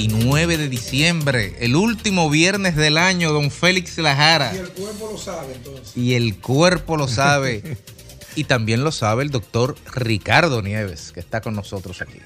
29 0.00 0.56
de 0.56 0.68
diciembre, 0.70 1.52
el 1.60 1.76
último 1.76 2.30
viernes 2.30 2.74
del 2.74 2.96
año, 2.96 3.34
don 3.34 3.50
Félix 3.50 3.98
Lajara. 3.98 4.50
Y 4.54 4.56
el 4.56 4.70
cuerpo 4.70 5.10
lo 5.12 5.18
sabe 5.18 5.54
entonces. 5.54 5.94
Y 5.94 6.14
el 6.14 6.40
cuerpo 6.40 6.96
lo 6.96 7.06
sabe. 7.06 7.76
y 8.34 8.44
también 8.44 8.82
lo 8.82 8.92
sabe 8.92 9.24
el 9.24 9.30
doctor 9.30 9.76
Ricardo 9.94 10.62
Nieves, 10.62 11.12
que 11.12 11.20
está 11.20 11.42
con 11.42 11.54
nosotros 11.54 12.00
aquí. 12.00 12.18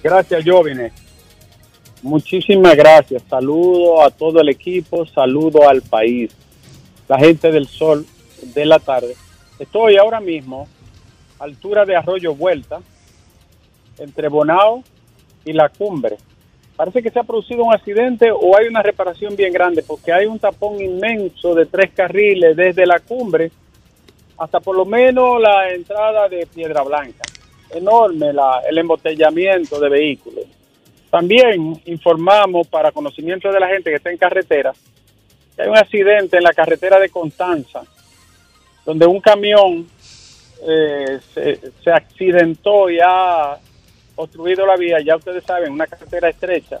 Gracias, 0.00 0.44
Jovine. 0.46 0.92
Muchísimas 2.02 2.76
gracias. 2.76 3.24
Saludo 3.28 4.04
a 4.04 4.12
todo 4.12 4.40
el 4.40 4.50
equipo, 4.50 5.04
saludo 5.04 5.68
al 5.68 5.82
país, 5.82 6.30
la 7.08 7.18
gente 7.18 7.50
del 7.50 7.66
sol 7.66 8.06
de 8.54 8.66
la 8.66 8.78
tarde. 8.78 9.16
Estoy 9.58 9.96
ahora 9.96 10.20
mismo 10.20 10.68
altura 11.40 11.84
de 11.84 11.96
Arroyo 11.96 12.36
Vuelta, 12.36 12.78
entre 13.98 14.28
Bonao 14.28 14.84
y 15.48 15.52
la 15.52 15.68
cumbre. 15.70 16.16
Parece 16.76 17.02
que 17.02 17.10
se 17.10 17.18
ha 17.18 17.24
producido 17.24 17.64
un 17.64 17.74
accidente 17.74 18.30
o 18.30 18.56
hay 18.56 18.68
una 18.68 18.82
reparación 18.82 19.34
bien 19.34 19.52
grande 19.52 19.82
porque 19.82 20.12
hay 20.12 20.26
un 20.26 20.38
tapón 20.38 20.80
inmenso 20.80 21.54
de 21.54 21.66
tres 21.66 21.92
carriles 21.92 22.56
desde 22.56 22.86
la 22.86 23.00
cumbre 23.00 23.50
hasta 24.36 24.60
por 24.60 24.76
lo 24.76 24.84
menos 24.84 25.40
la 25.40 25.70
entrada 25.70 26.28
de 26.28 26.46
Piedra 26.46 26.82
Blanca. 26.82 27.24
Enorme 27.70 28.30
el 28.68 28.78
embotellamiento 28.78 29.80
de 29.80 29.88
vehículos. 29.88 30.44
También 31.10 31.80
informamos 31.86 32.68
para 32.68 32.92
conocimiento 32.92 33.50
de 33.50 33.58
la 33.58 33.68
gente 33.68 33.90
que 33.90 33.96
está 33.96 34.10
en 34.10 34.18
carretera 34.18 34.72
que 35.56 35.62
hay 35.62 35.68
un 35.68 35.76
accidente 35.76 36.36
en 36.36 36.44
la 36.44 36.52
carretera 36.52 37.00
de 37.00 37.08
Constanza 37.08 37.82
donde 38.86 39.06
un 39.06 39.20
camión 39.20 39.88
eh, 40.62 41.18
se, 41.34 41.72
se 41.82 41.90
accidentó 41.90 42.88
y 42.88 42.98
ha 43.00 43.58
obstruido 44.18 44.66
la 44.66 44.76
vía, 44.76 44.98
ya 45.00 45.16
ustedes 45.16 45.44
saben, 45.44 45.72
una 45.72 45.86
carretera 45.86 46.28
estrecha 46.28 46.80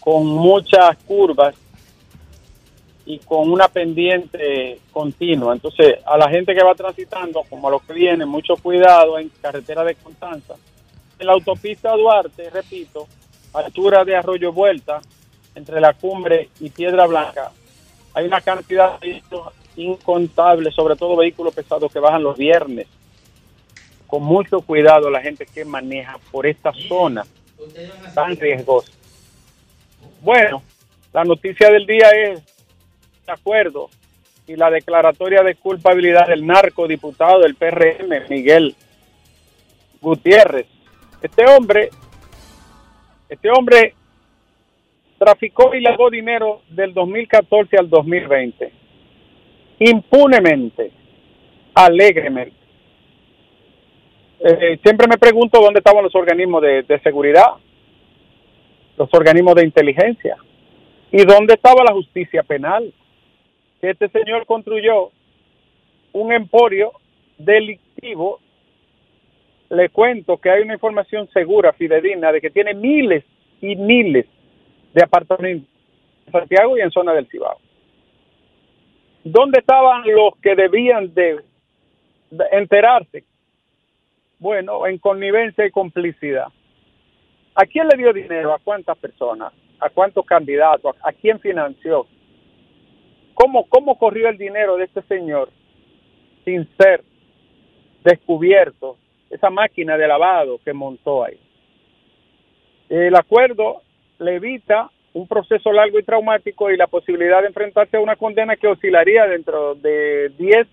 con 0.00 0.26
muchas 0.26 0.96
curvas 1.06 1.54
y 3.06 3.18
con 3.18 3.50
una 3.50 3.68
pendiente 3.68 4.80
continua. 4.90 5.52
Entonces, 5.52 5.98
a 6.04 6.16
la 6.16 6.28
gente 6.28 6.54
que 6.54 6.64
va 6.64 6.74
transitando, 6.74 7.42
como 7.48 7.68
a 7.68 7.70
los 7.70 7.82
que 7.82 7.92
vienen, 7.92 8.28
mucho 8.28 8.56
cuidado 8.56 9.18
en 9.18 9.28
carretera 9.40 9.84
de 9.84 9.94
Constanza. 9.94 10.54
En 11.18 11.26
la 11.26 11.34
autopista 11.34 11.92
Duarte, 11.92 12.50
repito, 12.50 13.06
altura 13.52 14.04
de 14.04 14.16
Arroyo 14.16 14.52
Vuelta, 14.52 15.00
entre 15.54 15.80
la 15.80 15.92
cumbre 15.92 16.48
y 16.60 16.70
Piedra 16.70 17.06
Blanca, 17.06 17.52
hay 18.14 18.26
una 18.26 18.40
cantidad 18.40 18.98
de 18.98 19.06
vehículos 19.06 19.52
incontables, 19.76 20.74
sobre 20.74 20.96
todo 20.96 21.16
vehículos 21.16 21.54
pesados 21.54 21.92
que 21.92 21.98
bajan 21.98 22.22
los 22.22 22.36
viernes. 22.36 22.86
Con 24.12 24.24
mucho 24.24 24.60
cuidado 24.60 25.08
la 25.08 25.22
gente 25.22 25.46
que 25.46 25.64
maneja 25.64 26.18
por 26.30 26.46
esta 26.46 26.70
zona 26.86 27.24
tan 28.14 28.36
riesgosa. 28.36 28.92
Bueno, 30.20 30.62
la 31.14 31.24
noticia 31.24 31.70
del 31.70 31.86
día 31.86 32.10
es 32.10 32.42
de 33.24 33.32
acuerdo 33.32 33.88
y 34.46 34.54
la 34.54 34.70
declaratoria 34.70 35.42
de 35.42 35.54
culpabilidad 35.54 36.26
del 36.26 36.46
narcodiputado 36.46 37.40
del 37.40 37.54
PRM, 37.54 38.28
Miguel 38.28 38.76
Gutiérrez. 40.02 40.66
Este 41.22 41.46
hombre, 41.46 41.88
este 43.30 43.48
hombre 43.50 43.94
traficó 45.18 45.74
y 45.74 45.80
lavó 45.80 46.10
dinero 46.10 46.60
del 46.68 46.92
2014 46.92 47.78
al 47.78 47.88
2020, 47.88 48.72
impunemente, 49.78 50.92
alegremente. 51.72 52.61
Eh, 54.44 54.78
siempre 54.82 55.06
me 55.06 55.18
pregunto 55.18 55.60
dónde 55.60 55.78
estaban 55.78 56.02
los 56.02 56.14
organismos 56.14 56.62
de, 56.62 56.82
de 56.82 57.00
seguridad, 57.00 57.52
los 58.96 59.08
organismos 59.12 59.54
de 59.54 59.64
inteligencia, 59.64 60.36
y 61.12 61.24
dónde 61.24 61.54
estaba 61.54 61.84
la 61.84 61.92
justicia 61.92 62.42
penal 62.42 62.92
que 63.80 63.90
este 63.90 64.08
señor 64.08 64.46
construyó 64.46 65.10
un 66.12 66.32
emporio 66.32 66.92
delictivo. 67.38 68.40
Le 69.70 69.88
cuento 69.88 70.36
que 70.38 70.50
hay 70.50 70.62
una 70.62 70.74
información 70.74 71.28
segura, 71.32 71.72
fidedigna, 71.72 72.32
de 72.32 72.40
que 72.40 72.50
tiene 72.50 72.74
miles 72.74 73.24
y 73.60 73.76
miles 73.76 74.26
de 74.92 75.02
apartamentos 75.02 75.68
en 76.26 76.32
Santiago 76.32 76.76
y 76.76 76.80
en 76.80 76.90
zona 76.90 77.12
del 77.14 77.26
Cibao. 77.28 77.58
¿Dónde 79.24 79.60
estaban 79.60 80.02
los 80.04 80.36
que 80.42 80.54
debían 80.54 81.14
de, 81.14 81.40
de 82.30 82.44
enterarse? 82.52 83.24
Bueno, 84.42 84.88
en 84.88 84.98
connivencia 84.98 85.64
y 85.64 85.70
complicidad. 85.70 86.48
¿A 87.54 87.64
quién 87.64 87.86
le 87.86 87.96
dio 87.96 88.12
dinero? 88.12 88.52
¿A 88.52 88.58
cuántas 88.58 88.98
personas? 88.98 89.52
¿A 89.78 89.88
cuántos 89.88 90.26
candidatos? 90.26 90.96
¿A 91.00 91.12
quién 91.12 91.38
financió? 91.38 92.08
¿Cómo, 93.34 93.68
¿Cómo 93.68 93.96
corrió 93.96 94.28
el 94.28 94.36
dinero 94.36 94.76
de 94.76 94.86
este 94.86 95.02
señor 95.02 95.48
sin 96.44 96.68
ser 96.76 97.04
descubierto? 98.02 98.96
Esa 99.30 99.48
máquina 99.48 99.96
de 99.96 100.08
lavado 100.08 100.58
que 100.64 100.72
montó 100.72 101.22
ahí. 101.22 101.38
El 102.88 103.14
acuerdo 103.14 103.82
le 104.18 104.34
evita 104.34 104.90
un 105.12 105.28
proceso 105.28 105.72
largo 105.72 106.00
y 106.00 106.02
traumático 106.02 106.68
y 106.68 106.76
la 106.76 106.88
posibilidad 106.88 107.42
de 107.42 107.46
enfrentarse 107.46 107.96
a 107.96 108.00
una 108.00 108.16
condena 108.16 108.56
que 108.56 108.66
oscilaría 108.66 109.24
dentro 109.28 109.76
de 109.76 110.30
10 110.30 110.66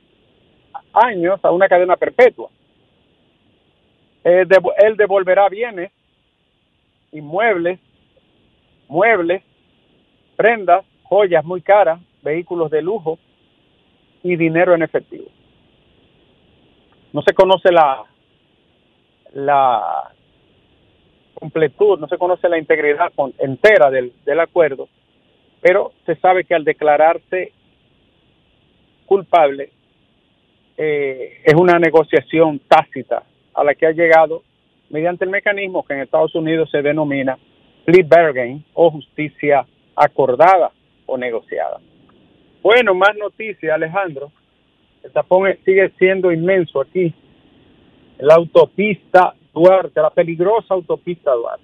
años 0.92 1.40
a 1.44 1.52
una 1.52 1.68
cadena 1.68 1.98
perpetua. 1.98 2.50
Eh, 4.30 4.46
él 4.78 4.96
devolverá 4.96 5.50
bienes, 5.50 5.92
inmuebles, 7.12 7.80
muebles, 8.88 9.42
prendas, 10.36 10.86
joyas 11.04 11.44
muy 11.44 11.62
caras, 11.62 12.00
vehículos 12.22 12.70
de 12.70 12.84
lujo 12.84 13.18
y 14.22 14.36
dinero 14.36 14.76
en 14.76 14.84
efectivo. 14.84 15.26
No 17.12 17.24
se 17.24 17.34
conoce 17.34 17.72
la 17.72 18.04
la 19.34 20.12
completud, 21.34 22.00
no 22.00 22.08
se 22.08 22.18
conoce 22.18 22.50
la 22.50 22.58
integridad 22.60 23.12
entera 23.40 23.90
del, 23.90 24.14
del 24.26 24.40
acuerdo, 24.40 24.90
pero 25.62 25.94
se 26.06 26.16
sabe 26.18 26.44
que 26.44 26.54
al 26.54 26.64
declararse 26.64 27.52
culpable 29.06 29.72
eh, 30.78 31.42
es 31.44 31.56
una 31.56 31.80
negociación 31.80 32.60
tácita 32.68 33.24
a 33.60 33.64
la 33.64 33.76
que 33.76 33.86
ha 33.86 33.92
llegado 33.92 34.44
mediante 34.90 35.26
el 35.26 35.32
mecanismo 35.32 35.84
que 35.86 35.94
en 35.94 36.02
Estados 36.02 36.34
Unidos 36.34 36.70
se 36.72 36.82
denomina 36.82 37.38
plea 37.86 38.06
bargain 38.08 38.64
o 38.74 38.90
justicia 38.90 39.66
acordada 39.96 40.72
o 41.06 41.18
negociada. 41.18 41.80
Bueno, 42.62 42.94
más 42.94 43.16
noticias, 43.18 43.74
Alejandro. 43.74 44.32
El 45.04 45.12
tapón 45.12 45.50
sigue 45.66 45.90
siendo 45.98 46.32
inmenso 46.32 46.82
aquí. 46.82 47.14
La 48.20 48.36
autopista 48.36 49.34
Duarte, 49.54 50.02
la 50.02 50.10
peligrosa 50.10 50.74
autopista 50.74 51.32
Duarte. 51.34 51.64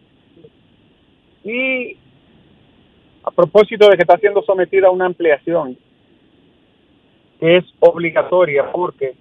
Y 1.43 1.97
a 3.23 3.31
propósito 3.31 3.87
de 3.89 3.95
que 3.95 4.03
está 4.03 4.17
siendo 4.17 4.41
sometida 4.41 4.87
a 4.87 4.91
una 4.91 5.05
ampliación, 5.05 5.77
que 7.39 7.57
es 7.57 7.65
obligatoria 7.79 8.71
porque 8.71 9.15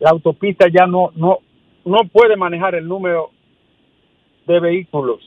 la 0.00 0.10
autopista 0.10 0.66
ya 0.68 0.86
no, 0.86 1.10
no, 1.14 1.38
no 1.84 1.98
puede 2.12 2.36
manejar 2.36 2.74
el 2.74 2.86
número 2.86 3.30
de 4.46 4.60
vehículos 4.60 5.20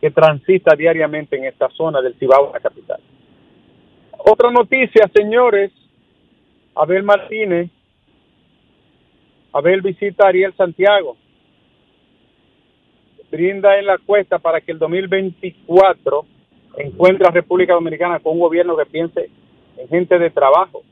que 0.00 0.10
transita 0.10 0.76
diariamente 0.76 1.36
en 1.36 1.44
esta 1.44 1.68
zona 1.70 2.02
del 2.02 2.14
Cibao, 2.18 2.52
la 2.52 2.60
capital. 2.60 3.00
Otra 4.18 4.50
noticia, 4.50 5.10
señores, 5.14 5.70
Abel 6.74 7.02
Martínez, 7.02 7.70
Abel 9.52 9.80
visita 9.82 10.24
a 10.24 10.28
Ariel 10.28 10.54
Santiago, 10.56 11.16
brinda 13.30 13.78
en 13.78 13.86
la 13.86 13.98
cuesta 13.98 14.38
para 14.38 14.60
que 14.60 14.72
el 14.72 14.78
2024 14.78 16.26
encuentre 16.78 17.26
a 17.26 17.30
República 17.30 17.74
Dominicana 17.74 18.18
con 18.20 18.34
un 18.34 18.40
gobierno 18.40 18.76
que 18.76 18.86
piense 18.86 19.30
en 19.76 19.88
gente 19.88 20.18
de 20.18 20.30
trabajo. 20.30 20.82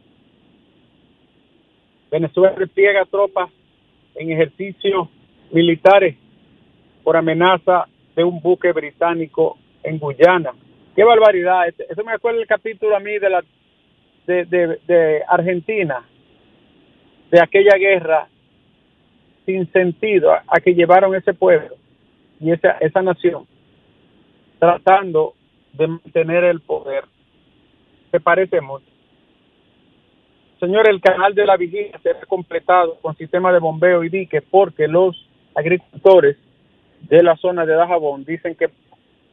Venezuela 2.13 2.55
repliega 2.57 3.07
tropas 3.07 3.51
en 4.17 4.33
ejercicios 4.33 5.09
militares 5.53 6.17
por 7.05 7.17
amenaza 7.17 7.87
de 8.17 8.25
un 8.25 8.41
buque 8.41 8.73
británico 8.73 9.59
en 9.83 9.99
Guyana. 9.99 10.53
Qué 10.97 11.05
barbaridad. 11.05 11.69
Este- 11.69 11.87
Eso 11.91 12.05
me 12.05 12.13
acuerda 12.13 12.41
el 12.41 12.49
capítulo 12.49 12.97
a 12.97 13.01
mí 13.01 13.19
de 13.19 13.31
la 13.31 13.45
de, 14.27 15.23
Argentina, 15.29 16.07
de 17.31 17.41
aquella 17.41 17.77
guerra 17.79 18.29
sin 19.47 19.71
sentido 19.73 20.33
a, 20.33 20.45
a 20.49 20.61
que 20.61 20.75
llevaron 20.75 21.15
ese 21.17 21.35
pueblo 21.35 21.77
y 22.41 22.53
esa, 22.53 22.73
esa 22.81 23.03
nación 23.03 23.47
tratando 24.61 25.35
de 25.73 25.89
mantener 25.89 26.45
el 26.45 26.61
poder. 26.61 27.05
se 28.13 28.21
parece 28.21 28.61
mucho. 28.61 28.92
Señor, 30.63 30.89
el 30.89 31.01
canal 31.01 31.35
de 31.35 31.45
la 31.45 31.57
vigilia 31.57 31.99
será 32.05 32.21
completado 32.21 32.97
con 33.03 33.17
sistema 33.17 33.53
de 33.53 33.59
bombeo 33.59 34.05
y 34.05 34.09
dique 34.09 34.41
porque 34.43 34.87
los 34.87 35.29
agricultores 35.57 36.37
de 37.01 37.21
la 37.21 37.35
zona 37.35 37.67
de 37.67 37.75
Dajabón 37.75 38.25
dicen 38.25 38.55
que 38.55 38.71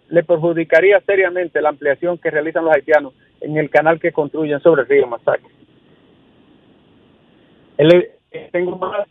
le 0.08 0.24
perjudicaría 0.24 1.00
seriamente 1.02 1.62
la 1.62 1.70
ampliación 1.70 2.18
que 2.18 2.32
realizan 2.32 2.66
los 2.66 2.74
haitianos 2.74 3.14
en 3.42 3.58
el 3.58 3.70
canal 3.70 4.00
que 4.00 4.12
construyen 4.12 4.60
sobre 4.62 4.82
el 4.82 4.88
río 4.88 5.06
Masacre. 5.06 5.52
Eh, 7.78 8.50
tengo 8.52 8.76
más. 8.78 9.08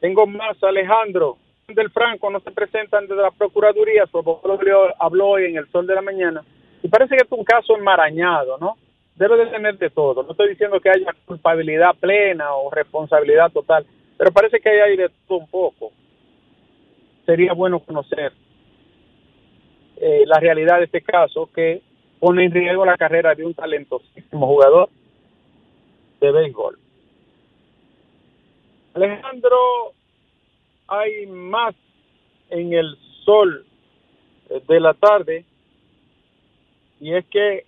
Tengo 0.00 0.26
más, 0.26 0.62
Alejandro. 0.62 1.38
Del 1.68 1.88
Franco 1.88 2.28
no 2.28 2.40
se 2.40 2.50
presentan 2.50 3.06
desde 3.06 3.22
la 3.22 3.30
Procuraduría, 3.30 4.04
su 4.08 4.18
abogado 4.18 4.60
habló 4.98 5.28
hoy 5.28 5.46
en 5.46 5.56
el 5.56 5.66
sol 5.70 5.86
de 5.86 5.94
la 5.94 6.02
mañana. 6.02 6.44
Y 6.82 6.88
parece 6.88 7.16
que 7.16 7.22
es 7.24 7.32
un 7.32 7.42
caso 7.42 7.74
enmarañado, 7.74 8.58
¿no? 8.58 8.76
Debe 9.16 9.36
de 9.36 9.46
tener 9.46 9.78
de 9.78 9.90
todo. 9.90 10.22
No 10.22 10.32
estoy 10.32 10.50
diciendo 10.50 10.80
que 10.80 10.90
haya 10.90 11.14
culpabilidad 11.24 11.94
plena 12.00 12.54
o 12.54 12.70
responsabilidad 12.70 13.52
total, 13.52 13.86
pero 14.18 14.32
parece 14.32 14.60
que 14.60 14.68
hay 14.68 14.96
de 14.96 15.10
todo 15.28 15.38
un 15.38 15.48
poco. 15.48 15.92
Sería 17.24 17.52
bueno 17.52 17.78
conocer 17.80 18.32
eh, 19.96 20.24
la 20.26 20.40
realidad 20.40 20.78
de 20.78 20.84
este 20.84 21.02
caso 21.02 21.48
que 21.54 21.80
pone 22.18 22.44
en 22.44 22.52
riesgo 22.52 22.84
la 22.84 22.96
carrera 22.96 23.34
de 23.34 23.44
un 23.44 23.54
talentosísimo 23.54 24.46
jugador 24.46 24.88
de 26.20 26.32
béisbol. 26.32 26.78
Alejandro, 28.94 29.92
hay 30.88 31.26
más 31.26 31.74
en 32.50 32.72
el 32.72 32.96
sol 33.24 33.64
eh, 34.50 34.60
de 34.66 34.80
la 34.80 34.94
tarde 34.94 35.44
y 37.00 37.14
es 37.14 37.24
que 37.26 37.66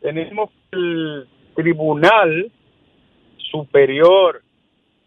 tenemos 0.00 0.50
el 0.72 1.26
Tribunal 1.54 2.50
Superior 3.50 4.42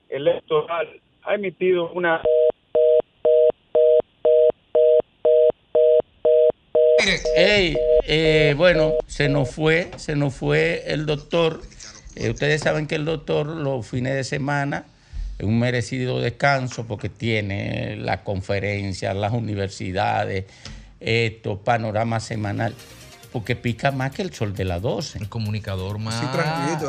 Electoral 0.10 0.88
ha 1.24 1.36
emitido 1.36 1.92
una 1.92 2.22
Ey, 7.36 7.76
eh, 8.08 8.54
bueno, 8.58 8.94
se 9.08 9.28
nos 9.28 9.50
fue, 9.56 9.90
se 9.98 10.16
nos 10.16 10.36
fue 10.36 10.84
el 10.86 11.06
doctor. 11.06 11.62
Eh, 12.16 12.30
ustedes 12.30 12.62
saben 12.62 12.86
que 12.86 12.96
el 12.96 13.06
doctor 13.06 13.48
los 13.48 13.88
fines 13.88 14.14
de 14.14 14.24
semana 14.24 14.86
es 15.40 15.46
un 15.46 15.60
merecido 15.60 16.20
descanso 16.20 16.86
porque 16.86 17.10
tiene 17.10 17.96
las 17.96 18.20
conferencias, 18.20 19.16
las 19.16 19.34
universidades, 19.34 20.46
esto, 21.00 21.58
panorama 21.58 22.20
semanal, 22.20 22.76
porque 23.32 23.56
pica 23.56 23.92
más 23.92 24.12
que 24.12 24.22
el 24.22 24.34
sol 24.34 24.54
de 24.54 24.66
las 24.66 24.82
12. 24.82 25.20
El 25.20 25.30
comunicador 25.30 26.00
más 26.00 26.20
Sí, 26.20 26.26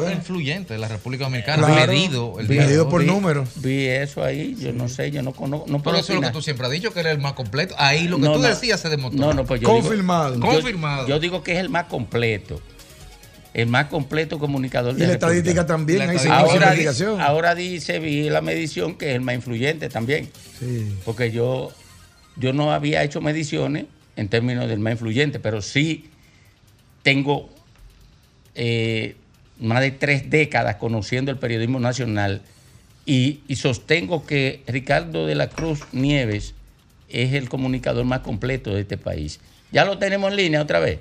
¿eh? 0.08 0.12
influyente 0.12 0.74
de 0.74 0.78
la 0.80 0.88
República 0.88 1.24
Dominicana. 1.24 1.66
Claro. 1.66 1.92
Medido. 1.92 2.40
El 2.40 2.48
Vi- 2.48 2.58
medido 2.58 2.88
por 2.88 3.02
Vi- 3.02 3.06
número. 3.06 3.46
Vi 3.56 3.86
eso 3.86 4.24
ahí, 4.24 4.56
yo 4.58 4.72
no 4.72 4.88
sé, 4.88 5.10
yo 5.12 5.22
no 5.22 5.32
conozco. 5.32 5.66
No 5.70 5.82
Pero 5.82 5.98
eso 5.98 6.12
es 6.12 6.20
lo 6.20 6.26
que 6.26 6.32
tú 6.32 6.42
siempre 6.42 6.66
has 6.66 6.72
dicho, 6.72 6.92
que 6.92 7.00
era 7.00 7.12
el 7.12 7.18
más 7.18 7.34
completo. 7.34 7.74
Ahí 7.78 8.08
lo 8.08 8.16
que 8.16 8.24
No, 8.24 8.32
tú 8.34 8.40
no. 8.40 8.48
decías 8.48 8.80
se 8.80 8.88
demostró. 8.88 9.20
No, 9.20 9.32
no, 9.34 9.44
pues 9.44 9.60
yo 9.60 9.68
digo- 9.68 9.80
Confirmado. 9.82 10.34
yo- 10.34 10.40
Confirmado. 10.40 11.06
Yo, 11.08 11.20
digo 11.20 11.42
que 11.44 11.52
es 11.52 11.58
el 11.58 11.68
más 11.68 11.84
completo. 11.84 12.60
El 13.54 13.68
más 13.68 13.86
completo 13.86 14.38
comunicador 14.38 14.94
Y 14.94 14.96
de 14.96 15.00
la 15.06 15.12
República. 15.12 15.26
estadística 15.36 15.66
también, 15.66 15.98
La 16.00 16.10
ahí 16.12 16.18
se 16.18 16.28
Ahora, 16.30 16.52
di- 16.72 16.80
investigación. 16.80 17.20
ahora 17.20 17.54
dice, 17.54 17.98
vi 17.98 18.30
la 18.30 18.40
medición 18.40 18.94
que 18.96 19.10
es 19.10 19.14
el 19.14 19.20
más 19.20 19.34
influyente 19.34 19.88
también. 19.90 20.30
Sí. 20.58 20.92
Porque 21.04 21.30
yo, 21.30 21.70
yo 22.36 22.52
no 22.54 22.72
había 22.72 23.04
hecho 23.04 23.20
mediciones 23.20 23.84
en 24.16 24.28
términos 24.28 24.68
del 24.68 24.78
más 24.80 24.92
influyente, 24.94 25.38
pero 25.38 25.60
sí 25.60 26.08
tengo 27.02 27.50
eh, 28.54 29.16
más 29.58 29.80
de 29.80 29.90
tres 29.90 30.30
décadas 30.30 30.76
conociendo 30.76 31.30
el 31.30 31.38
periodismo 31.38 31.80
nacional 31.80 32.42
y, 33.06 33.40
y 33.48 33.56
sostengo 33.56 34.26
que 34.26 34.62
Ricardo 34.66 35.26
de 35.26 35.34
la 35.34 35.48
Cruz 35.48 35.80
Nieves 35.92 36.54
es 37.08 37.34
el 37.34 37.48
comunicador 37.48 38.04
más 38.04 38.20
completo 38.20 38.74
de 38.74 38.82
este 38.82 38.96
país. 38.96 39.40
¿Ya 39.70 39.84
lo 39.84 39.98
tenemos 39.98 40.30
en 40.30 40.36
línea 40.36 40.62
otra 40.62 40.78
vez? 40.80 41.00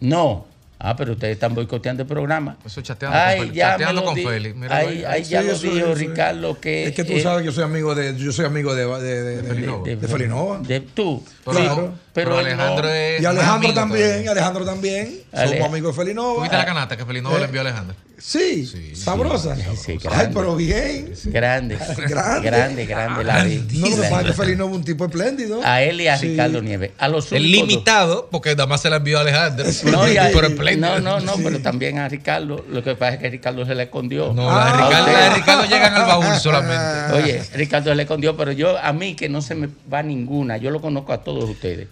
No. 0.00 0.46
Ah, 0.84 0.96
pero 0.96 1.12
ustedes 1.12 1.34
están 1.34 1.54
boicoteando 1.54 2.02
el 2.02 2.08
programa. 2.08 2.56
Eso 2.66 2.80
es 2.80 2.86
chateando 2.86 3.16
con 3.16 3.24
Ay, 3.28 3.38
Félix, 3.38 3.54
ya 3.56 3.70
chateando 3.70 4.04
con 4.04 4.14
di- 4.16 4.24
Félix, 4.24 4.56
míralo 4.56 4.88
Ay, 5.08 5.22
ya 5.22 5.42
Sí, 5.42 5.46
lo 5.46 5.58
dijo 5.74 5.86
es. 5.92 5.98
Ricardo 5.98 6.60
que... 6.60 6.84
Es 6.88 6.92
que 6.92 7.04
tú 7.04 7.12
eh, 7.12 7.22
sabes 7.22 7.40
que 7.42 7.46
yo 7.46 7.52
soy 7.52 7.62
amigo 7.62 7.94
de, 7.94 8.16
yo 8.18 8.32
soy 8.32 8.46
amigo 8.46 8.74
de, 8.74 8.84
de, 8.86 9.22
de, 9.22 9.42
de, 9.42 9.48
Felinova. 9.48 9.84
de 9.88 10.08
Felinova. 10.08 10.58
de- 10.58 10.80
tú. 10.80 11.22
Pero, 11.44 11.56
Claro. 11.58 11.94
pero, 12.12 12.38
Alejandro 12.38 12.84
no. 12.86 12.92
es. 12.92 13.22
Y 13.22 13.24
Alejandro 13.26 13.68
amigo 13.70 13.74
también. 13.74 14.28
Alejandro 14.28 14.64
también. 14.64 15.20
Ale- 15.32 15.50
Somos 15.58 15.68
amigos 15.68 15.96
de 15.96 16.02
Felinova. 16.02 16.34
¿Tuviste 16.36 16.56
la 16.56 16.64
canasta 16.64 16.96
que 16.96 17.04
Felinova 17.06 17.36
Eh. 17.36 17.38
le 17.40 17.44
envió 17.46 17.60
a 17.60 17.64
Alejandro? 17.64 17.96
Sí, 18.18 18.64
Sí. 18.66 18.94
sabrosa. 18.94 19.56
Sí, 19.56 19.62
sí, 19.76 19.98
Ay, 20.08 20.28
pero 20.32 20.54
bien. 20.54 21.12
Grande, 21.24 21.76
Grande. 22.06 22.40
grande, 22.48 22.86
grande, 22.86 23.24
la. 23.24 23.42
No, 23.42 23.88
lo 23.88 23.96
que 23.96 24.02
pasa 24.02 24.20
es 24.20 24.26
que 24.28 24.32
Felinova 24.34 24.70
es 24.70 24.76
un 24.76 24.84
tipo 24.84 25.04
espléndido. 25.06 25.60
A 25.64 25.82
él 25.82 26.00
y 26.00 26.06
a 26.06 26.16
Sí. 26.16 26.28
Ricardo 26.28 26.62
Nieves. 26.62 26.92
A 26.98 27.08
los 27.08 27.32
El 27.32 27.50
limitado, 27.50 28.28
porque 28.30 28.50
nada 28.50 28.66
más 28.68 28.80
se 28.82 28.90
la 28.90 28.96
envió 28.96 29.18
a 29.18 29.22
Alejandro. 29.22 29.64
dos. 29.64 29.82
No, 29.84 30.08
y 30.08 30.16
a- 30.18 30.30
pero 30.32 30.46
espléndido. 30.46 30.71
No, 30.76 30.98
no, 31.00 31.20
no, 31.20 31.34
pero 31.42 31.60
también 31.60 31.98
a 31.98 32.08
Ricardo. 32.08 32.64
Lo 32.68 32.82
que 32.82 32.94
pasa 32.94 33.14
es 33.14 33.20
que 33.20 33.30
Ricardo 33.30 33.64
se 33.66 33.74
le 33.74 33.84
escondió. 33.84 34.32
No, 34.32 34.46
la 34.50 34.64
de 34.64 34.70
Ah, 34.70 34.76
Ricardo, 34.86 35.12
la 35.12 35.18
de 35.20 35.30
Ricardo 35.34 35.64
llegan 35.64 35.94
al 35.94 36.06
baúl 36.06 36.34
solamente. 36.36 37.14
Oye, 37.14 37.42
Ricardo 37.54 37.90
se 37.90 37.94
le 37.96 38.02
escondió, 38.02 38.36
pero 38.36 38.52
yo, 38.52 38.78
a 38.78 38.92
mí 38.92 39.14
que 39.14 39.28
no 39.28 39.42
se 39.42 39.54
me 39.54 39.68
va 39.92 40.02
ninguna, 40.02 40.56
yo 40.56 40.70
lo 40.70 40.80
conozco 40.80 41.12
a 41.12 41.22
todos 41.24 41.48
ustedes, 41.48 41.88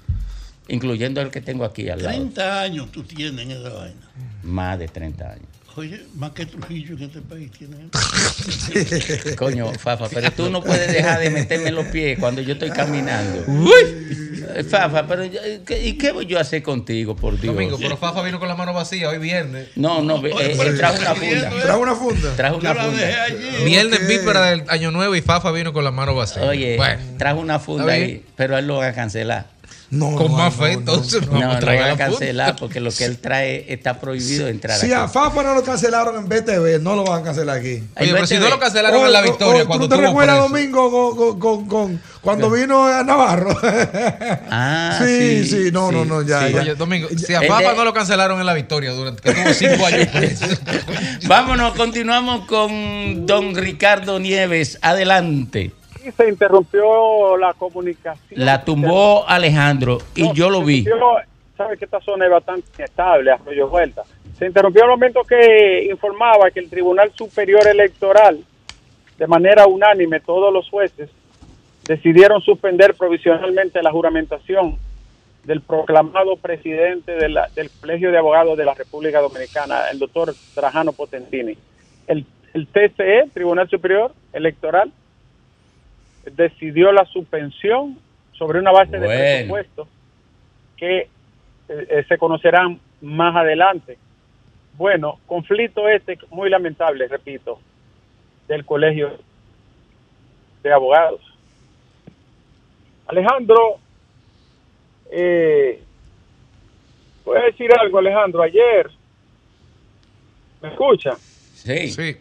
incluyendo 0.69 1.21
el 1.21 1.31
que 1.31 1.41
tengo 1.41 1.65
aquí 1.65 1.89
al 1.89 2.03
lado. 2.03 2.17
30 2.17 2.61
años 2.63 2.91
tú 2.93 3.03
tienes 3.05 3.45
en 3.45 3.51
esa 3.53 3.69
vaina. 3.71 4.01
Más 4.43 4.79
de 4.79 4.89
30 4.89 5.25
años. 5.31 5.47
Oye, 5.77 6.01
más 6.17 6.33
que 6.33 6.47
Trujillo 6.47 6.97
en 6.97 7.03
este 7.05 7.21
país 7.21 7.51
tiene. 7.53 7.77
Coño, 9.37 9.73
Fafa, 9.75 10.09
pero 10.09 10.31
tú 10.33 10.51
no 10.51 10.63
puedes 10.63 10.93
dejar 10.93 11.21
de 11.21 11.31
meterme 11.31 11.69
en 11.69 11.75
los 11.77 11.87
pies 11.87 12.19
cuando 12.19 12.41
yo 12.43 12.55
estoy 12.55 12.71
caminando. 12.71 13.45
Eh, 14.57 14.65
Fafa, 14.65 15.07
pero 15.07 15.25
yo- 15.25 15.41
¿qué- 15.65 15.87
¿y 15.87 15.93
qué 15.97 16.11
voy 16.13 16.27
yo 16.27 16.39
a 16.39 16.41
hacer 16.41 16.63
contigo, 16.63 17.15
por 17.15 17.39
Dios? 17.41 17.55
Domingo, 17.55 17.79
pero 17.81 17.97
Fafa 17.97 18.21
vino 18.23 18.39
con 18.41 18.49
la 18.49 18.57
mano 18.57 18.73
vacía 18.75 19.09
hoy 19.09 19.19
viernes. 19.19 19.69
No, 19.77 20.03
no, 20.03 20.25
eh, 20.27 20.57
él 20.61 20.77
trajo 20.77 21.01
una 21.01 21.15
funda. 21.15 21.51
Trajo 21.63 21.81
una 21.81 21.95
funda. 21.95 22.37
Trajo 22.37 22.57
una 22.57 22.69
Yo 22.71 22.75
la 22.75 22.87
dejé 22.89 22.97
funda. 23.13 23.25
allí. 23.25 23.65
Viernes 23.65 24.09
víspera 24.09 24.51
del 24.51 24.65
año 24.69 24.91
nuevo 24.91 25.15
y 25.15 25.23
Fafa 25.23 25.53
vino 25.53 25.73
con 25.73 25.85
la 25.85 25.93
mano 25.93 26.15
vacía. 26.15 26.43
Oye, 26.43 26.77
Bueno, 26.77 27.01
trajo 27.17 27.39
una 27.41 27.59
funda 27.61 27.93
ahí, 27.93 28.25
pero 28.37 28.59
él 28.59 28.67
lo 28.67 28.77
va 28.79 28.89
a 28.89 28.93
cancelar. 28.93 29.47
No, 29.93 30.15
con 30.15 30.31
no, 30.31 30.39
más 30.39 30.57
no, 30.57 30.63
fe, 30.65 30.73
no. 30.75 30.79
entonces 30.79 31.27
No, 31.27 31.33
vamos 31.33 31.49
a 31.51 31.55
lo 31.55 31.61
traer 31.61 31.81
va 31.83 31.93
a 31.93 31.97
cancelar 31.97 32.55
porque 32.57 32.79
lo 32.79 32.93
que 32.93 33.05
él 33.07 33.19
trae 33.19 33.65
está 33.73 34.01
prohibido 34.01 34.47
entrar 34.47 34.79
Si 34.79 34.93
a 34.93 35.03
aquí. 35.03 35.13
Fafa 35.13 35.43
no 35.43 35.53
lo 35.55 35.65
cancelaron 35.65 36.17
en 36.17 36.29
BTV, 36.29 36.81
no 36.81 36.95
lo 36.95 37.03
van 37.05 37.23
a 37.23 37.25
cancelar 37.25 37.59
aquí. 37.59 37.83
Oye, 37.99 38.13
pero 38.13 38.27
si 38.27 38.39
no 38.39 38.49
lo 38.49 38.61
cancelaron 38.61 39.05
en 39.05 39.13
la 39.13 39.19
o- 39.21 39.23
victoria 39.25 39.65
o, 39.65 39.67
cuando 39.67 39.89
¿Tú 39.89 39.97
no 39.97 40.01
te 40.01 40.07
recuerdas 40.07 40.39
domingo 40.39 40.91
con, 40.91 41.17
con- 41.17 41.41
con- 41.41 41.67
con- 41.67 42.03
cuando 42.21 42.51
vino 42.51 42.87
a 42.87 43.03
Navarro? 43.03 43.51
Ah, 44.49 44.97
sí, 45.05 45.45
sí, 45.45 45.65
sí, 45.65 45.71
no, 45.73 45.91
no, 45.91 46.03
sí, 46.05 46.09
no, 46.09 46.23
ya, 46.23 46.47
sí. 46.47 46.53
ya. 46.55 46.61
Oye, 46.61 46.75
Domingo, 46.77 47.09
si 47.17 47.35
a 47.35 47.43
Fafa 47.43 47.71
de- 47.71 47.77
no 47.77 47.85
lo 47.85 47.93
cancelaron 47.93 48.39
en 48.39 48.47
la 48.47 48.55
victoria 48.55 48.93
durante 48.93 49.21
que 49.23 49.33
tuvo 49.33 49.53
cinco 49.55 49.87
años 49.87 50.07
preso. 50.09 50.45
Vámonos, 51.27 51.75
continuamos 51.75 52.47
con 52.47 53.27
don 53.27 53.55
Ricardo 53.57 54.21
Nieves. 54.21 54.79
Adelante. 54.83 55.73
Y 56.05 56.11
se 56.13 56.29
interrumpió 56.29 57.37
la 57.37 57.53
comunicación. 57.55 58.45
La 58.45 58.65
tumbó 58.65 59.25
Alejandro 59.29 59.99
y 60.15 60.23
No, 60.23 60.35
yo 60.35 60.51
lo 60.51 60.63
vi. 60.63 60.79
interrumpió- 60.79 61.25
Sabe 61.57 61.77
que 61.77 61.85
esta 61.85 62.01
zona 62.01 62.25
es 62.25 62.31
bastante 62.31 62.67
inestable, 62.79 63.31
arroyo 63.33 63.69
vuelta. 63.69 64.03
Se 64.39 64.47
interrumpió 64.47 64.85
el 64.85 64.89
momento 64.91 65.23
que 65.25 65.85
informaba 65.91 66.51
que 66.51 66.61
el 66.61 66.71
Tribunal 66.71 67.13
Superior 67.15 67.67
Electoral, 67.69 68.39
de 69.19 69.27
manera 69.27 69.67
unánime, 69.67 70.21
todos 70.21 70.51
los 70.55 70.71
jueces 70.71 71.11
decidieron 71.87 72.41
suspender 72.41 72.95
provisionalmente 72.95 73.83
la 73.83 73.91
juramentación 73.93 74.79
del 75.45 75.61
proclamado 75.61 76.37
presidente 76.37 77.13
de 77.13 77.29
la- 77.29 77.49
del 77.55 77.71
Colegio 77.79 78.11
de 78.11 78.17
Abogados 78.17 78.57
de 78.57 78.65
la 78.65 78.73
República 78.73 79.21
Dominicana, 79.21 79.83
el 79.93 79.99
doctor 79.99 80.35
Trajano 80.55 80.93
Potentini. 80.93 81.59
El, 82.07 82.25
el 82.55 82.67
TCE, 82.69 83.29
Tribunal 83.35 83.69
Superior 83.69 84.15
Electoral, 84.33 84.91
decidió 86.25 86.93
la 86.93 87.05
suspensión 87.07 87.99
sobre 88.33 88.59
una 88.59 88.73
base 88.73 88.99
de 88.99 89.07
presupuesto 89.07 89.89
que 90.77 90.99
eh, 90.99 91.09
eh, 91.69 92.05
se 92.09 92.19
conocerán 92.19 92.81
más 93.01 93.37
adelante. 93.37 93.99
Bueno, 94.75 95.19
conflicto 95.27 95.89
este 95.89 96.19
muy 96.31 96.49
lamentable, 96.49 97.07
repito, 97.07 97.61
del 98.49 98.65
colegio 98.65 99.19
de 100.63 100.73
abogados. 100.73 101.21
Alejandro, 103.07 103.79
eh, 105.11 105.83
voy 107.25 107.39
a 107.39 107.43
decir 107.43 107.71
algo, 107.79 107.99
Alejandro. 107.99 108.43
Ayer, 108.43 108.91
¿me 110.63 110.69
escucha? 110.69 111.17
Sí, 111.17 111.89
sí. 111.89 112.13
Sí. 112.13 112.17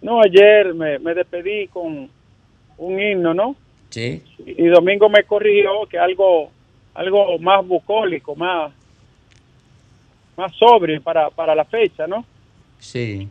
No, 0.00 0.20
ayer 0.20 0.72
me, 0.74 0.98
me 0.98 1.14
despedí 1.14 1.66
con 1.68 2.08
un 2.78 3.00
himno, 3.00 3.34
¿no? 3.34 3.56
sí. 3.90 4.22
y 4.44 4.66
Domingo 4.66 5.08
me 5.08 5.22
corrigió 5.24 5.86
que 5.88 5.98
algo 5.98 6.50
algo 6.94 7.38
más 7.38 7.66
bucólico, 7.66 8.34
más 8.34 8.72
más 10.36 10.54
sobrio 10.56 11.00
para, 11.02 11.30
para 11.30 11.54
la 11.54 11.64
fecha, 11.64 12.06
¿no? 12.06 12.24
Sí. 12.78 13.28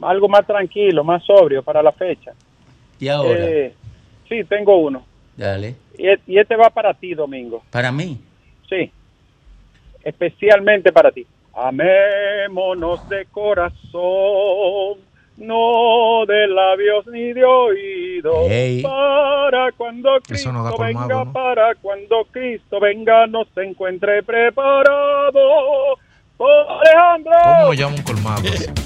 Algo 0.00 0.28
más 0.28 0.46
tranquilo, 0.46 1.02
más 1.02 1.24
sobrio 1.24 1.62
para 1.62 1.82
la 1.82 1.90
fecha. 1.92 2.32
¿Y 3.00 3.08
ahora? 3.08 3.38
Eh, 3.48 3.74
sí, 4.28 4.44
tengo 4.44 4.76
uno. 4.76 5.04
Dale. 5.36 5.74
Y, 5.98 6.06
e- 6.06 6.20
y 6.26 6.38
este 6.38 6.54
va 6.56 6.70
para 6.70 6.94
ti, 6.94 7.14
Domingo. 7.14 7.62
Para 7.70 7.90
mí. 7.90 8.20
Sí. 8.68 8.90
Especialmente 10.04 10.92
para 10.92 11.10
ti. 11.10 11.26
Amémonos 11.54 13.08
de 13.08 13.26
corazón, 13.26 14.98
no 15.36 16.24
de 16.26 16.46
labios 16.48 17.06
ni 17.08 17.32
de 17.32 17.44
oídos. 17.44 18.50
Ey. 18.50 18.82
Para 18.82 19.72
cuando 19.72 20.10
Cristo 20.26 20.52
no 20.52 20.76
venga, 20.76 21.06
¿no? 21.06 21.32
para 21.32 21.74
cuando 21.76 22.24
Cristo 22.30 22.80
venga, 22.80 23.26
nos 23.26 23.48
encuentre 23.56 24.22
preparado. 24.22 25.40
Alejandro. 26.38 27.32
¿Cómo 27.62 27.74
llama 27.74 27.96
un 27.96 28.02
colmado? 28.02 28.42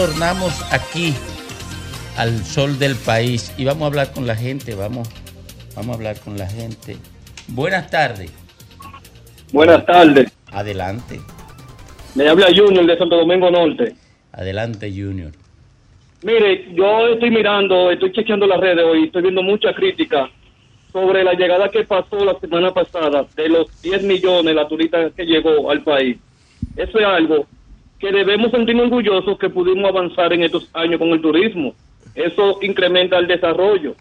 Retornamos 0.00 0.64
aquí 0.72 1.12
al 2.16 2.42
sol 2.44 2.78
del 2.78 2.96
país 2.96 3.52
y 3.58 3.66
vamos 3.66 3.82
a 3.82 3.86
hablar 3.86 4.12
con 4.12 4.26
la 4.26 4.34
gente, 4.34 4.74
vamos, 4.74 5.06
vamos 5.76 5.90
a 5.90 5.94
hablar 5.98 6.18
con 6.20 6.38
la 6.38 6.46
gente. 6.46 6.96
Buenas 7.48 7.90
tardes, 7.90 8.32
Buenas 9.52 9.84
tardes. 9.84 10.32
adelante, 10.52 11.20
Me 12.14 12.26
habla 12.28 12.46
Junior 12.46 12.86
de 12.86 12.96
Santo 12.96 13.16
Domingo 13.16 13.50
Norte. 13.50 13.94
adelante 14.32 14.90
Junior. 14.90 15.32
Mire, 16.22 16.72
yo 16.74 17.08
estoy 17.08 17.30
mirando, 17.30 17.90
estoy 17.90 18.12
chequeando 18.12 18.46
las 18.46 18.58
redes 18.60 18.84
hoy, 18.84 19.04
estoy 19.04 19.22
viendo 19.22 19.42
mucha 19.42 19.74
crítica 19.74 20.30
sobre 20.92 21.24
la 21.24 21.34
llegada 21.34 21.68
que 21.68 21.84
pasó 21.84 22.24
la 22.24 22.38
semana 22.40 22.72
pasada 22.72 23.26
de 23.36 23.48
los 23.50 23.82
10 23.82 24.04
millones, 24.04 24.54
la 24.54 24.66
turista 24.66 25.10
que 25.10 25.24
llegó 25.26 25.70
al 25.70 25.82
país. 25.82 26.16
Eso 26.76 26.98
es 26.98 27.04
algo 27.06 27.46
que 28.00 28.10
debemos 28.12 28.50
sentirnos 28.50 28.86
orgullosos 28.86 29.38
que 29.38 29.50
pudimos 29.50 29.88
avanzar 29.88 30.32
en 30.32 30.42
estos 30.42 30.68
años 30.72 30.98
con 30.98 31.08
el 31.10 31.20
turismo. 31.20 31.74
Eso 32.14 32.58
incrementa 32.62 33.18
el 33.18 33.26
desarrollo. 33.26 33.94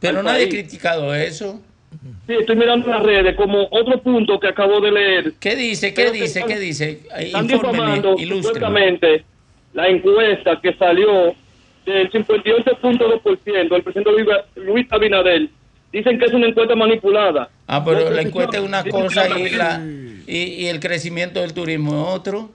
Pero 0.00 0.22
nadie 0.22 0.44
ha 0.44 0.48
criticado 0.48 1.14
eso. 1.14 1.60
Sí, 2.26 2.34
estoy 2.38 2.56
mirando 2.56 2.88
las 2.88 3.02
redes 3.02 3.34
como 3.34 3.66
otro 3.70 4.00
punto 4.02 4.38
que 4.38 4.48
acabo 4.48 4.80
de 4.80 4.92
leer. 4.92 5.32
¿Qué 5.40 5.56
dice? 5.56 5.94
¿Qué 5.94 6.10
dice? 6.10 6.40
están- 6.40 6.48
¿Qué 6.48 6.58
dice? 6.60 7.00
Están 7.18 7.46
difamando 7.46 8.16
la 9.74 9.88
encuesta 9.88 10.60
que 10.60 10.74
salió 10.74 11.34
del 11.86 12.10
58.2% 12.10 13.74
del 13.74 13.82
presidente 13.82 14.10
Luis, 14.56 14.86
Abinader. 14.90 15.48
Dicen 15.92 16.18
que 16.18 16.26
es 16.26 16.32
una 16.34 16.46
encuesta 16.48 16.74
manipulada. 16.76 17.48
Ah, 17.66 17.82
pero 17.84 18.10
la 18.10 18.20
encuesta 18.22 18.58
es 18.58 18.62
una 18.62 18.84
cosa 18.84 19.26
y, 19.38 19.50
la, 19.50 19.82
y, 20.26 20.36
y 20.36 20.66
el 20.66 20.80
crecimiento 20.80 21.40
del 21.40 21.54
turismo 21.54 21.92
es 21.92 22.14
otro. 22.14 22.50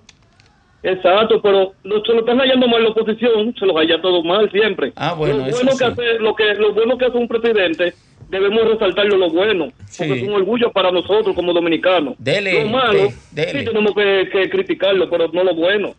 Exacto, 0.84 1.42
pero 1.42 1.72
lo, 1.84 2.04
se 2.04 2.12
lo 2.14 2.20
están 2.20 2.40
hallando 2.40 2.68
mal 2.68 2.84
la 2.84 2.90
oposición, 2.90 3.56
se 3.58 3.66
lo 3.66 3.74
halla 3.78 4.02
todo 4.02 4.22
mal 4.22 4.52
siempre. 4.52 4.92
Ah, 4.98 5.14
bueno, 5.14 5.38
lo 5.38 5.46
eso 5.46 5.58
bueno 5.64 5.78
que 5.78 5.86
hace, 5.86 6.20
lo 6.20 6.36
que 6.36 6.54
lo 6.56 6.74
bueno 6.74 6.98
que 6.98 7.06
hace 7.06 7.18
un 7.18 7.28
presidente 7.28 7.94
debemos 8.30 8.68
resaltarlo 8.68 9.16
lo 9.16 9.30
bueno, 9.30 9.70
porque 9.98 10.14
es 10.22 10.24
un 10.28 10.34
orgullo 10.34 10.72
para 10.72 10.92
nosotros 10.92 11.34
como 11.36 11.54
dominicanos. 11.54 12.16
Dele, 12.18 12.64
lo 12.66 12.70
malo, 12.70 12.94
de- 12.94 13.14
dele. 13.32 13.60
sí 13.60 13.66
tenemos 13.66 13.94
que, 13.96 14.28
que 14.32 14.50
criticarlo, 14.50 15.10
pero 15.10 15.30
no 15.32 15.44
lo 15.44 15.56
bueno. 15.56 15.94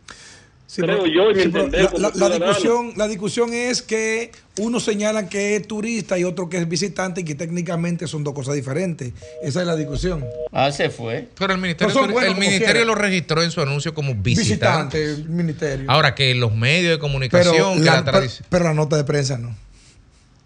Sí, 0.75 0.81
Creo 0.81 1.03
pero- 1.03 1.07
yo 1.07 1.31
y 1.31 1.35
mi 1.35 1.41
sí, 1.43 1.47
pero 1.53 1.63
entender 1.67 1.99
la, 1.99 2.29
discusión, 2.29 2.91
la 2.97 3.07
discusión 3.07 3.53
es 3.53 3.81
que 3.81 4.33
uno 4.57 4.81
señala 4.81 5.29
que 5.29 5.55
es 5.55 5.65
turista 5.65 6.19
y 6.19 6.25
otro 6.25 6.49
que 6.49 6.57
es 6.57 6.67
visitante 6.67 7.21
y 7.21 7.23
que 7.23 7.33
técnicamente 7.33 8.07
son 8.07 8.25
dos 8.25 8.33
cosas 8.33 8.55
diferentes. 8.55 9.13
Esa 9.41 9.61
es 9.61 9.67
la 9.67 9.77
discusión. 9.77 10.25
Ah, 10.51 10.73
se 10.73 10.89
fue. 10.89 11.29
Pero 11.39 11.53
el 11.53 11.61
ministerio, 11.61 12.01
el 12.01 12.59
quiera. 12.59 12.83
lo 12.83 12.93
registró 12.93 13.41
en 13.41 13.51
su 13.51 13.61
anuncio 13.61 13.93
como 13.93 14.15
visitante. 14.15 14.99
Visitante, 14.99 15.11
el 15.13 15.29
ministerio. 15.29 15.89
Ahora 15.89 16.13
que 16.13 16.35
los 16.35 16.53
medios 16.53 16.89
de 16.91 16.97
pero, 16.97 16.99
comunicación, 16.99 17.75
que 17.75 17.85
la, 17.85 18.01
la 18.01 18.23
pero, 18.49 18.65
la 18.65 18.73
nota 18.73 18.97
de 18.97 19.05
prensa 19.05 19.37
no. 19.37 19.55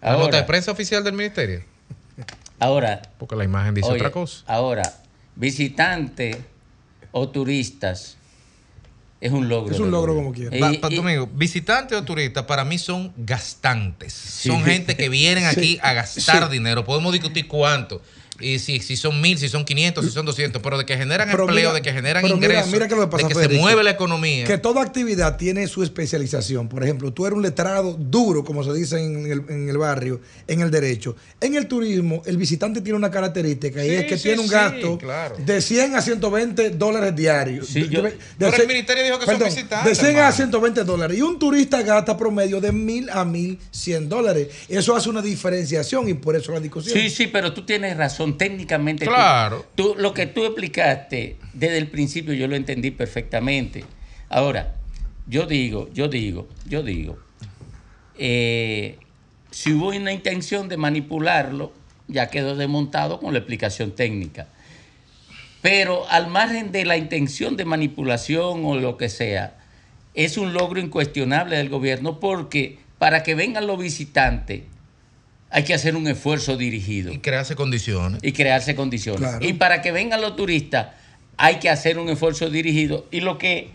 La 0.00 0.12
nota 0.16 0.36
de 0.36 0.44
prensa 0.44 0.70
oficial 0.70 1.02
del 1.02 1.14
ministerio. 1.14 1.64
ahora, 2.60 3.02
Porque 3.18 3.34
la 3.34 3.42
imagen 3.42 3.74
dice 3.74 3.88
oye, 3.88 3.96
otra 3.96 4.12
cosa. 4.12 4.44
ahora, 4.46 4.82
visitantes 5.34 6.36
o 7.10 7.28
turistas 7.30 8.16
es 9.20 9.32
un 9.32 9.48
logro. 9.48 9.74
Es 9.74 9.80
un 9.80 9.90
logro 9.90 10.14
como 10.14 10.32
quiera. 10.32 10.56
Y- 10.56 10.60
Pa- 10.60 10.72
pa- 10.80 10.92
y- 10.92 10.96
Domingo, 10.96 11.28
visitantes 11.32 11.96
o 11.98 12.02
turistas 12.04 12.44
para 12.44 12.64
mí 12.64 12.78
son 12.78 13.12
gastantes. 13.16 14.12
Son 14.12 14.62
gente 14.64 14.96
que 14.96 15.08
vienen 15.08 15.44
aquí 15.46 15.78
a 15.82 15.92
gastar 15.92 16.44
Sí. 16.46 16.52
dinero. 16.52 16.84
Podemos 16.84 17.12
discutir 17.12 17.46
cuánto. 17.46 18.00
Y 18.40 18.58
si, 18.58 18.80
si 18.80 18.96
son 18.96 19.20
mil, 19.20 19.38
si 19.38 19.48
son 19.48 19.64
500, 19.64 20.04
si 20.04 20.10
son 20.10 20.24
200, 20.26 20.62
pero 20.62 20.78
de 20.78 20.86
que 20.86 20.96
generan 20.96 21.28
Pero 21.30 21.44
empleo, 21.44 21.70
mira- 21.70 21.74
de 21.74 21.82
que 21.82 21.92
generan 21.92 22.22
mira- 22.22 22.34
ingresos, 22.34 22.72
mira 22.72 22.88
que 22.88 22.94
lo 22.94 23.02
que 23.02 23.06
pasa, 23.08 23.24
de 23.24 23.28
que 23.28 23.34
se 23.34 23.40
Federico, 23.42 23.62
mueve 23.62 23.82
la 23.84 23.90
economía. 23.90 24.44
Que 24.44 24.58
toda 24.58 24.82
actividad 24.82 25.36
tiene 25.36 25.66
su 25.68 25.82
especialización. 25.82 26.68
Por 26.68 26.82
ejemplo, 26.82 27.12
tú 27.12 27.26
eres 27.26 27.36
un 27.36 27.42
letrado 27.42 27.94
duro, 27.98 28.44
como 28.44 28.64
se 28.64 28.72
dice 28.72 28.98
en 29.04 29.26
el, 29.30 29.44
en 29.48 29.68
el 29.68 29.78
barrio, 29.78 30.20
en 30.46 30.60
el 30.60 30.70
derecho. 30.70 31.16
En 31.40 31.54
el 31.54 31.66
turismo, 31.66 32.22
el 32.26 32.36
visitante 32.36 32.80
tiene 32.80 32.96
una 32.96 33.10
característica 33.10 33.84
y 33.84 33.88
Sí, 33.88 33.94
es 33.94 34.04
que 34.06 34.16
sí, 34.16 34.22
tiene 34.24 34.40
un 34.40 34.48
sí, 34.48 34.52
gasto 34.54 34.98
claro. 34.98 35.36
de 35.38 35.60
100 35.60 35.94
a 35.96 36.02
120 36.02 36.70
dólares 36.70 37.14
diarios. 37.16 37.66
Sí, 37.68 37.88
yo- 37.88 38.02
De- 38.02 38.10
de 38.10 38.16
Pero 38.38 38.50
el 38.52 38.54
cien- 38.62 38.66
ministerio 38.68 39.04
dijo 39.04 39.18
que 39.18 39.26
son 39.26 39.34
perdón, 39.38 39.54
visitantes, 39.54 39.88
De 39.90 39.94
100 40.04 40.16
a 40.16 40.18
hermano. 40.20 40.36
120 40.36 40.84
dólares. 40.84 41.18
Y 41.18 41.22
un 41.22 41.38
turista 41.38 41.82
gasta 41.82 42.16
promedio 42.16 42.60
de 42.60 42.72
1000 42.72 43.10
a 43.10 43.24
1100 43.24 44.08
dólares. 44.08 44.48
Eso 44.68 44.94
hace 44.96 45.08
una 45.08 45.22
diferenciación 45.22 46.08
y 46.08 46.14
por 46.14 46.36
eso 46.36 46.52
la 46.52 46.60
discusión. 46.60 46.96
Sí, 46.98 47.10
sí, 47.10 47.26
pero 47.26 47.52
tú 47.52 47.62
tienes 47.64 47.96
razón. 47.96 48.29
Técnicamente, 48.38 49.04
tú- 49.04 49.10
Claro. 49.12 49.66
tú, 49.74 49.94
lo 49.98 50.12
que 50.14 50.26
tú 50.26 50.44
explicaste 50.44 51.36
desde 51.52 51.78
el 51.78 51.88
principio 51.88 52.34
yo 52.34 52.46
lo 52.48 52.56
entendí 52.56 52.90
perfectamente. 52.90 53.84
Ahora, 54.28 54.74
yo 55.26 55.46
digo, 55.46 55.88
yo 55.92 56.08
digo, 56.08 56.48
yo 56.66 56.82
digo, 56.82 57.18
eh, 58.16 58.98
si 59.50 59.72
hubo 59.72 59.88
una 59.88 60.12
intención 60.12 60.68
de 60.68 60.76
manipularlo, 60.76 61.72
ya 62.08 62.28
quedó 62.28 62.56
desmontado 62.56 63.20
con 63.20 63.32
la 63.32 63.38
explicación 63.38 63.92
técnica. 63.92 64.48
Pero 65.62 66.08
al 66.08 66.28
margen 66.28 66.72
de 66.72 66.84
la 66.84 66.96
intención 66.96 67.56
de 67.56 67.64
manipulación 67.64 68.64
o 68.64 68.76
lo 68.76 68.96
que 68.96 69.08
sea, 69.08 69.56
es 70.14 70.36
un 70.38 70.52
logro 70.52 70.80
incuestionable 70.80 71.56
del 71.56 71.68
gobierno 71.68 72.18
porque 72.18 72.78
para 72.98 73.22
que 73.22 73.34
vengan 73.34 73.66
los 73.66 73.78
visitantes 73.78 74.62
hay 75.50 75.64
que 75.64 75.74
hacer 75.74 75.96
un 75.96 76.06
esfuerzo 76.06 76.56
dirigido 76.56 77.12
Y 77.12 77.18
crearse 77.18 77.56
condiciones. 77.56 78.20
y 78.22 78.32
crearse 78.32 78.74
condiciones. 78.74 79.20
Claro. 79.20 79.44
Y 79.44 79.52
para 79.54 79.82
que 79.82 79.90
vengan 79.92 80.20
los 80.20 80.36
turistas 80.36 80.88
hay 81.36 81.56
que 81.56 81.68
hacer 81.70 81.98
un 81.98 82.08
esfuerzo 82.08 82.50
dirigido. 82.50 83.06
Y 83.10 83.20
lo 83.20 83.38
que 83.38 83.70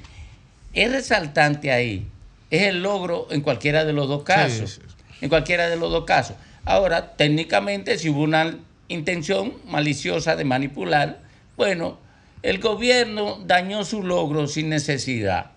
es 0.74 0.91
resaltante 0.91 1.72
ahí 1.72 2.05
es 2.51 2.63
el 2.63 2.84
logro 2.84 3.27
en 3.32 3.41
cualquiera 3.41 3.86
de 3.86 3.94
los 3.94 4.08
dos 4.08 4.24
casos. 4.24 4.72
sí, 4.72 4.82
sí. 4.82 4.96
En 5.22 5.29
cualquiera 5.29 5.70
de 5.70 5.75
los 5.77 5.91
dos 5.91 6.05
casos. 6.05 6.36
Ahora, 6.65 7.15
técnicamente, 7.15 7.98
si 7.98 8.10
hubo 8.10 8.22
una 8.22 8.58
intención 8.88 9.53
maliciosa 9.65 10.36
de 10.36 10.44
manipular, 10.44 11.22
bueno, 11.58 11.98
el 12.44 12.60
gobierno 12.60 13.39
dañó 13.46 13.84
su 13.86 14.03
logro 14.03 14.48
sin 14.48 14.70
necesidad, 14.70 15.51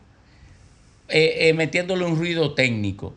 eh, 1.08 1.48
eh, 1.48 1.52
metiéndole 1.54 2.04
un 2.04 2.16
ruido 2.16 2.54
técnico. 2.54 3.14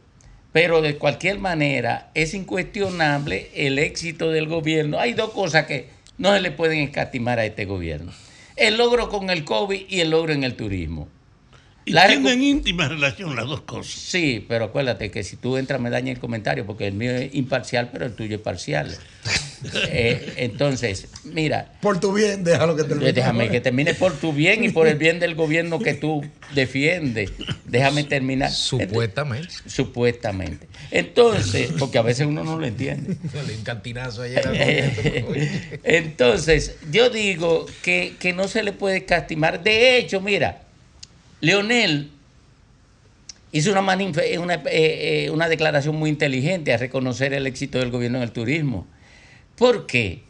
Pero 0.52 0.82
de 0.82 0.98
cualquier 0.98 1.40
manera 1.40 2.12
es 2.14 2.34
incuestionable 2.34 3.50
el 3.56 3.80
éxito 3.80 4.32
del 4.32 4.48
gobierno. 4.48 5.00
Hay 5.00 5.14
dos 5.14 5.32
cosas 5.32 5.66
que 5.66 5.88
no 6.18 6.34
se 6.34 6.42
le 6.42 6.52
pueden 6.52 6.80
escatimar 6.80 7.40
a 7.40 7.46
este 7.46 7.66
gobierno. 7.66 8.12
el 8.58 8.78
logro 8.78 9.10
con 9.10 9.30
el 9.30 9.44
COVID 9.46 9.86
y 9.90 10.02
el 10.02 10.12
logro 10.12 10.34
en 10.34 10.44
el 10.44 10.56
turismo. 10.56 11.08
Y 11.84 11.94
La 11.94 12.08
tienen 12.08 12.44
íntima 12.44 12.88
relación 12.88 13.36
las 13.36 13.48
dos 13.48 13.62
cosas. 13.62 13.92
Sí, 13.94 14.46
pero 14.48 14.66
acuérdate 14.66 15.10
que 15.10 15.24
si 15.24 15.36
tú 15.36 15.58
entras 15.58 15.82
me 15.82 15.90
daña 15.90 16.12
el 16.12 16.20
comentario 16.20 16.66
porque 16.66 16.86
el 16.88 16.94
mío 16.94 17.12
es 17.12 17.34
imparcial, 17.34 17.90
pero 17.92 18.06
el 18.06 18.14
tuyo 18.14 18.36
es 18.36 18.42
parcial. 18.42 18.96
Eh, 19.92 20.34
entonces, 20.38 21.08
mira, 21.24 21.74
Por 21.82 22.00
tu 22.00 22.12
bien, 22.14 22.44
déjalo 22.44 22.76
que 22.76 22.84
termine. 22.84 23.14
déjame 23.14 23.48
que 23.50 23.62
termine 23.62 23.94
por 23.94 24.14
tu 24.14 24.34
bien 24.34 24.64
y 24.64 24.70
por 24.70 24.88
el 24.88 24.98
bien 24.98 25.20
del 25.20 25.36
gobierno 25.36 25.78
que 25.78 25.94
tú 25.94 26.26
defiendes. 26.56 27.32
Déjame 27.66 28.04
terminar. 28.04 28.50
Supuestamente. 28.50 29.50
Supuestamente. 29.68 30.68
Entonces, 30.90 31.74
porque 31.78 32.00
a 32.00 32.02
veces 32.02 32.26
uno 32.26 32.44
no 32.44 32.58
lo 32.58 32.66
entiende. 32.66 33.16
El 33.48 33.62
cantinazo 33.62 34.24
ayer. 34.24 34.48
al 34.48 35.22
gobierno. 35.22 35.48
Entonces, 35.84 36.78
yo 36.92 37.12
digo 37.12 37.68
que, 37.84 38.16
que 38.20 38.34
no 38.34 38.48
se 38.48 38.64
le 38.64 38.72
puede 38.72 39.06
castimar. 39.06 39.62
De 39.62 39.98
hecho, 39.98 40.22
mira, 40.22 40.64
Leonel 41.42 42.12
hizo 43.52 43.72
una, 43.72 43.82
manif- 43.82 44.40
una, 44.40 44.56
eh, 44.56 45.26
eh, 45.26 45.30
una 45.32 45.50
declaración 45.50 45.96
muy 45.96 46.10
inteligente 46.10 46.74
a 46.74 46.78
reconocer 46.78 47.34
el 47.34 47.46
éxito 47.48 47.80
del 47.80 47.92
gobierno 47.92 48.18
en 48.20 48.24
el 48.24 48.32
turismo. 48.32 48.88
¿Por 49.58 49.86
qué? 49.86 50.22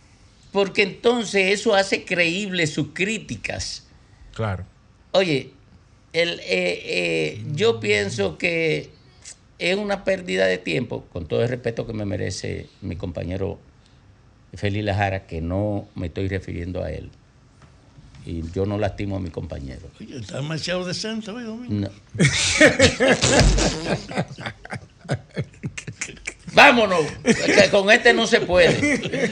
Porque 0.52 0.84
entonces 0.84 1.52
eso 1.52 1.76
hace 1.76 2.04
creíble 2.04 2.66
sus 2.68 2.88
críticas. 2.94 3.88
Claro. 4.34 4.66
Oye, 5.12 5.52
el, 6.14 6.40
eh, 6.40 6.44
eh, 6.50 7.42
yo 7.54 7.80
pienso 7.80 8.38
que 8.38 8.90
es 9.60 9.76
una 9.78 10.04
pérdida 10.04 10.48
de 10.48 10.58
tiempo, 10.58 11.06
con 11.14 11.28
todo 11.28 11.44
el 11.44 11.50
respeto 11.50 11.86
que 11.86 11.94
me 11.94 12.06
merece 12.06 12.68
mi 12.82 12.96
compañero 12.96 13.60
Félix 14.54 14.84
Lajara, 14.84 15.28
que 15.28 15.40
no 15.40 15.88
me 15.96 16.08
estoy 16.08 16.28
refiriendo 16.28 16.84
a 16.84 16.92
él. 16.92 17.12
Y 18.26 18.44
yo 18.52 18.66
no 18.66 18.78
lastimo 18.78 19.18
a 19.18 19.20
mi 19.20 19.30
compañero. 19.30 19.90
Oye, 20.00 20.20
está 20.20 20.38
demasiado 20.38 20.86
decente, 20.86 21.30
oye, 21.32 21.44
domingo. 21.46 21.74
No. 21.74 21.90
Vámonos, 26.54 27.06
que 27.24 27.70
con 27.72 27.90
este 27.90 28.14
no 28.14 28.28
se 28.28 28.42
puede. 28.42 29.32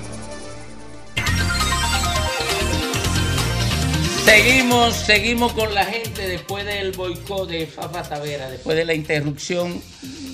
Seguimos, 4.31 4.95
seguimos 4.95 5.51
con 5.51 5.73
la 5.73 5.83
gente 5.83 6.25
después 6.25 6.65
del 6.65 6.93
boicot 6.93 7.49
de 7.49 7.67
Fafa 7.67 8.01
Tavera, 8.01 8.49
después 8.49 8.77
de 8.77 8.85
la 8.85 8.93
interrupción 8.93 9.81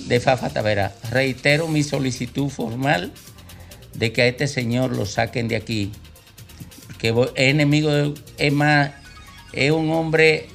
de 0.06 0.20
Fafa 0.20 0.50
Tavera. 0.50 0.92
Reitero 1.10 1.66
mi 1.66 1.82
solicitud 1.82 2.48
formal 2.48 3.10
de 3.94 4.12
que 4.12 4.22
a 4.22 4.26
este 4.26 4.46
señor 4.46 4.94
lo 4.96 5.04
saquen 5.04 5.48
de 5.48 5.56
aquí, 5.56 5.90
que 7.00 7.08
es 7.08 7.48
enemigo, 7.48 7.90
de, 7.90 8.14
es 8.38 8.52
más, 8.52 8.92
es 9.52 9.72
un 9.72 9.90
hombre 9.90 10.46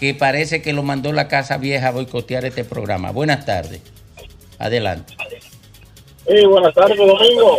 que 0.00 0.12
parece 0.12 0.60
que 0.60 0.72
lo 0.72 0.82
mandó 0.82 1.12
la 1.12 1.28
Casa 1.28 1.58
Vieja 1.58 1.88
a 1.88 1.92
boicotear 1.92 2.44
este 2.44 2.64
programa. 2.64 3.12
Buenas 3.12 3.46
tardes. 3.46 3.82
Adelante. 4.58 5.14
Sí, 6.26 6.44
buenas 6.44 6.74
tardes, 6.74 6.98
Domingo. 6.98 7.56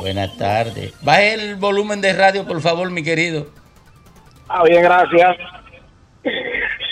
Buenas 0.00 0.36
tardes. 0.36 0.92
Baje 1.00 1.32
el 1.32 1.56
volumen 1.56 2.02
de 2.02 2.12
radio, 2.12 2.46
por 2.46 2.60
favor, 2.60 2.90
mi 2.90 3.02
querido. 3.02 3.64
Ah, 4.48 4.62
bien, 4.64 4.82
gracias. 4.82 5.36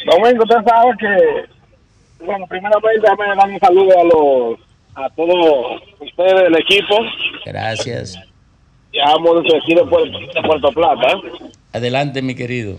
Domingo, 0.07 0.43
usted 0.43 0.57
sabe 0.67 0.93
que, 0.99 2.25
bueno, 2.25 2.47
primeramente 2.47 3.01
déjame 3.01 3.37
dar 3.37 3.49
un 3.49 3.61
saludo 3.61 4.01
a 4.01 4.05
los, 4.05 4.61
a 4.95 5.11
todos 5.15 5.83
ustedes 6.01 6.43
del 6.43 6.57
equipo. 6.57 6.99
Gracias. 7.45 8.19
Desde 8.93 9.57
aquí 9.57 9.75
de 9.75 9.85
Puerto, 9.85 10.19
de 10.19 10.43
Puerto 10.47 10.73
Plata. 10.73 11.21
Adelante, 11.73 12.23
mi 12.23 12.35
querido. 12.35 12.79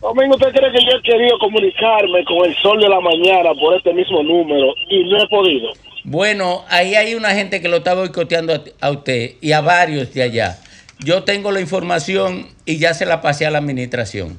Domingo, 0.00 0.34
¿usted 0.34 0.52
cree 0.52 0.72
que 0.72 0.84
yo 0.84 0.98
he 0.98 1.02
querido 1.02 1.38
comunicarme 1.38 2.24
con 2.24 2.44
el 2.44 2.54
sol 2.56 2.80
de 2.80 2.88
la 2.88 3.00
mañana 3.00 3.54
por 3.54 3.76
este 3.76 3.92
mismo 3.94 4.22
número 4.22 4.74
y 4.90 5.04
no 5.04 5.22
he 5.22 5.26
podido? 5.28 5.70
Bueno, 6.02 6.64
ahí 6.68 6.94
hay 6.94 7.14
una 7.14 7.30
gente 7.30 7.62
que 7.62 7.68
lo 7.68 7.78
está 7.78 7.94
boicoteando 7.94 8.52
a 8.80 8.90
usted 8.90 9.36
y 9.40 9.52
a 9.52 9.60
varios 9.60 10.12
de 10.12 10.22
allá. 10.22 10.58
Yo 11.00 11.24
tengo 11.24 11.50
la 11.52 11.60
información 11.60 12.46
y 12.64 12.78
ya 12.78 12.94
se 12.94 13.04
la 13.06 13.20
pasé 13.20 13.46
a 13.46 13.50
la 13.50 13.58
administración. 13.58 14.38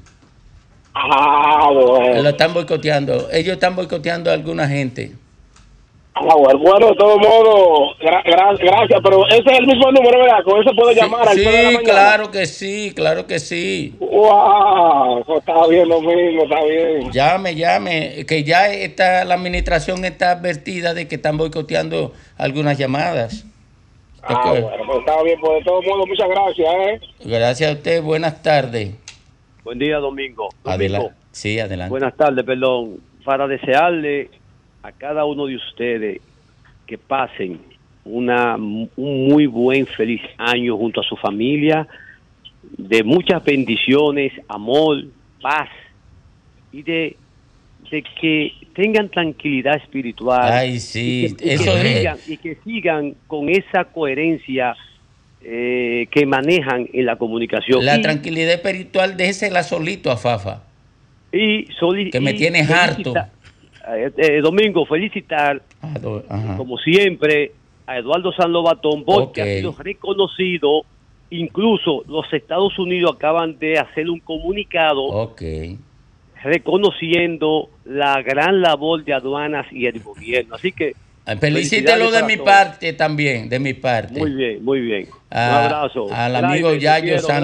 Ah, 0.93 1.69
bueno. 1.73 2.21
Lo 2.23 2.29
están 2.29 2.53
boicoteando. 2.53 3.29
Ellos 3.31 3.53
están 3.53 3.75
boicoteando 3.75 4.31
a 4.31 4.33
alguna 4.33 4.67
gente. 4.67 5.11
Ah, 6.17 6.33
bueno, 6.33 6.57
bueno, 6.59 6.87
de 6.91 6.95
todo 6.95 7.17
modo, 7.19 7.93
gra- 7.99 8.23
gra- 8.23 8.57
gracias, 8.57 9.01
pero 9.03 9.27
ese 9.27 9.39
es 9.51 9.59
el 9.59 9.67
mismo 9.67 9.91
número, 9.91 10.17
¿verdad? 10.19 10.43
Con 10.45 10.61
eso 10.61 10.73
puede 10.73 10.95
llamar 10.95 11.27
al 11.27 11.35
Sí, 11.37 11.43
sol 11.43 11.51
de 11.51 11.57
la 11.63 11.71
mañana. 11.71 11.83
claro 11.83 12.31
que 12.31 12.45
sí, 12.45 12.93
claro 12.95 13.27
que 13.27 13.39
sí. 13.39 13.93
Wow, 13.99 15.25
está 15.37 15.67
bien, 15.67 15.89
Domingo, 15.89 16.43
está 16.43 16.63
bien. 16.63 17.11
Llame, 17.11 17.55
llame, 17.55 18.25
que 18.25 18.45
ya 18.45 18.71
está, 18.71 19.25
la 19.25 19.35
administración 19.35 20.05
está 20.05 20.31
advertida 20.31 20.93
de 20.93 21.09
que 21.09 21.15
están 21.15 21.35
boicoteando 21.35 22.13
algunas 22.37 22.77
llamadas. 22.77 23.43
Ah, 24.27 24.49
bueno, 24.49 24.85
pues 24.87 24.99
está 24.99 25.23
bien, 25.23 25.39
pues 25.39 25.59
de 25.59 25.63
todo 25.65 25.81
modo, 25.83 26.07
muchas 26.07 26.27
gracias, 26.27 26.73
¿eh? 26.73 26.99
Gracias 27.25 27.69
a 27.69 27.73
usted, 27.73 28.01
buenas 28.01 28.41
tardes. 28.41 28.95
Buen 29.63 29.77
día, 29.77 29.97
Domingo. 29.97 30.49
Adelante. 30.63 31.13
Sí, 31.31 31.59
adelante. 31.59 31.89
Buenas 31.91 32.15
tardes, 32.15 32.43
perdón. 32.43 32.99
Para 33.23 33.47
desearle 33.47 34.29
a 34.81 34.91
cada 34.91 35.25
uno 35.25 35.45
de 35.45 35.55
ustedes 35.55 36.21
que 36.87 36.97
pasen 36.97 37.59
una, 38.03 38.55
un 38.55 38.89
muy 38.95 39.45
buen, 39.47 39.85
feliz 39.85 40.21
año 40.37 40.77
junto 40.77 41.01
a 41.01 41.03
su 41.03 41.15
familia, 41.17 41.87
de 42.77 43.03
muchas 43.03 43.43
bendiciones, 43.43 44.33
amor, 44.47 45.03
paz 45.41 45.69
y 46.71 46.81
de, 46.83 47.17
de 47.95 48.03
que 48.19 48.51
tengan 48.73 49.09
tranquilidad 49.09 49.75
espiritual. 49.77 50.51
Ay, 50.51 50.79
sí, 50.79 51.27
y 51.29 51.35
que, 51.35 51.45
y 51.45 51.47
que 51.47 51.53
eso 51.53 51.77
es- 51.77 51.97
sigan, 51.97 52.17
y 52.27 52.37
que 52.37 52.57
sigan 52.63 53.15
con 53.27 53.49
esa 53.49 53.85
coherencia 53.85 54.75
eh, 55.47 56.07
que 56.09 56.25
manejan 56.25 56.89
en 56.91 57.05
la 57.05 57.17
comunicación. 57.17 57.85
La 57.85 57.97
Y- 57.97 58.01
tranquilidad 58.01 58.53
espiritual, 58.53 59.15
déjesela 59.15 59.61
solito 59.63 60.09
a 60.11 60.17
Fafa. 60.17 60.63
y 61.31 61.65
soli- 61.79 62.09
Que 62.11 62.19
me 62.21 62.33
tienes 62.33 62.67
felicita- 62.67 63.29
eh, 63.95 64.09
eh, 64.17 64.41
Domingo, 64.41 64.85
felicitar, 64.85 65.61
Ajá. 65.81 66.57
como 66.57 66.77
siempre, 66.79 67.51
a 67.85 67.97
Eduardo 67.99 68.31
San 68.33 68.51
Lobatón, 68.51 69.03
porque 69.05 69.41
Ok. 69.41 69.47
ha 69.47 69.51
sido 69.57 69.75
reconocido. 69.77 70.81
Incluso 71.29 72.03
los 72.07 72.25
Estados 72.33 72.77
Unidos 72.79 73.15
acaban 73.15 73.59
de 73.59 73.77
hacer 73.77 74.09
un 74.09 74.19
comunicado. 74.21 75.03
Reconociendo 76.45 77.69
la 77.85 78.21
gran 78.21 78.61
labor 78.61 79.03
de 79.03 79.13
aduanas 79.13 79.65
y 79.71 79.87
el 79.87 79.99
gobierno. 80.01 80.55
Así 80.55 80.71
que 80.71 80.93
Felicítelo 81.39 82.11
de 82.11 82.19
felicidades 82.19 82.25
mi 82.27 82.35
todos. 82.35 82.45
parte 82.47 82.93
también, 82.93 83.49
de 83.49 83.59
mi 83.59 83.73
parte. 83.73 84.19
Muy 84.19 84.31
bien, 84.35 84.63
muy 84.63 84.79
bien. 84.79 85.07
A- 85.31 85.49
un 85.49 85.55
abrazo. 85.73 86.07
Al 86.13 86.35
amigo 86.35 86.67
Graimer, 86.69 86.79
Yayo 86.79 87.03
quiero, 87.05 87.21
San 87.21 87.41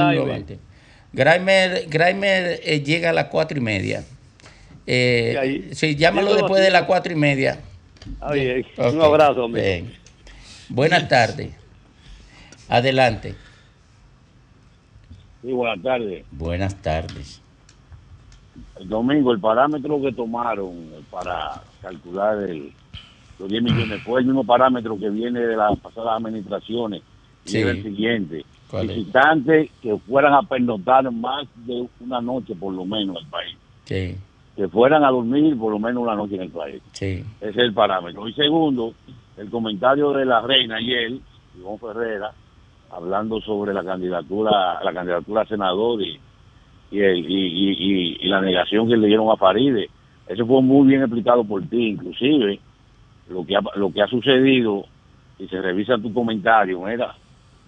Graimer. 1.87 2.59
Eh, 2.63 2.83
llega 2.85 3.09
a 3.09 3.13
las 3.13 3.25
cuatro 3.25 3.57
y 3.57 3.61
media. 3.61 4.03
Eh, 4.85 5.31
Sí, 5.31 5.37
ahí. 5.37 5.69
sí, 5.73 5.95
llámalo 5.95 6.35
después 6.35 6.61
de 6.63 6.69
las 6.69 6.83
cuatro 6.83 7.11
y 7.11 7.15
media. 7.15 7.59
Ah, 8.19 8.33
bien. 8.33 8.63
Un 8.77 9.01
abrazo, 9.01 9.45
amigo. 9.45 9.59
bien. 9.61 9.93
Buenas 10.69 11.07
tardes. 11.07 11.49
Adelante. 12.69 13.33
Sí, 15.41 15.51
buenas 15.51 15.81
tardes. 15.81 16.23
Buenas 16.31 16.75
tardes. 16.83 17.40
El 18.81 18.89
domingo, 18.89 19.31
el 19.31 19.39
parámetro 19.39 20.01
que 20.01 20.11
tomaron 20.11 20.89
para 21.11 21.61
calcular 21.81 22.37
el- 22.43 22.73
los 23.37 23.47
10 23.49 23.61
millones 23.63 24.01
fue 24.03 24.21
el 24.21 24.25
mismo 24.25 24.43
parámetro 24.43 24.97
que 24.97 25.09
viene 25.09 25.39
de 25.39 25.55
las 25.55 25.77
pasadas 25.79 26.17
administraciones. 26.17 27.03
Y 27.45 27.49
Sí. 27.49 27.57
era 27.59 27.71
el 27.71 27.83
siguiente. 27.83 28.45
Visitantes 28.81 29.69
que 29.81 29.97
fueran 29.97 30.33
a 30.33 30.41
pernoctar 30.43 31.11
más 31.11 31.45
de 31.65 31.87
una 31.99 32.21
noche 32.21 32.55
por 32.55 32.73
lo 32.73 32.85
menos 32.85 33.17
en 33.17 33.23
el 33.25 33.29
país. 33.29 33.57
Sí, 33.85 34.15
Que 34.55 34.67
fueran 34.67 35.03
a 35.03 35.09
dormir 35.11 35.57
por 35.57 35.71
lo 35.71 35.79
menos 35.79 36.03
una 36.03 36.15
noche 36.15 36.35
en 36.35 36.41
el 36.43 36.49
país. 36.49 36.81
sí. 36.93 37.23
Ese 37.39 37.49
es 37.49 37.57
el 37.57 37.73
parámetro. 37.73 38.27
Y 38.27 38.33
segundo, 38.33 38.93
el 39.37 39.49
comentario 39.49 40.11
de 40.11 40.25
la 40.25 40.41
reina 40.41 40.77
ayer, 40.77 41.13
Ivonne 41.57 41.79
Ferrera, 41.79 42.31
hablando 42.91 43.39
sobre 43.41 43.73
la 43.73 43.83
candidatura, 43.83 44.83
la 44.83 44.93
candidatura 44.93 45.41
a 45.41 45.45
senador 45.47 46.01
y, 46.01 46.19
y, 46.91 46.99
el- 46.99 47.25
y, 47.29 47.47
y- 47.47 48.17
y- 48.21 48.27
la 48.27 48.41
negación 48.41 48.87
que 48.87 48.97
le 48.97 49.07
dieron 49.07 49.29
a 49.31 49.37
Faride. 49.37 49.89
Eso 50.27 50.45
fue 50.45 50.61
muy 50.61 50.87
bien 50.87 51.01
explicado 51.01 51.43
por 51.43 51.61
ti, 51.67 51.87
inclusive 51.89 52.59
lo 53.29 53.45
que 53.45 53.55
ha, 53.55 53.61
lo 53.75 53.91
que 53.91 54.01
ha 54.01 54.07
sucedido, 54.07 54.85
si 55.37 55.47
se 55.47 55.61
revisa 55.61 55.97
tu 55.97 56.13
comentario, 56.13 56.87
era 56.87 57.15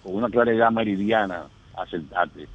con 0.02 0.14
una 0.14 0.28
claridad 0.28 0.70
meridiana, 0.70 1.44
acertarte. 1.76 2.46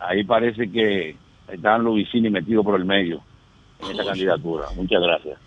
Ahí 0.00 0.24
parece 0.24 0.70
que 0.70 1.16
están 1.48 1.84
los 1.84 1.96
vecinos 1.96 2.32
metidos 2.32 2.64
por 2.64 2.78
el 2.78 2.84
medio 2.84 3.22
en 3.82 3.90
esa 3.90 4.04
candidatura. 4.04 4.66
Muchas 4.76 5.02
gracias. 5.02 5.38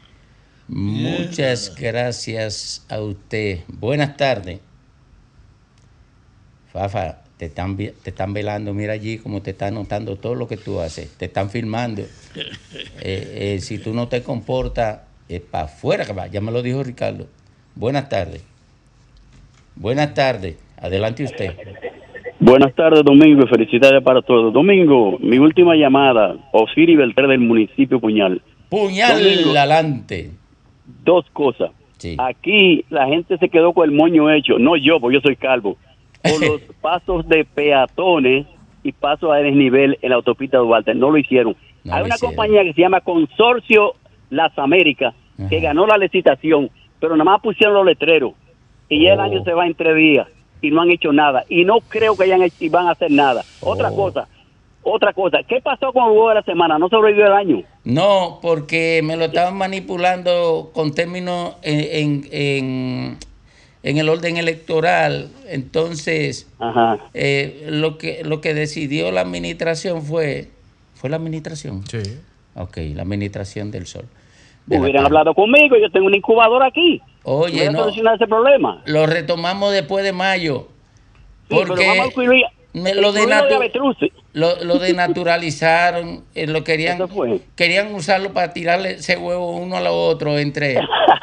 Muchas 0.68 1.76
gracias 1.80 2.86
a 2.90 3.02
usted. 3.02 3.60
Buenas 3.68 4.16
tardes. 4.18 4.62
Fafa, 6.72 7.22
te 7.38 7.46
están, 7.46 7.78
te 7.78 7.92
están 8.06 8.34
velando, 8.34 8.74
mira 8.74 8.94
allí 8.94 9.20
como 9.20 9.42
te 9.42 9.52
están 9.52 9.76
notando 9.76 10.16
todo 10.16 10.36
lo 10.36 10.48
que 10.48 10.58
tú 10.58 10.80
haces. 10.80 11.16
Te 11.18 11.26
están 11.26 11.50
filmando. 11.50 12.04
Eh, 13.00 13.56
eh, 13.56 13.60
si 13.60 13.78
tú 13.78 13.94
no 13.94 14.08
te 14.08 14.22
comportas, 14.24 15.02
es 15.30 15.40
para 15.40 15.66
afuera 15.66 16.04
que 16.04 16.14
va. 16.14 16.28
Ya 16.28 16.42
me 16.42 16.52
lo 16.52 16.62
dijo 16.62 16.84
Ricardo. 16.84 17.28
Buenas 17.76 18.10
tardes. 18.10 18.44
Buenas 19.76 20.14
tardes. 20.14 20.58
Adelante 20.82 21.24
usted. 21.24 21.54
Buenas 22.40 22.74
tardes, 22.76 23.04
Domingo, 23.04 23.44
y 23.46 23.48
felicidades 23.48 24.04
para 24.04 24.22
todos. 24.22 24.52
Domingo, 24.52 25.18
mi 25.20 25.38
última 25.38 25.76
llamada, 25.76 26.36
Osiri 26.52 26.96
Beltrán 26.96 27.30
del 27.30 27.40
municipio 27.40 28.00
Puñal. 28.00 28.42
Puñal 28.70 29.24
Domingo. 29.24 29.52
adelante. 29.52 30.32
Dos 31.04 31.26
cosas. 31.32 31.72
Aquí 32.18 32.86
la 32.90 33.08
gente 33.08 33.38
se 33.38 33.50
quedó 33.50 33.74
con 33.74 33.90
el 33.90 33.96
moño 33.96 34.32
hecho, 34.32 34.60
no 34.60 34.76
yo, 34.76 35.00
porque 35.00 35.16
yo 35.16 35.22
soy 35.22 35.36
calvo, 35.36 35.78
por 36.24 36.46
los 36.46 36.62
pasos 36.82 37.28
de 37.28 37.46
peatones 37.46 38.46
y 38.84 38.92
pasos 38.92 39.32
a 39.32 39.36
desnivel 39.38 39.98
en 40.02 40.10
la 40.10 40.16
autopista 40.18 40.58
Duarte. 40.58 40.94
No 40.96 41.10
lo 41.12 41.18
hicieron. 41.18 41.56
No 41.84 41.94
Hay 41.94 42.00
lo 42.00 42.06
una 42.06 42.16
hicieron. 42.16 42.36
compañía 42.36 42.64
que 42.64 42.74
se 42.74 42.82
llama 42.82 43.02
Consorcio 43.02 43.94
Las 44.30 44.58
Américas, 44.58 45.14
que 45.50 45.60
ganó 45.60 45.86
la 45.88 45.98
licitación, 45.98 46.70
pero 47.00 47.16
nada 47.16 47.32
más 47.32 47.42
pusieron 47.42 47.76
los 47.76 47.86
letreros. 47.86 48.34
Y 48.90 49.04
ya 49.04 49.14
el 49.14 49.20
Oh. 49.20 49.24
año 49.24 49.44
se 49.44 49.54
va 49.54 49.66
en 49.68 49.76
tres 49.76 49.96
días 49.96 50.28
y 50.62 50.72
no 50.72 50.82
han 50.82 50.90
hecho 50.90 51.12
nada. 51.14 51.44
Y 51.50 51.66
no 51.66 51.80
creo 51.88 52.16
que 52.18 52.24
hayan 52.24 52.42
hecho, 52.42 52.56
y 52.60 52.70
van 52.70 52.88
a 52.88 52.92
hacer 52.92 53.12
nada. 53.12 53.44
Otra 53.62 53.90
Oh. 53.92 53.96
cosa, 53.96 54.28
otra 54.84 55.14
cosa. 55.14 55.40
¿Qué 55.48 55.60
pasó 55.62 55.92
con 55.94 56.06
el 56.06 56.12
huevo 56.12 56.30
de 56.30 56.36
la 56.36 56.44
semana? 56.44 56.80
¿No 56.80 56.88
sobrevivió 56.90 57.28
el 57.28 57.34
año? 57.34 57.62
No, 57.84 58.40
porque 58.42 59.02
me 59.04 59.16
lo 59.18 59.26
estaban 59.26 59.58
manipulando 59.58 60.72
con 60.74 60.94
términos 60.94 61.56
en, 61.62 61.80
en, 61.82 62.28
en- 62.32 63.18
en 63.88 63.98
el 63.98 64.10
orden 64.10 64.36
electoral. 64.36 65.30
Entonces, 65.48 66.52
eh, 67.14 67.68
lo, 67.70 67.98
que, 67.98 68.22
lo 68.26 68.42
que 68.42 68.54
decidió 68.54 69.12
la 69.12 69.22
administración 69.22 70.04
fue... 70.04 70.50
¿Fue 70.96 71.10
la 71.10 71.16
administración? 71.16 71.86
Sí. 71.88 72.00
Ok, 72.56 72.78
la 72.96 73.04
administración 73.04 73.72
del 73.72 73.86
sol. 73.86 74.06
De 74.66 74.78
Hubieran 74.78 75.06
hablado 75.06 75.34
conmigo, 75.34 75.78
yo 75.78 75.90
tengo 75.90 76.08
una 76.08 76.18
incubadora 76.18 76.68
aquí. 76.68 77.02
Oye, 77.24 77.72
no. 77.72 77.80
solucionar 77.80 78.16
ese 78.16 78.28
problema. 78.28 78.82
Lo 78.86 79.06
retomamos 79.06 79.72
después 79.72 80.04
de 80.04 80.12
mayo. 80.12 80.68
Sí, 81.50 81.56
pero 81.56 81.68
Porque 81.68 81.88
vamos 81.88 82.08
a 82.08 82.10
incluir- 82.10 82.46
me- 82.74 82.94
lo, 82.96 83.14
de. 83.14 83.26
Lo, 84.38 84.64
lo 84.64 84.78
denaturalizaron, 84.80 86.24
eh, 86.36 86.46
lo 86.48 86.64
querían, 86.64 87.00
querían 87.56 87.94
usarlo 87.94 88.34
para 88.34 88.54
tirarle 88.54 88.92
ese 88.92 89.18
huevo 89.18 89.52
uno 89.58 89.78
a 89.78 89.82
lo 89.82 89.96
otro 89.96 90.38
entre, 90.38 90.78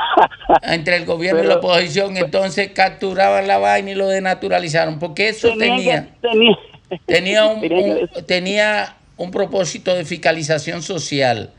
entre 0.63 0.97
el 0.97 1.05
gobierno 1.05 1.43
y 1.45 1.47
la 1.47 1.57
oposición. 1.57 2.17
Entonces 2.17 2.71
capturaban 2.75 3.47
la 3.47 3.59
vaina 3.59 3.93
y 3.93 3.95
lo 3.95 4.09
denaturalizaron. 4.09 4.99
Porque 4.99 5.29
eso 5.29 5.51
tenía, 5.57 6.09
tenía- 6.21 6.59
tenía, 7.07 7.45
un, 7.47 7.61
tenía 8.27 8.97
un 9.17 9.31
propósito 9.31 9.95
de 9.95 10.05
fiscalización 10.05 10.83
social 10.83 11.51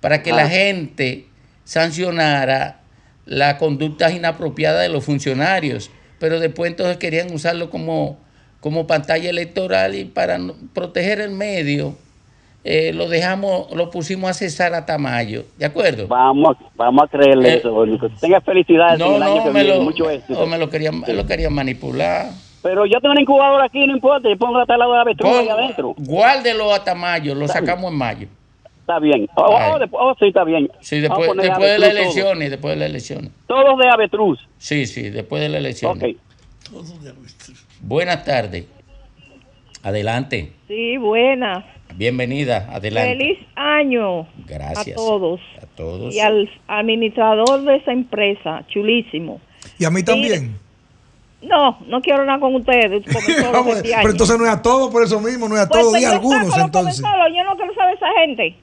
para 0.00 0.22
que 0.22 0.30
la 0.32 0.44
Ah. 0.44 0.48
gente 0.48 1.26
sancionara 1.64 2.80
la 3.26 3.58
conducta 3.58 4.10
inapropiada 4.12 4.80
de 4.80 4.88
los 4.88 5.04
funcionarios. 5.04 5.90
Pero 6.18 6.38
después 6.38 6.70
entonces 6.70 6.98
querían 6.98 7.32
usarlo 7.32 7.68
como, 7.70 8.18
como 8.60 8.86
pantalla 8.86 9.30
electoral 9.30 9.94
y 9.94 10.04
para 10.04 10.38
proteger 10.74 11.20
el 11.20 11.30
medio 11.30 11.94
eh, 12.62 12.92
lo 12.92 13.08
dejamos, 13.08 13.72
lo 13.74 13.90
pusimos 13.90 14.28
a 14.30 14.34
cesar 14.34 14.74
hasta 14.74 14.98
mayo. 14.98 15.44
¿De 15.56 15.64
acuerdo? 15.64 16.06
Vamos, 16.08 16.58
vamos 16.76 17.04
a 17.04 17.08
creerle 17.08 17.54
Eh, 17.54 17.56
eso. 17.56 17.86
Tenga 18.20 18.38
felicidades 18.42 19.00
en 19.00 19.06
No, 19.08 19.16
el 19.16 19.22
año 19.22 19.36
no, 19.36 19.44
que 19.44 19.50
me 19.50 19.62
viene. 19.62 19.78
lo, 19.78 19.82
Mucho 19.84 20.10
éxito. 20.10 20.38
o 20.38 20.46
me 20.46 20.58
lo 20.58 20.68
querían, 20.68 21.00
me 21.00 21.14
lo 21.14 21.26
querían 21.26 21.54
manipular. 21.54 22.26
Pero 22.62 22.84
yo 22.84 23.00
tengo 23.00 23.12
una 23.12 23.22
incubadora 23.22 23.64
aquí, 23.64 23.86
no 23.86 23.94
importa. 23.94 24.28
Yo 24.28 24.36
pongo 24.36 24.58
hasta 24.58 24.74
el 24.74 24.78
lado 24.80 24.92
de 24.92 25.00
avetruz 25.00 25.30
ahí 25.38 25.48
adentro. 25.48 25.94
Guárdelo 25.96 26.74
hasta 26.74 26.94
mayo, 26.94 27.34
lo 27.34 27.48
sacamos 27.48 27.90
en 27.90 27.96
mayo. 27.96 28.28
Está 28.80 28.98
bien. 28.98 29.26
Oh, 29.36 29.42
oh, 29.42 29.78
oh, 29.92 30.14
sí, 30.18 30.26
está 30.26 30.44
bien. 30.44 30.70
Sí, 30.80 30.96
a 30.96 31.00
después, 31.00 31.30
después 31.36 31.60
de 31.70 31.78
las 31.78 31.88
todos. 31.92 32.00
elecciones, 32.02 32.50
después 32.50 32.74
de 32.74 32.80
las 32.80 32.90
elecciones. 32.90 33.30
Todos 33.46 33.78
de 33.78 33.88
avetruz. 33.88 34.38
Sí, 34.58 34.84
sí, 34.86 35.08
después 35.08 35.40
de 35.40 35.48
las 35.48 35.60
elecciones. 35.60 36.16
Ok. 36.16 36.20
Buenas 37.80 38.24
tardes. 38.24 38.66
Adelante. 39.82 40.52
Sí, 40.68 40.96
buenas. 40.98 41.64
Bienvenida, 41.94 42.68
adelante. 42.72 43.16
Feliz 43.16 43.38
año 43.56 44.26
Gracias. 44.46 44.88
a 44.92 44.94
todos. 44.94 45.40
A 45.60 45.66
todos. 45.76 46.14
Y 46.14 46.20
al 46.20 46.48
administrador 46.68 47.62
de 47.62 47.76
esa 47.76 47.92
empresa, 47.92 48.64
chulísimo. 48.68 49.40
Y 49.78 49.84
a 49.84 49.90
mí 49.90 50.02
también. 50.02 50.56
No, 51.42 51.78
no 51.86 52.00
quiero 52.02 52.24
nada 52.26 52.38
con 52.38 52.54
ustedes. 52.54 53.02
Vamos, 53.52 53.64
20 53.82 53.82
pero 53.82 53.96
años. 53.96 54.10
entonces 54.12 54.38
no 54.38 54.44
es 54.44 54.50
a 54.52 54.62
todos 54.62 54.90
por 54.92 55.02
eso 55.02 55.20
mismo, 55.20 55.48
no 55.48 55.56
es 55.56 55.62
a 55.62 55.68
Pues, 55.68 55.80
todos, 55.80 55.92
pues, 55.92 56.02
y 56.02 56.04
a 56.04 56.10
algunos 56.12 56.56
entonces. 56.58 57.02
Yo 57.02 57.44
no 57.44 57.56
quiero 57.56 57.74
saber 57.74 57.94
esa 57.96 58.12
gente. 58.20 58.54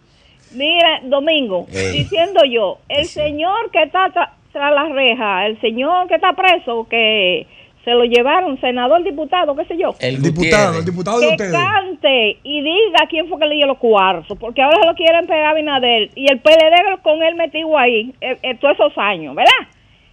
Mira, 0.54 1.02
Domingo, 1.04 1.66
Ey. 1.74 2.04
diciendo 2.04 2.40
yo, 2.50 2.78
el 2.88 3.06
señor 3.06 3.70
que 3.72 3.84
está 3.84 4.08
tra- 4.14 4.32
tras 4.54 4.74
la 4.74 4.86
reja, 4.94 5.48
el 5.48 5.60
señor 5.60 6.08
que 6.08 6.16
está 6.16 6.34
preso, 6.34 6.88
que 6.90 7.46
se 7.88 7.94
lo 7.94 8.04
llevaron, 8.04 8.60
senador, 8.60 9.02
diputado, 9.02 9.56
qué 9.56 9.64
sé 9.64 9.78
yo. 9.78 9.96
El 10.02 10.22
diputado, 10.22 10.78
el 10.80 10.84
diputado 10.84 11.22
de 11.22 11.28
que 11.28 11.32
ustedes. 11.36 11.54
cante 11.54 12.38
y 12.44 12.62
diga 12.62 13.08
quién 13.10 13.30
fue 13.30 13.40
que 13.40 13.46
le 13.46 13.56
dio 13.56 13.66
los 13.66 13.78
cuarzos, 13.78 14.38
porque 14.38 14.62
ahora 14.62 14.78
se 14.82 14.88
lo 14.88 14.94
quieren 14.94 15.26
pegar 15.26 15.46
a 15.46 15.54
Binader 15.54 16.10
y 16.14 16.30
el 16.30 16.42
PLD 16.42 17.02
con 17.02 17.24
él 17.24 17.36
metido 17.36 17.78
ahí 17.78 18.14
eh, 18.20 18.38
eh, 18.44 18.56
todos 18.60 18.74
esos 18.76 18.92
años, 18.98 19.34
¿verdad? 19.34 19.52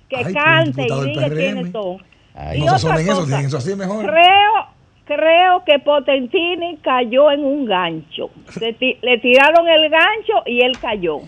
Que 0.09 0.19
Ay, 0.19 0.33
cante 0.35 0.83
y 0.83 1.05
diga 1.11 1.29
quién 1.31 1.59
es 1.59 1.73
todo. 1.73 1.99
Ay, 2.33 2.59
Y 2.59 2.65
no 2.65 2.79
se 2.79 2.87
otra 2.87 2.99
sonen 2.99 3.07
eso, 3.07 3.15
cosa, 3.17 3.27
tienen 3.27 3.47
eso 3.47 3.57
así 3.57 3.75
mejor. 3.75 4.07
Creo, 4.07 4.53
creo 5.07 5.65
que 5.65 5.79
Potentini 5.81 6.77
cayó 6.77 7.33
en 7.33 7.45
un 7.45 7.65
gancho. 7.65 8.31
Se 8.51 8.73
ti- 8.75 8.99
le 9.03 9.19
tiraron 9.19 9.67
el 9.67 9.91
gancho 9.91 10.45
y 10.47 10.61
él 10.61 10.79
cayó. 10.81 11.19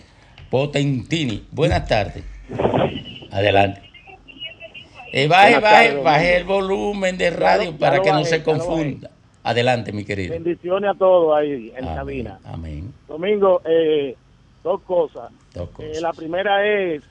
Potentini. 0.49 1.43
Buenas 1.51 1.85
tardes. 1.89 2.23
Adelante. 3.33 3.81
Eh, 5.17 5.27
baje, 5.27 5.59
baje, 5.59 5.87
tardes, 5.87 6.03
baje 6.03 6.37
el 6.37 6.43
volumen 6.43 7.17
de 7.17 7.29
radio 7.31 7.75
para 7.75 8.01
que 8.01 8.09
no 8.11 8.17
bajé, 8.19 8.29
se 8.29 8.43
confunda. 8.43 9.09
Adelante, 9.43 9.91
mi 9.91 10.05
querido. 10.05 10.33
Bendiciones 10.33 10.91
a 10.91 10.93
todos 10.93 11.35
ahí 11.35 11.73
en 11.75 11.85
la 11.85 11.95
cabina. 11.95 12.39
Amén. 12.45 12.93
Domingo, 13.07 13.61
eh, 13.65 14.15
dos 14.63 14.81
cosas. 14.81 15.31
Dos 15.55 15.69
Eh, 15.69 15.73
cosas. 15.73 16.01
la 16.01 16.13
primera 16.13 16.65
es, 16.67 17.01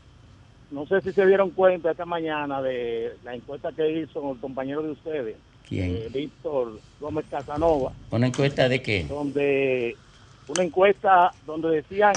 no 0.71 0.87
sé 0.87 1.01
si 1.01 1.13
se 1.13 1.27
dieron 1.27 1.51
cuenta 1.51 1.91
esta 1.91 2.05
mañana 2.05 2.63
de 2.63 3.13
la 3.25 3.35
encuesta 3.35 3.73
que 3.73 3.91
hizo 4.03 4.33
el 4.33 4.39
compañero 4.39 4.83
de 4.83 4.91
ustedes, 4.93 5.37
¿Quién? 5.69 5.97
eh, 5.97 6.09
Víctor 6.13 6.79
Gómez 7.01 7.25
Casanova, 7.29 7.93
¿Una 8.13 8.29
encuesta 8.29 8.69
de 8.69 8.83
qué? 8.83 9.05
donde 9.09 9.97
una 10.47 10.63
encuesta 10.63 11.33
donde 11.45 11.71
decían 11.71 12.13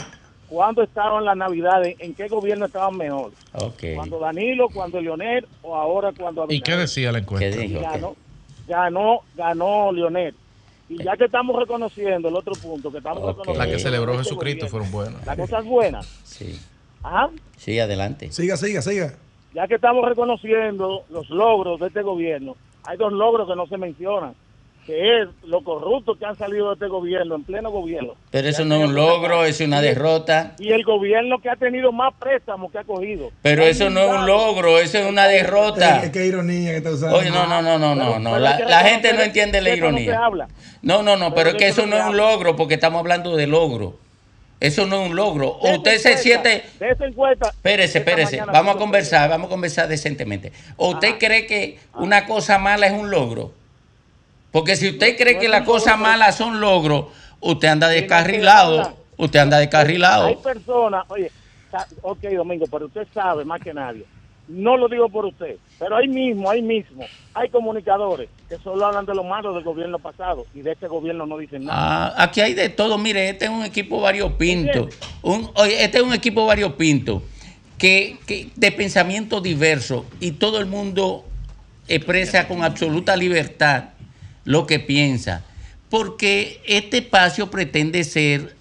cuándo 0.49 0.81
estaban 0.83 1.23
las 1.25 1.37
navidades, 1.37 1.95
en 1.99 2.13
qué 2.13 2.27
gobierno 2.27 2.65
estaban 2.65 2.97
mejor, 2.97 3.31
Ok. 3.53 3.83
cuando 3.95 4.19
Danilo, 4.19 4.67
cuando 4.69 4.99
Leonel 4.99 5.47
o 5.61 5.75
ahora 5.75 6.11
cuando 6.17 6.43
¿Y 6.49 6.61
qué 6.61 6.71
Abinader. 6.73 6.79
decía 6.79 7.11
la 7.11 7.19
encuesta? 7.19 7.57
¿Qué 7.57 7.67
dijo? 7.67 7.81
ganó, 7.81 8.15
ganó, 8.67 9.19
ganó 9.35 9.91
Leonel. 9.91 10.33
Y 10.89 11.03
ya 11.03 11.15
que 11.15 11.25
estamos 11.25 11.55
reconociendo 11.55 12.29
el 12.29 12.35
otro 12.35 12.53
punto, 12.53 12.91
que 12.91 12.97
estamos 12.97 13.19
reconociendo 13.23 13.59
La 13.63 13.67
que 13.71 13.77
celebró 13.79 14.13
este 14.13 14.23
Jesucristo 14.23 14.65
gobierno, 14.67 14.89
fueron 14.89 14.91
buenas. 15.13 15.25
las 15.27 15.37
cosas 15.37 15.65
buenas. 15.65 16.05
Sí. 16.23 16.59
Ajá. 17.03 17.29
Sí, 17.57 17.79
adelante. 17.79 18.31
Siga, 18.31 18.57
siga, 18.57 18.81
siga. 18.81 19.13
Ya 19.53 19.67
que 19.67 19.75
estamos 19.75 20.03
reconociendo 20.07 21.03
los 21.09 21.29
logros 21.29 21.79
de 21.79 21.87
este 21.87 22.01
gobierno, 22.01 22.55
hay 22.85 22.97
dos 22.97 23.13
logros 23.13 23.47
que 23.47 23.55
no 23.55 23.67
se 23.67 23.77
mencionan, 23.77 24.33
que 24.89 25.21
es 25.21 25.29
lo 25.43 25.63
corrupto 25.63 26.15
que 26.15 26.25
han 26.25 26.35
salido 26.35 26.69
de 26.69 26.73
este 26.73 26.87
gobierno, 26.87 27.35
en 27.35 27.43
pleno 27.43 27.69
gobierno. 27.69 28.15
Pero 28.31 28.47
eso 28.47 28.65
no 28.65 28.77
es 28.77 28.89
un 28.89 28.95
logro, 28.95 29.45
es 29.45 29.61
una 29.61 29.81
derrota. 29.81 30.55
Y 30.57 30.71
el 30.71 30.83
gobierno 30.83 31.39
que 31.39 31.47
ha 31.47 31.55
tenido 31.55 31.91
más 31.91 32.11
préstamos 32.15 32.71
que 32.71 32.79
ha 32.79 32.83
cogido. 32.83 33.29
Pero 33.43 33.61
eso 33.61 33.91
no 33.91 33.99
es 33.99 34.09
un 34.09 34.25
logro, 34.25 34.79
eso 34.79 34.97
es 34.97 35.07
una 35.07 35.27
derrota. 35.27 36.01
Es 36.03 36.09
que 36.09 36.25
ironía 36.25 36.71
que 36.71 36.77
está 36.77 36.89
usando. 36.89 37.17
Oye, 37.17 37.29
no, 37.29 37.45
no, 37.45 37.61
no, 37.61 37.77
no, 37.77 37.93
no, 37.93 38.17
no. 38.17 38.39
La, 38.39 38.79
gente 38.79 39.13
no 39.13 39.21
entiende 39.21 39.61
la 39.61 39.69
no 39.69 39.75
ironía. 39.75 40.25
habla. 40.25 40.47
No, 40.81 41.03
no, 41.03 41.15
no, 41.17 41.35
pero 41.35 41.49
Pero 41.49 41.49
es 41.49 41.55
que 41.57 41.67
eso 41.67 41.85
no 41.85 41.95
es 41.95 42.05
un 42.05 42.17
logro 42.17 42.55
porque 42.55 42.73
estamos 42.73 42.99
hablando 42.99 43.35
de 43.35 43.45
logro. 43.45 43.99
Eso 44.59 44.87
no 44.87 45.03
es 45.03 45.11
un 45.11 45.15
logro. 45.15 45.49
O 45.49 45.75
usted 45.75 45.99
se 45.99 46.17
siente... 46.17 46.63
De 46.79 46.89
esa 46.89 47.05
encuesta. 47.05 47.49
Espérese, 47.49 47.99
espérese. 47.99 48.41
Vamos 48.41 48.75
a 48.75 48.79
conversar, 48.79 49.29
vamos 49.29 49.45
a 49.45 49.49
conversar 49.51 49.87
decentemente. 49.87 50.51
¿O 50.77 50.89
usted 50.93 51.19
cree 51.19 51.45
que 51.45 51.77
una 51.93 52.25
cosa 52.25 52.57
mala 52.57 52.87
es 52.87 52.93
un 52.93 53.11
logro? 53.11 53.58
Porque 54.51 54.75
si 54.75 54.89
usted 54.89 55.17
cree 55.17 55.37
que 55.37 55.47
las 55.47 55.63
cosas 55.63 55.99
malas 55.99 56.35
son 56.35 56.59
logros, 56.59 57.05
usted 57.39 57.67
anda 57.67 57.87
descarrilado. 57.87 58.97
Usted 59.17 59.39
anda 59.39 59.57
Hay 59.57 59.65
descarrilado. 59.65 60.41
personas, 60.41 61.03
oye, 61.09 61.29
ok, 62.01 62.21
Domingo, 62.35 62.65
pero 62.71 62.85
usted 62.85 63.05
sabe 63.13 63.43
más 63.43 63.61
que 63.61 63.73
nadie. 63.73 64.05
No 64.47 64.77
lo 64.77 64.87
digo 64.87 65.09
por 65.09 65.25
usted, 65.25 65.57
pero 65.77 65.97
ahí 65.97 66.07
mismo, 66.07 66.49
ahí 66.49 66.61
mismo, 66.63 67.05
hay 67.35 67.49
comunicadores 67.49 68.29
que 68.47 68.57
solo 68.57 68.83
hablan 68.87 69.05
de 69.05 69.13
lo 69.13 69.23
malo 69.23 69.53
del 69.53 69.63
gobierno 69.63 69.99
pasado 69.99 70.47
y 70.55 70.61
de 70.61 70.71
este 70.71 70.87
gobierno 70.87 71.27
no 71.27 71.37
dicen 71.37 71.65
nada. 71.65 72.07
Ah, 72.17 72.23
aquí 72.23 72.41
hay 72.41 72.55
de 72.55 72.69
todo. 72.69 72.97
Mire, 72.97 73.29
este 73.29 73.45
es 73.45 73.51
un 73.51 73.63
equipo 73.63 74.01
variopinto. 74.01 74.89
Un, 75.21 75.51
oye, 75.53 75.83
este 75.83 75.99
es 75.99 76.03
un 76.03 76.13
equipo 76.13 76.47
variopinto 76.47 77.21
que, 77.77 78.17
que 78.25 78.49
de 78.55 78.71
pensamiento 78.71 79.39
diverso 79.39 80.05
y 80.19 80.31
todo 80.31 80.57
el 80.59 80.65
mundo 80.65 81.25
expresa 81.87 82.47
con 82.47 82.63
absoluta 82.63 83.15
libertad 83.15 83.89
lo 84.49 84.65
que 84.65 84.79
piensa. 84.79 85.43
Porque 85.91 86.59
este 86.65 86.97
espacio 86.97 87.51
pretende 87.51 88.03
ser 88.03 88.55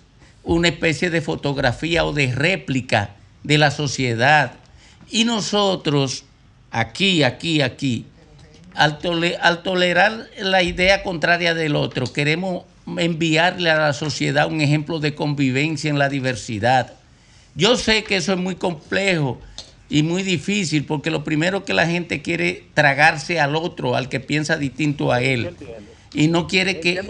una 0.45 0.69
especie 0.69 1.09
de 1.09 1.23
fotografía 1.23 2.05
o 2.05 2.13
de 2.13 2.31
réplica 2.31 3.17
de 3.43 3.57
la 3.57 3.71
sociedad. 3.71 4.53
Y 5.11 5.25
nosotros, 5.25 6.25
aquí, 6.71 7.23
aquí, 7.23 7.63
aquí, 7.63 8.05
al, 8.75 8.99
al 9.41 9.63
tolerar 9.63 10.27
la 10.39 10.63
idea 10.63 11.03
contraria 11.03 11.55
del 11.55 11.75
otro, 11.75 12.13
queremos 12.13 12.65
enviarle 12.99 13.71
a 13.71 13.79
la 13.79 13.93
sociedad 13.95 14.47
un 14.47 14.61
ejemplo 14.61 15.01
de 15.01 15.15
convivencia 15.15 15.89
en 15.89 15.99
la 15.99 16.11
diversidad. 16.11 16.93
Yo 17.55 17.77
sé 17.77 18.05
que 18.05 18.17
eso 18.17 18.35
es 18.35 18.39
muy 18.39 18.57
complejo 18.57 19.41
y 19.91 20.03
muy 20.03 20.23
difícil 20.23 20.85
porque 20.85 21.11
lo 21.11 21.25
primero 21.25 21.65
que 21.65 21.75
la 21.75 21.87
gente 21.87 22.23
quiere 22.23 22.65
tragarse 22.75 23.41
al 23.41 23.57
otro, 23.57 23.97
al 23.97 24.09
que 24.09 24.21
piensa 24.21 24.57
distinto 24.57 25.13
a 25.13 25.23
él. 25.23 25.55
Y 26.13 26.29
no 26.29 26.47
quiere 26.47 26.81
que... 26.81 27.01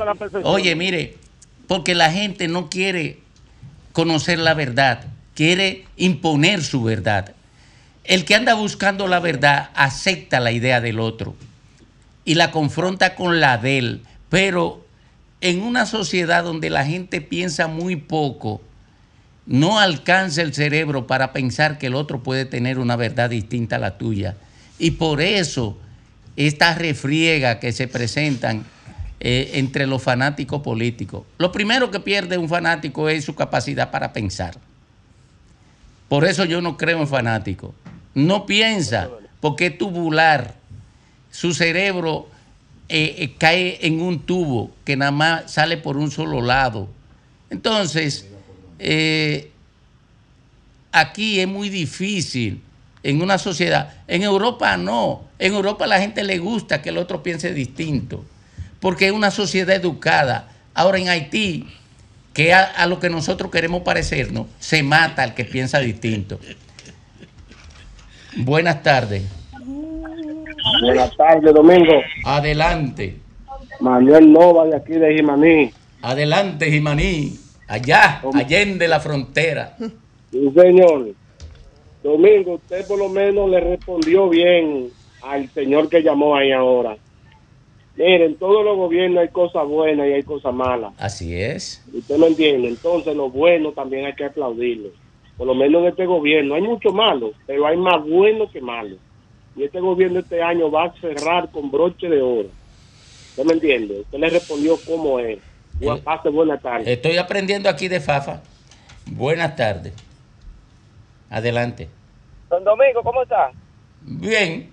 Oye, 0.44 0.74
mire, 0.74 1.16
porque 1.66 1.94
la 1.94 2.12
gente 2.12 2.48
no 2.48 2.70
quiere 2.70 3.18
conocer 3.92 4.38
la 4.38 4.54
verdad, 4.54 5.06
quiere 5.34 5.84
imponer 5.96 6.62
su 6.62 6.82
verdad. 6.82 7.34
El 8.04 8.24
que 8.24 8.34
anda 8.34 8.54
buscando 8.54 9.06
la 9.06 9.20
verdad 9.20 9.70
acepta 9.74 10.40
la 10.40 10.52
idea 10.52 10.80
del 10.80 11.00
otro 11.00 11.34
y 12.24 12.34
la 12.34 12.50
confronta 12.50 13.14
con 13.14 13.40
la 13.40 13.58
de 13.58 13.78
él, 13.78 14.02
pero 14.28 14.86
en 15.40 15.62
una 15.62 15.84
sociedad 15.84 16.44
donde 16.44 16.70
la 16.70 16.84
gente 16.84 17.20
piensa 17.20 17.66
muy 17.66 17.96
poco, 17.96 18.62
no 19.48 19.80
alcanza 19.80 20.42
el 20.42 20.52
cerebro 20.52 21.06
para 21.06 21.32
pensar 21.32 21.78
que 21.78 21.86
el 21.86 21.94
otro 21.94 22.22
puede 22.22 22.44
tener 22.44 22.78
una 22.78 22.96
verdad 22.96 23.30
distinta 23.30 23.76
a 23.76 23.78
la 23.78 23.96
tuya. 23.96 24.36
Y 24.78 24.92
por 24.92 25.22
eso 25.22 25.78
estas 26.36 26.76
refriegas 26.76 27.56
que 27.56 27.72
se 27.72 27.88
presentan 27.88 28.64
eh, 29.20 29.52
entre 29.54 29.86
los 29.86 30.02
fanáticos 30.02 30.62
políticos. 30.62 31.24
Lo 31.38 31.50
primero 31.50 31.90
que 31.90 31.98
pierde 31.98 32.36
un 32.36 32.48
fanático 32.48 33.08
es 33.08 33.24
su 33.24 33.34
capacidad 33.34 33.90
para 33.90 34.12
pensar. 34.12 34.58
Por 36.08 36.26
eso 36.26 36.44
yo 36.44 36.60
no 36.60 36.76
creo 36.76 37.00
en 37.00 37.08
fanáticos. 37.08 37.72
No 38.14 38.44
piensa, 38.44 39.08
porque 39.40 39.66
es 39.66 39.78
tubular. 39.78 40.54
Su 41.30 41.54
cerebro 41.54 42.28
eh, 42.90 43.16
eh, 43.18 43.34
cae 43.38 43.78
en 43.86 44.00
un 44.02 44.20
tubo 44.20 44.70
que 44.84 44.96
nada 44.96 45.10
más 45.10 45.52
sale 45.52 45.78
por 45.78 45.96
un 45.96 46.10
solo 46.10 46.42
lado. 46.42 46.88
Entonces, 47.50 48.28
eh, 48.78 49.50
aquí 50.92 51.40
es 51.40 51.48
muy 51.48 51.68
difícil 51.68 52.62
en 53.02 53.22
una 53.22 53.38
sociedad. 53.38 53.94
En 54.06 54.22
Europa 54.22 54.76
no. 54.76 55.24
En 55.38 55.54
Europa 55.54 55.84
a 55.84 55.88
la 55.88 56.00
gente 56.00 56.24
le 56.24 56.38
gusta 56.38 56.82
que 56.82 56.88
el 56.88 56.98
otro 56.98 57.22
piense 57.22 57.52
distinto, 57.52 58.24
porque 58.80 59.06
es 59.06 59.12
una 59.12 59.30
sociedad 59.30 59.76
educada. 59.76 60.48
Ahora 60.74 60.98
en 60.98 61.08
Haití, 61.08 61.66
que 62.32 62.52
a, 62.52 62.64
a 62.64 62.86
lo 62.86 63.00
que 63.00 63.10
nosotros 63.10 63.50
queremos 63.50 63.82
parecernos, 63.82 64.46
se 64.58 64.82
mata 64.82 65.22
al 65.22 65.34
que 65.34 65.44
piensa 65.44 65.78
distinto. 65.78 66.38
Buenas 68.36 68.82
tardes. 68.82 69.22
Buenas 70.82 71.16
tardes, 71.16 71.54
Domingo. 71.54 72.00
Adelante. 72.24 73.16
Manuel 73.80 74.32
Nova 74.32 74.66
de 74.66 74.76
aquí 74.76 74.92
de 74.92 75.14
Jimaní. 75.14 75.72
Adelante, 76.02 76.70
Jimaní. 76.70 77.38
Allá, 77.68 78.22
allende 78.34 78.88
la 78.88 78.98
frontera. 78.98 79.76
Sí, 80.30 80.50
señor. 80.54 81.08
Domingo, 82.02 82.54
usted 82.54 82.86
por 82.86 82.98
lo 82.98 83.08
menos 83.08 83.50
le 83.50 83.60
respondió 83.60 84.28
bien 84.28 84.90
al 85.22 85.48
señor 85.50 85.88
que 85.88 86.02
llamó 86.02 86.36
ahí 86.36 86.52
ahora. 86.52 86.96
Miren, 87.96 88.22
en 88.22 88.34
todos 88.36 88.64
los 88.64 88.76
gobiernos 88.76 89.22
hay 89.22 89.28
cosas 89.28 89.66
buenas 89.66 90.06
y 90.06 90.12
hay 90.12 90.22
cosas 90.22 90.54
malas. 90.54 90.92
Así 90.98 91.34
es. 91.34 91.84
Usted 91.92 92.16
me 92.16 92.28
entiende. 92.28 92.68
Entonces, 92.68 93.16
lo 93.16 93.28
bueno 93.28 93.72
también 93.72 94.06
hay 94.06 94.14
que 94.14 94.24
aplaudirlo. 94.24 94.90
Por 95.36 95.46
lo 95.48 95.54
menos 95.54 95.82
en 95.82 95.88
este 95.88 96.06
gobierno 96.06 96.54
hay 96.54 96.62
mucho 96.62 96.92
malo, 96.92 97.32
pero 97.46 97.66
hay 97.66 97.76
más 97.76 98.04
bueno 98.04 98.48
que 98.50 98.60
malo. 98.60 98.96
Y 99.56 99.64
este 99.64 99.80
gobierno 99.80 100.20
este 100.20 100.40
año 100.40 100.70
va 100.70 100.84
a 100.84 101.00
cerrar 101.00 101.50
con 101.50 101.70
broche 101.70 102.08
de 102.08 102.22
oro. 102.22 102.48
¿Usted 103.30 103.44
me 103.44 103.52
entiende? 103.54 104.00
Usted 104.00 104.18
le 104.18 104.30
respondió 104.30 104.76
cómo 104.86 105.18
es. 105.18 105.38
Bu- 105.80 106.02
Pase 106.02 106.28
buena 106.30 106.58
tarde. 106.58 106.92
Estoy 106.92 107.18
aprendiendo 107.18 107.68
aquí 107.68 107.88
de 107.88 108.00
Fafa. 108.00 108.40
Buenas 109.06 109.56
tardes. 109.56 109.92
Adelante. 111.30 111.88
Don 112.48 112.64
Domingo, 112.64 113.02
¿cómo 113.02 113.22
está? 113.22 113.50
Bien. 114.02 114.70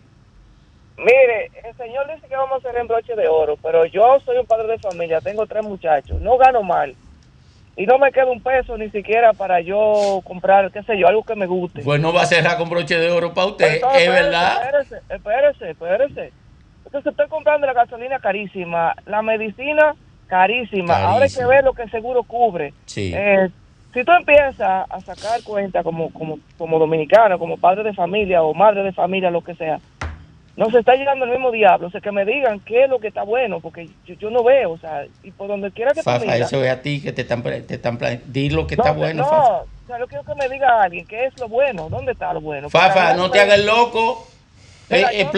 Mire, 0.98 1.52
el 1.68 1.76
señor 1.76 2.08
dice 2.14 2.28
que 2.28 2.36
vamos 2.36 2.54
a 2.64 2.70
hacer 2.70 2.80
en 2.80 2.88
broche 2.88 3.16
de 3.16 3.28
oro, 3.28 3.58
pero 3.62 3.84
yo 3.86 4.18
soy 4.26 4.38
un 4.38 4.46
padre 4.46 4.68
de 4.68 4.80
familia, 4.80 5.20
tengo 5.20 5.46
tres 5.46 5.64
muchachos, 5.64 6.22
no 6.22 6.38
gano 6.38 6.64
mal. 6.64 6.96
Y 7.76 7.86
no 7.86 7.98
me 8.00 8.14
queda 8.14 8.28
un 8.28 8.42
peso 8.42 8.78
ni 8.78 8.90
siquiera 8.92 9.34
para 9.34 9.60
yo 9.60 10.22
comprar, 10.24 10.72
qué 10.72 10.82
sé 10.84 10.98
yo, 10.98 11.08
algo 11.10 11.24
que 11.26 11.36
me 11.36 11.46
guste. 11.46 11.82
Pues 11.84 12.00
no 12.00 12.14
va 12.14 12.22
a 12.22 12.26
cerrar 12.26 12.58
con 12.58 12.70
broche 12.70 12.98
de 12.98 13.12
oro 13.12 13.34
para 13.34 13.48
usted, 13.48 13.76
Entonces, 13.76 14.02
es 14.04 14.10
verdad. 14.10 14.62
Espérese, 14.64 15.02
espérese, 15.14 15.70
espérese. 15.72 16.34
Entonces 16.86 17.12
estoy 17.12 17.28
comprando 17.28 17.68
la 17.68 17.74
gasolina 17.74 18.20
carísima, 18.20 18.96
la 19.06 19.22
medicina 19.22 19.94
carísima. 20.28 20.98
Ahora 20.98 21.26
hay 21.26 21.32
que 21.32 21.46
ver 21.46 21.64
lo 21.64 21.74
que 21.74 21.84
el 21.84 21.92
seguro 21.92 22.24
cubre. 22.24 22.74
Sí. 22.86 23.12
Eh, 23.16 23.50
si 23.94 24.04
tú 24.04 24.12
empiezas 24.12 24.60
a 24.90 25.02
sacar 25.02 25.42
cuenta 25.44 25.82
como, 25.84 26.12
como, 26.12 26.40
como 26.58 26.80
dominicano, 26.80 27.40
como 27.40 27.58
padre 27.58 27.84
de 27.84 27.94
familia 27.94 28.44
o 28.44 28.54
madre 28.54 28.84
de 28.84 28.92
familia, 28.92 29.32
lo 29.32 29.42
que 29.42 29.56
sea, 29.56 29.80
nos 30.58 30.74
está 30.74 30.96
llegando 30.96 31.26
el 31.26 31.32
mismo 31.32 31.52
diablo. 31.52 31.88
O 31.88 31.92
sea, 31.92 32.02
que 32.02 32.12
me 32.12 32.26
digan 32.26 32.60
qué 32.62 32.84
es 32.84 32.90
lo 32.90 33.00
que 33.00 33.08
está 33.08 33.24
bueno, 33.24 33.60
porque 33.62 33.88
yo, 34.06 34.16
yo 34.16 34.30
no 34.30 34.44
veo, 34.44 34.72
o 34.72 34.78
sea, 34.78 35.06
y 35.24 35.32
por 35.32 35.48
donde 35.48 35.72
quiera 35.72 35.92
que 35.92 36.00
tú 36.02 36.06
Fafa, 36.10 36.26
miras- 36.26 36.42
eso 36.52 36.64
es 36.64 36.72
a 36.72 36.82
ti 36.82 37.02
que 37.02 37.12
te 37.14 37.22
están, 37.22 37.42
te 37.44 37.76
están 37.76 37.98
di 38.26 38.50
lo 38.50 38.68
que 38.68 38.76
no, 38.76 38.84
está 38.84 38.94
bueno, 38.94 39.24
no, 39.24 39.30
Fafa. 39.30 39.54
o 39.62 39.66
sea, 39.88 40.00
yo 40.00 40.08
quiero 40.08 40.24
que 40.24 40.36
me 40.36 40.50
diga 40.50 40.82
alguien 40.82 41.06
qué 41.08 41.26
es 41.26 41.40
lo 41.40 41.48
bueno, 41.48 41.88
dónde 41.90 42.12
está 42.14 42.34
lo 42.34 42.42
bueno. 42.42 42.70
Fafa, 42.70 43.14
no 43.16 43.30
te 43.32 43.40
hagas 43.40 43.64
loco. 43.64 44.28
Mira, 44.90 45.12
Eh, 45.12 45.24
no 45.24 45.32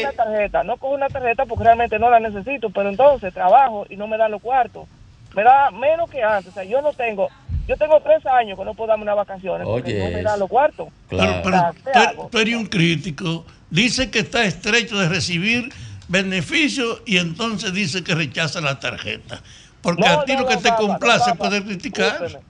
una 0.00 0.12
tarjeta, 0.12 0.64
no 0.64 0.76
cojo 0.76 0.94
una 0.94 1.08
tarjeta 1.08 1.44
porque 1.46 1.64
realmente 1.64 1.98
no 1.98 2.10
la 2.10 2.20
necesito, 2.20 2.70
pero 2.70 2.88
entonces 2.88 3.34
trabajo 3.34 3.86
y 3.88 3.96
no 3.96 4.06
me 4.08 4.16
dan 4.16 4.30
los 4.30 4.40
cuartos. 4.40 4.88
Me 5.34 5.42
da 5.42 5.70
menos 5.70 6.08
que 6.10 6.22
antes, 6.22 6.52
o 6.52 6.54
sea, 6.54 6.64
yo 6.64 6.80
no 6.80 6.92
tengo, 6.92 7.28
yo 7.66 7.76
tengo 7.76 8.00
tres 8.00 8.24
años 8.26 8.58
que 8.58 8.64
no 8.64 8.74
puedo 8.74 8.88
darme 8.88 9.02
unas 9.02 9.16
vacaciones 9.16 9.66
porque 9.66 9.98
no 9.98 10.16
me 10.16 10.22
dan 10.22 10.38
los 10.38 10.48
cuartos. 10.48 10.88
Pero, 11.08 11.22
O 11.22 11.42
pero 11.42 11.56
sea, 11.56 11.72
¿qué 11.72 12.28
tú, 12.30 12.38
eres 12.38 12.54
un 12.54 12.66
crítico. 12.66 13.44
Dice 13.68 14.10
que 14.10 14.20
está 14.20 14.44
estrecho 14.44 14.96
de 14.98 15.08
recibir 15.08 15.68
beneficios 16.08 17.02
y 17.04 17.18
entonces 17.18 17.72
dice 17.72 18.04
que 18.04 18.14
rechaza 18.14 18.60
la 18.60 18.78
tarjeta. 18.78 19.42
Porque 19.82 20.02
No, 20.02 20.20
a 20.20 20.24
ti 20.24 20.32
no, 20.32 20.40
lo 20.40 20.46
que 20.46 20.54
no, 20.54 20.60
te 20.62 20.74
complace 20.76 21.26
no, 21.26 21.32
es 21.32 21.38
poder 21.38 21.64
criticar. 21.64 22.40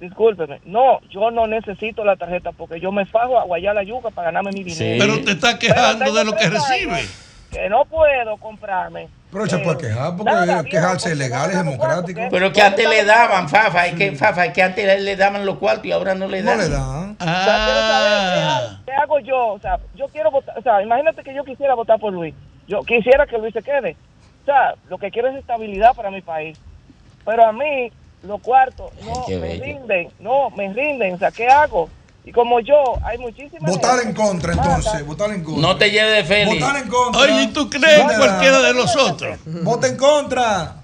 Discúlpeme. 0.00 0.60
No, 0.64 1.00
yo 1.10 1.30
no 1.30 1.46
necesito 1.46 2.04
la 2.04 2.16
tarjeta 2.16 2.52
porque 2.52 2.80
yo 2.80 2.92
me 2.92 3.06
fajo 3.06 3.38
a 3.38 3.44
guayar 3.44 3.74
la 3.74 3.82
yuca 3.82 4.10
para 4.10 4.26
ganarme 4.30 4.50
mi 4.52 4.64
dinero. 4.64 5.04
Pero 5.14 5.24
te 5.24 5.32
está 5.32 5.58
quejando 5.58 6.12
de 6.12 6.24
lo 6.24 6.32
que 6.36 6.48
recibe. 6.48 7.02
Que 7.50 7.68
no 7.68 7.84
puedo 7.84 8.36
comprarme. 8.38 9.08
Pero 9.30 9.46
se 9.46 9.58
puede 9.58 9.78
quejar, 9.78 10.16
porque 10.16 10.32
nada, 10.32 10.64
quejarse 10.64 11.12
es 11.12 11.18
legal, 11.18 11.50
es 11.50 11.56
democrático. 11.56 12.20
Pero 12.30 12.52
que 12.52 12.60
antes 12.62 12.88
le 12.88 13.04
daban, 13.04 13.48
Fafa, 13.48 13.86
es 13.86 13.94
que, 13.94 14.12
Fafa, 14.12 14.46
es 14.46 14.52
que 14.52 14.62
antes 14.62 15.02
le 15.02 15.16
daban 15.16 15.44
los 15.46 15.58
cuartos 15.58 15.86
y 15.86 15.92
ahora 15.92 16.14
no 16.14 16.26
le 16.28 16.42
No 16.42 16.50
dan. 16.50 16.58
le 16.58 16.68
dan. 16.68 17.16
O 17.20 17.24
sea, 17.24 17.64
quiero 17.64 17.80
saber 17.80 18.34
qué 18.34 18.42
hago- 18.42 18.84
¿qué 18.86 18.92
hago 18.92 19.18
yo? 19.20 19.46
O 19.54 19.58
sea, 19.60 19.78
yo 19.94 20.06
quiero 20.08 20.30
votar, 20.32 20.56
o 20.58 20.62
sea, 20.62 20.82
imagínate 20.82 21.22
que 21.22 21.34
yo 21.34 21.44
quisiera 21.44 21.74
votar 21.74 21.98
por 22.00 22.12
Luis. 22.12 22.34
Yo 22.68 22.80
quisiera 22.82 23.26
que 23.26 23.38
Luis 23.38 23.52
se 23.52 23.62
quede. 23.62 23.96
O 24.42 24.44
sea, 24.46 24.74
lo 24.88 24.98
que 24.98 25.10
quiero 25.10 25.28
es 25.28 25.36
estabilidad 25.36 25.94
para 25.94 26.10
mi 26.10 26.22
país. 26.22 26.58
Pero 27.24 27.44
a 27.46 27.52
mí, 27.52 27.90
los 28.26 28.40
cuartos 28.40 28.90
no 29.04 29.24
me 29.28 29.38
bello. 29.38 29.64
rinden, 29.64 30.08
no 30.18 30.50
me 30.50 30.72
rinden. 30.72 31.14
O 31.14 31.18
sea, 31.18 31.30
¿qué 31.30 31.46
hago? 31.46 31.88
Y 32.24 32.32
como 32.32 32.60
yo, 32.60 32.82
hay 33.04 33.18
muchísimas. 33.18 33.70
Votar 33.70 34.00
en 34.00 34.14
contra, 34.14 34.52
entonces. 34.52 35.06
Votar 35.06 35.30
en 35.30 35.44
contra. 35.44 35.62
No 35.62 35.76
te 35.76 35.90
lleves 35.90 36.16
de 36.16 36.24
Félix. 36.24 36.60
Votar 36.60 36.82
en 36.82 36.88
contra. 36.88 37.20
Oye, 37.22 37.42
¿y 37.42 37.46
tú 37.48 37.68
crees 37.68 37.98
¿Dónde 37.98 38.16
cualquiera 38.16 38.62
de 38.62 38.72
los 38.72 38.96
otros? 38.96 39.38
Vota 39.44 39.86
en 39.88 39.96
contra. 39.96 40.76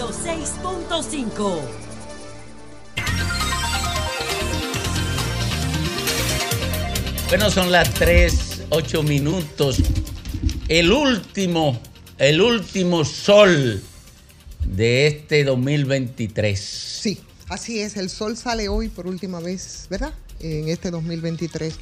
106.5. 0.00 1.60
Bueno, 7.28 7.50
son 7.50 7.70
las 7.70 7.88
3, 7.94 8.64
8 8.70 9.02
minutos. 9.04 9.78
El 10.70 10.92
último, 10.92 11.80
el 12.16 12.40
último 12.40 13.04
sol 13.04 13.82
de 14.64 15.08
este 15.08 15.42
2023. 15.42 16.60
Sí, 16.60 17.20
así 17.48 17.80
es. 17.80 17.96
El 17.96 18.08
sol 18.08 18.36
sale 18.36 18.68
hoy 18.68 18.88
por 18.88 19.08
última 19.08 19.40
vez, 19.40 19.88
¿verdad? 19.90 20.14
En 20.38 20.68
este 20.68 20.92
2023. 20.92 21.74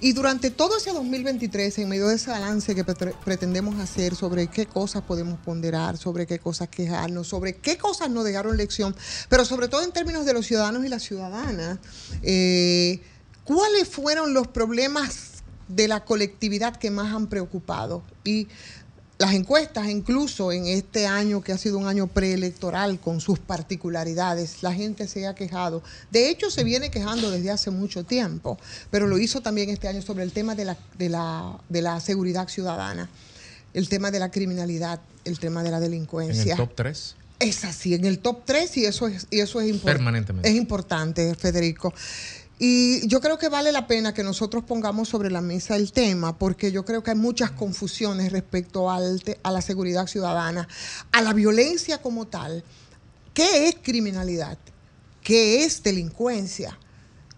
Y 0.00 0.12
durante 0.12 0.50
todo 0.52 0.76
ese 0.76 0.92
2023, 0.92 1.76
en 1.78 1.88
medio 1.88 2.06
de 2.06 2.14
ese 2.14 2.30
balance 2.30 2.72
que 2.76 2.84
pre- 2.84 3.14
pretendemos 3.24 3.80
hacer 3.80 4.14
sobre 4.14 4.46
qué 4.46 4.66
cosas 4.66 5.02
podemos 5.02 5.40
ponderar, 5.40 5.96
sobre 5.96 6.24
qué 6.24 6.38
cosas 6.38 6.68
quejarnos, 6.68 7.26
sobre 7.26 7.56
qué 7.56 7.76
cosas 7.76 8.10
nos 8.10 8.24
dejaron 8.24 8.56
lección, 8.56 8.94
pero 9.28 9.44
sobre 9.44 9.66
todo 9.66 9.82
en 9.82 9.90
términos 9.90 10.24
de 10.24 10.34
los 10.34 10.46
ciudadanos 10.46 10.84
y 10.84 10.88
las 10.88 11.02
ciudadanas, 11.02 11.78
eh, 12.22 13.00
¿cuáles 13.42 13.88
fueron 13.88 14.34
los 14.34 14.46
problemas 14.46 15.35
de 15.68 15.88
la 15.88 16.04
colectividad 16.04 16.76
que 16.76 16.90
más 16.90 17.14
han 17.14 17.26
preocupado? 17.26 18.02
Y 18.24 18.48
las 19.18 19.32
encuestas, 19.32 19.88
incluso 19.88 20.52
en 20.52 20.66
este 20.66 21.06
año 21.06 21.40
que 21.40 21.52
ha 21.52 21.58
sido 21.58 21.78
un 21.78 21.86
año 21.86 22.06
preelectoral 22.06 23.00
con 23.00 23.20
sus 23.20 23.38
particularidades, 23.38 24.62
la 24.62 24.74
gente 24.74 25.08
se 25.08 25.26
ha 25.26 25.34
quejado. 25.34 25.82
De 26.10 26.28
hecho, 26.28 26.50
se 26.50 26.64
viene 26.64 26.90
quejando 26.90 27.30
desde 27.30 27.50
hace 27.50 27.70
mucho 27.70 28.04
tiempo, 28.04 28.58
pero 28.90 29.06
lo 29.06 29.18
hizo 29.18 29.40
también 29.40 29.70
este 29.70 29.88
año 29.88 30.02
sobre 30.02 30.22
el 30.22 30.32
tema 30.32 30.54
de 30.54 30.66
la, 30.66 30.76
de 30.98 31.08
la, 31.08 31.58
de 31.68 31.82
la 31.82 32.00
seguridad 32.00 32.48
ciudadana, 32.48 33.08
el 33.72 33.88
tema 33.88 34.10
de 34.10 34.18
la 34.18 34.30
criminalidad, 34.30 35.00
el 35.24 35.38
tema 35.38 35.62
de 35.62 35.70
la 35.70 35.78
En 35.78 35.84
delincuencia. 35.84 36.52
el 36.52 36.58
top 36.58 36.74
3. 36.74 37.16
Es 37.38 37.64
así, 37.64 37.94
en 37.94 38.04
el 38.06 38.18
top 38.18 38.44
3 38.46 38.76
y 38.78 38.84
eso 38.86 39.08
es, 39.08 39.26
y 39.30 39.40
eso 39.40 39.60
es 39.60 39.68
importante. 39.68 39.98
Permanentemente. 39.98 40.48
Es 40.48 40.54
importante, 40.54 41.34
Federico. 41.34 41.92
Y 42.58 43.06
yo 43.06 43.20
creo 43.20 43.36
que 43.36 43.50
vale 43.50 43.70
la 43.70 43.86
pena 43.86 44.14
que 44.14 44.22
nosotros 44.22 44.64
pongamos 44.64 45.10
sobre 45.10 45.30
la 45.30 45.42
mesa 45.42 45.76
el 45.76 45.92
tema, 45.92 46.38
porque 46.38 46.72
yo 46.72 46.86
creo 46.86 47.02
que 47.02 47.10
hay 47.10 47.16
muchas 47.16 47.50
confusiones 47.50 48.32
respecto 48.32 48.90
al 48.90 49.22
a 49.42 49.50
la 49.50 49.60
seguridad 49.60 50.06
ciudadana, 50.06 50.66
a 51.12 51.20
la 51.20 51.34
violencia 51.34 52.00
como 52.00 52.26
tal. 52.26 52.64
¿Qué 53.34 53.68
es 53.68 53.76
criminalidad? 53.82 54.56
¿Qué 55.22 55.64
es 55.64 55.82
delincuencia? 55.82 56.78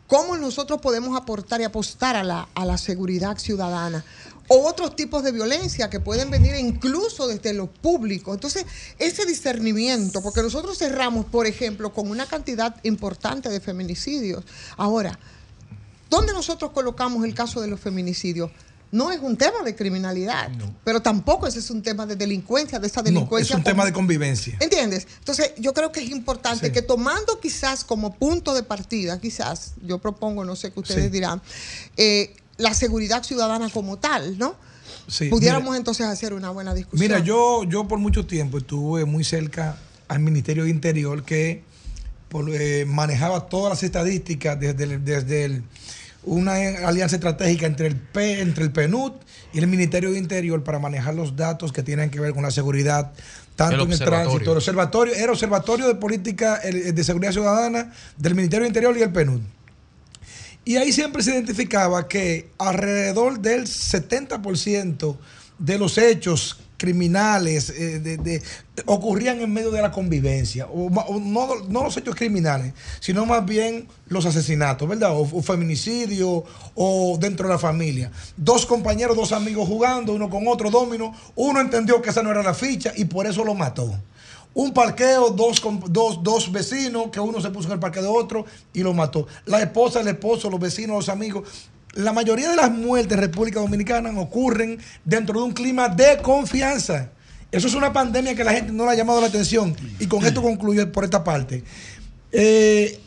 ¿Cómo 0.07 0.37
nosotros 0.37 0.81
podemos 0.81 1.17
aportar 1.17 1.61
y 1.61 1.65
apostar 1.65 2.15
a 2.15 2.23
la, 2.23 2.49
a 2.55 2.65
la 2.65 2.79
seguridad 2.79 3.37
ciudadana? 3.39 4.05
O 4.49 4.67
otros 4.67 4.97
tipos 4.97 5.23
de 5.23 5.31
violencia 5.33 5.91
que 5.91 6.01
pueden 6.01 6.31
venir 6.31 6.55
incluso 6.55 7.27
desde 7.29 7.53
lo 7.53 7.67
público. 7.67 8.33
Entonces, 8.33 8.65
ese 8.99 9.27
discernimiento, 9.27 10.23
porque 10.23 10.43
nosotros 10.43 10.79
cerramos, 10.79 11.27
por 11.27 11.47
ejemplo, 11.47 11.93
con 11.93 12.11
una 12.11 12.27
cantidad 12.27 12.75
importante 12.83 13.51
de 13.51 13.61
feminicidios. 13.61 14.45
Ahora, 14.79 15.19
¿dónde 16.09 16.33
nosotros 16.33 16.71
colocamos 16.73 17.25
el 17.25 17.35
caso 17.35 17.61
de 17.61 17.69
los 17.69 17.79
feminicidios? 17.79 18.51
No 18.91 19.13
es 19.13 19.21
un 19.21 19.37
tema 19.37 19.63
de 19.63 19.77
criminalidad, 19.77 20.51
pero 20.83 21.03
tampoco 21.03 21.47
ese 21.47 21.59
es 21.59 21.69
un 21.71 21.83
tema 21.83 22.07
de 22.07 22.17
delincuencia, 22.17 22.79
de 22.79 22.87
esa 22.87 23.03
No, 23.03 23.09
es 23.09 23.13
delincuencia. 23.15 23.55
un 23.57 23.63
tema 23.63 23.85
de 23.85 23.93
convivencia. 23.93 24.57
¿Entiendes? 24.61 25.07
Entonces, 25.19 25.53
yo 25.59 25.75
creo 25.75 25.93
que 25.93 26.01
es 26.03 26.09
importante 26.09 26.73
que 26.73 26.81
tomando 26.81 27.39
quizás 27.39 27.85
como 27.85 28.15
punto 28.15 28.55
de 28.55 28.63
partida, 28.63 29.21
quizás, 29.21 29.75
yo 29.83 29.99
propongo, 29.99 30.43
no 30.47 30.57
sé 30.57 30.73
qué 30.73 30.81
ustedes 30.81 31.05
Sí. 31.05 31.11
dirán, 31.11 31.43
eh, 31.99 32.35
la 32.59 32.75
seguridad 32.75 33.23
ciudadana 33.23 33.71
como 33.71 33.97
tal, 33.99 34.37
¿no? 34.39 34.55
Sí, 35.07 35.29
Pudiéramos 35.31 35.69
mira- 35.71 35.79
entonces 35.79 36.07
hacer 36.07 36.35
una 36.35 36.51
buena 36.51 36.75
discusión. 36.75 37.01
Mira, 37.01 37.19
yo, 37.21 37.65
yo 37.65 37.89
por 37.89 37.99
mucho 37.99 38.27
tiempo 38.27 38.59
estuve 38.59 39.05
muy 39.07 39.25
cerca 39.25 39.77
al 40.09 40.19
Ministerio 40.21 40.65
de 40.65 40.71
Interior 40.71 41.25
que 41.25 41.63
por- 42.29 42.51
eh, 42.51 42.85
manejaba 42.87 43.49
todas 43.49 43.71
las 43.71 43.83
estadísticas 43.83 44.61
desde, 44.61 44.85
el- 44.85 45.05
desde 45.05 45.45
el- 45.47 45.63
una 46.25 46.55
alianza 46.87 47.17
estratégica 47.17 47.67
entre 47.67 47.87
el, 47.87 47.97
P, 47.97 48.41
entre 48.41 48.65
el 48.65 48.71
PNUD 48.73 49.13
y 49.55 49.59
el 49.61 49.67
Ministerio 49.67 50.11
de 50.11 50.19
Interior 50.19 50.63
para 50.63 50.79
manejar 50.79 51.15
los 51.15 51.37
datos 51.37 51.73
que 51.73 51.83
tienen 51.83 52.11
que 52.11 52.21
ver 52.21 52.35
con 52.35 52.43
la 52.43 52.51
seguridad, 52.51 53.13
tanto 53.57 53.77
El 53.77 53.81
en 53.83 53.93
el 53.93 53.99
tránsito, 53.99 54.51
el 54.53 54.57
observatorio, 54.59 55.15
era 55.15 55.33
observatorio 55.33 55.87
de 55.87 55.95
política 55.95 56.59
de 56.59 57.05
seguridad 57.05 57.33
ciudadana 57.33 57.93
del 58.19 58.35
Ministerio 58.35 58.65
de 58.65 58.69
Interior 58.69 58.97
y 58.99 59.03
el 59.03 59.11
PNUD. 59.13 59.41
Y 60.69 60.77
ahí 60.77 60.93
siempre 60.93 61.23
se 61.23 61.31
identificaba 61.31 62.09
que 62.09 62.51
alrededor 62.59 63.41
del 63.41 63.67
70% 63.67 65.17
de 65.59 65.79
los 65.79 65.97
hechos 65.97 66.61
criminales 66.77 67.71
eh, 67.71 67.99
de- 68.01 68.19
de- 68.19 68.43
ocurrían 68.85 69.41
en 69.41 69.51
medio 69.51 69.71
de 69.71 69.81
la 69.81 69.91
convivencia. 69.91 70.67
O, 70.67 70.91
no, 71.21 71.49
no 71.71 71.85
los 71.85 71.97
hechos 71.97 72.15
criminales, 72.15 72.75
sino 73.01 73.25
más 73.25 73.47
bien 73.47 73.89
los 74.09 74.27
asesinatos, 74.27 74.87
¿verdad? 74.87 75.13
O, 75.17 75.23
o 75.23 75.43
feminicidio 75.43 76.45
o 76.75 77.17
dentro 77.19 77.49
de 77.49 77.55
la 77.55 77.59
familia. 77.59 78.13
Dos 78.37 78.67
compañeros, 78.67 79.17
dos 79.17 79.33
amigos 79.33 79.67
jugando, 79.67 80.13
uno 80.13 80.29
con 80.29 80.47
otro 80.49 80.71
domino. 80.71 81.15
Uno 81.35 81.63
entendió 81.63 82.03
que 82.03 82.11
esa 82.11 82.23
no 82.23 82.31
era 82.31 82.43
la 82.43 82.53
ficha 82.53 82.93
y 82.95 83.07
por 83.07 83.27
eso 83.27 83.43
lo 83.43 83.55
mató. 83.55 83.99
Un 84.55 84.73
parqueo, 84.73 85.31
dos, 85.31 85.63
dos, 85.89 86.23
dos 86.23 86.51
vecinos, 86.51 87.09
que 87.13 87.21
uno 87.21 87.41
se 87.41 87.51
puso 87.51 87.69
en 87.69 87.75
el 87.75 87.79
parqueo 87.81 88.03
de 88.03 88.09
otro 88.09 88.45
y 88.73 88.83
lo 88.83 88.93
mató. 88.93 89.27
La 89.47 89.61
esposa, 89.63 90.01
el 90.01 90.09
esposo, 90.09 90.51
los 90.51 90.59
vecinos, 90.59 90.97
los 90.97 91.09
amigos. 91.09 91.49
La 91.95 92.13
mayoría 92.13 92.51
de 92.51 92.57
las 92.57 92.71
muertes 92.71 93.13
en 93.13 93.21
República 93.21 93.61
Dominicana 93.61 94.11
ocurren 94.21 94.79
dentro 95.05 95.41
de 95.41 95.47
un 95.47 95.53
clima 95.53 95.89
de 95.89 96.19
confianza. 96.23 97.11
Eso 97.51 97.67
es 97.67 97.75
una 97.75 97.93
pandemia 97.93 98.35
que 98.35 98.45
la 98.45 98.53
gente 98.53 98.73
no 98.73 98.85
le 98.85 98.91
ha 98.91 98.95
llamado 98.95 99.21
la 99.21 99.29
atención. 99.29 99.75
Y 99.99 100.07
con 100.07 100.25
esto 100.27 100.43
concluyo 100.43 100.91
por 100.93 101.05
esta 101.05 101.23
parte. 101.25 101.63
Eh, 102.33 103.01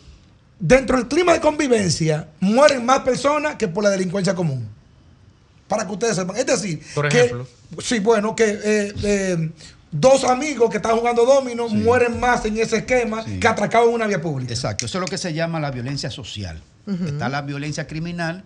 dentro 0.60 0.97
del 0.97 1.08
clima 1.08 1.34
de 1.34 1.39
convivencia 1.41 2.27
mueren 2.39 2.86
más 2.86 2.99
personas 3.01 3.56
que 3.56 3.67
por 3.67 3.84
la 3.84 3.89
delincuencia 3.89 4.34
común. 4.34 4.67
Para 5.67 5.86
que 5.86 5.91
ustedes 5.93 6.15
sepan. 6.15 6.36
Es 6.38 6.45
decir, 6.45 6.82
Por 6.95 7.08
que- 7.10 7.19
ejemplo. 7.19 7.47
sí, 7.82 7.99
bueno, 7.99 8.36
que 8.36 8.45
eh, 8.63 8.93
eh, 9.04 9.49
dos 9.91 10.23
amigos 10.23 10.69
que 10.69 10.77
están 10.77 10.97
jugando 10.97 11.25
domino 11.25 11.67
mueren 11.67 12.19
más 12.19 12.45
en 12.45 12.58
ese 12.58 12.77
esquema 12.77 13.23
que 13.25 13.47
atracados 13.47 13.88
en 13.89 13.95
una 13.95 14.08
vía 14.08 14.21
pública. 14.21 14.54
Exacto, 14.54 14.86
eso 14.86 14.97
es 14.97 15.01
lo 15.01 15.08
que 15.08 15.17
se 15.17 15.34
llama 15.34 15.60
la 15.60 15.71
violencia 15.71 16.10
social. 16.10 16.62
Está 17.06 17.30
la 17.30 17.41
violencia 17.41 17.88
criminal, 17.88 18.43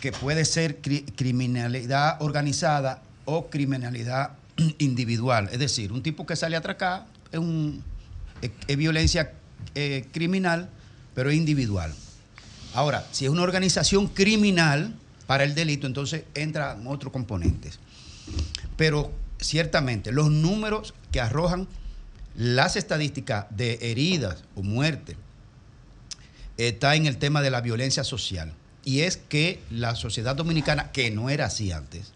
que 0.00 0.12
puede 0.12 0.44
ser 0.44 0.80
cri- 0.82 1.04
criminalidad 1.16 2.20
organizada 2.20 3.02
o 3.24 3.48
criminalidad 3.48 4.32
individual. 4.78 5.48
Es 5.52 5.58
decir, 5.58 5.92
un 5.92 6.02
tipo 6.02 6.26
que 6.26 6.36
sale 6.36 6.56
a 6.56 6.58
atracar 6.60 7.06
es, 7.32 7.38
un, 7.38 7.82
es, 8.42 8.50
es 8.66 8.76
violencia 8.76 9.32
eh, 9.74 10.06
criminal, 10.12 10.68
pero 11.14 11.30
es 11.30 11.36
individual. 11.36 11.92
Ahora, 12.74 13.06
si 13.12 13.24
es 13.24 13.30
una 13.30 13.42
organización 13.42 14.08
criminal 14.08 14.94
para 15.26 15.44
el 15.44 15.54
delito, 15.54 15.86
entonces 15.86 16.24
entran 16.34 16.86
otros 16.86 17.12
componentes. 17.12 17.78
Pero 18.76 19.10
ciertamente 19.40 20.12
los 20.12 20.30
números 20.30 20.94
que 21.12 21.20
arrojan 21.20 21.68
las 22.34 22.76
estadísticas 22.76 23.46
de 23.50 23.78
heridas 23.80 24.44
o 24.54 24.62
muertes 24.62 25.16
está 26.56 26.96
en 26.96 27.06
el 27.06 27.18
tema 27.18 27.40
de 27.40 27.50
la 27.50 27.60
violencia 27.60 28.04
social. 28.04 28.52
Y 28.84 29.00
es 29.00 29.16
que 29.16 29.60
la 29.70 29.94
sociedad 29.94 30.36
dominicana, 30.36 30.92
que 30.92 31.10
no 31.10 31.30
era 31.30 31.46
así 31.46 31.72
antes, 31.72 32.12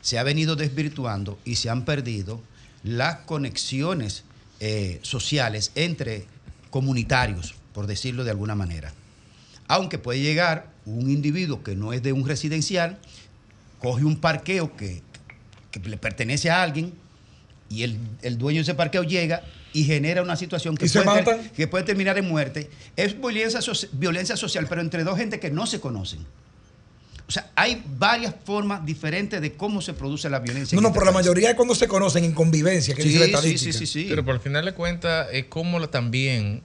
se 0.00 0.18
ha 0.18 0.22
venido 0.22 0.56
desvirtuando 0.56 1.38
y 1.44 1.56
se 1.56 1.70
han 1.70 1.84
perdido 1.84 2.40
las 2.82 3.20
conexiones 3.20 4.24
eh, 4.60 4.98
sociales 5.02 5.72
entre 5.74 6.26
comunitarios, 6.70 7.54
por 7.72 7.86
decirlo 7.86 8.24
de 8.24 8.30
alguna 8.30 8.54
manera. 8.54 8.92
Aunque 9.66 9.98
puede 9.98 10.20
llegar 10.20 10.70
un 10.84 11.10
individuo 11.10 11.62
que 11.62 11.74
no 11.74 11.92
es 11.92 12.02
de 12.02 12.12
un 12.12 12.26
residencial, 12.28 12.98
coge 13.80 14.04
un 14.04 14.16
parqueo 14.16 14.76
que, 14.76 15.02
que 15.80 15.88
le 15.88 15.96
pertenece 15.96 16.50
a 16.50 16.62
alguien 16.62 16.92
y 17.68 17.82
el, 17.82 17.98
el 18.22 18.38
dueño 18.38 18.58
de 18.58 18.62
ese 18.62 18.74
parqueo 18.74 19.02
llega 19.02 19.42
y 19.72 19.84
genera 19.84 20.22
una 20.22 20.36
situación 20.36 20.76
que, 20.76 20.86
¿Y 20.86 20.88
se 20.88 21.02
puede, 21.02 21.22
ter- 21.22 21.50
que 21.50 21.66
puede 21.66 21.84
terminar 21.84 22.16
en 22.18 22.28
muerte. 22.28 22.70
Es 22.96 23.18
violencia, 23.20 23.60
violencia 23.92 24.36
social, 24.36 24.66
pero 24.68 24.80
entre 24.80 25.02
dos 25.02 25.18
gente 25.18 25.40
que 25.40 25.50
no 25.50 25.66
se 25.66 25.80
conocen. 25.80 26.20
O 27.26 27.32
sea, 27.32 27.50
hay 27.56 27.82
varias 27.98 28.34
formas 28.44 28.84
diferentes 28.84 29.40
de 29.40 29.54
cómo 29.54 29.80
se 29.80 29.94
produce 29.94 30.28
la 30.28 30.40
violencia. 30.40 30.76
No, 30.76 30.82
no, 30.82 30.88
este 30.88 30.98
pero 31.00 31.06
la 31.06 31.12
mayoría 31.12 31.48
es 31.50 31.56
cuando 31.56 31.74
se 31.74 31.88
conocen 31.88 32.22
en 32.24 32.32
convivencia, 32.32 32.94
que 32.94 33.02
Sí, 33.02 33.08
dice 33.08 33.20
la 33.20 33.24
sí, 33.26 33.32
estadística. 33.32 33.72
sí, 33.72 33.86
sí, 33.86 34.02
sí. 34.02 34.06
Pero 34.10 34.24
por 34.24 34.34
al 34.34 34.40
final 34.40 34.64
de 34.66 34.72
cuentas 34.74 35.28
es 35.32 35.46
como 35.46 35.78
la- 35.78 35.88
también 35.88 36.62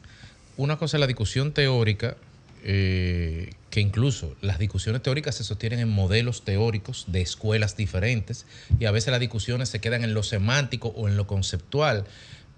una 0.57 0.77
cosa 0.77 0.97
es 0.97 0.99
la 1.01 1.07
discusión 1.07 1.53
teórica, 1.53 2.17
eh, 2.63 3.51
que 3.69 3.81
incluso 3.81 4.35
las 4.41 4.59
discusiones 4.59 5.01
teóricas 5.01 5.35
se 5.35 5.43
sostienen 5.43 5.79
en 5.79 5.89
modelos 5.89 6.43
teóricos 6.43 7.05
de 7.07 7.21
escuelas 7.21 7.77
diferentes 7.77 8.45
y 8.79 8.85
a 8.85 8.91
veces 8.91 9.11
las 9.11 9.19
discusiones 9.19 9.69
se 9.69 9.79
quedan 9.79 10.03
en 10.03 10.13
lo 10.13 10.23
semántico 10.23 10.89
o 10.89 11.07
en 11.07 11.17
lo 11.17 11.27
conceptual. 11.27 12.05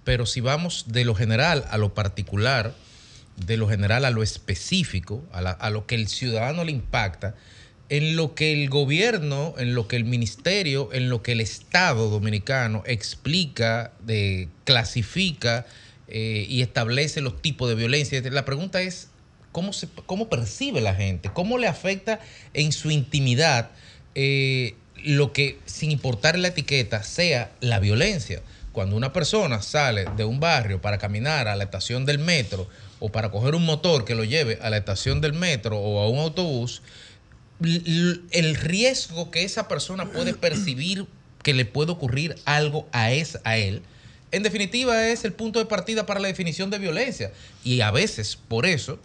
Pero 0.04 0.26
si 0.26 0.42
vamos 0.42 0.86
de 0.88 1.06
lo 1.06 1.14
general 1.14 1.66
a 1.70 1.78
lo 1.78 1.94
particular, 1.94 2.74
de 3.36 3.58
lo 3.58 3.68
general 3.68 4.06
a 4.06 4.10
lo 4.10 4.24
específico, 4.24 5.24
a, 5.32 5.70
lo 5.70 5.86
que 5.86 5.96
el 5.96 6.08
ciudadano 6.08 6.64
le 6.64 6.72
impacta, 6.72 7.36
en 7.90 8.16
lo 8.16 8.34
que 8.36 8.54
el 8.54 8.70
gobierno, 8.70 9.54
en 9.58 9.76
lo 9.76 9.88
que 9.88 9.98
el 9.98 10.06
ministerio, 10.06 10.90
en 10.94 11.10
lo 11.10 11.22
que 11.22 11.34
el 11.34 11.42
Estado 11.42 12.10
dominicano 12.10 12.84
explica, 12.86 13.92
de, 14.00 14.48
clasifica 14.64 15.66
eh, 16.08 16.46
y 16.48 16.62
establece 16.62 17.22
los 17.22 17.42
tipos 17.42 17.68
de 17.70 17.76
violencia. 17.76 18.22
La 18.32 18.46
pregunta 18.46 18.82
es, 18.82 19.11
¿cómo, 19.52 19.74
se, 19.74 19.88
cómo 20.06 20.30
percibe 20.30 20.82
la 20.82 20.96
gente? 20.96 21.30
¿Cómo 21.34 21.58
le 21.58 21.68
afecta 21.68 22.20
en 22.54 22.72
su 22.72 22.92
intimidad 22.92 23.72
eh, 24.16 24.76
lo 25.04 25.34
que, 25.34 25.60
sin 25.66 25.92
importar 25.92 26.38
la 26.38 26.50
etiqueta, 26.50 27.04
sea 27.04 27.52
la 27.60 27.80
violencia? 27.80 28.42
Cuando 28.72 28.96
una 28.96 29.12
persona 29.12 29.62
sale 29.62 30.06
de 30.16 30.24
un 30.24 30.40
barrio 30.40 30.82
para 30.82 30.98
caminar 30.98 31.48
a 31.48 31.56
la 31.56 31.66
estación 31.66 32.06
del 32.06 32.20
metro 32.20 32.68
o 33.00 33.10
para 33.10 33.30
coger 33.30 33.56
un 33.56 33.66
motor 33.66 34.06
que 34.06 34.16
lo 34.16 34.24
lleve 34.24 34.60
a 34.62 34.70
la 34.70 34.78
estación 34.78 35.20
del 35.20 35.34
metro 35.34 35.78
o 35.78 36.00
a 36.00 36.10
un 36.10 36.20
autobús, 36.20 36.82
el 37.62 38.56
riesgo 38.56 39.30
que 39.30 39.44
esa 39.44 39.68
persona 39.68 40.12
puede 40.12 40.34
percibir 40.34 41.06
que 41.44 41.54
le 41.54 41.66
puede 41.66 41.92
ocurrir 41.92 42.36
algo 42.46 42.88
a, 42.92 43.12
es, 43.12 43.40
a 43.44 43.58
él, 43.58 43.82
en 44.32 44.44
definitiva 44.44 45.10
es 45.10 45.26
el 45.26 45.34
punto 45.34 45.60
de 45.60 45.66
partida 45.66 46.06
para 46.06 46.20
la 46.20 46.30
definición 46.30 46.70
de 46.70 46.80
violencia. 46.80 47.32
Y 47.64 47.82
a 47.82 47.92
veces, 47.92 48.38
por 48.48 48.66
eso, 48.66 49.00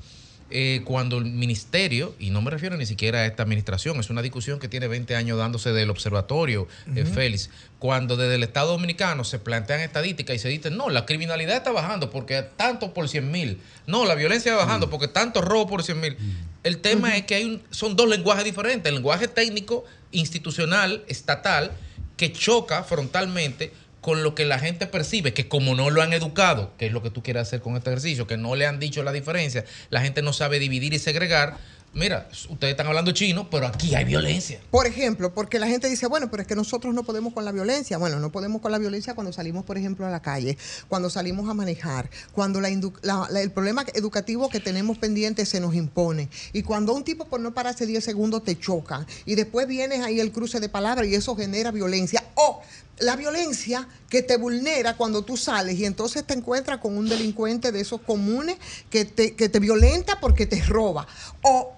eh, 0.50 0.82
cuando 0.84 1.18
el 1.18 1.24
ministerio, 1.24 2.14
y 2.20 2.30
no 2.30 2.40
me 2.40 2.50
refiero 2.50 2.76
ni 2.76 2.86
siquiera 2.86 3.20
a 3.20 3.26
esta 3.26 3.42
administración, 3.42 3.98
es 3.98 4.10
una 4.10 4.22
discusión 4.22 4.58
que 4.60 4.68
tiene 4.68 4.86
20 4.86 5.16
años 5.16 5.38
dándose 5.38 5.72
del 5.72 5.90
observatorio, 5.90 6.68
eh, 6.94 7.02
Ujú. 7.02 7.12
Félix, 7.14 7.50
cuando 7.78 8.16
desde 8.16 8.36
el 8.36 8.42
Estado 8.44 8.72
Dominicano 8.72 9.24
se 9.24 9.38
plantean 9.38 9.80
estadísticas 9.80 10.36
y 10.36 10.38
se 10.38 10.48
dice, 10.48 10.70
no, 10.70 10.88
la 10.88 11.04
criminalidad 11.04 11.56
está 11.56 11.72
bajando 11.72 12.10
porque 12.10 12.42
tanto 12.56 12.94
por 12.94 13.08
100 13.08 13.30
mil, 13.30 13.58
no, 13.86 14.04
la 14.04 14.14
violencia 14.14 14.54
va 14.54 14.64
bajando 14.64 14.88
porque 14.88 15.08
tanto 15.08 15.40
robo 15.42 15.66
por 15.66 15.82
100 15.82 16.00
mil. 16.00 16.16
El 16.62 16.78
tema 16.78 17.16
es 17.16 17.24
que 17.26 17.34
hay 17.36 17.44
un- 17.44 17.62
son 17.70 17.96
dos 17.96 18.08
lenguajes 18.08 18.44
diferentes, 18.44 18.88
el 18.88 18.94
lenguaje 18.96 19.28
técnico, 19.28 19.84
institucional, 20.12 21.04
estatal, 21.08 21.72
que 22.16 22.32
choca 22.32 22.82
frontalmente 22.82 23.72
con 24.06 24.22
lo 24.22 24.36
que 24.36 24.44
la 24.44 24.60
gente 24.60 24.86
percibe, 24.86 25.34
que 25.34 25.48
como 25.48 25.74
no 25.74 25.90
lo 25.90 26.00
han 26.00 26.12
educado, 26.12 26.70
que 26.78 26.86
es 26.86 26.92
lo 26.92 27.02
que 27.02 27.10
tú 27.10 27.24
quieres 27.24 27.42
hacer 27.42 27.60
con 27.60 27.74
este 27.74 27.90
ejercicio, 27.90 28.24
que 28.24 28.36
no 28.36 28.54
le 28.54 28.64
han 28.64 28.78
dicho 28.78 29.02
la 29.02 29.10
diferencia, 29.10 29.64
la 29.90 30.00
gente 30.00 30.22
no 30.22 30.32
sabe 30.32 30.60
dividir 30.60 30.94
y 30.94 31.00
segregar. 31.00 31.56
Mira, 31.92 32.28
ustedes 32.50 32.72
están 32.72 32.86
hablando 32.86 33.10
chino, 33.10 33.50
pero 33.50 33.66
aquí 33.66 33.96
hay 33.96 34.04
violencia. 34.04 34.60
Por 34.70 34.86
ejemplo, 34.86 35.34
porque 35.34 35.58
la 35.58 35.66
gente 35.66 35.88
dice, 35.88 36.06
bueno, 36.06 36.30
pero 36.30 36.42
es 36.42 36.46
que 36.46 36.54
nosotros 36.54 36.94
no 36.94 37.02
podemos 37.02 37.32
con 37.32 37.44
la 37.44 37.50
violencia. 37.50 37.98
Bueno, 37.98 38.20
no 38.20 38.30
podemos 38.30 38.60
con 38.60 38.70
la 38.70 38.78
violencia 38.78 39.14
cuando 39.14 39.32
salimos, 39.32 39.64
por 39.64 39.76
ejemplo, 39.76 40.06
a 40.06 40.10
la 40.10 40.20
calle, 40.20 40.56
cuando 40.86 41.10
salimos 41.10 41.48
a 41.48 41.54
manejar, 41.54 42.08
cuando 42.30 42.60
la 42.60 42.68
el 42.68 43.50
problema 43.50 43.84
educativo 43.94 44.50
que 44.50 44.60
tenemos 44.60 44.98
pendiente 44.98 45.46
se 45.46 45.58
nos 45.58 45.74
impone. 45.74 46.28
Y 46.52 46.62
cuando 46.62 46.92
un 46.92 47.02
tipo 47.02 47.24
por 47.24 47.40
no 47.40 47.54
pararse 47.54 47.86
10 47.86 48.04
segundos 48.04 48.44
te 48.44 48.56
choca 48.56 49.04
y 49.24 49.34
después 49.34 49.66
vienes 49.66 50.04
ahí 50.04 50.20
el 50.20 50.30
cruce 50.30 50.60
de 50.60 50.68
palabras 50.68 51.08
y 51.08 51.14
eso 51.14 51.34
genera 51.34 51.72
violencia. 51.72 52.22
O 52.34 52.60
la 52.98 53.16
violencia 53.16 53.86
que 54.08 54.22
te 54.22 54.36
vulnera 54.36 54.96
cuando 54.96 55.22
tú 55.22 55.36
sales 55.36 55.76
y 55.78 55.84
entonces 55.84 56.24
te 56.26 56.34
encuentras 56.34 56.78
con 56.78 56.96
un 56.96 57.08
delincuente 57.08 57.72
de 57.72 57.80
esos 57.80 58.00
comunes 58.00 58.56
que 58.90 59.04
te, 59.04 59.34
que 59.34 59.48
te 59.48 59.58
violenta 59.60 60.18
porque 60.20 60.46
te 60.46 60.62
roba. 60.64 61.06
O 61.42 61.72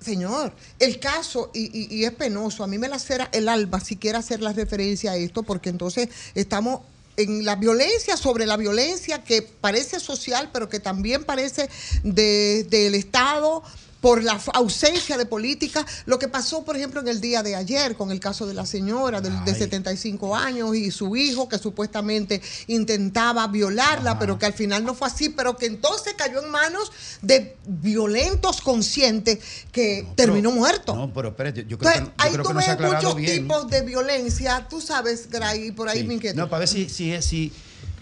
Señor, 0.00 0.52
el 0.80 0.98
caso, 0.98 1.50
y, 1.54 1.96
y- 1.96 2.04
es 2.04 2.10
penoso, 2.12 2.64
a 2.64 2.66
mí 2.66 2.76
me 2.76 2.88
la 2.88 2.98
cera 2.98 3.28
el 3.32 3.48
alba 3.48 3.78
si 3.78 3.96
quiere 3.96 4.18
hacer 4.18 4.40
la 4.40 4.52
referencia 4.52 5.12
a 5.12 5.16
esto, 5.16 5.44
porque 5.44 5.68
entonces 5.70 6.08
estamos 6.34 6.80
en 7.16 7.44
la 7.44 7.54
violencia 7.56 8.16
sobre 8.16 8.46
la 8.46 8.56
violencia 8.56 9.22
que 9.22 9.42
parece 9.42 10.00
social, 10.00 10.50
pero 10.52 10.68
que 10.68 10.80
también 10.80 11.22
parece 11.24 11.68
de- 12.02 12.66
del 12.68 12.94
Estado 12.96 13.62
por 14.02 14.22
la 14.24 14.38
ausencia 14.54 15.16
de 15.16 15.24
política. 15.26 15.86
Lo 16.06 16.18
que 16.18 16.26
pasó, 16.26 16.64
por 16.64 16.76
ejemplo, 16.76 17.00
en 17.00 17.06
el 17.08 17.20
día 17.20 17.42
de 17.44 17.54
ayer 17.54 17.94
con 17.96 18.10
el 18.10 18.18
caso 18.18 18.46
de 18.46 18.52
la 18.52 18.66
señora 18.66 19.20
del- 19.20 19.44
de, 19.44 19.54
75 19.54 20.34
años 20.34 20.74
y 20.74 20.90
su 20.90 21.14
hijo 21.14 21.48
que 21.48 21.56
supuestamente 21.56 22.42
intentaba 22.66 23.46
violarla, 23.46 24.18
pero 24.18 24.38
que 24.40 24.46
al 24.46 24.54
final 24.54 24.84
no 24.84 24.94
fue 24.94 25.06
así, 25.06 25.28
pero 25.28 25.56
que 25.56 25.66
entonces 25.66 26.14
cayó 26.14 26.42
en 26.44 26.50
manos 26.50 26.90
de 27.22 27.56
violentos 27.64 28.60
conscientes 28.60 29.38
que 29.70 30.04
terminó 30.16 30.50
muerto. 30.50 30.96
No, 30.96 31.12
pero 31.12 31.28
espérate, 31.28 31.64
yo 31.68 31.78
creo 31.78 31.92
Entonces, 31.92 32.12
que, 32.16 32.18
yo 32.18 32.24
ahí 32.24 32.32
creo 32.32 32.42
tú 32.42 32.48
que 32.48 32.54
no 32.54 32.60
ves 32.90 32.94
muchos 32.94 33.14
bien. 33.16 33.42
tipos 33.42 33.68
de 33.70 33.82
violencia, 33.82 34.66
tú 34.68 34.80
sabes, 34.80 35.30
Gray, 35.30 35.70
por 35.70 35.88
ahí 35.88 36.00
Sí. 36.00 36.08
mi 36.08 36.14
inquietud. 36.14 36.38
No, 36.40 36.48
para 36.50 36.60
ver 36.60 36.68
si, 36.68 36.88
si, 36.88 37.22
si 37.22 37.52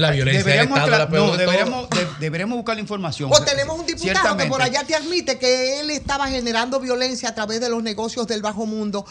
La 0.00 0.10
violencia 0.10 0.38
del 0.42 0.44
deberíamos, 0.44 0.78
Estado 0.78 0.92
es 1.04 1.10
la 1.10 1.18
no, 1.18 1.32
de 1.32 1.38
deberíamos, 1.38 1.90
de- 1.90 2.06
deberíamos 2.20 2.56
buscar 2.56 2.74
la 2.76 2.80
información. 2.80 3.30
O 3.32 3.42
tenemos 3.42 3.78
un 3.78 3.86
diputado 3.86 4.36
que 4.36 4.46
por 4.46 4.62
allá 4.62 4.84
te 4.84 4.94
admite 4.94 5.38
que 5.38 5.80
él 5.80 5.90
estaba 5.90 6.28
generando 6.28 6.80
violencia 6.80 7.28
a 7.28 7.34
través 7.34 7.60
de 7.60 7.68
los 7.68 7.82
negocios 7.82 8.26
del 8.26 8.42
bajo 8.42 8.66
mundo, 8.66 9.04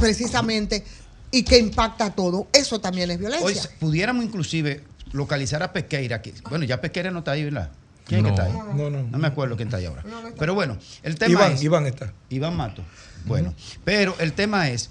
precisamente, 0.00 0.84
y 1.30 1.42
que 1.42 1.58
impacta 1.58 2.06
a 2.06 2.14
todo. 2.14 2.48
Eso 2.52 2.80
también 2.80 3.10
es 3.10 3.18
violencia. 3.18 3.46
Hoy 3.46 3.56
pudiéramos 3.80 4.24
inclusive 4.24 4.84
localizar 5.12 5.62
a 5.62 5.72
Pesqueira. 5.72 6.20
Que, 6.22 6.34
bueno, 6.48 6.64
ya 6.64 6.80
Pesqueira 6.80 7.10
no 7.10 7.20
está 7.20 7.32
ahí, 7.32 7.44
¿verdad? 7.44 7.70
¿Quién 8.04 8.20
es 8.20 8.24
que 8.26 8.30
está 8.30 8.44
ahí? 8.44 8.52
No, 8.74 8.90
no. 8.90 9.02
No 9.02 9.18
me 9.18 9.28
acuerdo 9.28 9.56
quién 9.56 9.68
está 9.68 9.78
ahí 9.78 9.86
ahora. 9.86 10.04
Pero 10.38 10.54
bueno, 10.54 10.76
el 11.02 11.16
tema 11.16 11.32
Iván, 11.32 11.52
es... 11.52 11.62
Iván 11.62 11.86
está. 11.86 12.12
Iván 12.28 12.56
Mato. 12.56 12.82
Bueno, 13.24 13.54
pero 13.84 14.14
el 14.18 14.34
tema 14.34 14.68
es 14.68 14.90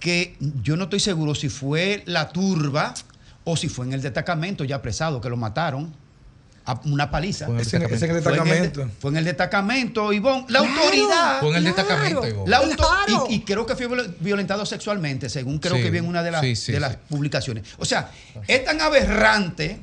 que 0.00 0.36
yo 0.62 0.76
no 0.76 0.84
estoy 0.84 1.00
seguro 1.00 1.34
si 1.34 1.48
fue 1.48 2.02
la 2.06 2.30
turba 2.30 2.94
o 3.48 3.56
si 3.56 3.68
fue 3.68 3.86
en 3.86 3.92
el 3.94 4.02
destacamento 4.02 4.64
ya 4.64 4.76
apresado, 4.76 5.20
que 5.20 5.30
lo 5.30 5.36
mataron. 5.36 5.94
A 6.68 6.80
una 6.84 7.08
paliza. 7.12 7.44
Fue 7.46 7.54
en 7.54 7.60
el 7.60 7.66
Ese- 7.66 7.76
ese 7.76 7.76
en 7.76 8.16
el 8.16 8.22
Fue 8.24 8.32
en 8.34 8.40
el- 8.40 8.48
destacamento. 8.48 8.90
Fue 8.98 9.10
en 9.12 9.16
el 9.18 9.24
destacamento, 9.24 10.12
Ivonne. 10.12 10.46
La 10.48 10.58
Claro, 10.58 10.74
autoridad. 10.82 11.38
Fue 11.40 11.50
en 11.50 11.56
el 11.58 11.64
destacamento, 11.64 12.26
Ivonne. 12.26 12.50
La 12.50 12.56
auto- 12.56 12.76
Claro. 12.76 13.26
y, 13.30 13.34
y 13.34 13.40
creo 13.42 13.64
que 13.64 13.76
fue 13.76 13.86
viol- 13.86 14.16
violentado 14.18 14.66
sexualmente, 14.66 15.28
según 15.28 15.60
creo 15.60 15.76
Sí, 15.76 15.82
que 15.82 15.90
vi 15.92 15.98
en 15.98 16.06
una 16.08 16.24
de 16.24 16.32
las, 16.32 16.40
sí, 16.40 16.56
sí, 16.56 16.72
de 16.72 16.80
las 16.80 16.94
sí. 16.94 16.98
publicaciones. 17.08 17.62
O 17.78 17.84
sea, 17.84 18.10
es 18.48 18.64
tan 18.64 18.80
aberrante 18.80 19.78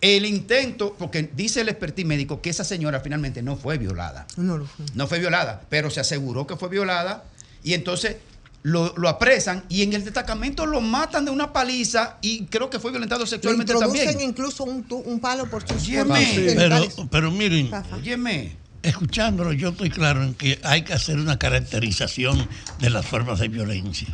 el 0.00 0.24
intento, 0.24 0.96
porque 0.98 1.28
dice 1.36 1.60
el 1.60 1.68
expertise 1.68 2.06
médico 2.06 2.40
que 2.40 2.48
esa 2.48 2.64
señora 2.64 3.00
finalmente 3.00 3.42
no 3.42 3.56
fue 3.56 3.76
violada. 3.76 4.26
No 4.38 4.56
lo 4.56 4.64
fue. 4.64 4.86
No 4.94 5.06
fue 5.08 5.18
violada, 5.18 5.60
pero 5.68 5.90
se 5.90 6.00
aseguró 6.00 6.46
que 6.46 6.56
fue 6.56 6.70
violada 6.70 7.24
y 7.62 7.74
entonces 7.74 8.16
lo, 8.62 8.92
lo 8.96 9.08
apresan 9.08 9.64
y 9.68 9.82
en 9.82 9.92
el 9.92 10.04
destacamento 10.04 10.66
lo 10.66 10.80
matan 10.80 11.24
de 11.24 11.30
una 11.30 11.52
paliza 11.52 12.18
y 12.20 12.46
creo 12.46 12.68
que 12.68 12.80
fue 12.80 12.90
violentado 12.90 13.22
Le 13.22 13.30
sexualmente 13.30 13.72
introducen 13.72 14.06
también. 14.06 14.28
incluso 14.30 14.64
un, 14.64 14.84
un 14.88 15.20
palo 15.20 15.48
por 15.48 15.62
sus 15.66 15.82
Óyeme. 15.82 16.04
por 16.08 16.18
sus 16.18 16.54
Pero, 16.54 17.08
pero 17.10 17.30
miren, 17.30 17.70
Óyeme. 17.92 18.56
escuchándolo, 18.82 19.52
yo 19.52 19.68
estoy 19.70 19.90
claro 19.90 20.22
en 20.24 20.34
que 20.34 20.58
hay 20.64 20.82
que 20.82 20.92
hacer 20.94 21.16
una 21.18 21.38
caracterización 21.38 22.48
de 22.80 22.90
las 22.90 23.06
formas 23.06 23.38
de 23.38 23.48
violencia. 23.48 24.08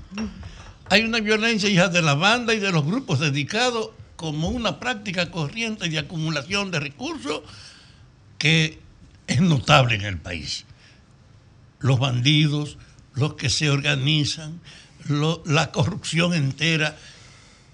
Hay 0.91 1.03
una 1.03 1.21
violencia 1.21 1.71
hija 1.71 1.89
de 1.89 2.03
la 2.03 2.15
banda 2.15 2.53
y 2.53 2.59
de 2.61 2.71
los 2.73 2.85
grupos 2.85 3.21
dedicados 3.21 3.91
como 4.17 4.49
una 4.49 4.79
práctica 4.79 5.31
corriente 5.31 5.89
de 5.89 5.99
acumulación 5.99 6.71
de 6.71 6.79
recursos 6.81 7.41
que 8.39 8.79
es 9.27 9.41
notable 9.41 9.95
en 9.95 10.03
el 10.03 10.19
país. 10.19 10.67
Los 11.81 11.99
bandidos, 11.99 12.77
los 13.15 13.35
que 13.35 13.51
se 13.51 13.71
organizan, 13.71 14.61
la 15.45 15.73
corrupción 15.73 16.35
entera 16.35 16.97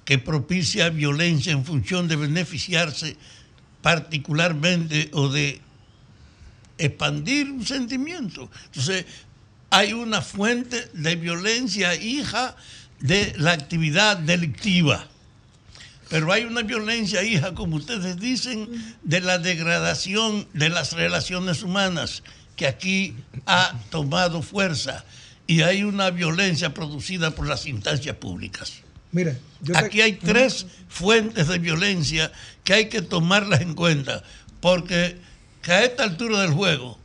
que 0.04 0.18
propicia 0.18 0.88
violencia 0.88 1.52
en 1.52 1.64
función 1.64 2.08
de 2.08 2.16
beneficiarse 2.16 3.16
particularmente 3.82 5.10
o 5.12 5.28
de 5.28 5.60
expandir 6.78 7.50
un 7.50 7.66
sentimiento. 7.66 8.50
Entonces, 8.66 9.04
hay 9.70 9.92
una 9.92 10.22
fuente 10.22 10.88
de 10.94 11.16
violencia 11.16 11.94
hija 11.94 12.56
de 13.00 13.34
la 13.36 13.52
actividad 13.52 14.16
delictiva. 14.16 15.06
Pero 16.08 16.32
hay 16.32 16.44
una 16.44 16.62
violencia 16.62 17.22
hija, 17.22 17.54
como 17.54 17.76
ustedes 17.76 18.18
dicen, 18.18 18.96
de 19.02 19.20
la 19.20 19.38
degradación 19.38 20.48
de 20.54 20.70
las 20.70 20.94
relaciones 20.94 21.62
humanas, 21.62 22.22
que 22.56 22.66
aquí 22.66 23.14
ha 23.44 23.74
tomado 23.90 24.40
fuerza. 24.40 25.04
Y 25.48 25.62
hay 25.62 25.82
una 25.82 26.10
violencia 26.10 26.72
producida 26.74 27.32
por 27.32 27.48
las 27.48 27.66
instancias 27.66 28.14
públicas. 28.16 28.74
Mira, 29.10 29.36
yo 29.62 29.72
te- 29.72 29.78
Aquí 29.78 30.00
hay 30.02 30.12
tres 30.12 30.66
fuentes 30.88 31.48
de 31.48 31.58
violencia 31.58 32.30
que 32.62 32.74
hay 32.74 32.88
que 32.90 33.00
tomarlas 33.02 33.62
en 33.62 33.74
cuenta, 33.74 34.22
porque 34.60 35.16
que 35.62 35.72
a 35.72 35.84
esta 35.84 36.04
altura 36.04 36.42
del 36.42 36.52
juego, 36.52 36.98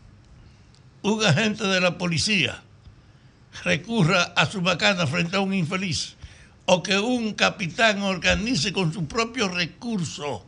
un 1.01 1.23
agente 1.25 1.65
de 1.65 1.79
la 1.79 1.97
policía 1.97 2.61
recurra 3.63 4.23
a 4.35 4.45
su 4.45 4.61
bacana 4.61 5.07
frente 5.07 5.37
a 5.37 5.39
un 5.39 5.53
infeliz, 5.53 6.15
o 6.65 6.83
que 6.83 6.99
un 6.99 7.33
capitán 7.33 8.01
organice 8.01 8.73
con 8.73 8.91
su 8.93 9.05
propio 9.07 9.47
recurso 9.47 10.45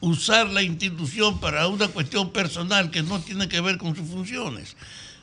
usar 0.00 0.48
la 0.48 0.62
institución 0.62 1.40
para 1.40 1.66
una 1.68 1.88
cuestión 1.88 2.32
personal 2.32 2.90
que 2.90 3.02
no 3.02 3.20
tiene 3.20 3.48
que 3.48 3.60
ver 3.60 3.76
con 3.76 3.94
sus 3.94 4.08
funciones. 4.08 4.76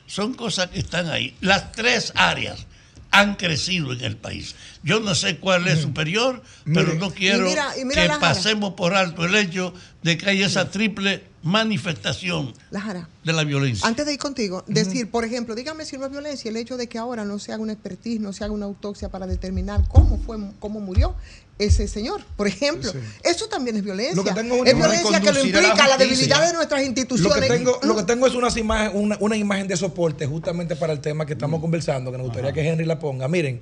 Son 0.08 0.34
cosas 0.34 0.68
que 0.70 0.80
están 0.80 1.08
ahí. 1.10 1.36
Las 1.40 1.70
tres 1.72 2.12
áreas 2.16 2.66
han 3.10 3.36
crecido 3.36 3.92
en 3.92 4.02
el 4.02 4.16
país. 4.16 4.54
Yo 4.82 5.00
no 5.00 5.14
sé 5.14 5.38
cuál 5.38 5.66
es 5.68 5.80
superior, 5.80 6.42
pero 6.64 6.94
no 6.94 7.10
quiero 7.10 7.46
Y 7.46 7.48
mira- 7.50 7.78
y 7.78 7.84
mira 7.84 8.02
que 8.14 8.20
pasemos 8.20 8.74
por 8.74 8.94
alto 8.94 9.24
el 9.24 9.34
hecho 9.34 9.72
de 10.02 10.18
que 10.18 10.28
hay 10.30 10.42
esa 10.42 10.70
triple 10.70 11.24
manifestación 11.42 12.52
La 12.70 13.08
de 13.24 13.32
la 13.32 13.44
violencia. 13.44 13.86
Antes 13.86 14.04
de 14.06 14.12
ir 14.14 14.18
contigo, 14.18 14.64
decir, 14.66 15.10
por 15.10 15.24
ejemplo, 15.24 15.54
dígame 15.54 15.84
si 15.84 15.96
no 15.96 16.04
es 16.06 16.10
violencia 16.10 16.50
el 16.50 16.56
hecho 16.56 16.76
de 16.76 16.86
que 16.88 16.98
ahora 16.98 17.24
no 17.24 17.38
se 17.38 17.52
haga 17.52 17.62
una 17.62 17.72
expertise, 17.72 18.20
no 18.20 18.32
se 18.32 18.44
haga 18.44 18.52
una 18.52 18.66
autopsia 18.66 19.08
para 19.08 19.26
determinar 19.26 19.86
cómo 19.88 20.18
fue, 20.18 20.36
cómo 20.58 20.80
murió 20.80 21.14
ese 21.58 21.88
señor, 21.88 22.22
por 22.36 22.46
ejemplo. 22.46 22.92
Eso 23.24 23.46
también 23.48 23.76
es 23.76 23.82
violencia. 23.84 24.14
Lo 24.16 24.24
que 24.24 24.32
tengo 24.32 24.64
es 24.64 24.76
violencia 24.76 25.20
que 25.20 25.32
lo 25.32 25.40
implica 25.44 25.88
la, 25.88 25.96
debilidad 25.96 26.46
de 26.46 26.52
nuestras 26.52 26.80
Lo 26.80 26.86
instituciones. 26.86 27.40
que 27.42 27.48
tengo, 27.48 27.78
lo 27.82 27.96
que 27.96 28.02
tengo 28.04 28.26
es 28.26 28.34
unas 28.34 28.56
imagen- 28.56 28.92
una, 28.94 29.16
una 29.20 29.36
imagen 29.36 29.66
de 29.66 29.76
soporte 29.76 30.26
justamente 30.26 30.76
para 30.76 30.92
el 30.92 31.00
tema 31.00 31.26
que 31.26 31.32
estamos 31.32 31.60
conversando, 31.60 32.12
que 32.12 32.18
nos 32.18 32.26
gustaría 32.28 32.52
que 32.52 32.60
Henry 32.66 32.84
la 32.84 32.98
ponga. 32.98 33.26
Miren, 33.28 33.60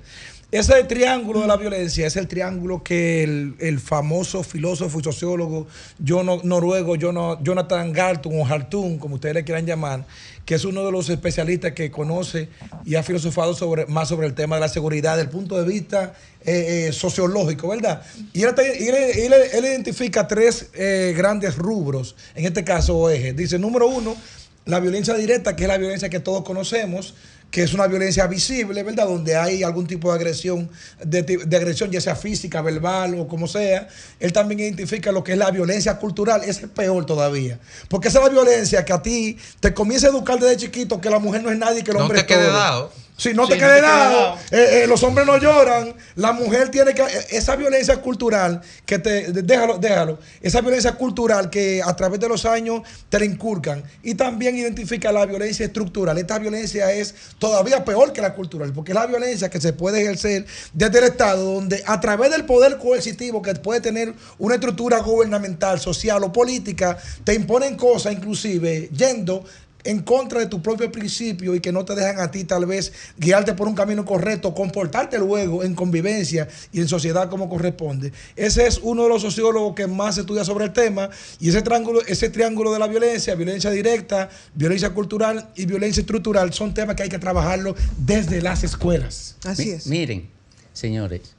ese 0.51 0.81
triángulo 0.85 1.41
de 1.41 1.47
la 1.47 1.57
violencia 1.57 2.07
es 2.07 2.15
el 2.15 2.27
triángulo 2.27 2.81
que 2.83 3.23
el, 3.23 3.55
el 3.59 3.79
famoso 3.79 4.43
filósofo 4.43 4.99
y 4.99 5.03
sociólogo 5.03 5.67
Jono- 6.05 6.41
noruego 6.43 6.95
Jono- 6.95 7.37
Jonathan 7.43 7.91
Galtung 7.91 8.39
o 8.39 8.45
Hartung, 8.45 8.97
como 8.99 9.15
ustedes 9.15 9.35
le 9.35 9.43
quieran 9.43 9.65
llamar, 9.65 10.05
que 10.47 10.55
es 10.55 10.63
uno 10.63 10.85
de 10.85 10.93
los 10.93 11.09
especialistas 11.09 11.73
que 11.73 11.91
conoce 11.91 12.47
y 12.85 12.95
ha 12.95 13.03
filosofado 13.03 13.53
sobre, 13.53 13.85
más 13.87 14.07
sobre 14.07 14.27
el 14.27 14.33
tema 14.33 14.55
de 14.55 14.61
la 14.61 14.69
seguridad 14.69 15.17
desde 15.17 15.23
el 15.25 15.29
punto 15.29 15.61
de 15.61 15.67
vista 15.69 16.13
eh, 16.45 16.87
eh, 16.87 16.93
sociológico, 16.93 17.67
¿verdad? 17.67 18.01
Y 18.31 18.43
él, 18.43 18.53
él- 18.57 19.33
él- 19.53 19.65
identifica 19.65 20.25
tres 20.25 20.67
eh, 20.73 21.13
grandes 21.17 21.57
rubros, 21.57 22.15
en 22.33 22.45
este 22.45 22.63
caso 22.63 23.09
ejes. 23.09 23.35
Dice, 23.35 23.59
número 23.59 23.87
uno, 23.87 24.15
la 24.63 24.79
violencia 24.79 25.13
directa, 25.15 25.53
que 25.57 25.63
es 25.63 25.67
la 25.67 25.77
violencia 25.77 26.07
que 26.07 26.21
todos 26.21 26.45
conocemos, 26.45 27.13
que 27.49 27.63
es 27.63 27.73
una 27.73 27.87
violencia 27.87 28.27
visible, 28.27 28.83
¿verdad? 28.83 29.05
Donde 29.07 29.35
hay 29.35 29.63
algún 29.63 29.87
tipo 29.87 30.09
de 30.11 30.15
agresión, 30.17 30.69
de, 31.03 31.23
de 31.23 31.57
agresión, 31.57 31.89
ya 31.89 32.01
sea 32.01 32.15
física, 32.15 32.61
verbal 32.61 33.15
o 33.19 33.27
como 33.27 33.47
sea. 33.47 33.87
Él 34.19 34.33
también 34.33 34.59
identifica 34.59 35.11
lo 35.11 35.23
que 35.23 35.31
es 35.31 35.37
la 35.37 35.49
violencia 35.51 35.97
cultural, 35.97 36.41
ese 36.43 36.65
es 36.65 36.71
peor 36.71 37.05
todavía. 37.05 37.59
Porque 37.87 38.09
esa 38.09 38.19
es 38.19 38.25
la 38.25 38.31
violencia 38.31 38.83
que 38.83 38.93
a 38.93 39.01
ti 39.01 39.37
te 39.59 39.73
comienza 39.73 40.07
a 40.07 40.09
educar 40.09 40.39
desde 40.39 40.57
chiquito 40.57 40.99
que 40.99 41.09
la 41.09 41.19
mujer 41.19 41.41
no 41.41 41.51
es 41.51 41.57
nadie, 41.57 41.83
que 41.83 41.91
el 41.91 41.97
No 41.97 42.03
hombre 42.03 42.21
te 42.23 42.33
es 42.33 42.37
quede 42.37 42.47
todo. 42.47 42.57
dado. 42.57 42.91
Si 43.17 43.33
no 43.33 43.47
Sí, 43.47 43.53
te 43.53 43.55
no 43.55 43.61
quede 43.61 43.75
te 43.77 43.81
quede 43.81 43.81
dado, 43.81 44.21
dado. 44.21 44.37
eh, 44.51 44.83
eh, 44.83 44.87
los 44.87 45.01
hombres 45.01 45.25
no 45.25 45.37
lloran, 45.37 45.93
la 46.15 46.33
mujer 46.33 46.69
tiene 46.69 46.93
que. 46.93 47.01
eh, 47.01 47.25
Esa 47.31 47.55
violencia 47.55 47.97
cultural 47.99 48.61
que 48.85 48.99
te. 48.99 49.31
Déjalo, 49.31 49.79
déjalo. 49.79 50.19
Esa 50.39 50.61
violencia 50.61 50.93
cultural 50.93 51.49
que 51.49 51.81
a 51.83 51.95
través 51.95 52.19
de 52.19 52.29
los 52.29 52.45
años 52.45 52.83
te 53.09 53.17
la 53.17 53.25
inculcan. 53.25 53.83
Y 54.03 54.13
también 54.13 54.55
identifica 54.55 55.11
la 55.11 55.25
violencia 55.25 55.65
estructural. 55.65 56.15
Esta 56.19 56.37
violencia 56.37 56.91
es 56.91 57.15
todavía 57.39 57.83
peor 57.83 58.13
que 58.13 58.21
la 58.21 58.35
cultural, 58.35 58.71
porque 58.71 58.91
es 58.91 58.95
la 58.95 59.07
violencia 59.07 59.49
que 59.49 59.59
se 59.59 59.73
puede 59.73 60.01
ejercer 60.03 60.45
desde 60.73 60.99
el 60.99 61.05
Estado, 61.05 61.43
donde 61.55 61.83
a 61.87 61.99
través 61.99 62.29
del 62.29 62.45
poder 62.45 62.77
coercitivo 62.77 63.41
que 63.41 63.55
puede 63.55 63.81
tener 63.81 64.13
una 64.37 64.55
estructura 64.55 64.99
gubernamental, 64.99 65.79
social 65.79 66.23
o 66.23 66.31
política, 66.31 66.97
te 67.23 67.33
imponen 67.33 67.75
cosas, 67.77 68.13
inclusive 68.13 68.89
yendo 68.95 69.43
en 69.87 70.01
contra 70.01 70.41
de 70.41 70.47
tu 70.47 70.61
propio 70.61 70.91
principio 70.91 71.55
y 71.55 71.61
que 71.61 71.71
no 71.71 71.85
te 71.85 71.95
dejan 71.95 72.19
a 72.19 72.29
ti 72.29 72.43
tal 72.43 72.65
vez 72.65 72.91
guiarte 73.17 73.53
por 73.53 73.69
un 73.69 73.73
camino 73.73 74.03
correcto, 74.03 74.53
comportarte 74.53 75.17
luego 75.17 75.63
en 75.63 75.75
convivencia 75.75 76.45
y 76.73 76.81
en 76.81 76.89
sociedad 76.89 77.29
como 77.29 77.47
corresponde. 77.47 78.11
Ese 78.35 78.67
es 78.67 78.81
uno 78.83 79.03
de 79.03 79.09
los 79.09 79.21
sociólogos 79.21 79.75
que 79.75 79.87
más 79.87 80.17
estudia 80.17 80.43
sobre 80.43 80.65
el 80.65 80.73
tema 80.73 81.09
y 81.39 81.47
ese 81.47 81.61
triángulo, 81.61 82.01
ese 82.05 82.29
triángulo 82.29 82.73
de 82.73 82.79
la 82.79 82.87
violencia, 82.87 83.33
violencia 83.35 83.71
directa, 83.71 84.29
violencia 84.53 84.89
cultural 84.89 85.51
y 85.55 85.65
violencia 85.65 86.01
estructural 86.01 86.51
son 86.51 86.73
temas 86.73 86.97
que 86.97 87.03
hay 87.03 87.09
que 87.09 87.19
trabajarlo 87.19 87.73
desde 87.97 88.41
las 88.41 88.65
escuelas. 88.65 89.37
Así 89.45 89.71
es. 89.71 89.87
Miren, 89.87 90.29
señores, 90.73 91.33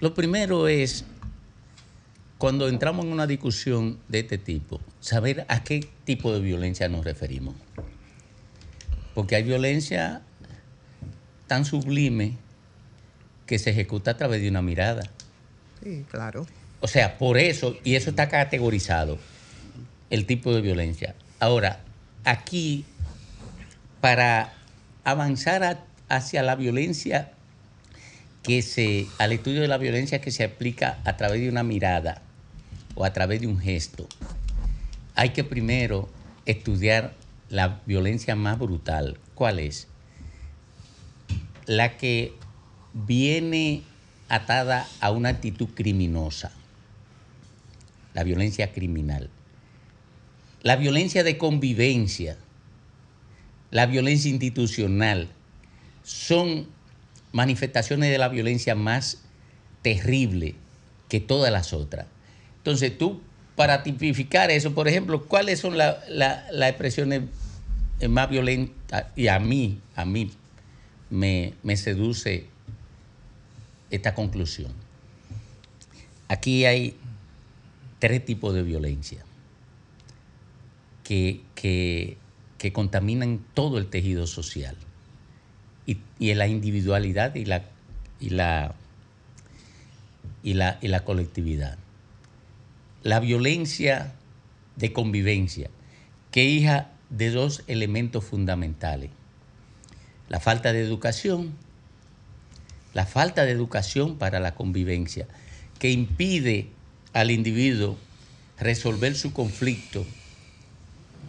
lo 0.00 0.12
primero 0.12 0.68
es, 0.68 1.06
cuando 2.38 2.68
entramos 2.68 3.06
en 3.06 3.12
una 3.12 3.26
discusión 3.26 3.98
de 4.08 4.20
este 4.20 4.38
tipo, 4.38 4.80
saber 5.00 5.44
a 5.48 5.62
qué 5.64 5.86
tipo 6.04 6.32
de 6.32 6.40
violencia 6.40 6.88
nos 6.88 7.04
referimos. 7.04 7.54
Porque 9.14 9.36
hay 9.36 9.42
violencia 9.44 10.22
tan 11.46 11.64
sublime 11.64 12.36
que 13.46 13.58
se 13.58 13.70
ejecuta 13.70 14.12
a 14.12 14.16
través 14.16 14.42
de 14.42 14.48
una 14.48 14.62
mirada. 14.62 15.02
Sí, 15.82 16.04
claro. 16.10 16.46
O 16.80 16.88
sea, 16.88 17.18
por 17.18 17.38
eso, 17.38 17.76
y 17.84 17.94
eso 17.94 18.10
está 18.10 18.28
categorizado, 18.28 19.18
el 20.10 20.26
tipo 20.26 20.52
de 20.54 20.60
violencia. 20.60 21.14
Ahora, 21.40 21.80
aquí, 22.24 22.84
para 24.00 24.52
avanzar 25.04 25.62
a- 25.62 25.84
hacia 26.08 26.42
la 26.42 26.56
violencia 26.56 27.32
que 28.44 28.62
se, 28.62 29.08
al 29.18 29.32
estudio 29.32 29.62
de 29.62 29.68
la 29.68 29.78
violencia 29.78 30.20
que 30.20 30.30
se 30.30 30.44
aplica 30.44 31.00
a 31.04 31.16
través 31.16 31.40
de 31.40 31.48
una 31.48 31.64
mirada 31.64 32.22
o 32.94 33.04
a 33.04 33.12
través 33.12 33.40
de 33.40 33.46
un 33.46 33.58
gesto, 33.58 34.06
hay 35.14 35.30
que 35.30 35.44
primero 35.44 36.08
estudiar 36.44 37.14
la 37.48 37.80
violencia 37.86 38.36
más 38.36 38.58
brutal. 38.58 39.18
¿Cuál 39.34 39.58
es? 39.58 39.88
La 41.66 41.96
que 41.96 42.34
viene 42.92 43.82
atada 44.28 44.86
a 45.00 45.10
una 45.10 45.30
actitud 45.30 45.68
criminosa, 45.74 46.52
la 48.12 48.24
violencia 48.24 48.72
criminal. 48.72 49.30
La 50.62 50.76
violencia 50.76 51.24
de 51.24 51.38
convivencia, 51.38 52.36
la 53.70 53.86
violencia 53.86 54.30
institucional, 54.30 55.28
son 56.02 56.73
manifestaciones 57.34 58.10
de 58.12 58.18
la 58.18 58.28
violencia 58.28 58.76
más 58.76 59.18
terrible 59.82 60.54
que 61.08 61.18
todas 61.18 61.52
las 61.52 61.72
otras. 61.72 62.06
Entonces 62.58 62.96
tú, 62.96 63.20
para 63.56 63.82
tipificar 63.82 64.52
eso, 64.52 64.72
por 64.72 64.86
ejemplo, 64.86 65.24
¿cuáles 65.26 65.58
son 65.58 65.76
la- 65.76 65.98
la- 66.08 66.46
las 66.52 66.70
expresiones 66.70 67.22
más 68.08 68.30
violentas? 68.30 69.06
Y 69.16 69.26
a 69.26 69.40
mí, 69.40 69.80
a 69.96 70.04
mí 70.04 70.30
me, 71.10 71.54
seduce 71.76 72.46
esta 73.90 74.14
conclusión. 74.14 74.72
Aquí 76.28 76.64
hay 76.64 76.96
tres 77.98 78.24
tipos 78.24 78.54
de 78.54 78.62
violencia 78.62 79.24
que- 81.02 81.40
que 81.54 82.72
contaminan 82.72 83.44
todo 83.54 83.78
el 83.78 83.88
tejido 83.88 84.26
social 84.28 84.76
y, 85.86 85.98
y 86.18 86.34
la 86.34 86.46
individualidad 86.46 87.34
y 87.34 87.44
la, 87.44 87.64
y 88.20 88.30
la, 88.30 88.74
y 90.42 90.54
la, 90.54 90.78
y 90.80 90.88
la 90.88 91.04
colectividad. 91.04 91.78
La 93.02 93.20
violencia 93.20 94.14
de 94.76 94.92
convivencia, 94.92 95.70
que 96.30 96.44
hija 96.44 96.90
de 97.10 97.30
dos 97.30 97.62
elementos 97.66 98.24
fundamentales. 98.24 99.10
La 100.28 100.40
falta 100.40 100.72
de 100.72 100.80
educación, 100.80 101.52
la 102.92 103.06
falta 103.06 103.44
de 103.44 103.52
educación 103.52 104.16
para 104.16 104.40
la 104.40 104.54
convivencia, 104.54 105.26
que 105.78 105.90
impide 105.90 106.68
al 107.12 107.30
individuo 107.30 107.96
resolver 108.58 109.14
su 109.14 109.32
conflicto 109.32 110.06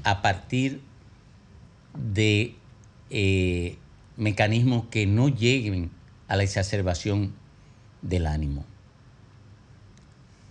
a 0.04 0.22
partir 0.22 0.82
de 1.94 2.56
eh, 3.10 3.78
mecanismos 4.18 4.86
que 4.90 5.06
no 5.06 5.30
lleguen 5.30 5.92
a 6.28 6.36
la 6.36 6.44
exacerbación 6.44 7.34
del 8.02 8.28
ánimo. 8.28 8.66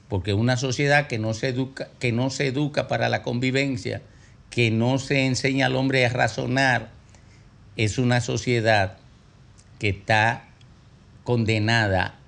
Porque 0.09 0.35
una 0.35 0.57
sociedad 0.57 1.07
que 1.07 1.19
no 1.19 1.35
se 1.35 1.49
educa, 1.49 1.89
que 1.99 2.13
no 2.13 2.31
se 2.31 2.47
educa 2.47 2.89
para 2.89 3.09
la 3.09 3.23
convivencia, 3.23 4.03
que 4.51 4.71
no 4.71 4.99
se 4.99 5.27
enseña 5.27 5.67
al 5.67 5.77
hombre 5.77 6.05
a 6.05 6.11
razonar, 6.11 6.91
es 7.77 7.99
una 7.99 8.21
sociedad 8.21 8.99
que 9.79 9.89
está 9.89 10.45
condenada 11.25 12.19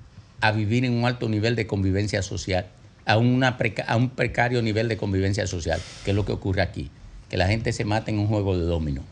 a 0.41 0.53
vivir 0.53 0.85
en 0.85 0.95
un 0.95 1.05
alto 1.05 1.29
nivel 1.29 1.55
de 1.55 1.67
convivencia 1.67 2.23
social, 2.23 2.67
a, 3.05 3.13
a 3.13 3.97
un 3.97 4.11
precario 4.11 4.63
nivel 4.63 4.89
de 4.89 4.97
convivencia 4.97 5.47
social, 5.47 5.81
que 6.05 6.11
es 6.11 6.17
lo 6.17 6.25
que 6.25 6.33
ocurre 6.33 6.63
aquí, 6.63 6.91
que 7.31 7.37
la 7.37 7.47
gente 7.47 7.73
se 7.73 7.85
mata 7.85 8.11
en 8.11 8.19
un 8.19 8.27
juego 8.27 8.59
de 8.59 8.65
dominó. 8.65 9.03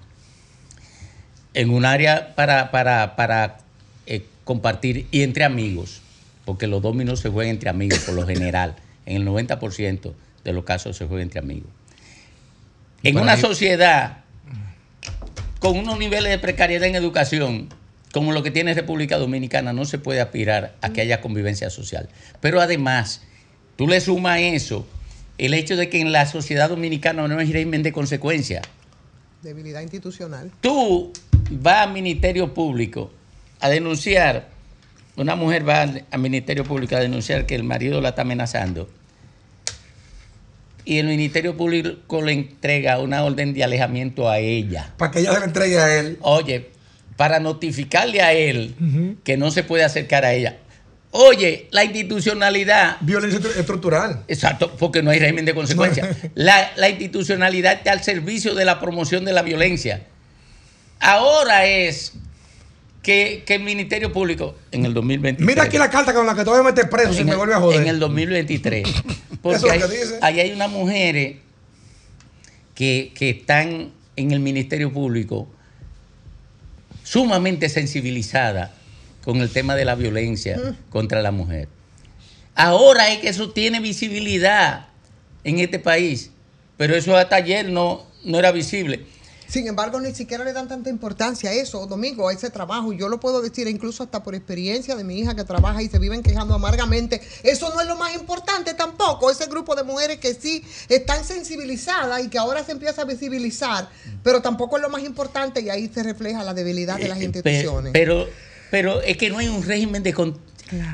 En 1.55 1.71
un 1.71 1.85
área 1.85 2.35
para, 2.35 2.71
para, 2.71 3.17
para 3.17 3.59
eh, 4.07 4.27
compartir 4.45 5.07
y 5.11 5.23
entre 5.23 5.45
amigos, 5.45 6.03
porque 6.45 6.67
los 6.67 6.83
dominos 6.83 7.21
se 7.21 7.31
juegan 7.31 7.55
entre 7.55 7.71
amigos 7.71 8.01
por 8.01 8.15
lo 8.15 8.27
general, 8.27 8.77
en 9.07 9.23
el 9.23 9.27
90% 9.27 10.13
de 10.45 10.53
los 10.53 10.65
casos 10.65 10.97
se 10.97 11.07
juega 11.07 11.23
entre 11.23 11.41
amigos. 11.41 11.71
En 13.03 13.19
una 13.19 13.37
sociedad 13.37 14.19
con 15.59 15.79
unos 15.79 15.99
niveles 15.99 16.31
de 16.31 16.39
precariedad 16.39 16.87
en 16.87 16.95
educación, 16.95 17.69
como 18.13 18.33
lo 18.33 18.43
que 18.43 18.51
tiene 18.51 18.75
República 18.75 19.17
Dominicana, 19.17 19.73
no 19.73 19.87
se 19.87 19.99
puede 19.99 20.21
aspirar 20.21 20.75
a 20.83 20.93
que 20.93 21.01
haya 21.01 21.23
convivencia 21.23 21.71
social. 21.71 22.09
Pero 22.41 22.61
además, 22.61 23.23
tú 23.77 23.89
le 23.89 24.01
sumas 24.01 24.37
a 24.37 24.41
eso 24.41 24.87
el 25.39 25.55
hecho 25.55 25.77
de 25.77 25.89
que 25.89 26.01
en 26.01 26.13
la 26.13 26.27
sociedad 26.27 26.69
dominicana 26.69 27.27
no 27.27 27.39
hay 27.39 27.51
régimen 27.51 27.83
de 27.83 27.93
consecuencia. 27.93 28.63
Debilidad 29.43 29.81
institucional. 29.81 30.51
Tú 30.61 31.13
vas 31.51 31.87
al 31.87 31.93
Ministerio 31.93 32.53
Público 32.55 33.13
a 33.61 33.69
denunciar, 33.69 34.49
una 35.17 35.37
mujer 35.37 35.67
va 35.69 35.83
al, 35.83 36.05
Ministerio 36.19 36.65
Público 36.65 36.97
a 36.97 37.01
denunciar 37.01 37.47
que 37.47 37.55
el 37.55 37.65
marido 37.65 38.01
la 38.01 38.11
está 38.11 38.23
amenazando. 38.23 38.89
y 40.87 40.99
el 40.99 41.07
Ministerio 41.07 41.57
Público 41.57 42.21
le 42.21 42.33
entrega 42.33 42.99
una 42.99 43.25
orden 43.25 43.55
de 43.55 43.65
alejamiento 43.65 44.29
a 44.29 44.39
ella. 44.39 44.93
Para 44.99 45.11
que 45.13 45.21
ella 45.21 45.33
se 45.33 45.39
la 45.41 45.47
entregue 45.47 45.79
a 45.79 45.99
él. 45.99 46.19
Oye, 46.21 46.71
para 47.17 47.41
notificarle 47.41 48.21
a 48.21 48.33
él 48.35 48.75
que 49.25 49.37
no 49.39 49.51
se 49.51 49.63
puede 49.63 49.83
acercar 49.85 50.25
a 50.27 50.35
ella. 50.35 50.59
Oye, 51.13 51.69
la 51.71 51.85
institucionalidad. 51.85 52.97
Violencia 53.01 53.39
estru- 53.41 53.57
estructural. 53.57 54.25
Exacto, 54.29 54.75
porque 54.77 55.01
no 55.03 55.11
hay 55.11 55.21
régimen 55.21 55.45
de 55.45 55.55
consecuencia. 55.55 56.15
La, 56.35 56.73
la 56.77 56.89
institucionalidad 56.91 57.75
está 57.75 57.93
al 57.93 58.03
servicio 58.03 58.55
de 58.55 58.65
la 58.65 58.81
promoción 58.81 59.25
de 59.25 59.33
la 59.33 59.43
violencia. 59.43 60.03
Ahora 61.05 61.67
es 61.67 62.13
que, 63.03 63.43
que 63.47 63.57
el 63.57 63.63
Ministerio 63.63 64.11
Público, 64.13 64.55
en 64.73 64.87
el 64.87 64.95
2023. 64.95 65.47
Mira 65.47 65.65
aquí 65.65 65.77
la 65.77 65.91
carta 65.91 66.15
con 66.15 66.27
la 66.27 66.35
que 66.35 66.45
te 66.45 66.51
voy 66.51 66.61
a 66.61 66.63
meter 66.63 66.89
preso 66.89 67.13
si 67.13 67.21
en 67.21 67.27
me 67.27 67.33
el- 67.33 67.37
vuelve 67.39 67.55
a 67.55 67.61
joder. 67.61 67.83
En 67.83 67.89
el 67.89 67.99
2023. 68.01 68.89
Eso 68.89 69.03
Porque 69.43 69.57
es 69.57 69.63
lo 69.63 69.71
hay- 69.71 69.81
que 69.81 69.87
dice. 69.89 70.19
ahí 70.23 70.41
hay 70.41 70.53
unas 70.53 70.71
mujeres 70.71 71.37
que, 72.75 73.13
que 73.15 73.31
están 73.31 73.91
en 74.17 74.31
el 74.33 74.41
Ministerio 74.41 74.91
Público 74.93 75.47
sumamente 77.03 77.69
sensibilizadas 77.69 78.71
con 79.23 79.41
el 79.41 79.51
tema 79.51 79.75
de 79.77 79.85
la 79.85 79.95
violencia 79.95 80.57
Mm. 80.57 80.91
contra 80.91 81.23
la 81.23 81.31
mujer. 81.31 81.69
Ahora 82.55 83.13
es 83.13 83.19
que 83.19 83.29
eso 83.29 83.51
tiene 83.51 83.81
visibilidad 83.81 84.87
en 85.45 85.59
este 85.59 85.79
país, 85.79 86.31
pero 86.77 86.95
eso 86.95 87.17
hasta 87.17 87.37
ayer 87.37 87.69
no, 87.69 88.07
no 88.25 88.39
era 88.39 88.53
visible. 88.53 89.05
Sin 89.49 89.67
embargo, 89.69 90.01
ni 90.01 90.15
siquiera 90.15 90.43
le 90.45 90.53
dan 90.53 90.67
tanta 90.69 90.91
importancia 90.91 91.51
a 91.51 91.53
eso, 91.53 91.87
Domingo, 91.87 92.29
a 92.29 92.33
ese 92.33 92.51
trabajo. 92.51 92.93
Yo 92.93 93.09
lo 93.09 93.21
puedo 93.21 93.41
decir 93.43 93.69
incluso 93.69 94.03
hasta 94.03 94.23
por 94.23 94.35
experiencia 94.35 94.97
de 94.97 95.05
mi 95.05 95.19
hija 95.19 95.37
que 95.37 95.45
trabaja 95.45 95.83
y 95.83 95.89
se 95.89 95.99
viven 95.99 96.23
quejando 96.23 96.55
amargamente. 96.55 97.21
Eso 97.43 97.73
no 97.75 97.81
es 97.81 97.87
lo 97.87 97.97
más 97.97 98.15
importante 98.15 98.75
tampoco. 98.75 99.31
Ese 99.31 99.47
grupo 99.47 99.75
de 99.77 99.85
mujeres 99.85 100.19
que 100.19 100.35
sí 100.35 100.65
están 100.89 101.25
sensibilizadas 101.25 102.25
y 102.25 102.29
que 102.29 102.39
ahora 102.39 102.65
se 102.65 102.73
empieza 102.73 103.03
a 103.03 103.05
visibilizar, 103.05 103.89
pero 104.23 104.43
tampoco 104.43 104.77
es 104.77 104.83
lo 104.83 104.89
más 104.89 105.03
importante 105.05 105.61
y 105.61 105.71
ahí 105.71 105.91
se 105.93 106.03
refleja 106.03 106.43
la 106.43 106.55
debilidad 106.55 106.97
de 106.99 107.09
las 107.09 107.19
Eh, 107.19 107.21
pe- 107.21 107.25
instituciones. 107.27 107.93
Pero, 107.93 108.27
pero 108.71 109.03
es 109.03 109.17
que 109.17 109.31
no 109.31 109.39
hay 109.39 109.49
un 109.49 109.63
régimen 109.63 110.03
de, 110.03 110.13
con- 110.15 110.39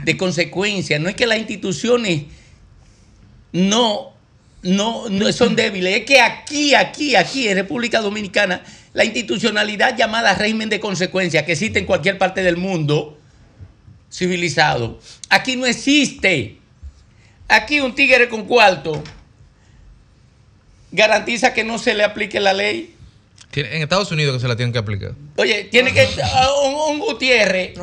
de 0.04 0.16
consecuencia. 0.16 0.98
No 0.98 1.08
es 1.08 1.14
que 1.16 1.26
las 1.26 1.38
instituciones 1.38 2.24
no, 3.52 4.12
no, 4.62 5.08
no 5.08 5.32
son 5.32 5.56
débiles. 5.56 6.00
Es 6.00 6.06
que 6.06 6.20
aquí, 6.20 6.74
aquí, 6.74 7.16
aquí 7.16 7.48
en 7.48 7.56
República 7.56 8.00
Dominicana, 8.00 8.62
la 8.92 9.04
institucionalidad 9.04 9.96
llamada 9.96 10.34
régimen 10.34 10.68
de 10.68 10.80
consecuencia, 10.80 11.44
que 11.44 11.52
existe 11.52 11.78
en 11.78 11.86
cualquier 11.86 12.18
parte 12.18 12.42
del 12.42 12.56
mundo 12.56 13.18
civilizado, 14.12 15.00
aquí 15.28 15.56
no 15.56 15.66
existe. 15.66 16.58
Aquí 17.48 17.80
un 17.80 17.94
tigre 17.94 18.28
con 18.28 18.44
cuarto 18.44 19.02
garantiza 20.92 21.52
que 21.52 21.64
no 21.64 21.78
se 21.78 21.94
le 21.94 22.04
aplique 22.04 22.40
la 22.40 22.52
ley. 22.52 22.94
En 23.52 23.82
Estados 23.82 24.12
Unidos 24.12 24.34
que 24.34 24.40
se 24.40 24.46
la 24.46 24.54
tienen 24.54 24.72
que 24.72 24.78
aplicar. 24.78 25.12
Oye, 25.36 25.64
tiene 25.64 25.92
que. 25.92 26.06
Un, 26.64 26.74
un 26.74 26.98
Gutiérrez, 27.00 27.74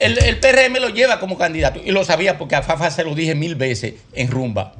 el, 0.00 0.18
el 0.18 0.40
PRM 0.40 0.80
lo 0.80 0.88
lleva 0.88 1.20
como 1.20 1.38
candidato. 1.38 1.80
Y 1.84 1.92
lo 1.92 2.04
sabía 2.04 2.38
porque 2.38 2.56
a 2.56 2.62
Fafa 2.62 2.90
se 2.90 3.04
lo 3.04 3.14
dije 3.14 3.36
mil 3.36 3.54
veces 3.54 3.94
en 4.14 4.28
rumba, 4.28 4.74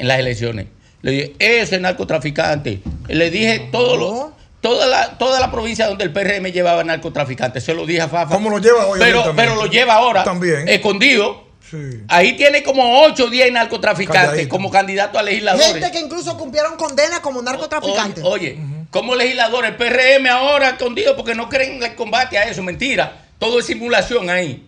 en 0.00 0.08
las 0.08 0.18
elecciones. 0.18 0.66
Le 1.02 1.10
dije, 1.12 1.32
ese 1.38 1.78
narcotraficante. 1.80 2.80
Le 3.08 3.30
dije 3.30 3.68
todo 3.72 3.96
lo- 3.96 4.32
toda, 4.60 4.86
la, 4.86 5.16
toda 5.18 5.40
la 5.40 5.50
provincia 5.50 5.86
donde 5.86 6.04
el 6.04 6.12
PRM 6.12 6.50
llevaba 6.52 6.84
narcotraficantes. 6.84 7.64
Se 7.64 7.72
lo 7.74 7.86
dije 7.86 8.02
a 8.02 8.08
Fafa. 8.08 8.34
¿Cómo 8.34 8.50
lo 8.50 8.58
lleva 8.58 8.86
hoy 8.86 8.98
Pero, 8.98 9.32
pero 9.34 9.54
lo 9.54 9.66
lleva 9.66 9.94
ahora. 9.94 10.24
También. 10.24 10.68
Escondido. 10.68 11.48
Sí. 11.70 11.76
Ahí 12.08 12.36
tiene 12.36 12.62
como 12.62 13.02
8 13.04 13.24
o 13.26 13.30
10 13.30 13.52
narcotraficantes 13.52 14.22
Calladito. 14.30 14.48
como 14.48 14.70
candidato 14.70 15.18
a 15.18 15.22
legisladores. 15.22 15.72
Gente 15.72 15.90
que 15.92 16.00
incluso 16.00 16.36
cumplieron 16.36 16.76
condena 16.76 17.22
como 17.22 17.40
narcotraficantes. 17.42 18.24
Oye, 18.24 18.58
como 18.90 19.14
legislador, 19.14 19.64
el 19.64 19.76
PRM 19.76 20.26
ahora 20.28 20.70
escondido 20.70 21.16
porque 21.16 21.34
no 21.34 21.48
creen 21.48 21.74
en 21.76 21.82
el 21.84 21.94
combate 21.94 22.36
a 22.38 22.44
eso, 22.48 22.62
mentira. 22.62 23.24
Todo 23.38 23.60
es 23.60 23.66
simulación 23.66 24.28
ahí. 24.30 24.66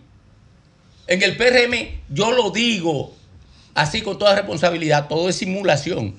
En 1.07 1.21
el 1.21 1.35
PRM, 1.35 1.99
yo 2.09 2.31
lo 2.31 2.49
digo 2.51 3.13
así 3.75 4.01
con 4.01 4.17
toda 4.17 4.35
responsabilidad, 4.35 5.07
todo 5.07 5.29
es 5.29 5.35
simulación. 5.35 6.15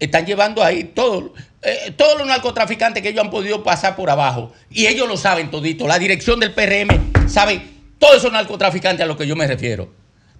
Están 0.00 0.26
llevando 0.26 0.62
ahí 0.62 0.84
todo, 0.84 1.34
eh, 1.62 1.92
todos 1.96 2.18
los 2.18 2.26
narcotraficantes 2.26 3.02
que 3.02 3.10
ellos 3.10 3.24
han 3.24 3.30
podido 3.30 3.62
pasar 3.62 3.96
por 3.96 4.10
abajo. 4.10 4.52
Y 4.70 4.86
ellos 4.86 5.08
lo 5.08 5.16
saben 5.16 5.50
todito. 5.50 5.86
La 5.86 5.98
dirección 5.98 6.40
del 6.40 6.52
PRM 6.52 7.28
sabe 7.28 7.62
todos 7.98 8.16
esos 8.16 8.32
narcotraficantes 8.32 9.04
a 9.04 9.06
los 9.06 9.16
que 9.16 9.26
yo 9.26 9.36
me 9.36 9.46
refiero. 9.46 9.92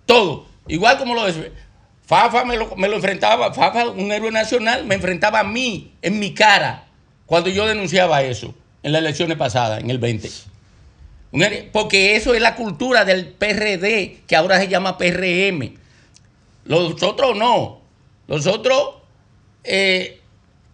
Todo. 0.07 0.47
Igual 0.66 0.99
como 0.99 1.14
lo 1.14 1.24
de 1.24 1.53
Fafa 2.07 2.45
me 2.45 2.57
lo, 2.57 2.97
enfrentaba, 2.97 3.55
Fafa, 3.55 3.88
un 3.88 4.12
héroe 4.12 4.30
nacional, 4.30 4.84
me 4.84 4.97
enfrentaba 4.97 5.40
a 5.40 5.45
mí, 5.45 5.92
en 6.03 6.18
mi 6.18 6.34
cara, 6.34 6.84
cuando 7.24 7.49
yo 7.49 7.66
denunciaba 7.66 8.22
eso, 8.22 8.55
en 8.82 8.92
las 8.92 9.01
elecciones 9.01 9.38
pasadas, 9.38 9.80
en 9.80 9.88
el 9.88 9.99
20. 9.99 10.30
Un 11.32 11.42
héroe- 11.42 11.70
Porque 11.72 12.16
eso 12.16 12.34
es 12.34 12.42
la 12.42 12.57
cultura 12.57 13.05
del 13.07 13.28
PRD, 13.28 14.18
que 14.26 14.36
ahora 14.36 14.59
se 14.59 14.68
llama 14.68 14.99
PRM. 14.99 15.78
Los 16.64 17.02
otros 17.02 17.36
no. 17.36 17.80
Los 18.26 18.46
otros 18.46 18.94
eh, 19.64 20.20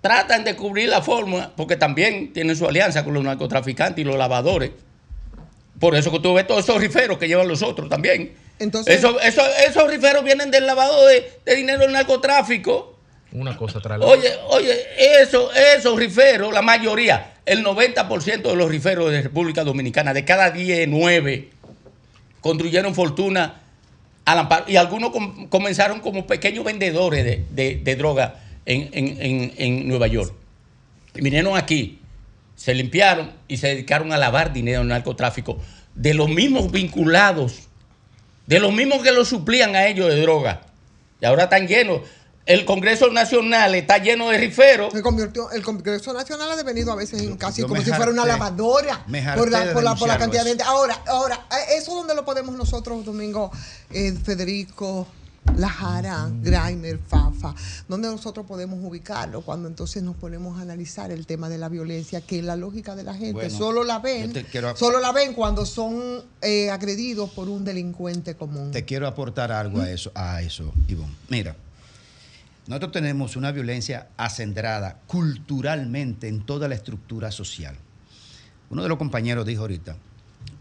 tratan 0.00 0.44
de 0.44 0.56
cubrir 0.56 0.88
la 0.88 1.02
forma, 1.02 1.52
porque 1.56 1.76
también 1.76 2.32
tienen 2.32 2.56
su 2.56 2.66
alianza 2.66 3.04
con 3.04 3.14
los 3.14 3.24
narcotraficantes 3.24 4.02
y 4.02 4.04
los 4.06 4.16
lavadores. 4.16 4.70
Por 5.78 5.94
eso 5.94 6.10
que 6.12 6.20
tú 6.20 6.34
ves 6.34 6.46
todos 6.46 6.64
esos 6.64 6.80
riferos 6.80 7.18
que 7.18 7.26
llevan 7.28 7.48
los 7.48 7.62
otros 7.62 7.88
también. 7.88 8.34
Entonces- 8.58 8.96
Eso- 8.98 9.18
eso- 9.20 9.46
esos 9.66 9.88
riferos 9.90 10.22
vienen 10.22 10.50
del 10.50 10.66
lavado 10.66 11.06
de, 11.06 11.30
de 11.44 11.56
dinero 11.56 11.80
del 11.80 11.92
narcotráfico. 11.92 12.98
Una 13.32 13.56
cosa 13.56 13.80
tras 13.80 13.98
la 13.98 14.06
Oye, 14.06 14.28
oye, 14.48 14.74
eso, 15.22 15.50
esos 15.52 15.96
riferos, 15.98 16.52
la 16.52 16.62
mayoría, 16.62 17.34
el 17.46 17.64
90% 17.64 18.42
de 18.50 18.56
los 18.56 18.68
riferos 18.68 19.10
de 19.10 19.22
República 19.22 19.64
Dominicana, 19.64 20.12
de 20.12 20.24
cada 20.24 20.50
10, 20.50 20.88
9, 20.88 21.48
construyeron 22.40 22.94
fortuna 22.94 23.60
al. 24.24 24.48
Y 24.66 24.76
algunos 24.76 25.10
com- 25.10 25.48
comenzaron 25.48 26.00
como 26.00 26.26
pequeños 26.26 26.64
vendedores 26.64 27.24
de, 27.50 27.96
droga 27.96 28.36
en 28.66 29.88
Nueva 29.88 30.06
York. 30.06 30.34
Y 31.14 31.22
vinieron 31.22 31.56
aquí, 31.56 32.00
se 32.54 32.74
limpiaron 32.74 33.32
y 33.48 33.56
se 33.56 33.68
dedicaron 33.68 34.12
a 34.12 34.18
lavar 34.18 34.52
dinero 34.52 34.82
en 34.82 34.88
narcotráfico 34.88 35.58
de 35.94 36.14
los 36.14 36.28
mismos 36.28 36.70
vinculados, 36.70 37.68
de 38.46 38.60
los 38.60 38.72
mismos 38.72 39.02
que 39.02 39.12
los 39.12 39.28
suplían 39.28 39.74
a 39.76 39.86
ellos 39.86 40.08
de 40.08 40.20
droga. 40.20 40.62
Y 41.20 41.26
ahora 41.26 41.44
están 41.44 41.66
llenos. 41.66 42.02
El 42.50 42.64
Congreso 42.64 43.10
Nacional 43.10 43.74
está 43.74 43.98
lleno 43.98 44.28
de 44.30 44.38
riferos. 44.38 44.92
Se 44.92 45.02
convirtió, 45.02 45.50
el 45.50 45.62
Congreso 45.62 46.12
Nacional 46.12 46.50
ha 46.50 46.56
devenido 46.56 46.92
a 46.92 46.96
veces 46.96 47.22
en 47.22 47.36
casi 47.36 47.62
yo 47.62 47.68
como 47.68 47.80
si 47.82 47.90
fuera 47.92 48.10
una 48.10 48.24
lavadora 48.26 49.04
por 49.36 49.50
la, 49.50 49.72
por, 49.72 49.82
la, 49.82 49.94
por 49.94 50.08
la 50.08 50.16
denunciarlo 50.16 50.18
cantidad 50.18 50.44
de 50.44 50.48
gente. 50.50 50.64
Ahora, 50.64 51.00
ahora, 51.06 51.46
eh, 51.52 51.76
eso 51.78 51.94
donde 51.94 52.14
lo 52.14 52.24
podemos 52.24 52.54
nosotros, 52.56 53.04
Domingo, 53.04 53.50
eh, 53.90 54.12
Federico, 54.24 55.06
Lajara, 55.56 56.28
Grimer, 56.42 56.98
Fafa, 56.98 57.54
donde 57.88 58.08
nosotros 58.08 58.44
podemos 58.46 58.78
ubicarlo 58.82 59.40
cuando 59.40 59.68
entonces 59.68 60.02
nos 60.02 60.14
ponemos 60.16 60.58
a 60.58 60.62
analizar 60.62 61.10
el 61.10 61.26
tema 61.26 61.48
de 61.48 61.56
la 61.58 61.68
violencia, 61.68 62.20
que 62.20 62.42
la 62.42 62.56
lógica 62.56 62.94
de 62.94 63.04
la 63.04 63.14
gente 63.14 63.32
Bueno, 63.32 63.56
solo 63.56 63.84
la 63.84 63.98
ven, 64.00 64.32
quiero- 64.50 64.76
solo 64.76 65.00
la 65.00 65.12
ven 65.12 65.32
cuando 65.34 65.64
son 65.66 66.22
eh, 66.42 66.70
agredidos 66.70 67.30
por 67.30 67.48
un 67.48 67.64
delincuente 67.64 68.34
común. 68.36 68.70
Te 68.70 68.84
quiero 68.84 69.06
aportar 69.06 69.50
algo 69.50 69.80
a 69.80 69.90
eso, 69.90 70.12
a 70.14 70.42
eso, 70.42 70.72
Ivonne. 70.88 71.14
Mira, 71.28 71.56
nosotros 72.70 72.92
tenemos 72.92 73.34
una 73.34 73.50
violencia 73.50 74.10
acendrada 74.16 75.00
culturalmente 75.08 76.28
en 76.28 76.46
toda 76.46 76.68
la 76.68 76.76
estructura 76.76 77.32
social. 77.32 77.74
Uno 78.70 78.84
de 78.84 78.88
los 78.88 78.96
compañeros 78.96 79.44
dijo 79.44 79.62
ahorita 79.62 79.96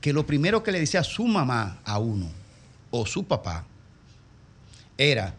que 0.01 0.11
lo 0.11 0.25
primero 0.25 0.63
que 0.63 0.71
le 0.71 0.79
decía 0.79 1.03
su 1.03 1.27
mamá 1.27 1.77
a 1.85 1.99
uno 1.99 2.27
o 2.89 3.05
su 3.05 3.25
papá 3.25 3.63
era, 4.97 5.35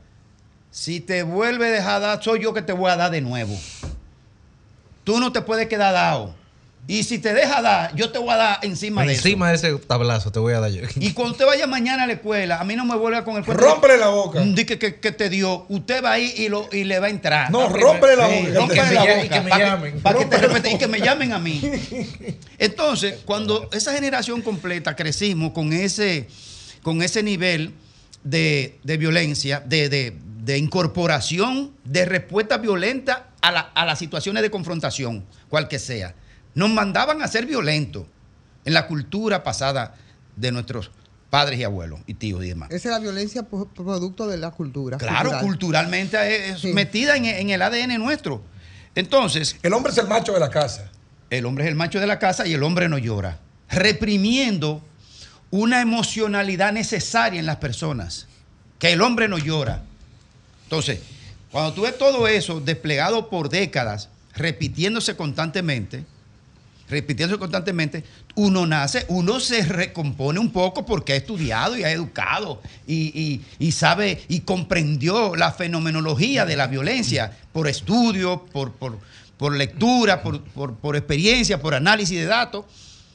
si 0.70 1.00
te 1.00 1.24
vuelve 1.24 1.66
a 1.66 1.70
dejar 1.72 2.02
dar, 2.02 2.22
soy 2.22 2.40
yo 2.44 2.54
que 2.54 2.62
te 2.62 2.72
voy 2.72 2.88
a 2.88 2.96
dar 2.96 3.10
de 3.10 3.20
nuevo. 3.20 3.58
Tú 5.02 5.18
no 5.18 5.32
te 5.32 5.42
puedes 5.42 5.66
quedar 5.66 5.92
dado. 5.92 6.36
Y 6.88 7.04
si 7.04 7.20
te 7.20 7.32
deja 7.32 7.62
dar, 7.62 7.94
yo 7.94 8.10
te 8.10 8.18
voy 8.18 8.30
a 8.30 8.36
dar 8.36 8.58
encima 8.62 9.04
de 9.04 9.12
eso. 9.12 9.20
Encima 9.28 9.48
de 9.50 9.54
ese 9.54 9.72
tablazo 9.78 10.32
te 10.32 10.40
voy 10.40 10.54
a 10.54 10.60
dar 10.60 10.72
yo. 10.72 10.82
Y 10.96 11.12
cuando 11.12 11.32
usted 11.32 11.46
vaya 11.46 11.68
mañana 11.68 12.02
a 12.02 12.06
la 12.08 12.14
escuela, 12.14 12.58
a 12.60 12.64
mí 12.64 12.74
no 12.74 12.84
me 12.84 12.96
vuelva 12.96 13.22
con 13.22 13.36
el 13.36 13.44
cuento. 13.44 13.62
Rómpele 13.62 13.96
la 13.96 14.08
boca. 14.08 14.40
Di 14.40 14.64
que, 14.64 14.76
que- 14.76 14.98
que 14.98 15.12
te 15.12 15.28
dio. 15.30 15.66
Usted 15.68 16.02
va 16.02 16.12
ahí 16.12 16.34
y, 16.36 16.48
lo, 16.48 16.68
y 16.72 16.82
le 16.82 16.98
va 16.98 17.06
a 17.06 17.10
entrar. 17.10 17.48
No, 17.52 17.68
rómpele 17.68 18.16
la 18.16 18.28
Sí, 18.28 18.34
boca. 18.46 18.54
rómpele 18.58 18.80
que 18.88 18.94
la 18.94 19.04
me- 19.04 19.12
boca. 19.14 19.24
y 19.24 19.28
que 19.28 19.40
me 19.40 19.50
llamen. 19.50 20.00
pa' 20.00 20.14
que 20.18 20.24
te 20.24 20.48
la 20.48 20.68
y 20.70 20.78
que 20.78 20.88
me 20.88 21.00
llamen 21.00 21.32
a 21.32 21.38
mí. 21.38 21.60
Entonces, 22.58 23.20
cuando 23.24 23.68
esa 23.72 23.92
generación 23.92 24.42
completa 24.42 24.96
crecimos 24.96 25.52
con 25.52 25.72
ese, 25.72 26.26
con 26.82 27.02
ese 27.02 27.22
nivel 27.22 27.72
de, 28.24 28.78
de 28.82 28.96
violencia, 28.96 29.60
de, 29.64 29.88
de- 29.88 30.16
de 30.42 30.58
incorporación, 30.58 31.70
de 31.84 32.04
respuesta 32.06 32.58
violenta 32.58 33.28
a, 33.42 33.52
la- 33.52 33.60
a 33.60 33.84
las 33.86 33.98
situaciones 33.98 34.42
de 34.42 34.50
confrontación, 34.50 35.24
cual 35.48 35.68
que 35.68 35.78
sea. 35.78 36.14
Nos 36.54 36.70
mandaban 36.70 37.22
a 37.22 37.28
ser 37.28 37.46
violentos 37.46 38.06
en 38.64 38.74
la 38.74 38.86
cultura 38.86 39.42
pasada 39.42 39.94
de 40.36 40.52
nuestros 40.52 40.90
padres 41.30 41.60
y 41.60 41.64
abuelos 41.64 42.00
y 42.06 42.14
tíos 42.14 42.44
y 42.44 42.48
demás. 42.48 42.70
Esa 42.70 42.88
es 42.88 42.92
la 42.94 42.98
violencia 42.98 43.44
producto 43.44 44.26
de 44.26 44.36
la 44.36 44.50
cultura. 44.50 44.98
Claro, 44.98 45.30
cultural. 45.30 45.44
culturalmente 45.44 46.48
es 46.50 46.60
Sí. 46.60 46.72
metida 46.72 47.16
en, 47.16 47.24
en 47.26 47.50
el 47.50 47.62
ADN 47.62 47.98
nuestro. 47.98 48.42
Entonces. 48.94 49.56
El 49.62 49.72
hombre 49.72 49.92
es 49.92 49.98
el 49.98 50.08
macho 50.08 50.32
de 50.32 50.40
la 50.40 50.50
casa. 50.50 50.90
El 51.30 51.46
hombre 51.46 51.64
es 51.64 51.70
el 51.70 51.76
macho 51.76 52.00
de 52.00 52.06
la 52.08 52.18
casa 52.18 52.46
y 52.46 52.52
el 52.54 52.62
hombre 52.64 52.88
no 52.88 52.98
llora. 52.98 53.38
Reprimiendo 53.68 54.82
una 55.52 55.80
emocionalidad 55.80 56.72
necesaria 56.72 57.38
en 57.38 57.46
las 57.46 57.56
personas. 57.56 58.26
Que 58.80 58.92
el 58.92 59.02
hombre 59.02 59.28
no 59.28 59.38
llora. 59.38 59.82
Entonces, 60.64 61.00
cuando 61.52 61.72
tú 61.74 61.82
ves 61.82 61.96
todo 61.98 62.26
eso 62.26 62.60
desplegado 62.60 63.28
por 63.30 63.48
décadas, 63.48 64.08
repitiéndose 64.34 65.16
constantemente, 65.16 66.04
repitiéndose 66.90 67.38
constantemente, 67.38 68.04
uno 68.34 68.66
nace, 68.66 69.04
uno 69.08 69.40
se 69.40 69.62
recompone 69.62 70.38
un 70.40 70.50
poco 70.50 70.84
porque 70.84 71.12
ha 71.12 71.16
estudiado 71.16 71.76
y 71.76 71.84
ha 71.84 71.90
educado 71.90 72.60
y, 72.86 73.18
y- 73.18 73.44
y 73.58 73.72
sabe 73.72 74.22
y 74.28 74.40
comprendió 74.40 75.36
la 75.36 75.52
fenomenología 75.52 76.44
de 76.44 76.56
la 76.56 76.66
violencia 76.66 77.36
por 77.52 77.68
estudio, 77.68 78.44
por, 78.52 78.72
por- 78.72 78.98
por 79.38 79.54
lectura, 79.56 80.22
por, 80.22 80.42
por- 80.42 80.74
por 80.74 80.96
experiencia, 80.96 81.60
por 81.62 81.74
análisis 81.74 82.18
de 82.18 82.26
datos, 82.26 82.66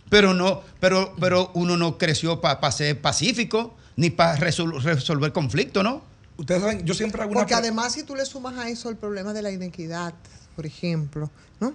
pero, 0.10 0.34
no, 0.34 0.62
pero, 0.80 1.14
pero 1.20 1.52
uno 1.54 1.78
no 1.78 1.98
creció 1.98 2.42
para 2.42 2.72
ser 2.72 3.00
pacífico 3.02 3.76
ni 3.96 4.10
para 4.10 4.36
resolver 4.36 5.32
conflictos, 5.32 5.84
¿no? 5.84 6.02
Ustedes 6.38 6.62
saben, 6.62 6.86
yo 6.86 6.94
siempre 6.94 7.22
hago 7.22 7.32
una 7.32 7.40
Porque 7.42 7.54
además 7.54 7.94
si 7.94 8.04
tú 8.04 8.16
le 8.16 8.26
sumas 8.26 8.58
a 8.58 8.68
eso 8.70 8.90
el 8.90 8.98
problema 8.98 9.34
de 9.34 9.42
la 9.42 9.52
inequidad, 9.52 10.14
por 10.56 10.66
ejemplo, 10.66 11.30
¿no? 11.60 11.74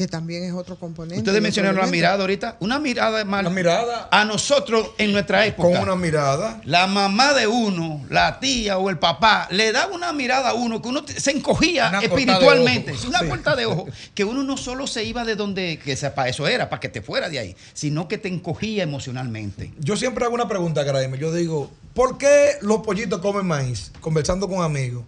Que 0.00 0.08
también 0.08 0.44
es 0.44 0.54
otro 0.54 0.76
componente. 0.76 1.18
Ustedes 1.18 1.42
mencionaron 1.42 1.78
la 1.78 1.86
mirada 1.86 2.22
ahorita. 2.22 2.56
Una 2.60 2.78
mirada 2.78 3.22
mal. 3.26 3.44
Una 3.46 3.54
mirada. 3.54 4.08
A 4.10 4.24
nosotros 4.24 4.92
en 4.96 5.12
nuestra 5.12 5.44
época. 5.44 5.68
Con 5.68 5.78
una 5.78 5.94
mirada. 5.94 6.58
La 6.64 6.86
mamá 6.86 7.34
de 7.34 7.46
uno, 7.46 8.02
la 8.08 8.40
tía 8.40 8.78
o 8.78 8.88
el 8.88 8.98
papá, 8.98 9.46
le 9.50 9.72
daba 9.72 9.94
una 9.94 10.14
mirada 10.14 10.48
a 10.48 10.54
uno 10.54 10.80
que 10.80 10.88
uno 10.88 11.04
se 11.06 11.32
encogía 11.32 11.90
Una 11.90 12.00
espiritualmente. 12.00 12.92
ojo. 12.92 13.08
Una 13.08 13.20
puerta 13.24 13.54
de 13.54 13.66
ojo. 13.66 13.88
Que 14.14 14.24
uno 14.24 14.42
no 14.42 14.56
solo 14.56 14.86
se 14.86 15.04
iba 15.04 15.26
de 15.26 15.36
donde, 15.36 15.78
que 15.78 15.94
para 16.08 16.30
eso 16.30 16.48
era, 16.48 16.70
para 16.70 16.80
que 16.80 16.88
te 16.88 17.02
fuera 17.02 17.28
de 17.28 17.38
ahí, 17.38 17.56
sino 17.74 18.08
que 18.08 18.16
te 18.16 18.28
encogía 18.28 18.82
emocionalmente. 18.82 19.74
Yo 19.80 19.98
siempre 19.98 20.24
hago 20.24 20.34
una 20.34 20.48
pregunta, 20.48 20.82
Graeme. 20.82 21.18
Yo 21.18 21.30
digo, 21.30 21.70
¿por 21.92 22.16
qué 22.16 22.52
los 22.62 22.78
pollitos 22.78 23.20
comen 23.20 23.44
maíz? 23.44 23.92
Conversando 24.00 24.48
con 24.48 24.62
amigos. 24.64 25.04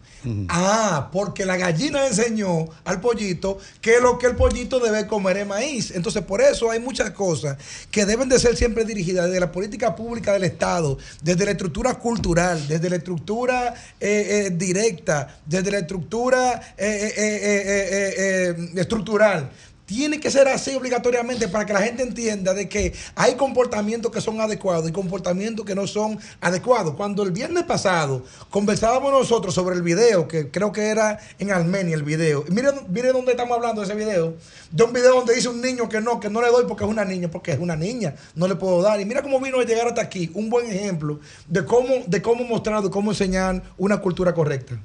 Ah, 0.49 1.09
porque 1.12 1.47
la 1.47 1.57
gallina 1.57 2.07
enseñó 2.07 2.66
al 2.84 3.01
pollito 3.01 3.59
que 3.80 4.01
lo 4.01 4.18
que 4.18 4.26
el 4.26 4.36
pollito 4.36 4.80
debe 4.83 5.07
comer 5.07 5.39
es 5.39 5.47
maíz. 5.47 5.91
Entonces, 5.93 6.22
por 6.22 6.41
eso 6.41 6.70
hay 6.70 6.80
muchas 6.80 7.11
cosas 7.12 7.57
que 7.91 8.05
deben 8.05 8.28
de 8.28 8.39
ser 8.39 8.57
siempre 8.57 8.85
dirigidas 8.85 9.26
desde 9.26 9.41
la 9.41 9.53
política 9.53 9.95
pública 9.97 10.33
del 10.33 10.45
Estado, 10.45 10.99
desde 11.22 11.45
la 11.45 11.53
estructura 11.53 11.95
cultural, 11.95 12.66
desde 12.68 12.91
la 12.91 12.97
estructura 12.97 13.74
eh, 14.01 14.47
eh, 14.47 14.51
directa, 14.51 15.41
desde 15.47 15.70
la 15.70 15.78
estructura 15.78 16.74
eh, 16.76 18.55
estructural. 18.76 19.51
Tiene 19.87 20.20
que 20.20 20.30
ser 20.30 20.49
así 20.49 20.74
obligatoriamente 20.74 21.49
para 21.49 21.66
que 21.66 21.72
la 21.72 21.83
gente 21.83 22.03
entienda 22.03 22.55
de 22.55 22.68
que 22.68 22.95
hay 23.14 23.35
comportamientos 23.35 24.12
que 24.12 24.20
son 24.20 24.41
adecuados 24.41 24.89
y 24.89 24.93
comportamientos 24.93 25.66
que 25.66 25.74
no 25.74 25.87
son 25.87 26.18
adecuados. 26.41 26.95
Cuando 26.95 27.22
el 27.24 27.33
viernes 27.33 27.64
pasado 27.64 28.24
conversábamos 28.49 29.12
nosotros 29.12 29.55
sobre 29.55 29.74
el 29.74 29.83
video, 29.83 30.28
que 30.28 30.51
creo 30.51 30.72
que 30.72 30.83
era 30.87 31.18
en 31.39 31.51
Armenia 31.51 31.95
el 31.95 32.05
video. 32.05 32.45
Y 32.49 32.53
Miren, 32.53 32.74
miren 32.89 33.12
dónde 33.12 33.33
estamos 33.33 33.57
hablando 33.57 33.80
de 33.80 33.87
ese 33.87 33.97
video. 33.97 34.37
De 34.70 34.85
un 34.85 34.93
video 34.93 35.16
donde 35.16 35.35
dice 35.35 35.49
un 35.49 35.61
niño 35.61 35.89
que 35.89 36.01
no, 36.01 36.20
que 36.20 36.30
no 36.30 36.41
le 36.41 36.49
doy 36.49 36.64
porque 36.66 36.85
es 36.85 36.91
una 36.91 37.05
niña, 37.05 37.30
porque 37.30 37.53
es 37.53 37.59
una 37.59 37.76
niña, 37.76 38.14
no 38.35 38.47
le 38.47 38.55
puedo 38.55 38.80
dar. 38.83 39.01
Y 39.01 39.05
mira 39.05 39.20
cómo 39.22 39.41
vino 39.41 39.59
a 39.61 39.64
llegar 39.64 39.89
hasta 39.89 40.01
aquí. 40.01 40.30
Un 40.35 40.49
buen 40.49 40.70
ejemplo 40.70 41.20
de 41.49 41.64
cómo, 41.64 41.89
de 42.07 42.22
cómo 42.22 42.45
mostrar, 42.45 42.83
de 42.83 42.91
cómo 42.91 43.11
enseñar 43.11 43.62
una 43.76 44.01
cultura 44.01 44.33
correcta. 44.33 44.78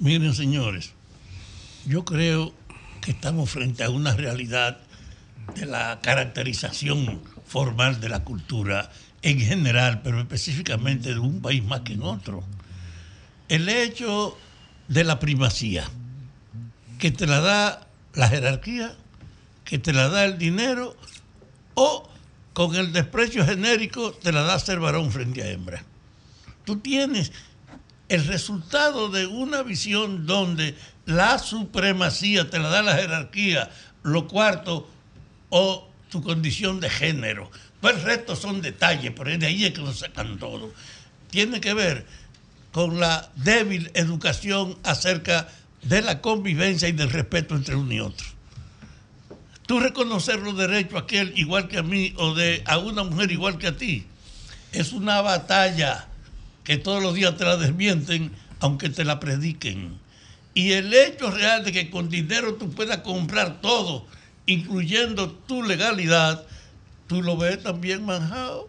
Miren, 0.00 0.32
señores, 0.32 0.92
yo 1.86 2.04
creo 2.04 2.52
que 3.04 3.10
estamos 3.10 3.50
frente 3.50 3.84
a 3.84 3.90
una 3.90 4.14
realidad 4.14 4.78
de 5.54 5.66
la 5.66 6.00
caracterización 6.00 7.20
formal 7.46 8.00
de 8.00 8.08
la 8.08 8.24
cultura 8.24 8.90
en 9.20 9.40
general, 9.40 10.00
pero 10.02 10.20
específicamente 10.20 11.12
de 11.12 11.18
un 11.18 11.42
país 11.42 11.62
más 11.62 11.82
que 11.82 11.92
en 11.92 12.02
otro. 12.02 12.42
El 13.50 13.68
hecho 13.68 14.38
de 14.88 15.04
la 15.04 15.20
primacía, 15.20 15.86
que 16.98 17.10
te 17.10 17.26
la 17.26 17.40
da 17.40 17.86
la 18.14 18.28
jerarquía, 18.28 18.96
que 19.66 19.78
te 19.78 19.92
la 19.92 20.08
da 20.08 20.24
el 20.24 20.38
dinero, 20.38 20.96
o 21.74 22.08
con 22.54 22.74
el 22.74 22.94
desprecio 22.94 23.44
genérico 23.44 24.12
te 24.12 24.32
la 24.32 24.44
da 24.44 24.58
ser 24.58 24.80
varón 24.80 25.12
frente 25.12 25.42
a 25.42 25.50
hembra. 25.50 25.84
Tú 26.64 26.78
tienes 26.78 27.32
el 28.08 28.26
resultado 28.26 29.10
de 29.10 29.26
una 29.26 29.62
visión 29.62 30.26
donde 30.26 30.74
la 31.06 31.38
supremacía 31.38 32.50
te 32.50 32.58
la 32.58 32.68
da 32.68 32.82
la 32.82 32.96
jerarquía, 32.96 33.70
lo 34.02 34.26
cuarto, 34.28 34.88
o 35.50 35.88
tu 36.10 36.22
condición 36.22 36.80
de 36.80 36.90
género. 36.90 37.50
Pues 37.80 37.96
el 37.96 38.02
resto 38.02 38.36
son 38.36 38.62
detalles, 38.62 39.12
pero 39.16 39.36
de 39.36 39.46
ahí 39.46 39.64
es 39.64 39.72
que 39.72 39.80
lo 39.80 39.92
sacan 39.92 40.38
todo. 40.38 40.72
Tiene 41.30 41.60
que 41.60 41.74
ver 41.74 42.06
con 42.72 42.98
la 42.98 43.30
débil 43.36 43.90
educación 43.94 44.76
acerca 44.82 45.48
de 45.82 46.02
la 46.02 46.20
convivencia 46.20 46.88
y 46.88 46.92
del 46.92 47.10
respeto 47.10 47.54
entre 47.54 47.76
uno 47.76 47.92
y 47.92 48.00
otro. 48.00 48.26
Tú 49.66 49.80
reconocer 49.80 50.40
los 50.40 50.56
derechos 50.56 50.94
a 50.94 50.98
aquel 51.00 51.32
igual 51.36 51.68
que 51.68 51.78
a 51.78 51.82
mí 51.82 52.12
o 52.16 52.34
de 52.34 52.62
a 52.66 52.78
una 52.78 53.04
mujer 53.04 53.30
igual 53.32 53.58
que 53.58 53.68
a 53.68 53.76
ti 53.76 54.06
es 54.72 54.92
una 54.92 55.20
batalla 55.20 56.08
que 56.64 56.76
todos 56.76 57.02
los 57.02 57.14
días 57.14 57.36
te 57.36 57.44
la 57.44 57.56
desmienten 57.56 58.32
aunque 58.60 58.88
te 58.88 59.04
la 59.04 59.20
prediquen. 59.20 59.98
Y 60.54 60.72
el 60.72 60.94
hecho 60.94 61.30
real 61.30 61.64
de 61.64 61.72
que 61.72 61.90
con 61.90 62.08
dinero 62.08 62.54
tú 62.54 62.70
puedas 62.70 62.98
comprar 62.98 63.60
todo, 63.60 64.06
incluyendo 64.46 65.30
tu 65.30 65.62
legalidad, 65.62 66.46
tú 67.08 67.22
lo 67.22 67.36
ves 67.36 67.62
también 67.62 68.04
manjado. 68.04 68.68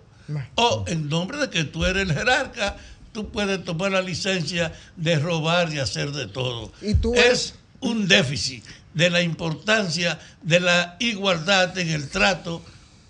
O 0.55 0.83
en 0.87 1.07
nombre 1.07 1.37
de 1.37 1.49
que 1.51 1.63
tú 1.63 1.85
eres 1.85 2.09
el 2.09 2.15
jerarca, 2.15 2.77
tú 3.11 3.29
puedes 3.29 3.63
tomar 3.63 3.91
la 3.91 4.01
licencia 4.01 4.73
de 4.95 5.19
robar 5.19 5.71
y 5.71 5.79
hacer 5.79 6.11
de 6.11 6.27
todo. 6.27 6.71
es 7.13 7.55
un 7.79 8.07
déficit 8.07 8.63
de 8.95 9.09
la 9.09 9.21
importancia 9.21 10.19
de 10.41 10.59
la 10.59 10.95
igualdad 10.99 11.77
en 11.77 11.89
el 11.89 12.09
trato, 12.09 12.63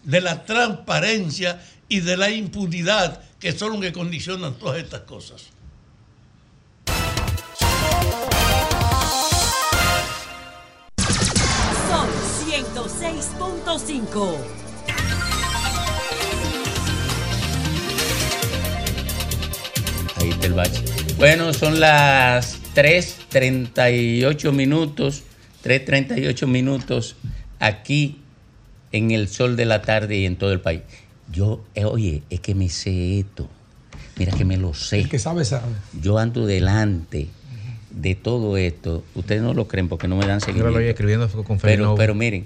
de 0.03 0.19
la 0.19 0.43
transparencia 0.43 1.61
y 1.87 2.01
de 2.01 2.17
la 2.17 2.29
impunidad, 2.29 3.21
que 3.39 3.51
son 3.51 3.73
los 3.73 3.81
que 3.81 3.93
condicionan 3.93 4.55
todas 4.55 4.79
estas 4.79 5.01
cosas. 5.01 5.54
106.5. 13.65 14.37
Ahí 20.17 20.29
está 20.29 20.45
el 20.47 20.53
bache. 20.53 20.83
Bueno, 21.17 21.51
son 21.51 21.79
las 21.79 22.59
3.38 22.75 24.51
minutos, 24.51 25.23
3.38 25.63 26.47
minutos 26.47 27.15
aquí 27.59 28.21
en 28.91 29.09
el 29.09 29.27
sol 29.27 29.55
de 29.55 29.65
la 29.65 29.81
tarde 29.81 30.17
y 30.17 30.25
en 30.25 30.35
todo 30.35 30.51
el 30.51 30.61
país. 30.61 30.81
Yo, 31.31 31.63
eh, 31.73 31.85
oye, 31.85 32.21
es 32.29 32.39
que 32.41 32.53
me 32.53 32.69
sé 32.69 33.19
esto. 33.19 33.49
Mira 34.17 34.31
que 34.31 34.45
me 34.45 34.57
lo 34.57 34.75
sé. 34.75 34.99
El 34.99 35.09
que 35.09 35.17
sabe, 35.17 35.43
sabe. 35.43 35.73
Yo 35.99 36.19
ando 36.19 36.45
delante 36.45 37.29
de 37.95 38.15
todo 38.15 38.57
esto. 38.57 39.03
Ustedes 39.15 39.41
no 39.41 39.53
lo 39.53 39.67
creen 39.67 39.87
porque 39.87 40.07
no 40.07 40.15
me 40.17 40.25
dan 40.25 40.41
seguimiento. 40.41 40.71
lo 40.71 40.77
oí 40.79 40.89
escribiendo 40.89 41.27
con 41.43 41.57
pero, 41.59 41.95
pero 41.97 42.15
miren, 42.15 42.45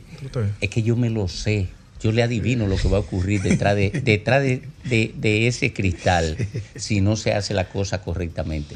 es 0.62 0.70
que 0.70 0.84
yo 0.84 0.95
me 0.95 1.10
lo 1.10 1.28
sé. 1.28 1.68
Yo 2.02 2.12
le 2.14 2.24
adivino 2.24 2.66
lo 2.66 2.78
que 2.78 2.88
va 2.88 2.97
a 2.97 3.02
ocurrir 3.02 3.41
detrás 3.41 3.76
de, 3.76 3.89
detrás 4.04 4.41
de, 4.41 4.62
de- 4.86 5.14
de 5.18 5.47
ese 5.47 5.74
cristal 5.74 6.38
si 6.76 7.02
no 7.02 7.16
se 7.18 7.34
hace 7.34 7.54
la 7.54 7.68
cosa 7.68 8.02
correctamente. 8.02 8.76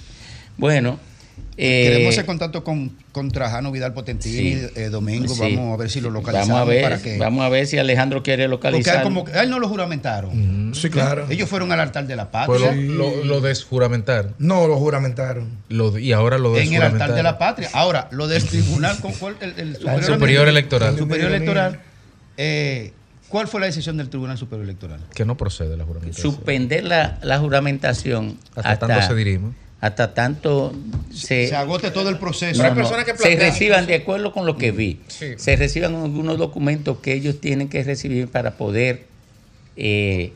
Bueno, 0.58 1.00
eh, 1.56 1.84
Queremos 1.92 2.14
hacer 2.14 2.26
contacto 2.26 2.64
con, 2.64 2.98
con 3.12 3.30
Trajano 3.30 3.72
Vidal 3.72 3.94
Potentini 3.94 4.54
sí. 4.56 4.68
eh, 4.76 4.90
domingo. 4.90 5.34
Sí. 5.34 5.56
Vamos 5.56 5.74
a 5.76 5.78
ver 5.78 5.90
si 5.92 6.02
lo 6.02 6.10
localizamos. 6.10 6.50
Vamos 6.50 6.68
a 6.68 6.70
ver, 6.74 6.84
para 6.84 7.02
que, 7.02 7.18
vamos 7.20 7.46
a 7.46 7.50
ver 7.50 7.68
si 7.68 7.78
Alejandro 7.78 8.24
quiere 8.24 8.50
porque 8.50 8.70
localizar. 8.70 8.96
a 8.96 8.98
él, 9.00 9.04
como, 9.04 9.24
que- 9.26 9.34
a 9.34 9.44
él 9.44 9.50
no 9.52 9.60
lo 9.60 9.70
juramentaron. 9.70 10.72
Sí, 10.74 10.90
claro. 10.90 11.28
Ellos 11.30 11.48
fueron 11.48 11.72
al 11.72 11.80
altar 11.80 12.08
de 12.08 12.16
la 12.16 12.32
Pues 12.32 12.60
patria. 12.62 12.72
lo, 12.74 13.16
lo, 13.18 13.24
lo 13.26 13.42
desjuramentaron. 13.42 14.34
No, 14.40 14.68
lo 14.68 14.78
juramentaron. 14.78 15.50
Lo- 15.70 15.98
y 16.00 16.12
ahora 16.12 16.38
lo 16.40 16.58
en 16.58 16.74
el 16.74 16.82
altar 16.82 17.14
de 17.14 17.22
la 17.24 17.34
desjuramentaron. 17.34 17.38
patria. 17.38 17.70
Ahora, 17.74 18.08
lo 18.12 18.28
del 18.28 18.44
tribunal, 18.44 18.98
¿con 19.00 19.12
cuál? 19.14 19.36
El, 19.40 19.54
el 19.60 19.76
superior, 19.76 20.04
Superior 20.06 20.48
Electoral. 20.48 20.98
Superior 20.98 21.32
electoral. 21.32 21.80
eh, 22.38 22.94
¿Cuál 23.30 23.48
fue 23.48 23.60
la 23.60 23.66
decisión 23.66 23.98
del 23.98 24.10
Tribunal 24.10 24.38
Superior 24.38 24.64
Electoral? 24.64 25.00
Que 25.14 25.26
no 25.26 25.36
procede 25.36 25.76
la 25.76 25.86
juramentación. 25.86 26.34
Suspender 26.36 26.84
la, 26.84 27.18
la 27.24 27.40
juramentación 27.40 28.38
Hasta 28.56 28.78
tanto 28.78 29.08
se 29.08 29.16
dirima. 29.16 29.52
Hasta 29.84 30.14
tanto 30.14 30.72
se, 31.14 31.50
Se 31.50 31.56
agote 31.58 31.92
todo 31.92 32.08
el 32.08 32.18
proceso. 32.18 32.64
No, 32.64 32.70
no, 32.70 32.76
personas 32.76 33.04
que 33.04 33.18
se 33.18 33.36
reciban, 33.36 33.86
de 33.86 33.96
acuerdo 33.96 34.32
con 34.32 34.46
lo 34.46 34.56
que 34.56 34.72
vi, 34.72 35.02
Sí. 35.10 35.34
se 35.36 35.58
reciban 35.58 35.94
algunos 35.96 36.38
documentos 36.38 37.00
que 37.00 37.12
ellos 37.12 37.42
tienen 37.42 37.68
que 37.68 37.84
recibir 37.84 38.30
para 38.30 38.56
poder 38.56 39.08
eh, 39.76 40.32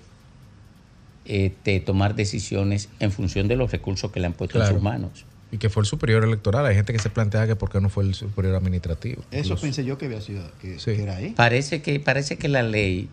este, 1.24 1.80
tomar 1.80 2.16
decisiones 2.16 2.90
en 3.00 3.12
función 3.14 3.48
de 3.48 3.56
los 3.56 3.72
recursos 3.72 4.12
que 4.12 4.20
le 4.20 4.28
han 4.28 4.34
puesto 4.34 4.62
en 4.62 4.68
sus 4.70 4.82
manos. 4.82 5.24
Y 5.50 5.60
que 5.60 5.70
fue 5.70 5.82
el 5.84 5.88
superior 5.88 6.26
electoral. 6.26 6.66
Hay 6.66 6.76
gente 6.76 6.92
que 6.92 7.00
se 7.00 7.10
plantea 7.10 7.48
que 7.48 7.56
por 7.56 7.70
qué 7.72 7.80
no 7.80 7.88
fue 7.88 8.04
el 8.04 8.16
superior 8.16 8.54
administrativo. 8.56 9.24
Eso 9.32 9.56
pensé 9.56 9.86
yo 9.86 9.98
que 9.98 10.08
había 10.08 10.20
sido 10.20 10.44
que, 10.62 10.78
Sí. 10.78 10.92
que 10.94 11.04
era 11.04 11.16
ahí. 11.16 11.30
Parece 11.38 11.82
que, 11.82 12.02
parece 12.02 12.38
que 12.38 12.50
la 12.50 12.64
ley, 12.64 13.08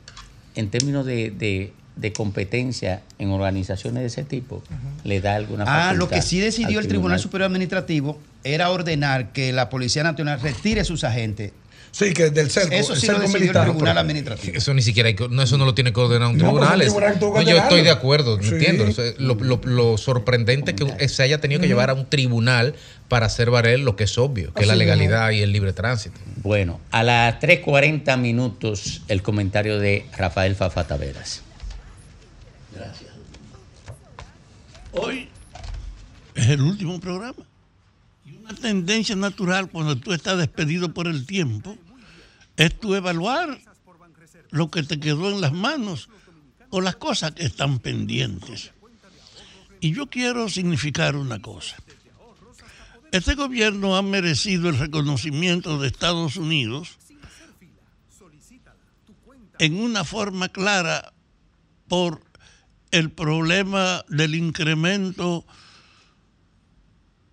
en 0.57 0.69
términos 0.71 1.07
de, 1.07 1.31
de- 1.31 1.73
de 1.97 2.13
competencia 2.13 3.03
en 3.19 3.31
organizaciones 3.31 4.01
de 4.03 4.07
ese 4.09 4.25
tipo, 4.25 4.63
le 5.05 5.21
da 5.21 5.37
alguna 5.37 5.65
Ah, 5.67 5.93
lo 5.93 6.07
facultad 6.07 6.17
que 6.17 6.23
sí 6.23 6.41
decidió 6.41 6.81
el 6.81 6.89
Tribunal 6.89 7.21
Superior 7.21 7.47
Administrativo 7.47 8.19
era 8.43 8.71
ordenar 8.71 9.33
que 9.33 9.53
la 9.53 9.71
Policía 9.71 10.03
Nacional 10.03 10.41
retire 10.41 10.85
sus 10.85 11.05
agentes. 11.05 11.53
Sí, 11.93 12.13
que 12.13 12.31
del 12.31 12.51
cerco. 12.51 12.75
Eso 12.75 12.95
el 12.95 12.99
sí 13.01 13.07
lo 13.07 13.13
cerco 13.13 13.21
decidió 13.23 13.37
el 13.37 13.43
militar. 13.45 13.65
Tribunal 13.69 13.99
Administrativo. 13.99 14.57
Eso 14.59 14.75
ni 14.75 14.83
siquiera 14.83 15.07
hay 15.11 15.15
que- 15.15 15.29
no, 15.29 15.41
eso 15.43 15.57
no 15.57 15.65
lo 15.65 15.75
tiene 15.77 15.93
que 15.93 16.01
ordenar 16.01 16.27
un 16.29 16.37
tribunal. 16.39 16.75
pues 16.77 16.91
un 16.93 17.03
es- 17.05 17.19
tribunal 17.19 17.45
no, 17.45 17.51
yo 17.53 17.57
estoy 17.57 17.83
de 17.83 17.91
acuerdo, 17.91 18.43
Sí. 18.43 18.49
entiendo. 18.55 18.85
Lo, 19.19 19.35
lo- 19.37 19.61
lo 19.63 19.97
sorprendente 19.97 20.75
que 20.75 21.09
se 21.09 21.23
haya 21.23 21.41
tenido 21.41 21.61
que 21.61 21.69
llevar 21.69 21.91
a 21.91 21.95
un 21.95 22.07
tribunal 22.07 22.75
para 23.09 23.27
hacer 23.27 23.51
valer 23.51 23.79
lo 23.79 23.95
que 23.95 24.05
es 24.05 24.19
obvio, 24.19 24.53
que 24.53 24.63
es 24.63 24.67
la 24.69 24.75
legalidad 24.75 25.31
y 25.31 25.43
el 25.43 25.53
libre 25.53 25.73
tránsito. 25.73 26.19
Bueno, 26.43 26.81
a 26.91 27.05
las 27.05 27.39
3.40 27.39 28.17
minutos 28.17 29.03
el 29.07 29.23
comentario 29.23 29.79
de 29.79 30.05
Rafael 30.19 30.57
Fafa 30.57 30.89
Taveras. 30.89 31.43
Gracias. 32.75 33.11
Hoy 34.93 35.29
es 36.35 36.49
el 36.49 36.61
último 36.61 37.01
programa. 37.01 37.45
Y 38.25 38.37
una 38.37 38.55
tendencia 38.55 39.15
natural 39.17 39.71
cuando 39.71 39.97
tú 39.97 40.13
estás 40.13 40.39
despedido 40.39 40.93
por 40.93 41.07
el 41.07 41.27
tiempo 41.27 41.77
es 42.57 42.79
tú 42.79 42.95
evaluar 42.95 43.61
lo 44.51 44.71
que 44.71 44.83
te 44.83 44.99
quedó 45.01 45.31
en 45.31 45.41
las 45.41 45.53
manos 45.53 46.09
o 46.71 46.81
las 46.81 46.97
cosas 46.97 47.33
que 47.33 47.45
están 47.45 47.79
pendientes. 47.79 48.73
Y 49.81 49.93
yo 49.93 50.09
quiero 50.09 50.49
significar 50.49 51.17
una 51.17 51.41
cosa. 51.43 51.77
Este 53.13 53.35
gobierno 53.35 53.97
ha 53.97 54.03
merecido 54.03 54.69
el 54.69 54.79
reconocimiento 54.79 55.79
de 55.79 55.89
Estados 55.89 56.37
Unidos 56.37 56.97
en 59.59 59.77
una 59.77 60.05
forma 60.05 60.49
clara 60.49 61.13
por 61.87 62.23
el 62.95 63.11
problema 63.11 64.05
del 64.09 64.37
incremento 64.37 65.45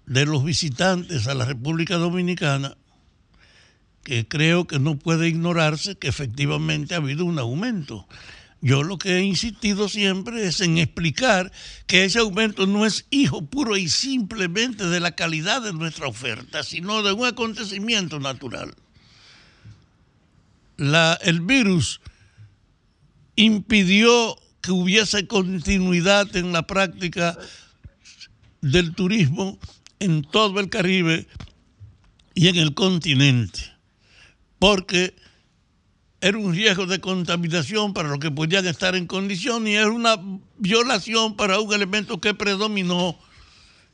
de 0.08 0.26
los 0.26 0.44
visitantes 0.44 1.28
a 1.28 1.36
la 1.36 1.46
República 1.46 1.98
Dominicana, 1.98 2.76
que 4.04 4.28
creo 4.28 4.66
que 4.66 4.80
no 4.80 4.98
puede 4.98 5.28
ignorarse 5.28 6.00
que 6.00 6.08
efectivamente 6.08 6.96
ha 6.96 6.98
habido 6.98 7.26
un 7.26 7.38
aumento. 7.38 8.08
Yo 8.60 8.82
lo 8.82 8.98
que 8.98 9.18
he 9.18 9.22
insistido 9.22 9.88
siempre 9.88 10.48
es 10.48 10.62
en 10.62 10.80
explicar 10.80 11.52
que 11.86 12.06
ese 12.06 12.18
aumento 12.18 12.66
no 12.66 12.88
es 12.88 13.06
hijo 13.12 13.46
puro 13.46 13.78
y 13.78 13.88
simplemente 13.88 14.88
de 14.88 15.00
la 15.00 15.12
calidad 15.12 15.62
de 15.62 15.74
nuestra 15.74 16.08
oferta, 16.08 16.64
sino 16.64 17.04
de 17.04 17.12
un 17.12 17.28
acontecimiento 17.28 18.20
natural. 18.20 18.74
El 20.78 21.42
virus 21.42 22.02
impidió 23.36 24.36
que 24.62 24.72
hubiese 24.72 25.28
continuidad 25.28 26.36
en 26.36 26.54
la 26.54 26.68
práctica 26.68 27.38
del 28.62 28.94
turismo 28.94 29.58
en 30.00 30.24
todo 30.24 30.60
el 30.60 30.70
Caribe 30.70 31.28
y 32.34 32.48
en 32.48 32.56
el 32.58 32.74
continente, 32.74 33.60
porque 34.60 35.16
era 36.22 36.38
un 36.38 36.54
riesgo 36.54 36.86
de 36.86 37.00
contaminación 37.00 37.94
para 37.94 38.10
los 38.10 38.20
que 38.20 38.32
podían 38.32 38.66
estar 38.68 38.96
en 38.96 39.08
condición 39.08 39.68
y 39.68 39.74
era 39.74 39.90
una 39.90 40.18
violación 40.58 41.36
para 41.36 41.60
un 41.60 41.74
elemento 41.74 42.22
que 42.22 42.34
predominó, 42.34 43.18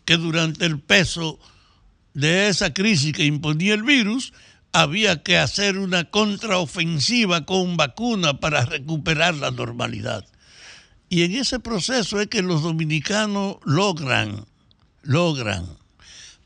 que 0.06 0.18
durante 0.18 0.66
el 0.66 0.80
peso 0.80 1.40
de 2.14 2.50
esa 2.50 2.74
crisis 2.74 3.14
que 3.14 3.26
imponía 3.26 3.74
el 3.74 3.84
virus, 3.84 4.34
había 4.74 5.24
que 5.24 5.38
hacer 5.38 5.78
una 5.78 6.06
contraofensiva 6.06 7.46
con 7.46 7.78
vacuna 7.78 8.40
para 8.40 8.66
recuperar 8.66 9.36
la 9.36 9.52
normalidad. 9.52 10.26
Y 11.10 11.24
en 11.24 11.36
ese 11.36 11.60
proceso 11.60 12.20
es 12.20 12.28
que 12.28 12.42
los 12.42 12.64
dominicanos 12.64 13.58
logran, 13.64 14.46
logran, 15.04 15.66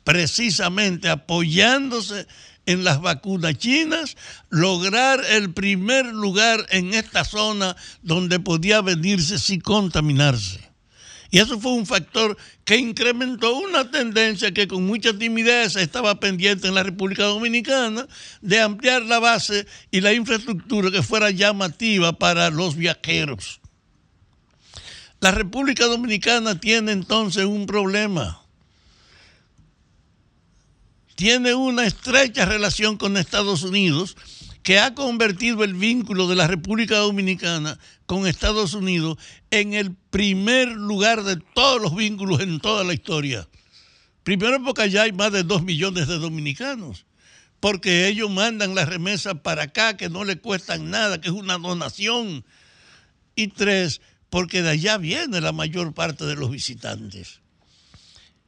precisamente 0.03 1.09
apoyándose 1.09 2.27
en 2.67 2.83
las 2.83 3.01
vacunas 3.01 3.57
chinas, 3.57 4.17
lograr 4.49 5.23
el 5.29 5.51
primer 5.51 6.05
lugar 6.05 6.65
en 6.69 6.93
esta 6.93 7.23
zona 7.25 7.75
donde 8.03 8.39
podía 8.39 8.81
venirse 8.81 9.39
sin 9.39 9.61
contaminarse. 9.61 10.71
Y 11.31 11.39
eso 11.39 11.59
fue 11.59 11.71
un 11.71 11.85
factor 11.85 12.37
que 12.65 12.75
incrementó 12.75 13.55
una 13.55 13.89
tendencia 13.89 14.53
que 14.53 14.67
con 14.67 14.85
mucha 14.85 15.17
timidez 15.17 15.77
estaba 15.77 16.19
pendiente 16.19 16.67
en 16.67 16.75
la 16.75 16.83
República 16.83 17.23
Dominicana 17.23 18.05
de 18.41 18.59
ampliar 18.59 19.03
la 19.03 19.19
base 19.19 19.65
y 19.91 20.01
la 20.01 20.13
infraestructura 20.13 20.91
que 20.91 21.01
fuera 21.01 21.31
llamativa 21.31 22.11
para 22.19 22.49
los 22.49 22.75
viajeros. 22.75 23.60
La 25.21 25.29
República 25.29 25.85
Dominicana 25.85 26.59
tiene 26.59 26.91
entonces 26.91 27.45
un 27.45 27.67
problema. 27.67 28.41
Tiene 31.15 31.53
una 31.53 31.85
estrecha 31.85 32.45
relación 32.45 32.97
con 32.97 33.15
Estados 33.15 33.61
Unidos 33.61 34.17
que 34.63 34.79
ha 34.79 34.95
convertido 34.95 35.63
el 35.63 35.75
vínculo 35.75 36.27
de 36.27 36.35
la 36.35 36.47
República 36.47 36.97
Dominicana 36.97 37.77
con 38.07 38.25
Estados 38.25 38.73
Unidos 38.73 39.19
en 39.51 39.75
el 39.75 39.95
primer 40.09 40.69
lugar 40.69 41.21
de 41.23 41.37
todos 41.53 41.79
los 41.79 41.95
vínculos 41.95 42.41
en 42.41 42.59
toda 42.59 42.83
la 42.83 42.95
historia. 42.95 43.47
Primero 44.23 44.63
porque 44.63 44.81
allá 44.81 45.03
hay 45.03 45.11
más 45.11 45.31
de 45.31 45.43
dos 45.43 45.61
millones 45.61 46.07
de 46.07 46.17
dominicanos, 46.17 47.05
porque 47.59 48.07
ellos 48.07 48.31
mandan 48.31 48.73
las 48.73 48.89
remesas 48.89 49.35
para 49.43 49.63
acá 49.63 49.97
que 49.97 50.09
no 50.09 50.23
le 50.23 50.39
cuestan 50.39 50.89
nada, 50.89 51.21
que 51.21 51.27
es 51.27 51.33
una 51.33 51.59
donación. 51.59 52.43
Y 53.35 53.47
tres, 53.47 54.01
porque 54.31 54.61
de 54.61 54.69
allá 54.69 54.97
viene 54.97 55.41
la 55.41 55.51
mayor 55.51 55.93
parte 55.93 56.25
de 56.25 56.35
los 56.35 56.49
visitantes. 56.49 57.41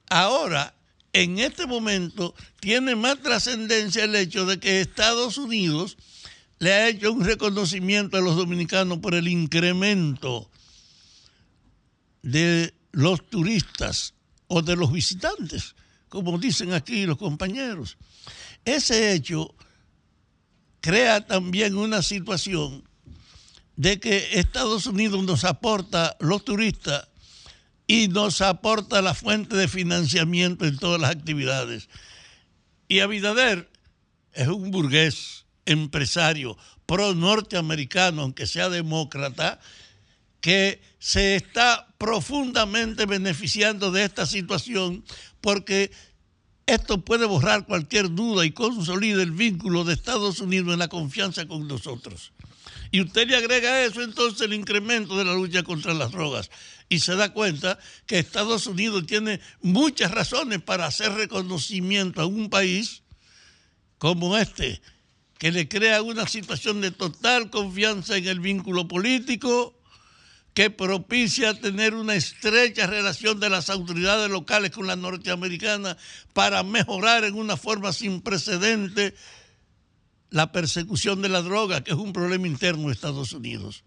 Ahora, 0.09 0.73
en 1.11 1.39
este 1.39 1.67
momento, 1.67 2.33
tiene 2.61 2.95
más 2.95 3.21
trascendencia 3.21 4.05
el 4.05 4.15
hecho 4.15 4.45
de 4.45 4.59
que 4.59 4.79
Estados 4.79 5.37
Unidos 5.37 5.97
le 6.59 6.71
ha 6.71 6.87
hecho 6.87 7.11
un 7.11 7.25
reconocimiento 7.25 8.15
a 8.15 8.21
los 8.21 8.37
dominicanos 8.37 8.99
por 8.99 9.13
el 9.13 9.27
incremento 9.27 10.49
de 12.21 12.73
los 12.93 13.29
turistas 13.29 14.13
o 14.47 14.61
de 14.61 14.77
los 14.77 14.89
visitantes, 14.89 15.75
como 16.07 16.37
dicen 16.37 16.71
aquí 16.71 17.05
los 17.05 17.17
compañeros. 17.17 17.97
Ese 18.63 19.11
hecho 19.11 19.53
crea 20.79 21.27
también 21.27 21.75
una 21.75 22.01
situación 22.01 22.87
de 23.75 23.99
que 23.99 24.39
Estados 24.39 24.85
Unidos 24.85 25.23
nos 25.23 25.43
aporta 25.43 26.15
los 26.19 26.45
turistas 26.45 27.07
y 27.87 28.07
nos 28.07 28.41
aporta 28.41 29.01
la 29.01 29.13
fuente 29.13 29.55
de 29.55 29.67
financiamiento 29.67 30.65
en 30.65 30.77
todas 30.77 31.01
las 31.01 31.11
actividades. 31.11 31.89
Y 32.87 32.99
Abinader 32.99 33.69
es 34.33 34.47
un 34.47 34.71
burgués, 34.71 35.45
empresario, 35.65 36.57
pro 36.85 37.13
norteamericano, 37.15 38.23
aunque 38.23 38.47
sea 38.47 38.69
demócrata, 38.69 39.59
que 40.41 40.81
se 40.99 41.35
está 41.35 41.87
profundamente 41.97 43.05
beneficiando 43.05 43.91
de 43.91 44.03
esta 44.03 44.25
situación 44.25 45.05
porque 45.39 45.91
esto 46.65 46.99
puede 46.99 47.25
borrar 47.25 47.65
cualquier 47.65 48.13
duda 48.13 48.45
y 48.45 48.51
consolida 48.51 49.23
el 49.23 49.31
vínculo 49.31 49.85
de 49.85 49.93
Estados 49.93 50.39
Unidos 50.41 50.73
en 50.73 50.79
la 50.79 50.89
confianza 50.89 51.45
con 51.45 51.67
nosotros. 51.67 52.32
Y 52.93 53.01
usted 53.01 53.27
le 53.27 53.35
agrega 53.35 53.83
eso 53.83 54.03
entonces 54.03 54.41
el 54.41 54.53
incremento 54.53 55.17
de 55.17 55.25
la 55.25 55.33
lucha 55.33 55.63
contra 55.63 55.95
las 55.95 56.11
drogas. 56.11 56.51
Y 56.89 56.99
se 56.99 57.15
da 57.15 57.33
cuenta 57.33 57.79
que 58.05 58.19
Estados 58.19 58.67
Unidos 58.67 59.07
tiene 59.07 59.39
muchas 59.63 60.11
razones 60.11 60.61
para 60.61 60.85
hacer 60.85 61.11
reconocimiento 61.11 62.21
a 62.21 62.27
un 62.27 62.51
país 62.51 63.01
como 63.97 64.37
este, 64.37 64.79
que 65.39 65.51
le 65.51 65.67
crea 65.67 66.03
una 66.03 66.27
situación 66.27 66.81
de 66.81 66.91
total 66.91 67.49
confianza 67.49 68.15
en 68.15 68.27
el 68.27 68.39
vínculo 68.39 68.87
político, 68.87 69.75
que 70.53 70.69
propicia 70.69 71.59
tener 71.59 71.95
una 71.95 72.13
estrecha 72.13 72.85
relación 72.85 73.39
de 73.39 73.49
las 73.49 73.71
autoridades 73.71 74.29
locales 74.29 74.69
con 74.69 74.85
la 74.85 74.95
norteamericana 74.95 75.97
para 76.33 76.61
mejorar 76.61 77.23
en 77.23 77.33
una 77.33 77.57
forma 77.57 77.91
sin 77.91 78.21
precedente 78.21 79.15
la 80.33 80.51
persecución 80.51 81.21
de 81.21 81.29
la 81.29 81.43
droga, 81.43 81.83
que 81.83 81.91
es 81.91 81.97
un 81.97 82.11
problema 82.11 82.47
interno 82.47 82.87
de 82.87 82.93
Estados 82.93 83.33
Unidos. 83.33 83.83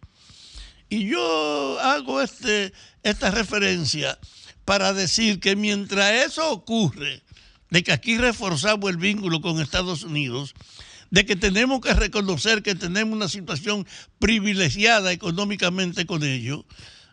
Y 0.88 1.08
yo 1.08 1.80
hago 1.80 2.22
este, 2.22 2.72
esta 3.02 3.32
referencia 3.32 4.16
para 4.64 4.92
decir 4.92 5.40
que 5.40 5.56
mientras 5.56 6.12
eso 6.24 6.48
ocurre, 6.52 7.20
de 7.70 7.82
que 7.82 7.90
aquí 7.90 8.16
reforzamos 8.16 8.88
el 8.88 8.96
vínculo 8.96 9.40
con 9.40 9.60
Estados 9.60 10.04
Unidos, 10.04 10.54
de 11.10 11.26
que 11.26 11.34
tenemos 11.34 11.80
que 11.80 11.94
reconocer 11.94 12.62
que 12.62 12.76
tenemos 12.76 13.16
una 13.16 13.28
situación 13.28 13.84
privilegiada 14.20 15.10
económicamente 15.10 16.06
con 16.06 16.22
ellos, 16.22 16.64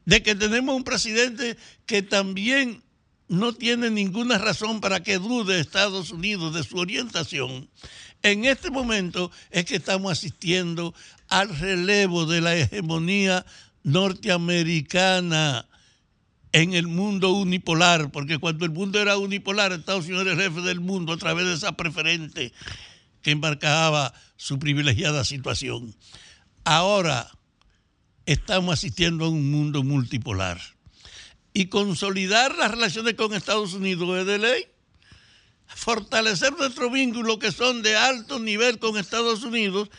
de 0.06 0.22
que 0.22 0.36
tenemos 0.36 0.76
un 0.76 0.84
presidente 0.84 1.58
que 1.88 2.04
también 2.04 2.84
no 3.30 3.52
tiene 3.54 3.90
ninguna 3.90 4.38
razón 4.38 4.80
para 4.80 5.02
que 5.02 5.18
dude 5.18 5.60
Estados 5.60 6.12
Unidos 6.12 6.54
de 6.54 6.64
su 6.64 6.78
orientación, 6.78 7.68
en 8.24 8.46
este 8.46 8.72
momento 8.72 9.30
es 9.52 9.66
que 9.66 9.76
estamos 9.76 10.12
asistiendo 10.12 10.96
al 11.28 11.56
relevo 11.58 12.26
de 12.26 12.42
la 12.42 12.56
hegemonía 12.56 13.46
norteamericana 13.84 15.68
en 16.54 16.74
el 16.74 16.88
mundo 16.88 17.32
unipolar, 17.32 18.12
porque 18.12 18.38
cuando 18.38 18.66
el 18.66 18.72
mundo 18.72 19.00
era 19.00 19.18
unipolar, 19.18 19.74
Estados 19.74 20.06
Unidos 20.06 20.26
era 20.26 20.34
el 20.34 20.42
jefe 20.42 20.62
del 20.62 20.80
mundo 20.80 21.14
a 21.14 21.18
través 21.18 21.46
de 21.46 21.54
esa 21.54 21.76
preferente 21.76 22.54
que 23.22 23.32
embarcaba 23.32 24.14
su 24.38 24.58
privilegiada 24.58 25.26
situación. 25.26 25.94
Ahora 26.64 27.30
estamos 28.26 28.74
asistiendo 28.74 29.26
a 29.26 29.30
un 29.30 29.52
mundo 29.52 29.84
multipolar. 29.84 30.62
Y 31.54 31.68
consolidar 31.68 32.56
las 32.56 32.72
relaciones 32.72 33.14
con 33.16 33.34
Estados 33.34 33.74
Unidos 33.74 34.18
es 34.20 34.26
de 34.26 34.40
ley. 34.40 34.66
Fortalecer 35.76 36.54
nuestro 36.54 36.90
vínculo 36.90 37.40
que 37.40 37.52
son 37.52 37.82
de 37.82 37.96
alto 37.96 38.40
nivel 38.40 38.80
con 38.80 38.98
Estados 38.98 39.44
Unidos 39.44 39.90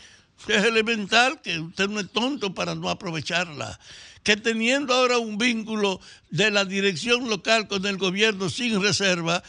es 0.48 0.64
elemental, 0.64 1.40
que 1.42 1.58
usted 1.58 1.88
no 1.88 2.00
es 2.00 2.10
tonto 2.10 2.54
para 2.54 2.74
no 2.74 2.88
aprovecharla. 2.88 3.78
Que 4.22 4.36
teniendo 4.36 4.94
ahora 4.94 5.18
un 5.18 5.36
vínculo 5.36 6.00
de 6.30 6.50
la 6.50 6.64
dirección 6.64 7.28
local 7.28 7.68
con 7.68 7.84
el 7.86 7.98
gobierno 7.98 8.48
sin 8.48 8.80
reserva, 8.80 9.42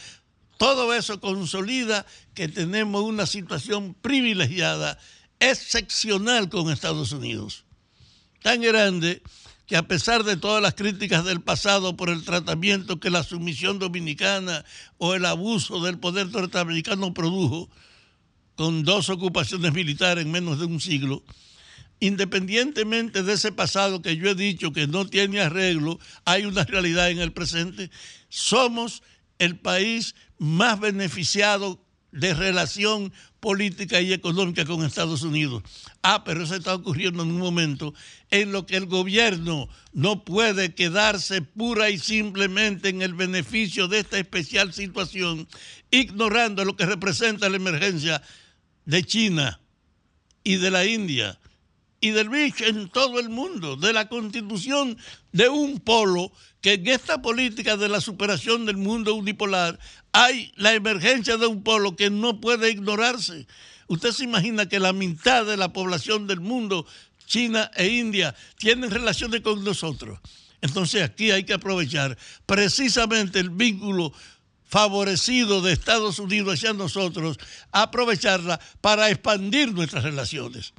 todo 0.58 0.94
eso 0.94 1.20
consolida 1.20 2.06
que 2.34 2.48
tenemos 2.48 3.02
una 3.02 3.26
situación 3.26 3.94
privilegiada, 3.94 4.98
excepcional 5.38 6.48
con 6.48 6.70
Estados 6.70 7.12
Unidos. 7.12 7.64
Tan 8.42 8.60
grande 8.62 9.22
que 9.66 9.76
a 9.76 9.88
pesar 9.88 10.22
de 10.22 10.36
todas 10.36 10.62
las 10.62 10.74
críticas 10.74 11.24
del 11.24 11.40
pasado 11.40 11.96
por 11.96 12.08
el 12.08 12.24
tratamiento 12.24 13.00
que 13.00 13.10
la 13.10 13.24
sumisión 13.24 13.78
dominicana 13.78 14.64
o 14.98 15.14
el 15.14 15.24
abuso 15.24 15.82
del 15.82 15.98
poder 15.98 16.28
norteamericano 16.28 17.12
produjo, 17.12 17.68
con 18.54 18.84
dos 18.84 19.10
ocupaciones 19.10 19.72
militares 19.74 20.24
en 20.24 20.30
menos 20.30 20.58
de 20.58 20.66
un 20.66 20.80
siglo, 20.80 21.22
independientemente 22.00 23.22
de 23.22 23.34
ese 23.34 23.52
pasado 23.52 24.02
que 24.02 24.16
yo 24.16 24.30
he 24.30 24.34
dicho 24.34 24.72
que 24.72 24.86
no 24.86 25.06
tiene 25.06 25.40
arreglo, 25.40 25.98
hay 26.24 26.44
una 26.44 26.64
realidad 26.64 27.10
en 27.10 27.18
el 27.18 27.32
presente, 27.32 27.90
somos 28.28 29.02
el 29.38 29.58
país 29.58 30.14
más 30.38 30.78
beneficiado 30.78 31.82
de 32.12 32.34
relación 32.34 33.12
política 33.46 34.00
y 34.00 34.12
económica 34.12 34.64
con 34.64 34.84
Estados 34.84 35.22
Unidos. 35.22 35.62
Ah, 36.02 36.24
pero 36.24 36.42
eso 36.42 36.56
está 36.56 36.74
ocurriendo 36.74 37.22
en 37.22 37.30
un 37.30 37.38
momento 37.38 37.94
en 38.32 38.50
lo 38.50 38.66
que 38.66 38.76
el 38.76 38.86
gobierno 38.86 39.68
no 39.92 40.24
puede 40.24 40.74
quedarse 40.74 41.42
pura 41.42 41.88
y 41.88 41.98
simplemente 42.00 42.88
en 42.88 43.02
el 43.02 43.14
beneficio 43.14 43.86
de 43.86 44.00
esta 44.00 44.18
especial 44.18 44.72
situación, 44.72 45.46
ignorando 45.92 46.64
lo 46.64 46.74
que 46.74 46.86
representa 46.86 47.48
la 47.48 47.58
emergencia 47.58 48.20
de 48.84 49.04
China 49.04 49.60
y 50.42 50.56
de 50.56 50.72
la 50.72 50.84
India 50.84 51.38
y 52.06 52.10
del 52.12 52.28
BRICS 52.28 52.60
en 52.62 52.88
todo 52.88 53.18
el 53.18 53.28
mundo, 53.28 53.76
de 53.76 53.92
la 53.92 54.08
constitución 54.08 54.96
de 55.32 55.48
un 55.48 55.80
polo 55.80 56.30
que 56.60 56.74
en 56.74 56.86
esta 56.86 57.20
política 57.20 57.76
de 57.76 57.88
la 57.88 58.00
superación 58.00 58.64
del 58.64 58.76
mundo 58.76 59.14
unipolar 59.14 59.78
hay 60.12 60.52
la 60.56 60.72
emergencia 60.72 61.36
de 61.36 61.46
un 61.46 61.62
polo 61.62 61.96
que 61.96 62.10
no 62.10 62.40
puede 62.40 62.70
ignorarse. 62.70 63.46
Usted 63.88 64.12
se 64.12 64.24
imagina 64.24 64.68
que 64.68 64.78
la 64.78 64.92
mitad 64.92 65.44
de 65.44 65.56
la 65.56 65.72
población 65.72 66.26
del 66.26 66.40
mundo, 66.40 66.86
China 67.26 67.70
e 67.74 67.88
India, 67.88 68.34
tienen 68.56 68.90
relaciones 68.90 69.40
con 69.40 69.64
nosotros. 69.64 70.20
Entonces 70.60 71.02
aquí 71.02 71.32
hay 71.32 71.44
que 71.44 71.54
aprovechar 71.54 72.16
precisamente 72.46 73.40
el 73.40 73.50
vínculo 73.50 74.12
favorecido 74.64 75.60
de 75.60 75.72
Estados 75.72 76.18
Unidos 76.18 76.54
hacia 76.54 76.72
nosotros, 76.72 77.38
aprovecharla 77.72 78.60
para 78.80 79.10
expandir 79.10 79.72
nuestras 79.72 80.04
relaciones. 80.04 80.72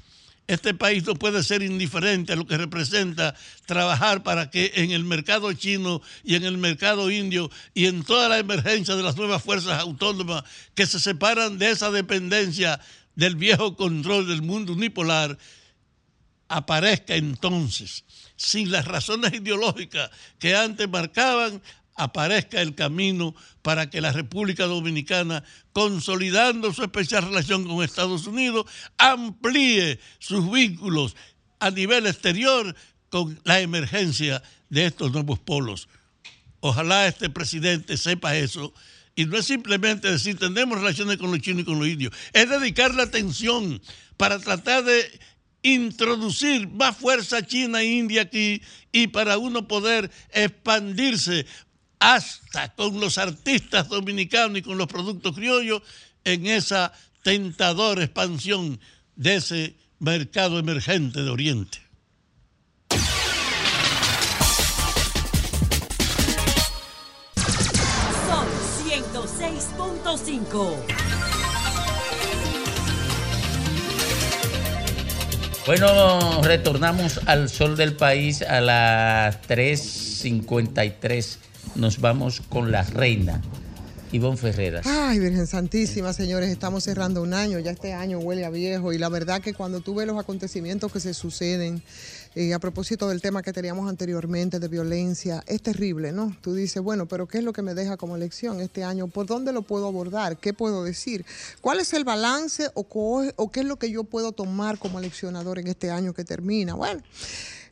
Este 0.47 0.73
país 0.73 1.05
no 1.05 1.13
puede 1.15 1.43
ser 1.43 1.61
indiferente 1.61 2.31
a 2.31 2.37
lo 2.37 2.47
que 2.47 2.57
representa 2.57 3.35
trabajar 3.65 4.23
para 4.23 4.49
que 4.49 4.71
en 4.75 4.91
el 4.91 5.03
mercado 5.03 5.51
chino 5.51 6.01
y 6.23 6.35
en 6.35 6.45
el 6.45 6.57
mercado 6.57 7.11
indio 7.11 7.51
y 7.73 7.85
en 7.85 8.03
toda 8.03 8.29
la 8.29 8.37
emergencia 8.39 8.95
de 8.95 9.03
las 9.03 9.17
nuevas 9.17 9.43
fuerzas 9.43 9.77
autónomas 9.79 10.45
que 10.73 10.85
se 10.85 11.01
separan 11.01 11.57
de 11.57 11.71
esa 11.71 11.91
dependencia 11.91 12.79
del 13.15 13.35
viejo 13.35 13.75
control 13.75 14.27
del 14.27 14.41
mundo 14.41 14.71
unipolar, 14.71 15.37
aparezca 16.47 17.15
entonces, 17.15 18.05
sin 18.37 18.71
las 18.71 18.85
razones 18.85 19.33
ideológicas 19.33 20.09
que 20.39 20.55
antes 20.55 20.87
marcaban, 20.87 21.61
aparezca 21.97 22.61
el 22.61 22.75
camino 22.75 23.35
para 23.61 23.89
que 23.89 23.99
la 23.99 24.13
República 24.13 24.65
Dominicana, 24.65 25.43
consolidando 25.73 26.71
su 26.71 26.83
especial 26.83 27.23
relación 27.23 27.67
con 27.67 27.83
Estados 27.83 28.27
Unidos, 28.27 28.65
amplíe 28.97 29.99
sus 30.19 30.49
vínculos 30.49 31.15
a 31.59 31.71
nivel 31.71 32.05
exterior 32.05 32.75
con 33.09 33.39
la 33.43 33.59
emergencia 33.59 34.41
de 34.69 34.85
estos 34.85 35.11
nuevos 35.11 35.39
polos. 35.39 35.89
Ojalá 36.59 37.07
este 37.07 37.29
presidente 37.29 37.97
sepa 37.97 38.35
eso. 38.35 38.73
Y 39.15 39.25
no 39.25 39.37
es 39.37 39.47
simplemente 39.47 40.11
decir, 40.11 40.37
tenemos 40.37 40.77
relaciones 40.77 41.17
con 41.17 41.31
los 41.31 41.39
chinos 41.39 41.63
y 41.63 41.65
con 41.65 41.79
los 41.79 41.87
indios. 41.87 42.13
Es 42.33 42.49
dedicar 42.49 42.93
la 42.93 43.03
atención 43.03 43.81
para 44.15 44.37
tratar 44.37 44.83
de 44.83 45.19
introducir 45.63 46.67
más 46.69 46.95
fuerza 46.95 47.45
china 47.45 47.81
e 47.81 47.85
india 47.85 48.21
aquí 48.23 48.61
y 48.91 49.07
para 49.07 49.37
uno 49.37 49.67
poder 49.67 50.11
expandirse 50.31 51.45
hasta 51.99 52.73
con 52.75 52.99
los 52.99 53.17
artistas 53.17 53.89
dominicanos 53.89 54.59
y 54.59 54.61
con 54.61 54.77
los 54.77 54.85
productos 54.87 55.33
criollos 55.35 55.81
en 56.23 56.45
esa 56.47 56.93
tentadora 57.23 58.03
expansión 58.03 58.79
de 59.15 59.35
ese 59.35 59.75
mercado 59.99 60.59
emergente 60.59 61.23
de 61.23 61.29
Oriente. 61.29 61.79
Son 68.27 68.47
106.5. 68.87 70.75
Bueno, 75.65 76.41
retornamos 76.43 77.19
al 77.25 77.49
sol 77.49 77.75
del 77.75 77.97
país 77.97 78.41
a 78.41 78.61
las 78.61 79.41
3.53. 79.41 81.46
Nos 81.75 81.99
vamos 82.01 82.41
con 82.41 82.71
la 82.71 82.83
reina, 82.83 83.41
Ivonne 84.11 84.37
Ferreras. 84.37 84.85
Ay, 84.87 85.19
Virgen 85.19 85.47
Santísima, 85.47 86.13
señores, 86.13 86.49
estamos 86.49 86.83
cerrando 86.83 87.21
un 87.21 87.33
año, 87.33 87.59
ya 87.59 87.71
este 87.71 87.93
año 87.93 88.19
huele 88.19 88.45
a 88.45 88.49
viejo 88.49 88.93
y 88.93 88.97
la 88.97 89.09
verdad 89.09 89.41
que 89.41 89.53
cuando 89.53 89.81
tú 89.81 89.95
ves 89.95 90.07
los 90.07 90.17
acontecimientos 90.17 90.91
que 90.91 90.99
se 90.99 91.13
suceden, 91.13 91.81
eh, 92.39 92.53
a 92.53 92.59
propósito 92.59 93.09
del 93.09 93.19
tema 93.19 93.41
que 93.41 93.51
teníamos 93.51 93.89
anteriormente 93.89 94.59
de 94.59 94.67
violencia, 94.67 95.43
es 95.47 95.59
terrible, 95.59 96.11
¿no? 96.11 96.37
Tú 96.41 96.53
dices, 96.53 96.83
bueno, 96.83 97.07
pero 97.07 97.27
¿qué 97.27 97.39
es 97.39 97.43
lo 97.43 97.51
que 97.51 97.63
me 97.63 97.73
deja 97.73 97.97
como 97.97 98.15
lección 98.15 98.61
este 98.61 98.83
año? 98.83 99.07
¿Por 99.07 99.25
dónde 99.25 99.51
lo 99.51 99.63
puedo 99.63 99.87
abordar? 99.87 100.37
¿Qué 100.37 100.53
puedo 100.53 100.83
decir? 100.83 101.25
¿Cuál 101.61 101.79
es 101.79 101.93
el 101.93 102.03
balance 102.03 102.69
o, 102.75 102.85
o 103.35 103.51
qué 103.51 103.61
es 103.61 103.65
lo 103.65 103.77
que 103.77 103.89
yo 103.89 104.03
puedo 104.03 104.33
tomar 104.33 104.77
como 104.77 104.99
leccionador 104.99 105.57
en 105.57 105.65
este 105.65 105.89
año 105.89 106.13
que 106.13 106.23
termina? 106.23 106.75
Bueno. 106.75 107.01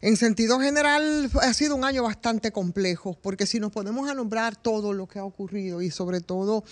En 0.01 0.17
sentido 0.17 0.59
general, 0.59 1.31
ha 1.41 1.53
sido 1.53 1.75
un 1.75 1.83
año 1.83 2.03
bastante 2.03 2.51
complejo, 2.51 3.17
porque 3.21 3.47
si 3.47 3.59
nos 3.59 3.71
ponemos 3.71 4.09
a 4.09 4.13
nombrar 4.13 4.55
todo 4.55 4.93
lo 4.93 5.07
que 5.07 5.19
ha 5.19 5.23
ocurrido 5.23 5.81
y 5.81 5.89
sobre 5.89 6.21
todo 6.21 6.63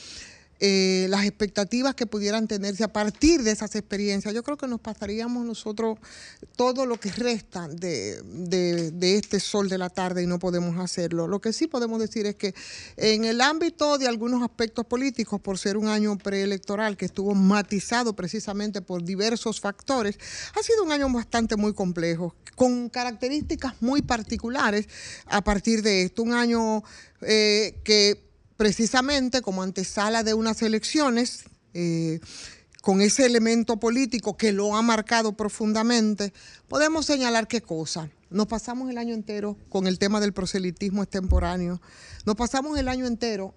eh, 0.65 1.07
las 1.09 1.25
expectativas 1.25 1.93
que 1.93 2.05
pudieran 2.05 2.47
tenerse 2.47 2.85
a 2.85 2.87
partir 2.87 3.43
de 3.43 3.51
esas 3.51 3.75
experiencias, 3.75 4.33
yo 4.33 4.43
creo 4.43 4.55
que 4.55 4.65
nos 4.65 4.79
pasaríamos 4.79 5.45
nosotros 5.45 5.97
todo 6.55 6.85
lo 6.85 6.97
que 6.97 7.11
resta 7.11 7.67
de, 7.67 8.21
de- 8.23 9.17
este 9.17 9.41
sol 9.41 9.67
de 9.67 9.77
la 9.77 9.89
tarde 9.89 10.23
y 10.23 10.25
no 10.25 10.39
podemos 10.39 10.79
hacerlo. 10.79 11.27
Lo 11.27 11.41
que 11.41 11.51
sí 11.51 11.67
podemos 11.67 11.99
decir 11.99 12.25
es 12.27 12.35
que 12.35 12.55
en 12.95 13.25
el 13.25 13.41
ámbito 13.41 13.97
de 13.97 14.07
algunos 14.07 14.41
aspectos 14.41 14.85
políticos, 14.85 15.41
por 15.41 15.57
ser 15.57 15.75
un 15.75 15.87
año 15.87 16.17
preelectoral 16.17 16.95
que 16.95 17.05
estuvo 17.07 17.35
matizado 17.35 18.15
precisamente 18.15 18.81
por 18.81 19.03
diversos 19.03 19.59
factores, 19.59 20.17
ha 20.57 20.63
sido 20.63 20.85
un 20.85 20.93
año 20.93 21.11
bastante 21.11 21.57
muy 21.57 21.73
complejo, 21.73 22.35
con 22.55 22.87
características 22.87 23.73
muy 23.81 24.01
particulares 24.01 24.87
a 25.25 25.43
partir 25.43 25.81
de 25.81 26.03
esto. 26.03 26.23
Un 26.23 26.31
año 26.31 26.83
eh, 27.21 27.81
que 27.83 28.31
precisamente 28.63 29.41
como 29.41 29.61
antesala 29.61 30.23
de 30.23 30.33
unas 30.33 30.61
elecciones, 30.61 31.43
eh, 31.73 32.21
con 32.81 33.01
ese 33.01 33.25
elemento 33.25 33.75
político 33.75 34.37
que 34.37 34.53
lo 34.53 34.77
ha 34.77 34.81
marcado 34.81 35.33
profundamente, 35.33 36.31
podemos 36.69 37.05
señalar 37.05 37.49
qué 37.49 37.59
cosa. 37.59 38.09
Nos 38.29 38.47
pasamos 38.47 38.89
el 38.89 38.97
año 38.97 39.13
entero 39.13 39.57
con 39.67 39.85
el 39.85 39.99
tema 39.99 40.21
del 40.21 40.31
proselitismo 40.31 41.03
extemporáneo. 41.03 41.81
Nos 42.25 42.37
pasamos 42.37 42.79
el 42.79 42.87
año 42.87 43.05
entero 43.05 43.53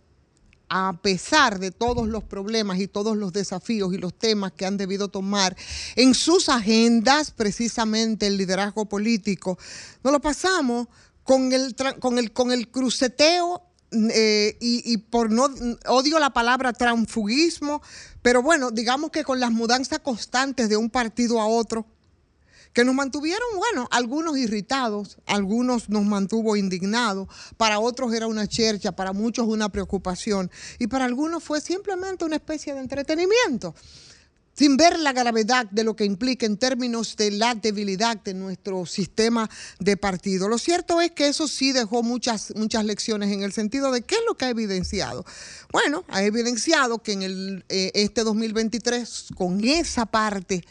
a 0.68 0.98
pesar 1.00 1.60
de 1.60 1.70
todos 1.70 2.08
los 2.08 2.24
problemas 2.24 2.80
y 2.80 2.88
todos 2.88 3.16
los 3.16 3.32
desafíos 3.32 3.94
y 3.94 3.98
los 3.98 4.12
temas 4.12 4.50
que 4.54 4.66
han 4.66 4.76
debido 4.76 5.06
tomar 5.06 5.56
en 5.94 6.14
sus 6.14 6.48
agendas 6.48 7.30
precisamente 7.30 8.26
el 8.26 8.38
liderazgo 8.38 8.86
político, 8.86 9.56
nos 10.02 10.12
lo 10.12 10.20
pasamos 10.20 10.88
con 11.22 11.52
el, 11.52 11.76
con 12.00 12.18
el, 12.18 12.32
con 12.32 12.50
el 12.50 12.72
cruceteo 12.72 13.62
eh, 14.12 14.56
y, 14.60 14.96
por 14.98 15.30
no 15.30 15.48
odio 15.86 16.18
la 16.18 16.30
palabra 16.30 16.72
transfugismo, 16.72 17.82
pero 18.22 18.42
bueno, 18.42 18.70
digamos 18.70 19.10
que 19.10 19.24
con 19.24 19.40
las 19.40 19.50
mudanzas 19.50 20.00
constantes 20.00 20.68
de 20.68 20.76
un 20.76 20.90
partido 20.90 21.40
a 21.40 21.46
otro, 21.46 21.86
que 22.72 22.84
nos 22.84 22.94
mantuvieron, 22.94 23.48
bueno, 23.56 23.88
algunos 23.90 24.36
irritados, 24.36 25.16
algunos 25.24 25.88
nos 25.88 26.04
mantuvo 26.04 26.56
indignados, 26.56 27.26
para 27.56 27.78
otros 27.78 28.12
era 28.12 28.26
una 28.26 28.46
chercha, 28.46 28.92
para 28.92 29.14
muchos 29.14 29.46
una 29.46 29.70
preocupación 29.70 30.50
y 30.78 30.86
para 30.86 31.06
algunos 31.06 31.42
fue 31.42 31.62
simplemente 31.62 32.26
una 32.26 32.36
especie 32.36 32.74
de 32.74 32.80
entretenimiento 32.80 33.74
sin 34.56 34.76
ver 34.76 34.98
la 34.98 35.12
gravedad 35.12 35.66
de 35.70 35.84
lo 35.84 35.94
que 35.94 36.04
implica 36.04 36.46
en 36.46 36.56
términos 36.56 37.16
de 37.16 37.30
la 37.30 37.54
debilidad 37.54 38.16
de 38.16 38.34
nuestro 38.34 38.86
sistema 38.86 39.48
de 39.78 39.96
partido. 39.96 40.48
Lo 40.48 40.58
cierto 40.58 41.00
es 41.00 41.12
que 41.12 41.28
eso 41.28 41.46
sí 41.46 41.72
dejó 41.72 42.02
muchas, 42.02 42.54
muchas 42.56 42.84
lecciones 42.84 43.32
en 43.32 43.42
el 43.42 43.52
sentido 43.52 43.92
de 43.92 44.02
qué 44.02 44.14
es 44.14 44.22
lo 44.26 44.34
que 44.36 44.46
ha 44.46 44.50
evidenciado. 44.50 45.24
Bueno, 45.72 46.04
ha 46.08 46.22
evidenciado 46.22 47.02
que 47.02 47.12
en 47.12 47.22
el, 47.22 47.64
eh, 47.68 47.90
este 47.94 48.24
2023, 48.24 49.28
con 49.36 49.62
esa 49.62 50.06
parte. 50.06 50.64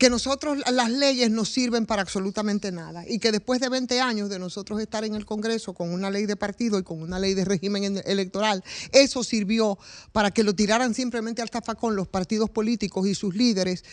Que 0.00 0.08
nosotros 0.08 0.56
las 0.72 0.90
leyes 0.90 1.30
nos 1.30 1.50
sirven 1.50 1.84
para 1.84 2.00
absolutamente 2.00 2.72
nada 2.72 3.04
y 3.06 3.18
que 3.18 3.30
después 3.32 3.60
de 3.60 3.68
20 3.68 4.00
años 4.00 4.30
de 4.30 4.38
nosotros 4.38 4.80
estar 4.80 5.04
en 5.04 5.14
el 5.14 5.26
Congreso 5.26 5.74
con 5.74 5.92
una 5.92 6.08
ley 6.10 6.24
de 6.24 6.36
partido 6.36 6.78
y 6.78 6.82
con 6.82 7.02
una 7.02 7.18
ley 7.18 7.34
de 7.34 7.44
régimen 7.44 7.84
en- 7.84 8.02
electoral, 8.06 8.64
eso 8.92 9.22
sirvió 9.22 9.78
para 10.12 10.30
que 10.30 10.42
lo 10.42 10.54
tiraran 10.54 10.94
simplemente 10.94 11.42
al 11.42 11.50
zafacón 11.50 11.96
los 11.96 12.08
partidos 12.08 12.48
políticos 12.48 13.06
y 13.06 13.14
sus 13.14 13.34
líderes 13.36 13.84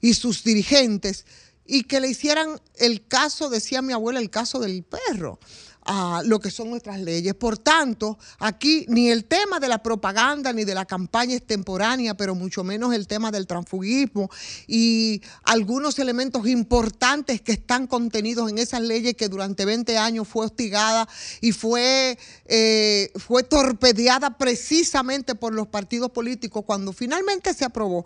y 0.00 0.14
sus 0.14 0.42
dirigentes 0.42 1.26
y 1.64 1.84
que 1.84 2.00
le 2.00 2.08
hicieran 2.08 2.60
el 2.74 3.06
caso, 3.06 3.48
decía 3.48 3.82
mi 3.82 3.92
abuela, 3.92 4.18
el 4.18 4.30
caso 4.30 4.58
del 4.58 4.82
perro 4.82 5.38
a 5.84 6.22
lo 6.24 6.40
que 6.40 6.50
son 6.50 6.70
nuestras 6.70 7.00
leyes. 7.00 7.34
Por 7.34 7.58
tanto, 7.58 8.18
aquí 8.38 8.86
ni 8.88 9.10
el 9.10 9.24
tema 9.24 9.58
de 9.58 9.68
la 9.68 9.82
propaganda 9.82 10.52
ni 10.52 10.64
de 10.64 10.74
la 10.74 10.84
campaña 10.84 11.34
extemporánea, 11.34 12.14
pero 12.14 12.34
mucho 12.34 12.62
menos 12.64 12.94
el 12.94 13.06
tema 13.06 13.30
del 13.30 13.46
transfugismo 13.46 14.30
y 14.66 15.22
algunos 15.44 15.98
elementos 15.98 16.46
importantes 16.46 17.40
que 17.40 17.52
están 17.52 17.86
contenidos 17.86 18.50
en 18.50 18.58
esas 18.58 18.82
leyes 18.82 19.14
que 19.14 19.28
durante 19.28 19.64
20 19.64 19.98
años 19.98 20.28
fue 20.28 20.46
hostigada 20.46 21.08
y 21.40 21.52
fue, 21.52 22.18
eh, 22.46 23.10
fue 23.16 23.42
torpedeada 23.42 24.38
precisamente 24.38 25.34
por 25.34 25.52
los 25.52 25.66
partidos 25.66 26.10
políticos 26.10 26.64
cuando 26.66 26.92
finalmente 26.92 27.54
se 27.54 27.64
aprobó. 27.64 28.04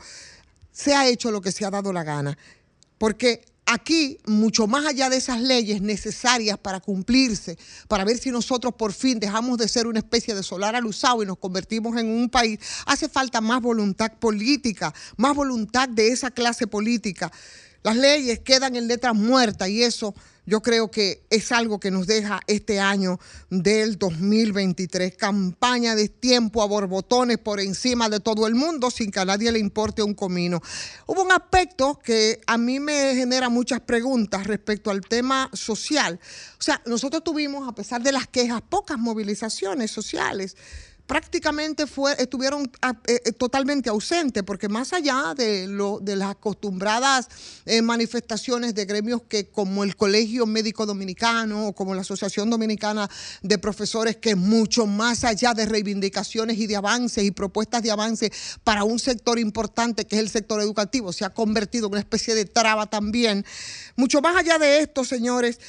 Se 0.72 0.94
ha 0.94 1.06
hecho 1.06 1.30
lo 1.30 1.40
que 1.40 1.52
se 1.52 1.64
ha 1.64 1.70
dado 1.70 1.92
la 1.92 2.04
gana. 2.04 2.36
Porque 2.98 3.44
aquí, 3.66 4.18
mucho 4.26 4.66
más 4.66 4.86
allá 4.86 5.10
de 5.10 5.16
esas 5.16 5.40
leyes 5.40 5.82
necesarias 5.82 6.56
para 6.58 6.80
cumplirse, 6.80 7.58
para 7.88 8.04
ver 8.04 8.16
si 8.18 8.30
nosotros 8.30 8.74
por 8.74 8.92
fin 8.92 9.18
dejamos 9.20 9.58
de 9.58 9.68
ser 9.68 9.86
una 9.86 9.98
especie 9.98 10.34
de 10.34 10.42
solar 10.42 10.76
alusado 10.76 11.22
y 11.22 11.26
nos 11.26 11.38
convertimos 11.38 11.96
en 11.98 12.08
un 12.08 12.30
país, 12.30 12.58
hace 12.86 13.08
falta 13.08 13.40
más 13.40 13.60
voluntad 13.60 14.12
política, 14.18 14.94
más 15.16 15.34
voluntad 15.34 15.88
de 15.88 16.08
esa 16.08 16.30
clase 16.30 16.66
política. 16.66 17.30
Las 17.82 17.96
leyes 17.96 18.40
quedan 18.40 18.76
en 18.76 18.88
letras 18.88 19.14
muertas 19.14 19.68
y 19.68 19.82
eso 19.82 20.14
yo 20.46 20.62
creo 20.62 20.90
que 20.90 21.26
es 21.28 21.50
algo 21.50 21.80
que 21.80 21.90
nos 21.90 22.06
deja 22.06 22.40
este 22.46 22.78
año 22.80 23.18
del 23.50 23.98
2023. 23.98 25.16
Campaña 25.16 25.96
de 25.96 26.08
tiempo 26.08 26.62
a 26.62 26.66
borbotones 26.66 27.38
por 27.38 27.58
encima 27.58 28.08
de 28.08 28.20
todo 28.20 28.46
el 28.46 28.54
mundo 28.54 28.90
sin 28.92 29.10
que 29.10 29.20
a 29.20 29.24
nadie 29.24 29.50
le 29.50 29.58
importe 29.58 30.04
un 30.04 30.14
comino. 30.14 30.62
Hubo 31.06 31.24
un 31.24 31.32
aspecto 31.32 31.98
que 31.98 32.40
a 32.46 32.56
mí 32.58 32.78
me 32.78 33.14
genera 33.16 33.48
muchas 33.48 33.80
preguntas 33.80 34.46
respecto 34.46 34.90
al 34.90 35.00
tema 35.00 35.50
social. 35.52 36.20
O 36.58 36.62
sea, 36.62 36.80
nosotros 36.86 37.24
tuvimos, 37.24 37.68
a 37.68 37.74
pesar 37.74 38.02
de 38.02 38.12
las 38.12 38.28
quejas, 38.28 38.62
pocas 38.62 38.98
movilizaciones 38.98 39.90
sociales 39.90 40.56
prácticamente 41.06 41.86
fue, 41.86 42.14
estuvieron 42.18 42.70
ah, 42.82 42.94
eh, 43.06 43.20
eh, 43.24 43.32
totalmente 43.32 43.88
ausentes, 43.88 44.42
porque 44.42 44.68
más 44.68 44.92
allá 44.92 45.34
de, 45.36 45.66
lo, 45.66 46.00
de 46.00 46.16
las 46.16 46.30
acostumbradas 46.30 47.28
eh, 47.64 47.80
manifestaciones 47.82 48.74
de 48.74 48.84
gremios 48.84 49.22
que 49.28 49.46
como 49.46 49.84
el 49.84 49.96
Colegio 49.96 50.46
Médico 50.46 50.84
Dominicano 50.84 51.68
o 51.68 51.72
como 51.72 51.94
la 51.94 52.00
Asociación 52.00 52.50
Dominicana 52.50 53.08
de 53.42 53.58
Profesores, 53.58 54.16
que 54.16 54.30
es 54.30 54.36
mucho 54.36 54.86
más 54.86 55.24
allá 55.24 55.54
de 55.54 55.66
reivindicaciones 55.66 56.58
y 56.58 56.66
de 56.66 56.76
avances 56.76 57.24
y 57.24 57.30
propuestas 57.30 57.82
de 57.82 57.90
avance 57.90 58.32
para 58.64 58.84
un 58.84 58.98
sector 58.98 59.38
importante 59.38 60.04
que 60.04 60.16
es 60.16 60.22
el 60.22 60.28
sector 60.28 60.60
educativo, 60.60 61.12
se 61.12 61.24
ha 61.24 61.30
convertido 61.30 61.86
en 61.86 61.92
una 61.92 62.00
especie 62.00 62.34
de 62.34 62.44
traba 62.44 62.86
también. 62.86 63.44
Mucho 63.94 64.20
más 64.20 64.36
allá 64.36 64.58
de 64.58 64.80
esto, 64.80 65.04
señores, 65.04 65.60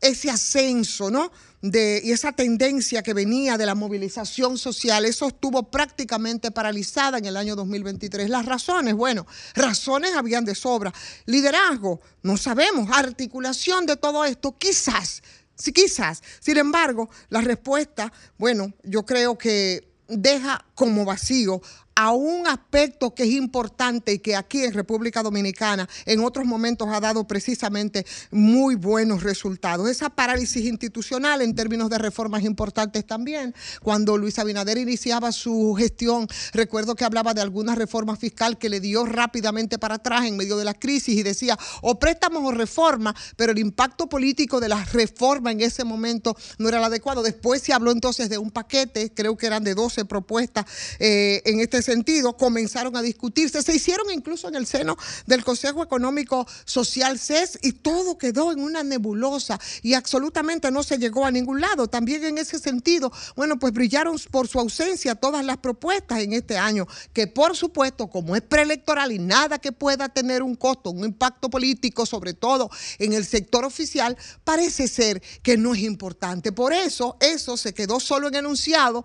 ese 0.00 0.30
ascenso, 0.30 1.10
¿no? 1.10 1.30
De, 1.62 2.00
y 2.04 2.12
esa 2.12 2.32
tendencia 2.32 3.02
que 3.02 3.14
venía 3.14 3.56
de 3.56 3.66
la 3.66 3.74
movilización 3.74 4.58
social, 4.58 5.04
eso 5.04 5.28
estuvo 5.28 5.70
prácticamente 5.70 6.50
paralizada 6.50 7.18
en 7.18 7.24
el 7.24 7.36
año 7.36 7.56
2023. 7.56 8.28
Las 8.28 8.46
razones, 8.46 8.94
bueno, 8.94 9.26
razones 9.54 10.12
habían 10.14 10.44
de 10.44 10.54
sobra. 10.54 10.92
Liderazgo, 11.24 12.00
no 12.22 12.36
sabemos. 12.36 12.88
Articulación 12.92 13.86
de 13.86 13.96
todo 13.96 14.24
esto, 14.24 14.56
quizás, 14.56 15.22
sí, 15.56 15.72
quizás. 15.72 16.22
Sin 16.40 16.58
embargo, 16.58 17.08
la 17.30 17.40
respuesta, 17.40 18.12
bueno, 18.38 18.72
yo 18.84 19.04
creo 19.04 19.38
que 19.38 19.88
deja 20.08 20.64
como 20.76 21.04
vacío 21.04 21.60
a 21.96 22.12
un 22.12 22.46
aspecto 22.46 23.14
que 23.14 23.22
es 23.22 23.30
importante 23.30 24.12
y 24.12 24.18
que 24.18 24.36
aquí 24.36 24.62
en 24.62 24.74
República 24.74 25.22
Dominicana 25.22 25.88
en 26.04 26.22
otros 26.22 26.44
momentos 26.44 26.88
ha 26.92 27.00
dado 27.00 27.26
precisamente 27.26 28.04
muy 28.30 28.74
buenos 28.74 29.22
resultados. 29.22 29.88
Esa 29.88 30.10
parálisis 30.10 30.66
institucional 30.66 31.40
en 31.40 31.54
términos 31.54 31.88
de 31.88 31.96
reformas 31.96 32.44
importantes 32.44 33.06
también. 33.06 33.54
Cuando 33.82 34.18
Luis 34.18 34.38
Abinader 34.38 34.76
iniciaba 34.76 35.32
su 35.32 35.74
gestión, 35.78 36.28
recuerdo 36.52 36.94
que 36.94 37.06
hablaba 37.06 37.32
de 37.32 37.40
alguna 37.40 37.74
reforma 37.74 38.14
fiscal 38.14 38.58
que 38.58 38.68
le 38.68 38.80
dio 38.80 39.06
rápidamente 39.06 39.78
para 39.78 39.94
atrás 39.94 40.26
en 40.26 40.36
medio 40.36 40.58
de 40.58 40.66
la 40.66 40.74
crisis 40.74 41.16
y 41.16 41.22
decía 41.22 41.58
o 41.80 41.98
préstamos 41.98 42.44
o 42.44 42.50
reforma, 42.50 43.16
pero 43.36 43.52
el 43.52 43.58
impacto 43.58 44.06
político 44.06 44.60
de 44.60 44.68
la 44.68 44.84
reforma 44.84 45.50
en 45.50 45.62
ese 45.62 45.82
momento 45.82 46.36
no 46.58 46.68
era 46.68 46.76
el 46.76 46.84
adecuado. 46.84 47.22
Después 47.22 47.62
se 47.62 47.72
habló 47.72 47.90
entonces 47.90 48.28
de 48.28 48.36
un 48.36 48.50
paquete, 48.50 49.14
creo 49.14 49.34
que 49.38 49.46
eran 49.46 49.64
de 49.64 49.74
12 49.74 50.04
propuestas 50.04 50.65
eh, 50.98 51.42
en 51.44 51.60
este 51.60 51.82
sentido, 51.82 52.36
comenzaron 52.36 52.96
a 52.96 53.02
discutirse, 53.02 53.62
se 53.62 53.74
hicieron 53.74 54.10
incluso 54.10 54.48
en 54.48 54.54
el 54.54 54.66
seno 54.66 54.96
del 55.26 55.44
Consejo 55.44 55.82
Económico 55.82 56.46
Social 56.64 57.18
CES 57.18 57.58
y 57.62 57.72
todo 57.72 58.18
quedó 58.18 58.52
en 58.52 58.60
una 58.60 58.82
nebulosa 58.82 59.60
y 59.82 59.94
absolutamente 59.94 60.70
no 60.70 60.82
se 60.82 60.98
llegó 60.98 61.26
a 61.26 61.30
ningún 61.30 61.60
lado. 61.60 61.88
También 61.88 62.24
en 62.24 62.38
ese 62.38 62.58
sentido, 62.58 63.12
bueno, 63.34 63.58
pues 63.58 63.72
brillaron 63.72 64.16
por 64.30 64.48
su 64.48 64.58
ausencia 64.58 65.14
todas 65.14 65.44
las 65.44 65.58
propuestas 65.58 66.20
en 66.20 66.32
este 66.32 66.56
año, 66.56 66.86
que 67.12 67.26
por 67.26 67.56
supuesto, 67.56 68.08
como 68.08 68.36
es 68.36 68.42
preelectoral 68.42 69.12
y 69.12 69.18
nada 69.18 69.58
que 69.58 69.72
pueda 69.72 70.08
tener 70.08 70.42
un 70.42 70.54
costo, 70.54 70.90
un 70.90 71.04
impacto 71.04 71.50
político, 71.50 72.06
sobre 72.06 72.34
todo 72.34 72.70
en 72.98 73.12
el 73.12 73.24
sector 73.24 73.64
oficial, 73.64 74.16
parece 74.44 74.88
ser 74.88 75.22
que 75.42 75.56
no 75.56 75.74
es 75.74 75.80
importante. 75.80 76.52
Por 76.52 76.72
eso, 76.72 77.16
eso 77.20 77.56
se 77.56 77.74
quedó 77.74 78.00
solo 78.00 78.28
en 78.28 78.36
enunciado, 78.36 79.04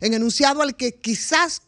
en 0.00 0.14
enunciado 0.14 0.62
al 0.62 0.76
que 0.78 0.94
quizás 0.94 1.60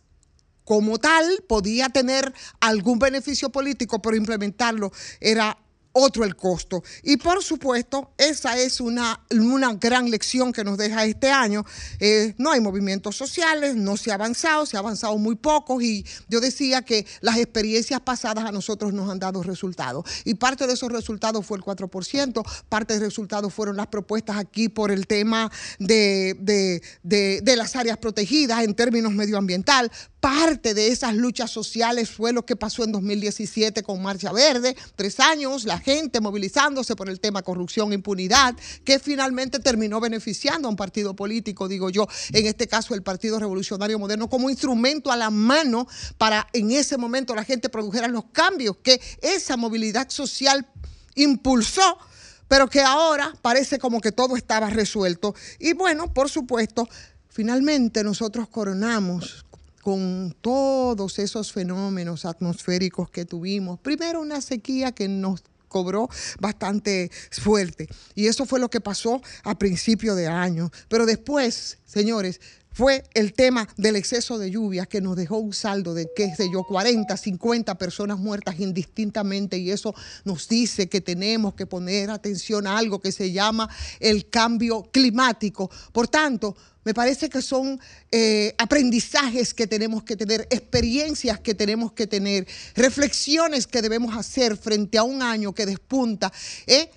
como 0.65 0.99
tal 0.99 1.45
podía 1.49 1.89
tener 1.91 2.33
algún 2.61 2.99
beneficio 2.99 3.51
político, 3.51 4.01
pero 4.01 4.17
implementarlo 4.17 4.93
era 5.21 5.59
otro 5.93 6.25
el 6.25 6.37
costo. 6.37 6.83
Y 7.03 7.17
por 7.17 7.43
supuesto, 7.43 8.13
esa 8.17 8.59
es 8.59 8.81
una, 8.81 9.21
una 9.31 9.75
gran 9.75 10.11
lección 10.11 10.53
que 10.53 10.65
nos 10.65 10.79
deja 10.79 11.05
este 11.05 11.31
año. 11.31 11.65
Eh, 11.99 12.35
no 12.39 12.53
hay 12.53 12.61
movimientos 12.61 13.17
sociales, 13.17 13.75
no 13.75 13.97
se 13.97 14.11
ha 14.11 14.15
avanzado, 14.15 14.67
se 14.67 14.77
ha 14.77 14.81
avanzado 14.81 15.17
muy 15.19 15.35
poco 15.35 15.81
y 15.81 16.07
yo 16.29 16.41
decía 16.41 16.83
que 16.83 17.07
las 17.21 17.37
experiencias 17.39 18.01
pasadas 18.01 18.45
a 18.45 18.53
nosotros 18.53 18.93
nos 18.93 19.11
han 19.11 19.19
dado 19.19 19.43
resultados. 19.43 20.05
Y 20.25 20.35
parte 20.35 20.67
de 20.67 20.75
esos 20.75 20.93
resultados 20.93 21.45
fue 21.45 21.59
el 21.59 21.65
4%, 21.65 22.45
parte 22.69 22.95
de 22.95 23.01
resultados 23.01 23.53
fueron 23.53 23.77
las 23.77 23.89
propuestas 23.89 24.37
aquí 24.37 24.69
por 24.69 24.91
el 24.91 25.07
tema 25.07 25.51
de, 25.79 26.37
de, 26.41 26.83
de, 27.03 27.41
de 27.43 27.57
las 27.57 27.77
áreas 27.77 27.99
protegidas 27.99 28.63
en 28.63 28.75
términos 28.75 29.13
medioambiental, 29.13 29.91
Parte 30.21 30.75
de 30.75 30.89
esas 30.89 31.15
luchas 31.15 31.51
sociales 31.51 32.11
fue 32.11 32.35
lo 32.35 32.45
que 32.45 32.55
pasó 32.55 32.85
en 32.85 32.93
2017 32.93 33.83
con 33.83 34.03
Marcha 34.03 34.31
Verde, 34.33 34.77
tres 34.95 35.19
años, 35.19 35.65
la 35.65 35.79
gente 35.79 36.21
movilizándose 36.21 36.95
por 36.95 37.09
el 37.09 37.21
tema 37.21 37.41
corrupción, 37.41 37.95
impunidad, 37.95 38.55
que 38.85 38.99
finalmente 38.99 39.61
terminó 39.61 39.99
beneficiando 39.99 40.69
a 40.69 40.71
un 40.71 40.77
partido 40.77 41.17
político, 41.17 41.69
digo 41.69 41.89
yo, 41.89 42.07
en 42.35 42.45
este 42.45 42.69
caso 42.69 42.95
el 42.95 43.03
Partido 43.03 43.39
Revolucionario 43.39 43.99
Moderno, 43.99 44.29
como 44.29 44.51
instrumento 44.51 45.11
a 45.11 45.17
la 45.17 45.31
mano 45.31 45.89
para 46.19 46.47
en 46.53 46.71
ese 46.71 46.99
momento 46.99 47.35
la 47.35 47.45
gente 47.45 47.71
produjera 47.71 48.07
los 48.07 48.25
cambios 48.27 48.77
que 48.83 49.01
esa 49.23 49.57
movilidad 49.57 50.11
social 50.11 50.67
impulsó 51.15 51.99
pero 52.47 52.69
que 52.69 52.81
ahora 52.81 53.33
parece 53.43 53.79
como 53.79 54.01
que 54.01 54.11
todo 54.11 54.35
estaba 54.35 54.71
resuelto. 54.71 55.37
Y 55.61 55.73
bueno, 55.73 56.13
por 56.13 56.29
supuesto, 56.29 56.89
finalmente 57.29 58.03
nosotros 58.03 58.49
coronamos 58.49 59.47
con 59.83 60.35
todos 60.41 61.19
esos 61.19 61.53
fenómenos 61.53 62.25
atmosféricos 62.25 63.11
que 63.11 63.25
tuvimos. 63.25 63.79
Primero 63.81 64.21
una 64.21 64.41
sequía 64.41 64.93
que 64.93 65.09
nos 65.09 65.43
cobró 65.69 66.09
bastante 66.41 67.11
fuerte. 67.31 67.89
Y 68.15 68.27
eso 68.27 68.45
fue 68.45 68.61
lo 68.61 68.69
que 68.69 68.81
pasó 68.81 69.23
a 69.45 69.59
principio 69.59 70.15
de 70.15 70.27
año. 70.27 70.71
Pero 70.89 71.07
después, 71.07 71.79
señores, 71.87 72.41
fue 72.81 73.05
el 73.13 73.35
tema 73.35 73.69
del 73.77 73.95
exceso 73.97 74.39
de 74.39 74.51
lluvias 74.51 74.89
que 74.89 75.03
nos 75.03 75.15
dejó 75.15 75.37
un 75.37 75.53
saldo 75.53 75.93
de, 75.93 76.09
qué 76.17 76.35
sé 76.35 76.49
yo, 76.51 76.65
40, 76.65 77.15
50 77.15 77.75
personas 77.77 78.19
muertas 78.19 78.59
indistintamente 78.59 79.59
y 79.59 79.71
eso 79.71 79.95
nos 80.25 80.49
dice 80.49 80.89
que 80.89 81.03
tenemos 81.03 81.53
que 81.53 81.67
poner 81.67 82.09
atención 82.09 82.67
a 82.67 82.79
algo 82.79 82.99
que 82.99 83.13
se 83.13 83.33
llama 83.33 83.69
el 83.99 84.31
cambio 84.31 84.89
climático. 84.91 85.71
Por 85.93 86.09
tanto, 86.09 86.57
me 86.83 86.95
parece 86.95 87.29
que 87.29 87.43
son 87.43 87.79
eh, 88.11 88.55
aprendizajes 88.57 89.53
que 89.53 89.67
tenemos 89.67 90.03
que 90.03 90.17
tener, 90.17 90.49
experiencias 90.51 91.39
que 91.39 91.55
tenemos 91.55 91.93
que 91.93 92.07
tener, 92.07 92.47
reflexiones 92.75 93.67
que 93.67 93.83
debemos 93.83 94.17
hacer 94.17 94.57
frente 94.57 94.97
a 94.97 95.03
un 95.03 95.21
año 95.21 95.55
que 95.55 95.67
despunta. 95.67 96.33
¿eh? 96.67 96.89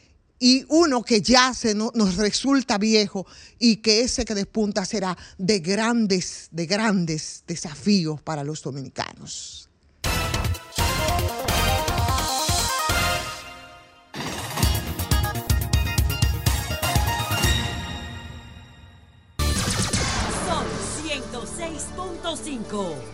Y 0.46 0.66
uno 0.68 1.04
que 1.04 1.22
ya 1.22 1.54
se 1.54 1.74
no- 1.74 1.94
nos 1.96 2.18
resulta 2.18 2.78
viejo 2.78 3.26
y 3.60 3.78
que 3.78 4.02
ese 4.02 4.26
que 4.26 4.36
despunta 4.36 4.84
será 4.84 5.18
de 5.38 5.60
grandes, 5.60 6.50
de 6.52 6.66
grandes 6.66 7.46
desafíos 7.48 8.22
para 8.22 8.44
los 8.44 8.62
dominicanos. 8.62 9.70
Sol 20.48 20.68
106.5. 21.04 23.13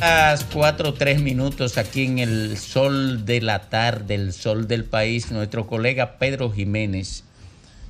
Las 0.00 0.44
4 0.44 0.94
3 0.94 1.22
minutos 1.22 1.76
aquí 1.76 2.04
en 2.04 2.20
el 2.20 2.56
sol 2.56 3.24
de 3.24 3.40
la 3.40 3.68
tarde, 3.68 4.14
el 4.14 4.32
sol 4.32 4.68
del 4.68 4.84
país, 4.84 5.32
nuestro 5.32 5.66
colega 5.66 6.18
Pedro 6.18 6.52
Jiménez. 6.52 7.24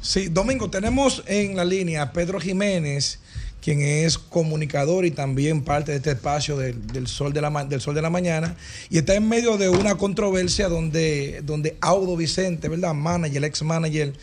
Sí, 0.01 0.29
Domingo, 0.29 0.71
tenemos 0.71 1.23
en 1.27 1.55
la 1.55 1.67
línea 1.67 2.01
a 2.01 2.13
Pedro 2.15 2.41
Jiménez, 2.41 3.19
quien 3.61 3.83
es 3.83 4.17
comunicador 4.17 5.05
y 5.05 5.11
también 5.11 5.65
parte 5.65 5.91
de 5.91 5.99
este 5.99 6.13
espacio 6.13 6.57
del, 6.57 7.07
sol, 7.07 7.35
de 7.35 7.43
la, 7.43 7.51
del 7.65 7.83
sol 7.83 7.95
de 7.95 8.01
la 8.01 8.09
Mañana, 8.09 8.57
y 8.89 8.97
está 8.97 9.15
en 9.15 9.29
medio 9.29 9.59
de 9.59 9.69
una 9.69 9.97
controversia 9.97 10.71
donde, 10.71 11.43
donde 11.45 11.77
Audo 11.83 12.17
Vicente, 12.17 12.71
¿verdad? 12.71 12.95
Manager, 12.95 13.45
ex 13.45 13.63
manager, 13.63 14.15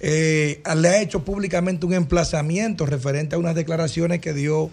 eh, 0.00 0.62
le 0.76 0.88
ha 0.88 1.02
hecho 1.02 1.24
públicamente 1.24 1.84
un 1.84 1.92
emplazamiento 1.92 2.86
referente 2.86 3.36
a 3.36 3.38
unas 3.38 3.54
declaraciones 3.54 4.20
que 4.20 4.32
dio 4.32 4.70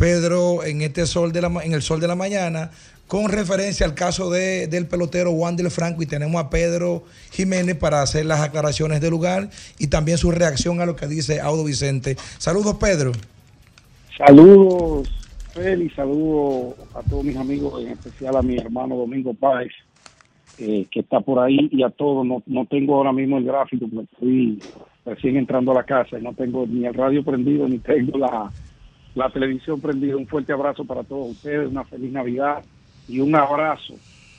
Pedro 0.00 0.64
en 0.64 0.80
este 0.80 1.04
sol 1.04 1.30
de 1.30 1.42
la, 1.42 1.48
en 1.62 1.74
el 1.74 1.82
sol 1.82 2.00
de 2.00 2.08
la 2.08 2.14
mañana 2.16 2.70
con 3.06 3.28
referencia 3.28 3.84
al 3.84 3.94
caso 3.94 4.30
de- 4.30 4.66
del 4.66 4.86
pelotero 4.86 5.30
Wander 5.32 5.70
Franco 5.70 6.00
y 6.02 6.06
tenemos 6.06 6.42
a 6.42 6.48
Pedro 6.48 7.04
Jiménez 7.32 7.76
para 7.76 8.00
hacer 8.00 8.24
las 8.24 8.40
aclaraciones 8.40 9.02
del 9.02 9.10
lugar 9.10 9.50
y 9.78 9.88
también 9.88 10.16
su 10.16 10.30
reacción 10.30 10.80
a 10.80 10.86
lo 10.86 10.96
que 10.96 11.06
dice 11.06 11.40
Audo 11.40 11.64
Vicente. 11.64 12.16
Saludos 12.38 12.76
Pedro. 12.80 13.12
Saludos, 14.16 15.08
Félix, 15.52 15.94
saludos 15.96 16.74
a 16.94 17.02
todos 17.02 17.22
mis 17.24 17.36
amigos, 17.36 17.82
en 17.82 17.88
especial 17.92 18.36
a 18.36 18.42
mi 18.42 18.56
hermano 18.56 18.96
Domingo 18.96 19.34
Páez, 19.34 19.72
eh, 20.58 20.86
que 20.90 21.00
está 21.00 21.20
por 21.20 21.38
ahí, 21.40 21.68
y 21.72 21.82
a 21.82 21.90
todos. 21.90 22.26
No, 22.26 22.42
no 22.46 22.64
tengo 22.66 22.96
ahora 22.96 23.12
mismo 23.12 23.36
el 23.38 23.44
gráfico, 23.44 23.86
porque 23.92 24.08
estoy 24.12 24.62
recién 25.04 25.36
entrando 25.36 25.72
a 25.72 25.74
la 25.74 25.84
casa 25.84 26.18
y 26.18 26.22
no 26.22 26.32
tengo 26.34 26.66
ni 26.66 26.86
el 26.86 26.94
radio 26.94 27.24
prendido, 27.24 27.66
ni 27.68 27.78
tengo 27.78 28.18
la, 28.18 28.50
la 29.14 29.30
televisión 29.32 29.80
prendida. 29.80 30.16
Un 30.16 30.26
fuerte 30.26 30.52
abrazo 30.52 30.84
para 30.84 31.02
todos 31.04 31.30
ustedes, 31.32 31.68
una 31.68 31.84
feliz 31.84 32.12
Navidad 32.12 32.62
y 33.08 33.20
un 33.20 33.34
abrazo 33.34 33.94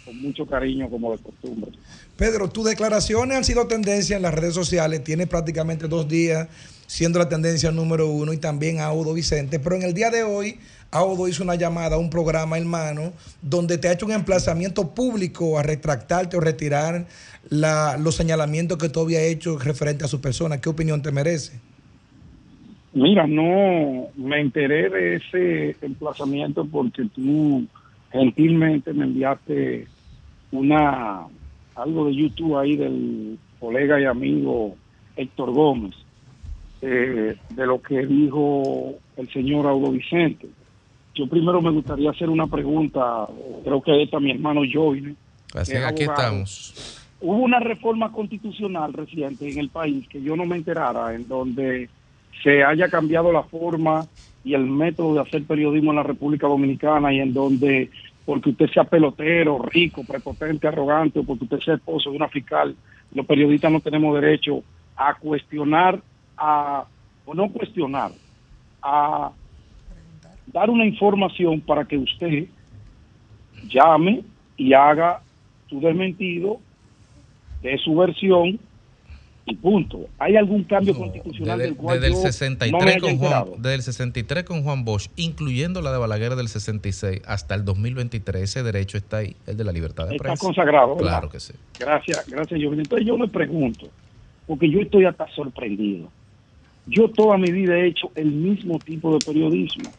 con 0.05 0.19
mucho 0.21 0.45
cariño, 0.45 0.89
como 0.89 1.11
de 1.11 1.19
costumbre. 1.19 1.71
Pedro, 2.17 2.49
tus 2.49 2.65
declaraciones 2.65 3.37
han 3.37 3.43
sido 3.43 3.67
tendencia 3.67 4.15
en 4.15 4.23
las 4.23 4.33
redes 4.33 4.53
sociales, 4.55 5.03
tienes 5.03 5.27
prácticamente 5.27 5.87
dos 5.87 6.07
días 6.07 6.47
siendo 6.87 7.19
la 7.19 7.29
tendencia 7.29 7.71
número 7.71 8.07
uno 8.07 8.33
y 8.33 8.37
también 8.37 8.79
Audo 8.79 9.13
Vicente, 9.13 9.59
pero 9.59 9.75
en 9.75 9.83
el 9.83 9.93
día 9.93 10.09
de 10.09 10.23
hoy 10.23 10.59
Audo 10.91 11.27
hizo 11.29 11.41
una 11.43 11.55
llamada 11.55 11.95
a 11.95 11.99
un 11.99 12.09
programa 12.09 12.57
hermano 12.57 13.13
donde 13.41 13.77
te 13.77 13.87
ha 13.87 13.93
hecho 13.93 14.05
un 14.05 14.11
emplazamiento 14.11 14.89
público 14.93 15.57
a 15.57 15.63
retractarte 15.63 16.35
o 16.35 16.41
retirar 16.41 17.05
la- 17.49 17.97
los 17.97 18.15
señalamientos 18.15 18.77
que 18.77 18.89
tú 18.89 18.99
habías 19.01 19.23
hecho 19.23 19.57
referente 19.57 20.03
a 20.03 20.07
su 20.09 20.19
persona. 20.19 20.59
¿Qué 20.59 20.67
opinión 20.67 21.01
te 21.01 21.11
merece? 21.11 21.53
Mira, 22.93 23.25
no 23.25 24.07
me 24.17 24.41
enteré 24.41 24.89
de 24.89 25.15
ese 25.15 25.75
emplazamiento 25.81 26.65
porque 26.65 27.05
tú 27.05 27.65
gentilmente 28.11 28.93
me 28.93 29.05
enviaste 29.05 29.87
una 30.51 31.21
algo 31.75 32.05
de 32.05 32.15
YouTube 32.15 32.57
ahí 32.57 32.75
del 32.75 33.39
colega 33.59 33.99
y 33.99 34.05
amigo 34.05 34.75
Héctor 35.15 35.51
Gómez 35.51 35.95
eh, 36.81 37.37
de 37.49 37.65
lo 37.65 37.81
que 37.81 38.05
dijo 38.05 38.95
el 39.15 39.31
señor 39.31 39.67
Audo 39.67 39.91
Vicente. 39.91 40.49
Yo 41.13 41.27
primero 41.27 41.61
me 41.61 41.71
gustaría 41.71 42.09
hacer 42.09 42.29
una 42.29 42.47
pregunta, 42.47 43.27
creo 43.63 43.81
que 43.81 44.01
esta 44.01 44.19
mi 44.19 44.31
hermano 44.31 44.61
Joy. 44.65 45.15
Así, 45.53 45.73
es 45.73 45.83
aquí 45.83 46.03
estamos. 46.03 46.99
Hubo 47.19 47.35
una 47.35 47.59
reforma 47.59 48.11
constitucional 48.11 48.93
reciente 48.93 49.49
en 49.49 49.59
el 49.59 49.69
país 49.69 50.07
que 50.07 50.21
yo 50.21 50.35
no 50.35 50.45
me 50.45 50.55
enterara, 50.55 51.13
en 51.13 51.27
donde 51.27 51.89
se 52.43 52.63
haya 52.63 52.89
cambiado 52.89 53.31
la 53.31 53.43
forma 53.43 54.05
y 54.43 54.53
el 54.53 54.65
método 54.65 55.15
de 55.15 55.21
hacer 55.21 55.43
periodismo 55.43 55.91
en 55.91 55.97
la 55.97 56.03
República 56.03 56.47
Dominicana 56.47 57.13
y 57.13 57.19
en 57.19 57.33
donde, 57.33 57.89
porque 58.25 58.49
usted 58.49 58.69
sea 58.69 58.83
pelotero, 58.83 59.59
rico, 59.59 60.03
prepotente, 60.03 60.67
arrogante, 60.67 61.19
o 61.19 61.23
porque 61.23 61.43
usted 61.43 61.59
sea 61.59 61.75
esposo 61.75 62.09
de 62.09 62.17
una 62.17 62.27
fiscal, 62.27 62.75
los 63.13 63.25
periodistas 63.25 63.71
no 63.71 63.79
tenemos 63.81 64.19
derecho 64.19 64.63
a 64.95 65.13
cuestionar, 65.15 66.01
a, 66.37 66.85
o 67.25 67.33
no 67.33 67.49
cuestionar, 67.51 68.11
a 68.81 69.31
dar 70.47 70.69
una 70.69 70.85
información 70.85 71.61
para 71.61 71.85
que 71.85 71.97
usted 71.97 72.47
llame 73.67 74.23
y 74.57 74.73
haga 74.73 75.21
su 75.69 75.79
desmentido 75.79 76.59
de 77.61 77.77
su 77.77 77.95
versión 77.95 78.59
y 79.45 79.55
punto. 79.55 80.07
¿Hay 80.19 80.35
algún 80.35 80.63
cambio 80.63 80.95
constitucional 80.95 81.57
Desde, 81.57 81.71
del 81.71 81.77
cual 81.77 81.99
desde 81.99 82.07
el 82.07 82.13
yo 82.13 82.21
63 82.21 82.71
no 82.71 82.79
me 82.85 82.99
con 82.99 83.17
Juan, 83.17 83.45
desde 83.57 83.75
el 83.75 83.81
63 83.81 84.43
con 84.43 84.63
Juan 84.63 84.85
Bosch, 84.85 85.09
incluyendo 85.15 85.81
la 85.81 85.91
de 85.91 85.97
Balaguer 85.97 86.35
del 86.35 86.47
66 86.47 87.21
hasta 87.25 87.55
el 87.55 87.65
2023, 87.65 88.43
ese 88.43 88.63
derecho 88.63 88.97
está 88.97 89.17
ahí, 89.17 89.35
el 89.47 89.57
de 89.57 89.63
la 89.63 89.71
libertad 89.71 90.07
de 90.07 90.15
Está 90.15 90.23
prensa. 90.23 90.45
consagrado, 90.45 90.95
¿verdad? 90.95 91.09
Claro 91.09 91.29
que 91.29 91.39
sí. 91.39 91.53
Gracias, 91.79 92.27
gracias, 92.29 92.61
Joven. 92.63 92.79
Entonces 92.79 93.07
yo 93.07 93.17
me 93.17 93.27
pregunto, 93.27 93.87
porque 94.45 94.69
yo 94.69 94.79
estoy 94.79 95.05
hasta 95.05 95.27
sorprendido. 95.29 96.09
Yo 96.87 97.09
toda 97.09 97.37
mi 97.37 97.51
vida 97.51 97.77
he 97.77 97.87
hecho 97.87 98.11
el 98.15 98.31
mismo 98.31 98.79
tipo 98.79 99.13
de 99.13 99.19
periodismo. 99.25 99.89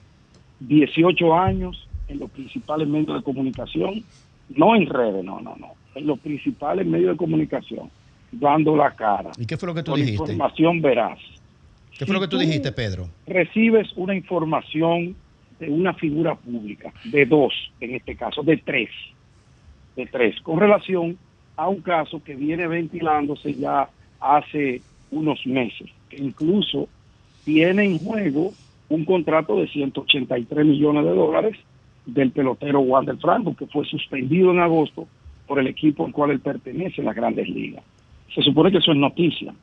18 0.61 1.35
años 1.35 1.89
en 2.09 2.19
los 2.19 2.31
principales 2.31 2.87
medios 2.87 3.17
de 3.17 3.23
comunicación, 3.23 4.05
no 4.51 4.77
en 4.77 4.87
redes, 4.87 5.25
no, 5.25 5.41
no, 5.41 5.57
no, 5.57 5.73
en 5.95 6.07
los 6.07 6.19
principales 6.21 6.87
medios 6.87 7.13
de 7.13 7.17
comunicación, 7.17 7.91
dando 8.33 8.77
la 8.77 8.91
cara. 8.95 9.31
¿Y 9.39 9.47
qué 9.47 9.57
fue 9.57 9.69
lo 9.69 9.75
que 9.75 9.83
tú 9.83 9.93
con 9.93 10.01
dijiste? 10.01 10.23
información 10.25 10.81
veraz. 10.81 11.19
¿Qué 11.99 12.07
fue 12.07 12.15
lo 12.15 12.21
que 12.21 12.29
tú 12.29 12.37
tú- 12.37 12.43
dijiste, 12.43 12.73
Pedro? 12.73 13.09
recibes 13.27 13.93
una 13.97 14.15
información 14.15 15.15
de 15.61 15.69
una 15.71 15.95
figura 15.95 16.35
pública, 16.35 16.93
de 17.05 17.27
dos 17.27 17.53
en 17.81 17.95
este 17.95 18.17
caso, 18.17 18.43
de 18.43 18.57
tres, 18.57 18.89
de 19.95 20.07
tres, 20.07 20.41
con 20.43 20.59
relación 20.59 21.17
a 21.57 21.69
un 21.69 21.83
caso 21.83 22.23
que 22.25 22.35
viene 22.35 22.67
ventilándose 22.67 23.55
ya 23.55 23.89
hace 24.21 24.81
unos 25.11 25.47
meses, 25.47 25.91
que 26.09 26.17
incluso 26.17 26.89
tiene 27.45 27.85
en 27.85 27.99
juego 27.99 28.55
un 28.89 29.05
contrato 29.05 29.57
de 29.61 29.69
183 29.69 30.65
millones 30.67 31.05
de 31.05 31.11
dólares 31.11 31.57
del 32.07 32.31
pelotero 32.33 32.81
Wander 32.81 33.17
Franco, 33.19 33.55
que 33.55 33.67
fue 33.67 33.85
suspendido 33.85 34.51
en 34.51 34.59
agosto 34.61 35.07
por 35.47 35.59
el 35.59 35.67
equipo 35.67 36.05
al 36.07 36.13
cual 36.13 36.31
él 36.31 36.41
pertenece 36.41 37.01
en 37.03 37.07
las 37.07 37.15
grandes 37.15 37.49
ligas. 37.49 37.85
Se 38.35 38.43
supone 38.43 38.71
que 38.71 38.79
eso 38.79 38.93
es 38.93 38.99
noticia, 38.99 39.55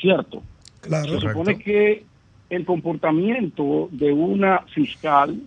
¿cierto? 0.00 0.42
Claro. 0.80 1.20
Se 1.20 1.28
supone 1.28 1.58
que 1.58 2.04
el 2.50 2.64
comportamiento 2.64 3.88
de 3.92 4.12
una 4.12 4.60
fiscal, 4.74 5.40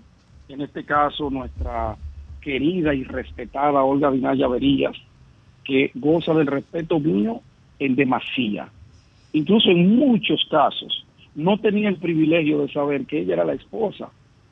en 0.49 0.61
este 0.61 0.83
caso 0.83 1.29
nuestra 1.29 1.95
querida 2.41 2.93
y 2.93 3.03
respetada 3.03 3.83
Olga 3.83 4.09
Vinaya 4.09 4.47
Verías, 4.47 4.95
que 5.63 5.91
goza 5.95 6.33
del 6.33 6.47
respeto 6.47 6.99
mío 6.99 7.41
en 7.79 7.95
demasía. 7.95 8.69
Incluso 9.33 9.69
en 9.69 9.95
muchos 9.95 10.45
casos 10.49 11.05
no 11.35 11.57
tenía 11.59 11.89
el 11.89 11.97
privilegio 11.97 12.61
de 12.61 12.73
saber 12.73 13.05
que 13.05 13.19
ella 13.19 13.35
era 13.35 13.45
la 13.45 13.53
esposa 13.53 14.09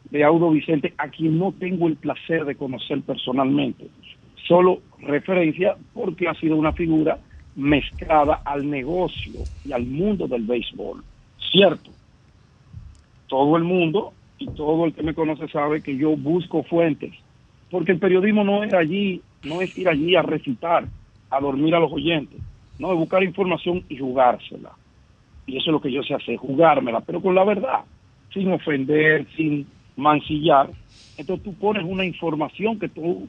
de 0.10 0.24
Audo 0.24 0.50
Vicente, 0.50 0.94
a 0.98 1.10
quien 1.10 1.38
no 1.38 1.52
tengo 1.52 1.88
el 1.88 1.96
placer 1.96 2.46
de 2.46 2.56
conocer 2.56 3.02
personalmente. 3.02 3.88
Solo 4.48 4.82
referencia 5.00 5.76
porque 5.94 6.28
ha 6.28 6.34
sido 6.36 6.56
una 6.56 6.74
figura 6.74 7.20
mezclada 7.60 8.42
al 8.46 8.70
negocio 8.70 9.46
y 9.66 9.74
al 9.74 9.86
mundo 9.86 10.28
del 10.28 10.44
béisbol. 10.44 11.04
Cierto. 11.52 11.92
todo 13.28 13.58
el 13.58 13.64
mundo 13.64 14.14
y 14.40 14.48
todo 14.48 14.86
el 14.86 14.94
que 14.94 15.04
me 15.04 15.14
conoce 15.14 15.48
sabe 15.50 15.84
que 15.84 15.96
yo 15.96 16.16
busco 16.16 16.64
fuentes, 16.64 17.14
porque 17.70 17.92
el 17.92 18.00
periodismo 18.00 18.44
no 18.44 18.64
es 18.64 18.74
allí, 18.74 19.22
no 19.44 19.62
es 19.62 19.76
ir 19.78 19.88
allí 19.88 20.16
a 20.16 20.22
recitar, 20.22 20.88
a 21.30 21.40
dormir 21.40 21.76
a 21.76 21.80
los 21.80 21.92
oyentes, 21.92 22.40
no, 22.80 22.92
es 22.94 22.98
buscar 22.98 23.24
información 23.24 23.84
y 23.90 23.98
jugársela. 23.98 24.72
Y 25.46 25.58
eso 25.58 25.70
es 25.70 25.74
lo 25.74 25.82
que 25.82 25.92
yo 25.92 26.02
sé 26.04 26.14
hacer, 26.14 26.38
jugármela, 26.38 27.02
pero 27.02 27.22
con 27.22 27.36
la 27.36 27.44
verdad, 27.44 27.82
sin 28.34 28.52
ofender, 28.52 29.28
sin 29.36 29.68
mancillar. 29.96 30.70
Entonces 31.18 31.44
tú 31.44 31.54
pones 31.56 31.84
una 31.84 32.06
información 32.06 32.80
que 32.80 32.90
tú 32.90 33.28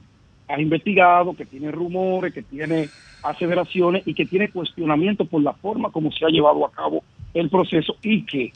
has 0.51 0.61
investigado, 0.61 1.35
que 1.35 1.47
tiene 1.47 1.71
rumores, 1.71 2.33
que 2.33 2.43
tiene 2.43 2.89
aseveraciones 3.23 4.07
y 4.07 4.15
que 4.15 4.27
tiene 4.27 4.51
cuestionamiento 4.51 5.25
por 5.25 5.43
la 5.43 5.53
forma 5.53 5.91
como 5.91 6.11
se 6.11 6.25
ha 6.25 6.29
llevado 6.29 6.65
a 6.65 6.73
cabo 6.73 7.03
el 7.35 7.49
proceso 7.51 7.97
y 8.03 8.25
que 8.25 8.53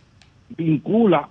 vincula 0.56 1.28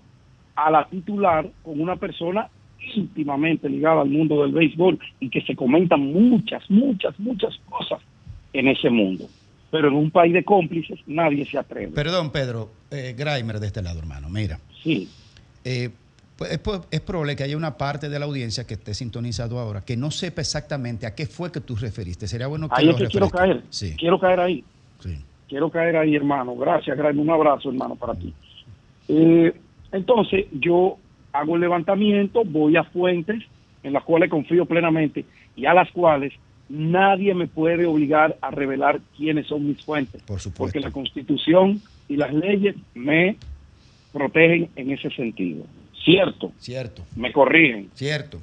a 0.55 0.71
la 0.71 0.85
titular 0.87 1.49
con 1.63 1.79
una 1.79 1.95
persona 1.95 2.47
íntimamente 2.95 3.69
ligada 3.69 4.01
al 4.01 4.09
mundo 4.09 4.41
del 4.43 4.51
béisbol 4.51 4.99
y 5.19 5.29
que 5.29 5.41
se 5.41 5.55
comentan 5.55 6.01
muchas, 6.01 6.69
muchas, 6.69 7.17
muchas 7.19 7.57
cosas 7.69 7.99
en 8.51 8.67
ese 8.67 8.89
mundo. 8.89 9.27
Pero 9.71 9.87
en 9.87 9.95
un 9.95 10.11
país 10.11 10.33
de 10.33 10.43
cómplices 10.43 10.99
nadie 11.07 11.45
se 11.45 11.57
atreve. 11.57 11.91
Perdón, 11.93 12.31
Pedro, 12.31 12.69
eh, 12.91 13.15
Graimer 13.17 13.59
de 13.59 13.67
este 13.67 13.81
lado, 13.81 13.99
hermano. 13.99 14.29
Mira. 14.29 14.59
Sí. 14.83 15.09
Eh, 15.63 15.89
es, 16.49 16.59
po- 16.59 16.85
es 16.91 17.01
probable 17.01 17.35
que 17.35 17.43
haya 17.43 17.55
una 17.57 17.77
parte 17.77 18.09
de 18.09 18.19
la 18.19 18.25
audiencia 18.25 18.65
que 18.65 18.73
esté 18.73 18.93
sintonizado 18.93 19.59
ahora 19.59 19.81
que 19.81 19.95
no 19.97 20.11
sepa 20.11 20.41
exactamente 20.41 21.05
a 21.05 21.13
qué 21.15 21.25
fue 21.25 21.51
que 21.51 21.61
tú 21.61 21.75
referiste. 21.75 22.27
Sería 22.27 22.47
bueno 22.47 22.67
que 22.69 22.75
Ahí 22.77 22.85
lo 22.85 22.91
es 22.91 22.97
que 22.97 23.07
quiero 23.07 23.29
caer. 23.29 23.63
Sí. 23.69 23.95
Quiero 23.97 24.19
caer 24.19 24.39
ahí. 24.39 24.63
Sí. 24.99 25.17
Quiero 25.47 25.69
caer 25.69 25.95
ahí, 25.97 26.15
hermano. 26.15 26.55
Gracias, 26.55 26.97
Graeme. 26.97 27.21
Un 27.21 27.29
abrazo, 27.29 27.69
hermano, 27.69 27.95
para 27.95 28.15
ti. 28.15 28.33
Eh, 29.07 29.53
entonces, 29.91 30.45
yo 30.51 30.97
hago 31.31 31.55
el 31.55 31.61
levantamiento, 31.61 32.43
voy 32.45 32.75
a 32.77 32.83
fuentes 32.83 33.43
en 33.83 33.93
las 33.93 34.03
cuales 34.03 34.29
confío 34.29 34.65
plenamente 34.65 35.25
y 35.55 35.65
a 35.65 35.73
las 35.73 35.91
cuales 35.91 36.33
nadie 36.69 37.35
me 37.35 37.47
puede 37.47 37.85
obligar 37.85 38.37
a 38.41 38.49
revelar 38.49 38.99
quiénes 39.15 39.45
son 39.47 39.67
mis 39.67 39.83
fuentes. 39.83 40.21
Por 40.23 40.39
supuesto. 40.39 40.63
Porque 40.63 40.79
la 40.79 40.91
Constitución 40.91 41.81
y 42.07 42.15
las 42.15 42.33
leyes 42.33 42.75
me 42.95 43.35
protegen 44.11 44.69
en 44.75 44.91
ese 44.91 45.09
sentido. 45.11 45.65
Cierto. 46.03 46.51
Cierto. 46.57 47.03
Me 47.15 47.31
corrigen. 47.31 47.89
Cierto. 47.93 48.39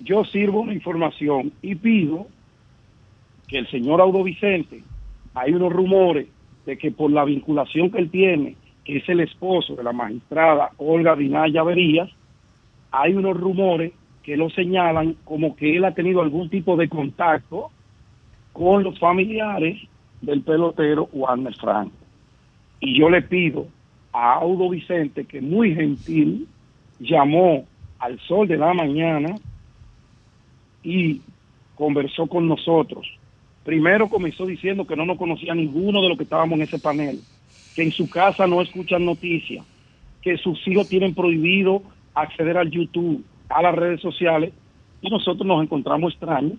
Yo 0.00 0.24
sirvo 0.24 0.60
una 0.60 0.74
información 0.74 1.52
y 1.62 1.74
pido 1.74 2.26
que 3.46 3.58
el 3.58 3.68
señor 3.68 4.00
Audo 4.00 4.22
Vicente, 4.22 4.82
hay 5.34 5.52
unos 5.52 5.72
rumores 5.72 6.28
de 6.66 6.76
que 6.76 6.90
por 6.90 7.10
la 7.10 7.24
vinculación 7.24 7.90
que 7.90 7.98
él 7.98 8.10
tiene, 8.10 8.56
que 8.84 8.98
es 8.98 9.08
el 9.08 9.20
esposo 9.20 9.74
de 9.74 9.82
la 9.82 9.92
magistrada 9.92 10.70
Olga 10.76 11.16
Dinaya 11.16 11.62
Verías, 11.62 12.10
hay 12.90 13.14
unos 13.14 13.36
rumores 13.36 13.92
que 14.22 14.36
lo 14.36 14.50
señalan 14.50 15.16
como 15.24 15.56
que 15.56 15.76
él 15.76 15.84
ha 15.84 15.94
tenido 15.94 16.20
algún 16.20 16.50
tipo 16.50 16.76
de 16.76 16.88
contacto 16.88 17.70
con 18.52 18.82
los 18.82 18.98
familiares 18.98 19.80
del 20.20 20.42
pelotero 20.42 21.08
Warner 21.12 21.54
Franco. 21.54 21.96
Y 22.80 22.98
yo 22.98 23.08
le 23.08 23.22
pido 23.22 23.68
a 24.12 24.34
Audo 24.34 24.68
Vicente, 24.68 25.24
que 25.24 25.40
muy 25.40 25.74
gentil, 25.74 26.46
llamó 26.98 27.66
al 27.98 28.18
sol 28.20 28.46
de 28.48 28.56
la 28.56 28.72
mañana 28.74 29.36
y 30.82 31.20
conversó 31.74 32.26
con 32.26 32.48
nosotros. 32.48 33.06
Primero 33.64 34.08
comenzó 34.08 34.46
diciendo 34.46 34.86
que 34.86 34.96
no 34.96 35.04
nos 35.04 35.18
conocía 35.18 35.54
ninguno 35.54 36.02
de 36.02 36.08
los 36.08 36.16
que 36.16 36.24
estábamos 36.24 36.56
en 36.56 36.62
ese 36.62 36.78
panel, 36.78 37.20
que 37.74 37.82
en 37.82 37.92
su 37.92 38.08
casa 38.08 38.46
no 38.46 38.62
escuchan 38.62 39.04
noticias, 39.04 39.64
que 40.22 40.36
sus 40.38 40.66
hijos 40.66 40.88
tienen 40.88 41.14
prohibido 41.14 41.82
acceder 42.14 42.56
al 42.56 42.70
YouTube, 42.70 43.24
a 43.48 43.62
las 43.62 43.74
redes 43.74 44.00
sociales, 44.00 44.52
y 45.00 45.10
nosotros 45.10 45.46
nos 45.46 45.62
encontramos 45.62 46.12
extraños, 46.12 46.58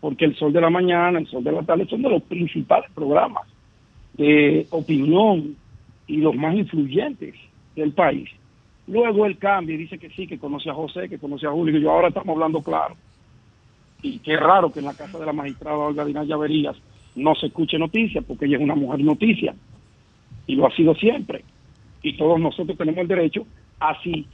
porque 0.00 0.24
el 0.24 0.36
Sol 0.36 0.52
de 0.52 0.60
la 0.60 0.70
Mañana, 0.70 1.18
el 1.18 1.26
Sol 1.26 1.44
de 1.44 1.52
la 1.52 1.62
Tarde 1.62 1.86
son 1.86 2.02
de 2.02 2.10
los 2.10 2.22
principales 2.22 2.90
programas 2.94 3.46
de 4.14 4.66
opinión 4.70 5.56
y 6.06 6.16
los 6.18 6.34
más 6.34 6.54
influyentes 6.54 7.34
del 7.74 7.92
país. 7.92 8.28
Luego 8.88 9.26
él 9.26 9.38
cambia 9.38 9.74
y 9.74 9.78
dice 9.78 9.98
que 9.98 10.10
sí, 10.10 10.26
que 10.26 10.38
conoce 10.38 10.70
a 10.70 10.74
José, 10.74 11.08
que 11.08 11.18
conoce 11.18 11.46
a 11.46 11.50
Julio, 11.50 11.78
y 11.78 11.86
ahora 11.86 12.08
estamos 12.08 12.34
hablando 12.34 12.62
claro. 12.62 12.96
Y 14.02 14.18
qué 14.20 14.36
raro 14.36 14.70
que 14.70 14.78
en 14.78 14.86
la 14.86 14.94
casa 14.94 15.18
de 15.18 15.26
la 15.26 15.32
magistrada 15.32 15.76
Olga 15.76 16.04
Dinaya 16.04 16.36
Verías 16.36 16.76
no 17.16 17.34
se 17.34 17.46
escuche 17.46 17.78
noticias, 17.78 18.24
porque 18.24 18.46
ella 18.46 18.58
es 18.58 18.62
una 18.62 18.74
mujer 18.74 19.00
noticia, 19.00 19.54
y 20.46 20.54
lo 20.54 20.66
ha 20.66 20.70
sido 20.76 20.94
siempre. 20.94 21.44
Y 22.02 22.16
todos 22.16 22.38
nosotros 22.38 22.78
tenemos 22.78 23.00
el 23.00 23.08
derecho, 23.08 23.46
así 23.80 24.26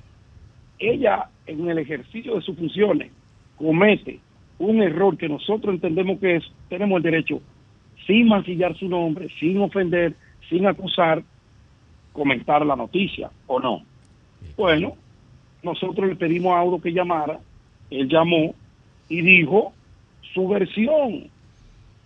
ella 0.79 1.29
en 1.47 1.69
el 1.69 1.79
ejercicio 1.79 2.35
de 2.35 2.43
sus 2.43 2.57
funciones 2.57 3.13
comete 3.57 4.21
un 4.59 4.83
error 4.83 5.17
que 5.17 5.29
nosotros 5.29 5.75
entendemos 5.75 6.19
que 6.19 6.37
es, 6.37 6.45
tenemos 6.69 6.99
el 6.99 7.03
derecho, 7.03 7.41
sin 8.07 8.29
mancillar 8.29 8.77
su 8.77 8.89
nombre, 8.89 9.29
sin 9.39 9.59
ofender, 9.61 10.15
sin 10.49 10.67
acusar, 10.67 11.23
comentar 12.13 12.65
la 12.67 12.77
noticia, 12.77 13.31
¿o 13.47 13.59
no? 13.59 13.83
Bueno, 14.57 14.95
nosotros 15.63 16.09
le 16.09 16.17
pedimos 16.17 16.53
a 16.55 16.59
Audo 16.61 16.81
que 16.81 16.93
llamara, 16.93 17.39
él 17.91 18.09
llamó 18.09 18.55
y 19.09 19.21
dijo 19.23 19.73
su 20.35 20.49
versión 20.49 21.25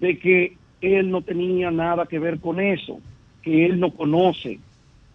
de 0.01 0.19
que 0.19 0.57
él 0.81 1.11
no 1.11 1.23
tenía 1.23 1.71
nada 1.71 2.07
que 2.07 2.19
ver 2.19 2.39
con 2.41 2.61
eso, 2.61 2.99
que 3.43 3.67
él 3.67 3.81
no 3.81 3.91
conoce 3.93 4.59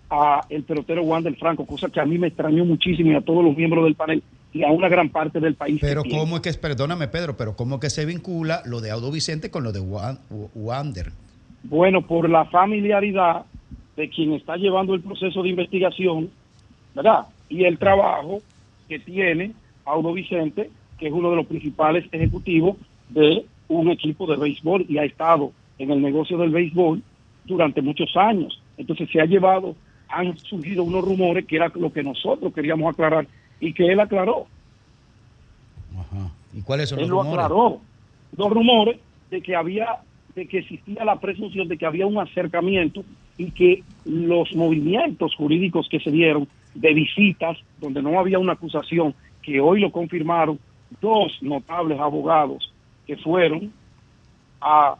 a 0.09 0.41
el 0.49 0.63
pelotero 0.63 1.03
Wander 1.03 1.35
Franco, 1.35 1.65
cosa 1.65 1.89
que 1.89 1.99
a 1.99 2.05
mí 2.05 2.17
me 2.17 2.27
extrañó 2.27 2.65
muchísimo 2.65 3.11
y 3.11 3.15
a 3.15 3.21
todos 3.21 3.43
los 3.43 3.55
miembros 3.55 3.83
del 3.85 3.95
panel 3.95 4.21
y 4.53 4.63
a 4.63 4.67
una 4.71 4.89
gran 4.89 5.09
parte 5.09 5.39
del 5.39 5.55
país. 5.55 5.77
Pero 5.79 6.03
cómo 6.03 6.35
es 6.37 6.41
que, 6.41 6.53
perdóname 6.53 7.07
Pedro, 7.07 7.37
pero 7.37 7.55
cómo 7.55 7.75
es 7.75 7.81
que 7.81 7.89
se 7.89 8.05
vincula 8.05 8.61
lo 8.65 8.81
de 8.81 8.91
Audo 8.91 9.11
Vicente 9.11 9.49
con 9.51 9.63
lo 9.63 9.71
de 9.71 9.79
Wan- 9.79 10.19
Wander. 10.55 11.11
Bueno, 11.63 12.01
por 12.01 12.29
la 12.29 12.45
familiaridad 12.45 13.45
de 13.95 14.09
quien 14.09 14.33
está 14.33 14.57
llevando 14.57 14.93
el 14.95 15.01
proceso 15.01 15.43
de 15.43 15.49
investigación, 15.49 16.29
¿verdad? 16.95 17.27
Y 17.49 17.65
el 17.65 17.77
trabajo 17.77 18.41
que 18.87 18.99
tiene 18.99 19.53
Audo 19.85 20.13
Vicente, 20.13 20.69
que 20.97 21.07
es 21.07 21.13
uno 21.13 21.29
de 21.29 21.35
los 21.37 21.45
principales 21.45 22.05
ejecutivos 22.11 22.77
de 23.09 23.45
un 23.67 23.89
equipo 23.89 24.27
de 24.27 24.37
béisbol 24.37 24.85
y 24.87 24.97
ha 24.97 25.03
estado 25.05 25.51
en 25.77 25.91
el 25.91 26.01
negocio 26.01 26.37
del 26.37 26.51
béisbol 26.51 27.01
durante 27.45 27.81
muchos 27.81 28.15
años. 28.15 28.61
Entonces 28.77 29.09
se 29.11 29.21
ha 29.21 29.25
llevado, 29.25 29.75
han 30.09 30.37
surgido 30.37 30.83
unos 30.83 31.03
rumores 31.03 31.45
que 31.45 31.55
era 31.55 31.71
lo 31.75 31.91
que 31.91 32.03
nosotros 32.03 32.53
queríamos 32.53 32.93
aclarar 32.93 33.27
y 33.59 33.73
que 33.73 33.87
él 33.87 33.99
aclaró. 33.99 34.47
¿Y 36.53 36.61
cuáles 36.61 36.89
son 36.89 36.99
él 36.99 37.07
los 37.07 37.09
lo 37.11 37.23
rumores? 37.23 37.45
aclaró. 37.45 37.81
Los 38.37 38.49
rumores 38.49 38.99
de 39.29 39.41
que 39.41 39.55
había, 39.55 39.99
de 40.35 40.47
que 40.47 40.59
existía 40.59 41.05
la 41.05 41.19
presunción 41.19 41.67
de 41.67 41.77
que 41.77 41.85
había 41.85 42.07
un 42.07 42.17
acercamiento 42.17 43.03
y 43.37 43.51
que 43.51 43.83
los 44.05 44.53
movimientos 44.55 45.35
jurídicos 45.35 45.87
que 45.89 45.99
se 45.99 46.11
dieron 46.11 46.47
de 46.73 46.93
visitas 46.93 47.57
donde 47.79 48.01
no 48.01 48.19
había 48.19 48.39
una 48.39 48.53
acusación, 48.53 49.13
que 49.41 49.59
hoy 49.59 49.79
lo 49.81 49.91
confirmaron 49.91 50.59
dos 51.01 51.31
notables 51.41 51.99
abogados 51.99 52.71
que 53.07 53.17
fueron 53.17 53.71
a 54.61 54.95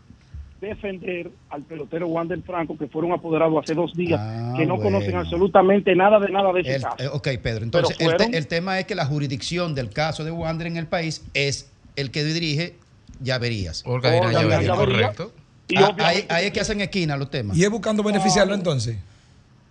defender 0.60 1.32
al 1.50 1.64
pelotero 1.64 2.08
Wander 2.08 2.40
Franco 2.44 2.78
que 2.78 2.88
fueron 2.88 3.12
apoderados 3.12 3.64
hace 3.64 3.74
dos 3.74 3.94
días, 3.96 4.20
Ah, 4.22 4.54
que 4.58 4.66
no 4.66 4.78
conocen 4.80 5.16
absolutamente 5.16 5.96
nada 5.96 6.20
de 6.20 6.32
nada 6.32 6.54
de 6.54 6.62
ese 6.62 6.76
El- 6.76 6.82
caso. 6.84 7.14
ok, 7.14 7.28
Pedro. 7.42 7.64
Entonces, 7.64 7.92
el, 8.00 8.08
te- 8.10 8.16
fueron- 8.18 8.36
el 8.36 8.48
tema 8.48 8.80
es 8.80 8.86
que 8.86 8.94
la 8.96 9.06
jurisdicción 9.06 9.74
del 9.74 9.90
caso 9.90 10.24
de 10.24 10.32
Wander 10.32 10.68
en 10.68 10.78
el 10.78 10.88
país 10.88 11.26
es 11.34 11.72
el 11.96 12.12
que 12.12 12.24
dirige 12.24 12.76
Llaverías. 13.22 13.84
Olga 13.86 14.10
Olga 14.10 14.30
Dinaya 14.30 14.42
Llaverías, 14.42 14.66
Llaverías. 14.66 15.18
correcto. 15.18 15.32
Y 15.68 15.78
Ah, 15.78 15.96
ahí, 16.00 16.46
es 16.46 16.52
que 16.52 16.60
hacen 16.60 16.82
esquina 16.82 17.16
los 17.18 17.30
temas. 17.32 17.58
Y 17.58 17.64
es 17.64 17.70
buscando 17.70 18.04
beneficiarlo 18.04 18.54
entonces. 18.54 18.98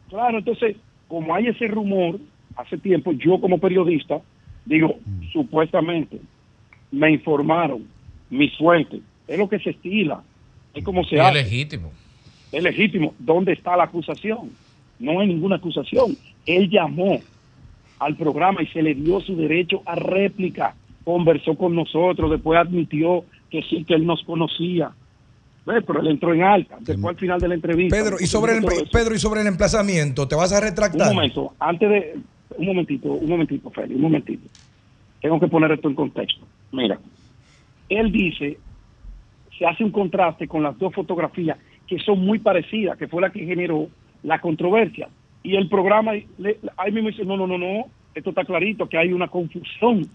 Claro, 0.09 0.39
entonces, 0.39 0.77
como 1.11 1.35
hay 1.35 1.49
ese 1.49 1.67
rumor, 1.67 2.21
hace 2.57 2.79
tiempo, 2.79 3.11
yo 3.11 3.41
como 3.41 3.59
periodista, 3.59 4.21
digo, 4.65 5.01
supuestamente, 5.33 6.21
me 6.93 7.11
informaron, 7.11 7.85
mis 8.31 8.57
fuentes, 8.57 9.01
es 9.27 9.37
lo 9.37 9.49
que 9.49 9.59
se 9.59 9.71
estila, 9.71 10.23
es 10.73 10.85
como 10.85 11.03
se 11.05 11.17
es 11.17 11.21
hace, 11.21 11.43
legítimo. 11.43 11.91
es 12.53 12.63
legítimo. 12.63 13.13
¿Dónde 13.19 13.55
está 13.55 13.77
la 13.77 13.85
acusación? 13.85 14.53
No 15.01 15.19
hay 15.19 15.27
ninguna 15.27 15.57
acusación. 15.57 16.17
Él 16.47 16.71
llamó 16.71 17.19
al 17.99 18.15
programa 18.15 18.63
y 18.63 18.69
se 18.69 18.81
le 18.81 18.95
dio 18.95 19.21
su 19.21 19.35
derecho 19.35 19.83
a 19.87 19.97
réplica, 19.97 20.77
conversó 21.03 21.57
con 21.57 21.75
nosotros, 21.75 22.31
después 22.31 22.57
admitió 22.57 23.25
que 23.51 23.63
sí, 23.63 23.85
que 23.85 23.95
él 23.95 24.07
nos 24.07 24.23
conocía. 24.23 24.93
Pero 25.87 26.01
él 26.01 26.09
entró 26.09 26.35
en 26.35 26.43
alta, 26.43 26.77
después 26.81 27.15
al 27.15 27.21
final 27.21 27.41
de 27.41 27.49
la 27.49 27.55
entrevista. 27.55 27.97
Pedro, 27.97 28.17
y 28.21 28.27
sobre 28.27 28.53
el. 28.55 28.65
Pedro, 28.93 29.15
y 29.15 29.19
sobre 29.19 29.41
el 29.43 29.47
emplazamiento, 29.47 30.27
¿te 30.29 30.35
vas 30.35 30.53
a 30.53 30.61
retractar? 30.61 31.09
Un 31.11 31.15
momento, 31.17 31.55
antes 31.59 31.89
de. 31.89 32.19
Un 32.59 32.67
momentito, 32.67 33.13
un 33.13 33.29
momentito, 33.29 33.71
Félix, 33.71 33.95
un 33.95 34.03
momentito. 34.03 34.49
Tengo 35.23 35.39
que 35.39 35.47
poner 35.49 35.71
esto 35.73 35.89
en 35.89 35.95
contexto. 35.95 36.45
Mira, 36.73 36.99
él 37.89 38.11
dice, 38.11 38.59
se 39.59 39.67
hace 39.67 39.85
un 39.85 39.91
contraste 39.91 40.49
con 40.49 40.63
las 40.63 40.79
dos 40.79 40.93
fotografías 40.95 41.59
que 41.87 41.99
son 42.01 42.21
muy 42.25 42.39
parecidas, 42.39 42.97
que 42.99 43.09
fue 43.09 43.21
la 43.23 43.31
que 43.31 43.45
generó 43.45 43.89
la 44.23 44.41
controversia. 44.41 45.09
Y 45.43 45.57
el 45.57 45.69
programa, 45.69 46.13
le- 46.39 46.59
ahí 46.77 46.93
mismo 46.93 47.09
dice, 47.09 47.25
no, 47.25 47.37
no, 47.37 47.47
no, 47.47 47.59
no, 47.59 47.85
esto 48.15 48.31
está 48.31 48.45
clarito, 48.45 48.89
que 48.89 48.99
hay 48.99 49.13
una 49.13 49.29
confusión. 49.29 50.07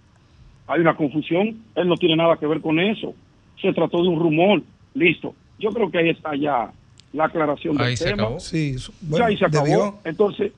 Hay 0.68 0.82
una 0.82 0.96
confusión, 0.96 1.58
él 1.76 1.88
no 1.88 1.96
tiene 1.96 2.16
nada 2.16 2.38
que 2.38 2.48
ver 2.48 2.60
con 2.62 2.80
eso. 2.80 3.14
Se 3.62 3.72
trató 3.74 4.02
de 4.02 4.10
un 4.10 4.20
rumor, 4.20 4.62
listo. 4.94 5.36
Yo 5.60 5.70
creo 5.72 5.90
que 5.90 5.98
ahí 6.00 6.10
está 6.10 6.36
ya 6.36 6.72
la 7.14 7.26
aclaración 7.26 7.78
del 7.78 7.88
Ahí 7.88 7.98
se 7.98 8.06
tema. 8.06 8.24
acabó. 8.24 8.40
Sí, 8.40 8.76
ya 9.10 9.26
ahí 9.26 9.38
se 9.38 9.46
acabó. 9.46 9.66
debió. 9.66 9.96
Entonces, 10.04 10.52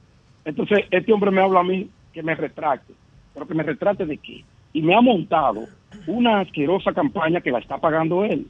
entonces, 0.45 0.85
este 0.91 1.13
hombre 1.13 1.31
me 1.31 1.41
habla 1.41 1.59
a 1.59 1.63
mí 1.63 1.89
que 2.13 2.23
me 2.23 2.33
retracte. 2.35 2.93
¿Pero 3.33 3.47
que 3.47 3.53
me 3.53 3.63
retrate 3.63 4.05
de 4.05 4.17
qué? 4.17 4.43
Y 4.73 4.81
me 4.81 4.95
ha 4.95 5.01
montado 5.01 5.65
una 6.07 6.39
asquerosa 6.41 6.93
campaña 6.93 7.41
que 7.41 7.51
la 7.51 7.59
está 7.59 7.77
pagando 7.77 8.23
él. 8.23 8.47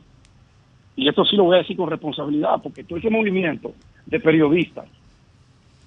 Y 0.96 1.08
esto 1.10 1.26
sí 1.26 1.36
lo 1.36 1.44
voy 1.46 1.56
a 1.56 1.60
decir 1.60 1.76
con 1.78 1.90
responsabilidad, 1.90 2.62
porque 2.64 2.84
todo 2.84 2.98
ese 2.98 3.10
movimiento 3.10 3.74
de 4.06 4.20
periodistas 4.20 4.86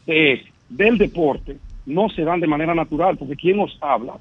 de- 0.07 0.45
del 0.69 0.99
deporte 0.99 1.57
no 1.87 2.09
se 2.11 2.23
dan 2.23 2.41
de 2.41 2.47
manera 2.47 2.75
natural, 2.75 3.17
porque 3.17 3.37
quien 3.37 3.57
nos 3.57 3.77
habla 3.81 4.15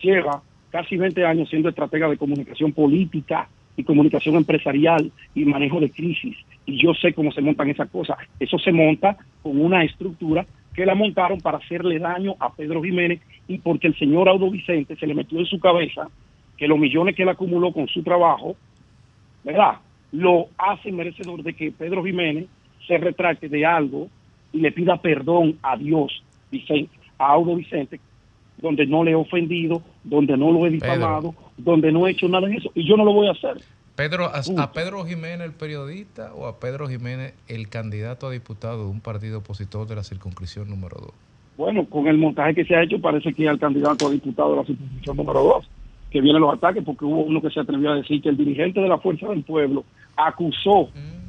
lleva 0.00 0.42
casi 0.70 0.96
20 0.96 1.24
años 1.24 1.48
siendo 1.48 1.68
estratega 1.68 2.08
de 2.08 2.18
comunicación 2.18 2.72
política 2.72 3.48
y 3.76 3.84
comunicación 3.84 4.36
empresarial 4.36 5.10
y 5.34 5.44
manejo 5.44 5.80
de 5.80 5.90
crisis. 5.90 6.36
Y 6.66 6.82
yo 6.82 6.94
sé 6.94 7.12
cómo 7.12 7.32
se 7.32 7.40
montan 7.40 7.70
esas 7.70 7.90
cosas. 7.90 8.16
Eso 8.38 8.58
se 8.58 8.72
monta 8.72 9.16
con 9.42 9.60
una 9.60 9.84
estructura 9.84 10.46
que 10.74 10.86
la 10.86 10.94
montaron 10.94 11.40
para 11.40 11.58
hacerle 11.58 11.98
daño 11.98 12.34
a 12.40 12.52
Pedro 12.52 12.82
Jiménez 12.82 13.20
y 13.46 13.58
porque 13.58 13.86
el 13.86 13.96
señor 13.96 14.28
Audo 14.28 14.50
Vicente 14.50 14.96
se 14.96 15.06
le 15.06 15.14
metió 15.14 15.38
en 15.38 15.46
su 15.46 15.58
cabeza 15.60 16.08
que 16.56 16.68
los 16.68 16.78
millones 16.78 17.14
que 17.14 17.22
él 17.22 17.28
acumuló 17.28 17.72
con 17.72 17.88
su 17.88 18.02
trabajo, 18.02 18.56
¿verdad? 19.44 19.78
Lo 20.12 20.46
hace 20.58 20.92
merecedor 20.92 21.42
de 21.42 21.54
que 21.54 21.72
Pedro 21.72 22.04
Jiménez 22.04 22.46
se 22.86 22.98
retracte 22.98 23.48
de 23.48 23.64
algo 23.64 24.08
y 24.52 24.58
le 24.58 24.72
pida 24.72 24.96
perdón 24.96 25.58
a 25.62 25.76
Dios, 25.76 26.22
Vicente, 26.50 26.96
a 27.18 27.32
Audo 27.32 27.56
Vicente, 27.56 28.00
donde 28.58 28.86
no 28.86 29.04
le 29.04 29.12
he 29.12 29.14
ofendido, 29.14 29.82
donde 30.02 30.36
no 30.36 30.52
lo 30.52 30.66
he 30.66 30.70
difamado, 30.70 31.34
donde 31.56 31.92
no 31.92 32.06
he 32.06 32.12
hecho 32.12 32.28
nada 32.28 32.48
de 32.48 32.56
eso. 32.56 32.70
Y 32.74 32.86
yo 32.86 32.96
no 32.96 33.04
lo 33.04 33.12
voy 33.12 33.28
a 33.28 33.32
hacer. 33.32 33.62
Pedro, 33.96 34.26
a, 34.26 34.42
a 34.62 34.72
Pedro 34.72 35.04
Jiménez 35.04 35.46
el 35.46 35.52
periodista 35.52 36.34
o 36.34 36.46
a 36.46 36.58
Pedro 36.58 36.88
Jiménez 36.88 37.34
el 37.46 37.68
candidato 37.68 38.26
a 38.26 38.30
diputado 38.32 38.84
de 38.84 38.90
un 38.90 39.00
partido 39.00 39.38
opositor 39.38 39.86
de 39.86 39.94
la 39.94 40.02
circunscripción 40.02 40.68
número 40.68 40.96
2? 41.00 41.10
Bueno, 41.56 41.84
con 41.84 42.08
el 42.08 42.18
montaje 42.18 42.54
que 42.54 42.64
se 42.64 42.74
ha 42.74 42.82
hecho, 42.82 43.00
parece 43.00 43.32
que 43.32 43.48
al 43.48 43.60
candidato 43.60 44.08
a 44.08 44.10
diputado 44.10 44.50
de 44.50 44.56
la 44.56 44.64
circunscripción 44.64 45.16
número 45.16 45.44
2, 45.44 45.68
que 46.10 46.20
vienen 46.20 46.42
los 46.42 46.54
ataques, 46.54 46.82
porque 46.84 47.04
hubo 47.04 47.22
uno 47.22 47.40
que 47.40 47.50
se 47.50 47.60
atrevió 47.60 47.92
a 47.92 47.96
decir 47.96 48.20
que 48.20 48.28
el 48.28 48.36
dirigente 48.36 48.80
de 48.80 48.88
la 48.88 48.98
Fuerza 48.98 49.28
del 49.28 49.44
Pueblo 49.44 49.84
acusó, 50.16 50.88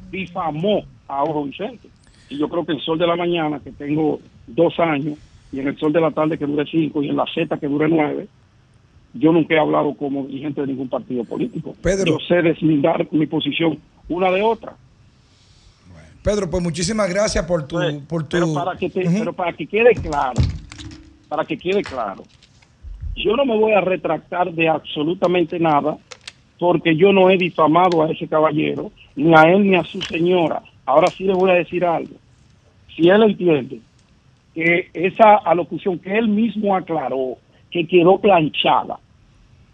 difamó 0.09 0.83
a 1.07 1.23
Oro 1.23 1.43
Vicente. 1.43 1.89
Y 2.29 2.37
yo 2.37 2.49
creo 2.49 2.65
que 2.65 2.73
en 2.73 2.79
Sol 2.79 2.97
de 2.97 3.05
la 3.05 3.15
Mañana, 3.15 3.59
que 3.59 3.71
tengo 3.71 4.19
dos 4.47 4.79
años, 4.79 5.19
y 5.55 5.59
en 5.61 5.67
el 5.69 5.77
Sol 5.77 5.93
de 5.93 6.01
la 6.01 6.11
Tarde, 6.11 6.37
que 6.37 6.45
dure 6.45 6.65
cinco, 6.69 7.01
y 7.01 7.09
en 7.09 7.15
la 7.15 7.25
Z, 7.33 7.57
que 7.57 7.67
dure 7.67 7.87
nueve, 7.87 8.27
yo 9.13 9.31
nunca 9.31 9.55
he 9.55 9.59
hablado 9.59 9.93
como 9.95 10.25
dirigente 10.25 10.59
de 10.61 10.67
ningún 10.67 10.89
partido 10.89 11.23
político. 11.23 11.73
Pedro. 11.81 12.05
Yo 12.05 12.17
sé 12.27 12.41
deslindar 12.41 13.07
mi 13.11 13.25
posición 13.25 13.79
una 14.09 14.29
de 14.31 14.41
otra. 14.41 14.75
Pedro, 16.21 16.49
pues 16.49 16.61
muchísimas 16.61 17.07
gracias 17.07 17.45
por 17.45 17.67
tu... 17.67 17.77
por 18.07 18.23
tu 18.23 18.29
Pero 18.37 18.53
para 18.53 18.75
que, 18.75 18.89
te- 18.89 19.09
pero 19.09 19.31
para 19.31 19.53
que 19.53 19.65
quede 19.67 19.93
claro, 19.93 20.41
para 21.29 21.45
que 21.45 21.57
quede 21.57 21.83
claro, 21.83 22.23
yo 23.15 23.35
no 23.37 23.45
me 23.45 23.57
voy 23.57 23.71
a 23.73 23.81
retractar 23.81 24.51
de 24.51 24.67
absolutamente 24.67 25.59
nada 25.59 25.97
porque 26.59 26.95
yo 26.97 27.13
no 27.13 27.29
he 27.29 27.37
difamado 27.37 28.01
a 28.03 28.11
ese 28.11 28.27
caballero, 28.27 28.91
ni 29.15 29.33
a 29.35 29.43
él 29.43 29.69
ni 29.69 29.75
a 29.75 29.83
su 29.83 30.01
señora. 30.01 30.63
Ahora 30.85 31.07
sí 31.15 31.23
le 31.25 31.33
voy 31.33 31.51
a 31.51 31.55
decir 31.55 31.85
algo. 31.85 32.15
Si 32.95 33.07
él 33.07 33.21
entiende 33.23 33.79
que 34.55 34.87
esa 34.93 35.35
alocución 35.35 35.99
que 35.99 36.17
él 36.17 36.29
mismo 36.29 36.75
aclaró, 36.75 37.35
que 37.69 37.85
quedó 37.85 38.19
planchada, 38.19 38.97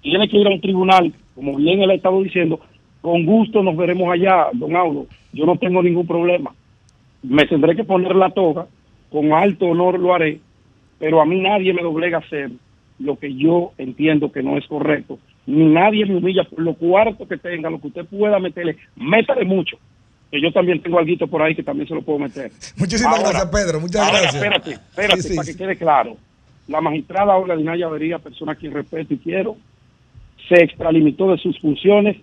tiene 0.01 0.27
que 0.27 0.37
ir 0.37 0.47
a 0.47 0.49
un 0.49 0.59
tribunal, 0.59 1.13
como 1.35 1.55
bien 1.55 1.81
él 1.81 1.91
ha 1.91 1.93
estado 1.93 2.21
diciendo, 2.23 2.59
con 2.99 3.23
gusto 3.25 3.61
nos 3.61 3.77
veremos 3.77 4.11
allá, 4.11 4.47
don 4.53 4.75
Aulo. 4.75 5.05
Yo 5.31 5.45
no 5.45 5.55
tengo 5.57 5.83
ningún 5.83 6.07
problema. 6.07 6.53
Me 7.21 7.45
tendré 7.45 7.75
que 7.75 7.83
poner 7.83 8.15
la 8.15 8.31
toga, 8.31 8.65
con 9.11 9.31
alto 9.31 9.65
honor 9.65 9.99
lo 9.99 10.15
haré, 10.15 10.39
pero 10.97 11.21
a 11.21 11.25
mí 11.25 11.39
nadie 11.39 11.73
me 11.73 11.83
doblega 11.83 12.17
a 12.17 12.21
hacer 12.21 12.49
lo 12.97 13.17
que 13.17 13.35
yo 13.35 13.73
entiendo 13.77 14.31
que 14.31 14.41
no 14.41 14.57
es 14.57 14.65
correcto. 14.65 15.19
Ni 15.45 15.65
nadie 15.65 16.05
me 16.07 16.15
humilla 16.15 16.43
por 16.43 16.59
lo 16.59 16.73
cuarto 16.73 17.27
que 17.27 17.37
tenga, 17.37 17.69
lo 17.69 17.79
que 17.79 17.87
usted 17.87 18.05
pueda 18.05 18.39
meterle, 18.39 18.77
métale 18.95 19.45
mucho. 19.45 19.77
Que 20.31 20.41
yo 20.41 20.51
también 20.53 20.81
tengo 20.81 20.97
algo 20.97 21.27
por 21.27 21.41
ahí 21.41 21.53
que 21.53 21.61
también 21.63 21.87
se 21.87 21.93
lo 21.93 22.01
puedo 22.01 22.17
meter. 22.19 22.51
Muchísimas 22.77 23.17
Ahora- 23.19 23.29
gracias, 23.31 23.51
Pedro. 23.51 23.79
Muchas 23.81 24.01
ahora, 24.01 24.21
gracias. 24.21 24.35
Espérate, 24.35 24.71
espérate, 24.71 25.21
Sí, 25.21 25.27
sí, 25.29 25.35
para 25.35 25.45
sí. 25.45 25.51
que 25.51 25.57
quede 25.57 25.75
claro. 25.75 26.17
La 26.67 26.79
magistrada 26.79 27.35
Olga 27.35 27.55
Dinaya 27.57 27.87
Avería, 27.87 28.17
persona 28.19 28.53
a 28.53 28.55
quien 28.55 28.71
respeto 28.71 29.13
y 29.13 29.17
quiero, 29.17 29.57
se 30.47 30.63
extralimitó 30.63 31.29
de 31.31 31.37
sus 31.37 31.59
funciones 31.59 32.17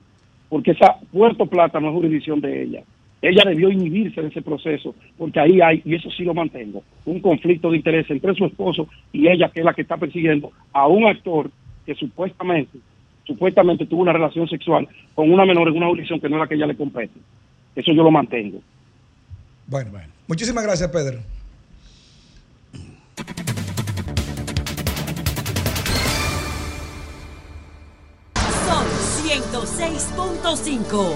porque 0.48 0.70
esa 0.70 0.97
Puerto 1.12 1.44
Plata 1.47 1.78
no 1.80 1.89
es 1.89 1.94
jurisdicción 1.94 2.40
de 2.40 2.62
ella. 2.62 2.82
Ella 3.20 3.43
debió 3.44 3.68
inhibirse 3.70 4.22
de 4.22 4.28
ese 4.28 4.40
proceso 4.43 4.94
porque 5.18 5.40
ahí 5.40 5.60
hay, 5.60 5.82
y 5.85 5.94
eso 5.94 6.09
sí 6.10 6.22
lo 6.24 6.32
mantengo, 6.32 6.82
un 7.05 7.20
conflicto 7.20 7.70
de 7.70 7.76
interés 7.76 8.09
entre 8.10 8.32
su 8.35 8.47
esposo 8.47 8.89
y 9.12 9.28
ella, 9.28 9.51
que 9.52 9.60
es 9.60 9.64
la 9.66 9.74
que 9.74 9.82
está 9.82 9.97
persiguiendo 9.98 10.51
a 10.72 10.86
un 10.86 11.05
actor 11.06 11.51
que 11.85 11.94
supuestamente, 11.97 12.78
supuestamente 13.26 13.86
tuvo 13.86 14.02
una 14.02 14.12
relación 14.12 14.48
sexual 14.48 14.89
con 15.14 15.30
una 15.30 15.44
menor 15.44 15.68
en 15.68 15.76
una 15.76 15.86
jurisdicción 15.89 16.20
que 16.20 16.28
no 16.28 16.36
es 16.36 16.40
la 16.40 16.47
que 16.47 16.55
ella 16.55 16.66
le 16.68 16.76
compete. 16.76 17.18
Eso 17.78 17.92
yo 17.92 18.02
lo 18.02 18.10
mantengo. 18.10 18.60
Bueno, 19.68 19.92
bueno. 19.92 20.12
Muchísimas 20.26 20.64
gracias, 20.64 20.90
Pedro. 20.90 21.20
Son 28.66 28.84
106.5. 29.22 31.14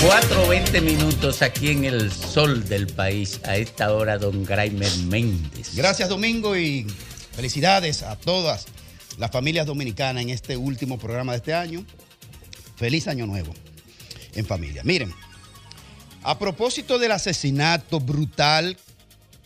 4.20 0.00 0.80
minutos 0.82 1.42
aquí 1.42 1.72
en 1.72 1.84
el 1.84 2.12
sol 2.12 2.64
del 2.68 2.86
país. 2.86 3.40
A 3.44 3.56
esta 3.56 3.92
hora, 3.92 4.18
don 4.18 4.44
Graimer 4.44 4.96
Méndez. 5.08 5.74
Gracias 5.74 6.08
Domingo 6.08 6.56
y 6.56 6.86
felicidades 7.32 8.04
a 8.04 8.14
todas 8.14 8.68
las 9.18 9.30
familias 9.32 9.66
dominicanas 9.66 10.22
en 10.22 10.30
este 10.30 10.56
último 10.56 10.98
programa 10.98 11.32
de 11.32 11.38
este 11.38 11.52
año. 11.52 11.84
Feliz 12.76 13.08
año 13.08 13.26
nuevo 13.26 13.52
en 14.34 14.46
familia. 14.46 14.82
Miren, 14.84 15.12
a 16.22 16.38
propósito 16.38 16.98
del 16.98 17.12
asesinato 17.12 17.98
brutal, 17.98 18.76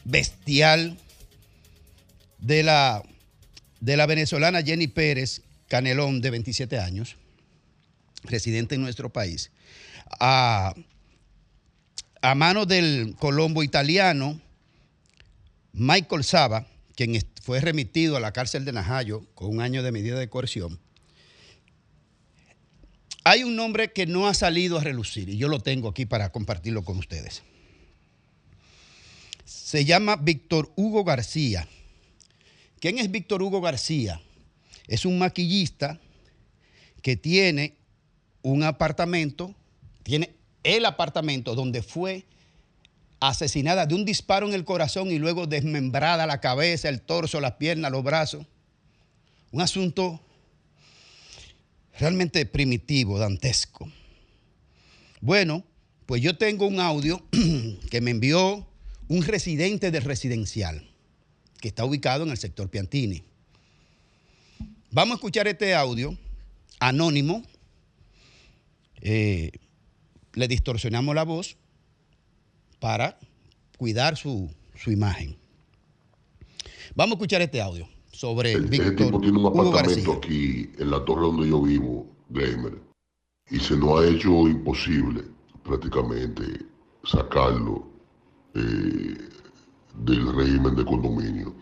bestial 0.05 0.99
de 2.39 2.63
la, 2.63 3.03
de 3.81 3.97
la 3.97 4.07
venezolana 4.07 4.63
Jenny 4.63 4.89
Pérez 4.89 5.41
Canelón, 5.69 6.21
de 6.21 6.31
27 6.31 6.79
años, 6.79 7.17
residente 8.25 8.75
en 8.75 8.83
nuestro 8.83 9.11
país, 9.11 9.51
a, 10.21 10.75
a 12.21 12.35
manos 12.35 12.69
del 12.69 13.17
colombo 13.19 13.63
italiano 13.63 14.39
Michael 15.73 16.25
Saba, 16.25 16.67
quien 16.95 17.15
fue 17.43 17.61
remitido 17.61 18.17
a 18.17 18.21
la 18.21 18.33
cárcel 18.33 18.65
de 18.65 18.73
Najayo 18.73 19.27
con 19.35 19.51
un 19.51 19.61
año 19.61 19.83
de 19.83 19.91
medida 19.91 20.17
de 20.17 20.29
coerción, 20.29 20.79
hay 23.25 23.43
un 23.43 23.57
nombre 23.57 23.93
que 23.93 24.07
no 24.07 24.29
ha 24.29 24.35
salido 24.35 24.79
a 24.79 24.85
relucir 24.85 25.29
y 25.29 25.37
yo 25.37 25.49
lo 25.49 25.59
tengo 25.59 25.89
aquí 25.89 26.07
para 26.07 26.31
compartirlo 26.31 26.85
con 26.85 26.99
ustedes. 26.99 27.43
Se 29.45 29.85
llama 29.85 30.17
Víctor 30.17 30.73
Hugo 30.77 31.03
García. 31.03 31.69
¿Quién 32.79 32.99
es 32.99 33.11
Víctor 33.11 33.43
Hugo 33.43 33.61
García? 33.61 34.21
Es 34.87 35.05
un 35.05 35.19
maquillista 35.19 36.01
que 37.01 37.17
tiene 37.17 37.75
un 38.43 38.63
apartamento, 38.63 39.53
tiene 40.05 40.35
el 40.63 40.85
apartamento 40.85 41.57
donde 41.57 41.83
fue 41.83 42.25
asesinada 43.23 43.87
de 43.87 43.95
un 43.95 44.05
disparo 44.05 44.49
en 44.49 44.55
el 44.55 44.65
corazón 44.65 45.13
y 45.13 45.19
luego 45.19 45.47
desmembrada 45.47 46.27
la 46.27 46.41
cabeza, 46.41 46.89
el 46.89 47.01
torso, 47.01 47.41
las 47.41 47.53
piernas, 47.53 47.93
los 47.93 48.03
brazos. 48.03 48.45
Un 49.53 49.61
asunto 49.61 50.21
realmente 52.01 52.45
primitivo, 52.47 53.21
dantesco. 53.21 53.89
Bueno, 55.21 55.65
pues 56.07 56.21
yo 56.21 56.37
tengo 56.37 56.67
un 56.67 56.81
audio 56.81 57.25
que 57.91 58.01
me 58.01 58.11
envió 58.11 58.67
un 59.07 59.23
residente 59.23 59.93
del 59.93 60.03
residencial 60.03 60.91
que 61.61 61.69
está 61.69 61.85
ubicado 61.85 62.25
en 62.25 62.31
el 62.31 62.39
sector 62.39 62.71
Piantini. 62.71 63.23
Vamos 64.91 65.13
a 65.13 65.15
escuchar 65.15 65.47
este 65.47 65.77
audio 65.77 66.19
anónimo. 66.81 67.45
Eh, 69.01 69.53
le 70.35 70.49
distorsionamos 70.49 71.15
la 71.15 71.23
voz 71.23 71.57
para 72.83 73.17
cuidar 73.79 74.17
su, 74.17 74.51
su 74.75 74.91
imagen. 74.91 75.37
Vamos 76.97 77.13
a 77.13 77.15
escuchar 77.15 77.41
este 77.41 77.63
audio 77.63 77.89
sobre 78.11 78.55
Ese 78.55 78.61
Víctor 78.63 78.97
tipo 78.97 79.21
tiene 79.21 79.39
un 79.39 79.47
Hugo 79.47 79.69
apartamento 79.69 80.15
García. 80.15 80.15
aquí 80.17 80.71
en 80.83 80.91
la 80.91 81.05
torre 81.05 81.23
donde 81.23 81.49
yo 81.49 81.63
vivo, 81.63 82.13
Gamer, 82.31 82.83
y 83.51 83.61
se 83.61 83.77
nos 83.77 84.01
ha 84.01 84.09
hecho 84.09 84.49
imposible 84.49 85.23
prácticamente 85.63 86.43
sacarlo 87.05 87.87
eh, 88.55 89.17
del 90.01 90.35
régimen 90.35 90.75
de 90.75 90.85
condominio 90.85 91.55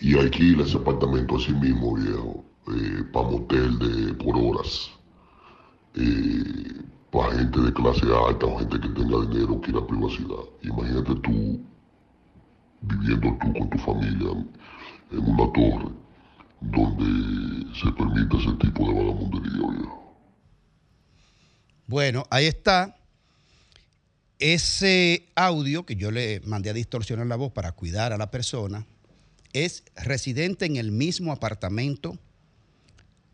y 0.00 0.16
alquila 0.16 0.62
ese 0.62 0.76
apartamento 0.76 1.36
a 1.36 1.40
sí 1.40 1.52
mismo, 1.52 1.96
viejo, 1.96 2.44
para 3.12 3.28
motel 3.28 3.78
de, 3.80 4.14
por 4.14 4.36
horas, 4.36 4.92
para 7.10 7.34
gente 7.36 7.60
de 7.60 7.72
clase 7.72 8.06
alta 8.06 8.46
o 8.46 8.58
gente 8.58 8.80
que 8.80 8.88
tenga 8.88 9.26
dinero, 9.26 9.60
quiera 9.60 9.86
privacidad. 9.86 10.44
Imagínate 10.62 11.14
tú 11.16 11.60
viviendo 12.82 13.36
tú 13.40 13.52
con 13.52 13.70
tu 13.70 13.78
familia 13.78 14.30
en 15.10 15.18
una 15.18 15.52
torre 15.52 15.92
donde 16.60 17.74
se 17.74 17.90
permite 17.92 18.36
ese 18.36 18.52
tipo 18.58 18.86
de 18.86 18.94
vagabundería, 18.94 19.70
viejo. 19.70 20.16
Bueno, 21.86 22.24
ahí 22.30 22.46
está. 22.46 22.96
Ese 24.38 25.28
audio 25.34 25.84
que 25.84 25.96
yo 25.96 26.10
le 26.10 26.40
mandé 26.46 26.70
a 26.70 26.74
distorsionar 26.74 27.26
la 27.26 27.36
voz 27.36 27.52
para 27.52 27.72
cuidar 27.72 28.12
a 28.12 28.18
la 28.18 28.30
persona 28.30 28.86
es 29.52 29.84
residente 29.96 30.64
en 30.64 30.76
el 30.76 30.92
mismo 30.92 31.32
apartamento 31.32 32.18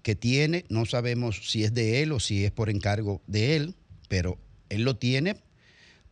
que 0.06 0.14
tiene, 0.14 0.64
no 0.68 0.86
sabemos 0.86 1.50
si 1.50 1.64
es 1.64 1.74
de 1.74 2.00
él 2.00 2.12
o 2.12 2.20
si 2.20 2.44
es 2.44 2.52
por 2.52 2.70
encargo 2.70 3.22
de 3.26 3.56
él, 3.56 3.74
pero 4.06 4.38
él 4.68 4.82
lo 4.82 4.94
tiene 4.94 5.34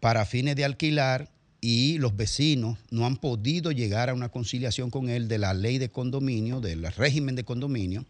para 0.00 0.26
fines 0.26 0.56
de 0.56 0.64
alquilar 0.64 1.30
y 1.60 1.98
los 1.98 2.16
vecinos 2.16 2.76
no 2.90 3.06
han 3.06 3.16
podido 3.16 3.70
llegar 3.70 4.10
a 4.10 4.14
una 4.14 4.30
conciliación 4.30 4.90
con 4.90 5.08
él 5.08 5.28
de 5.28 5.38
la 5.38 5.54
ley 5.54 5.78
de 5.78 5.90
condominio, 5.90 6.60
del 6.60 6.82
régimen 6.90 7.36
de 7.36 7.44
condominio, 7.44 8.04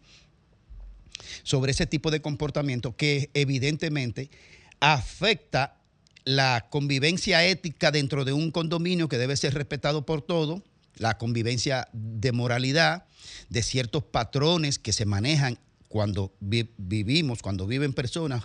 sobre 1.43 1.69
ese 1.69 1.85
tipo 1.85 2.09
de 2.09 2.19
comportamiento 2.19 2.95
que 2.95 3.29
evidentemente 3.35 4.31
afecta 4.79 5.77
la 6.23 6.65
convivencia 6.71 7.45
ética 7.45 7.91
dentro 7.91 8.25
de 8.25 8.33
un 8.33 8.49
condominio 8.49 9.07
que 9.07 9.19
debe 9.19 9.37
ser 9.37 9.53
respetado 9.53 10.03
por 10.03 10.23
todos, 10.23 10.63
la 10.95 11.19
convivencia 11.19 11.89
de 11.93 12.31
moralidad, 12.31 13.05
de 13.49 13.61
ciertos 13.61 14.03
patrones 14.03 14.79
que 14.79 14.91
se 14.91 15.05
manejan 15.05 15.59
cuando 15.95 16.33
vi- 16.41 16.67
vivimos, 16.77 17.41
cuando 17.41 17.65
viven 17.67 17.93
personas 17.93 18.43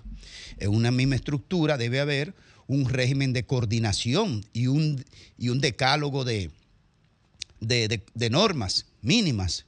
en 0.58 0.70
una 0.70 0.92
misma 0.92 1.16
estructura, 1.16 1.76
debe 1.76 1.98
haber 1.98 2.32
un 2.68 2.88
régimen 2.88 3.32
de 3.32 3.44
coordinación 3.44 4.46
y 4.52 4.68
un, 4.68 5.04
y 5.36 5.48
un 5.48 5.60
decálogo 5.60 6.24
de, 6.24 6.52
de- 7.58 7.88
de- 7.88 8.06
de 8.14 8.30
normas 8.30 8.86
mínimas. 9.02 9.64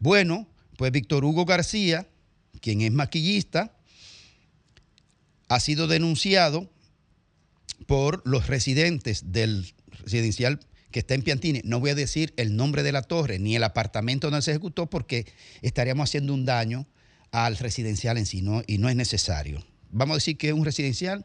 Bueno, 0.00 0.48
pues 0.76 0.90
Víctor 0.90 1.24
Hugo 1.24 1.44
García, 1.44 2.08
quien 2.60 2.80
es 2.80 2.90
maquillista, 2.90 3.72
ha 5.48 5.60
sido 5.60 5.86
denunciado 5.86 6.68
por 7.86 8.22
los 8.26 8.48
residentes 8.48 9.30
del 9.30 9.72
residencial 10.02 10.58
que 10.90 11.00
está 11.00 11.14
en 11.14 11.22
Piantini. 11.22 11.60
No 11.64 11.80
voy 11.80 11.90
a 11.90 11.94
decir 11.94 12.32
el 12.36 12.56
nombre 12.56 12.82
de 12.82 12.92
la 12.92 13.02
torre 13.02 13.38
ni 13.38 13.56
el 13.56 13.64
apartamento 13.64 14.30
donde 14.30 14.42
se 14.42 14.52
ejecutó 14.52 14.88
porque 14.88 15.26
estaríamos 15.62 16.08
haciendo 16.08 16.34
un 16.34 16.44
daño 16.44 16.86
al 17.30 17.56
residencial 17.56 18.16
en 18.18 18.26
sí 18.26 18.42
¿no? 18.42 18.62
y 18.66 18.78
no 18.78 18.88
es 18.88 18.96
necesario. 18.96 19.62
Vamos 19.90 20.14
a 20.14 20.18
decir 20.18 20.36
que 20.36 20.48
es 20.48 20.54
un 20.54 20.64
residencial 20.64 21.24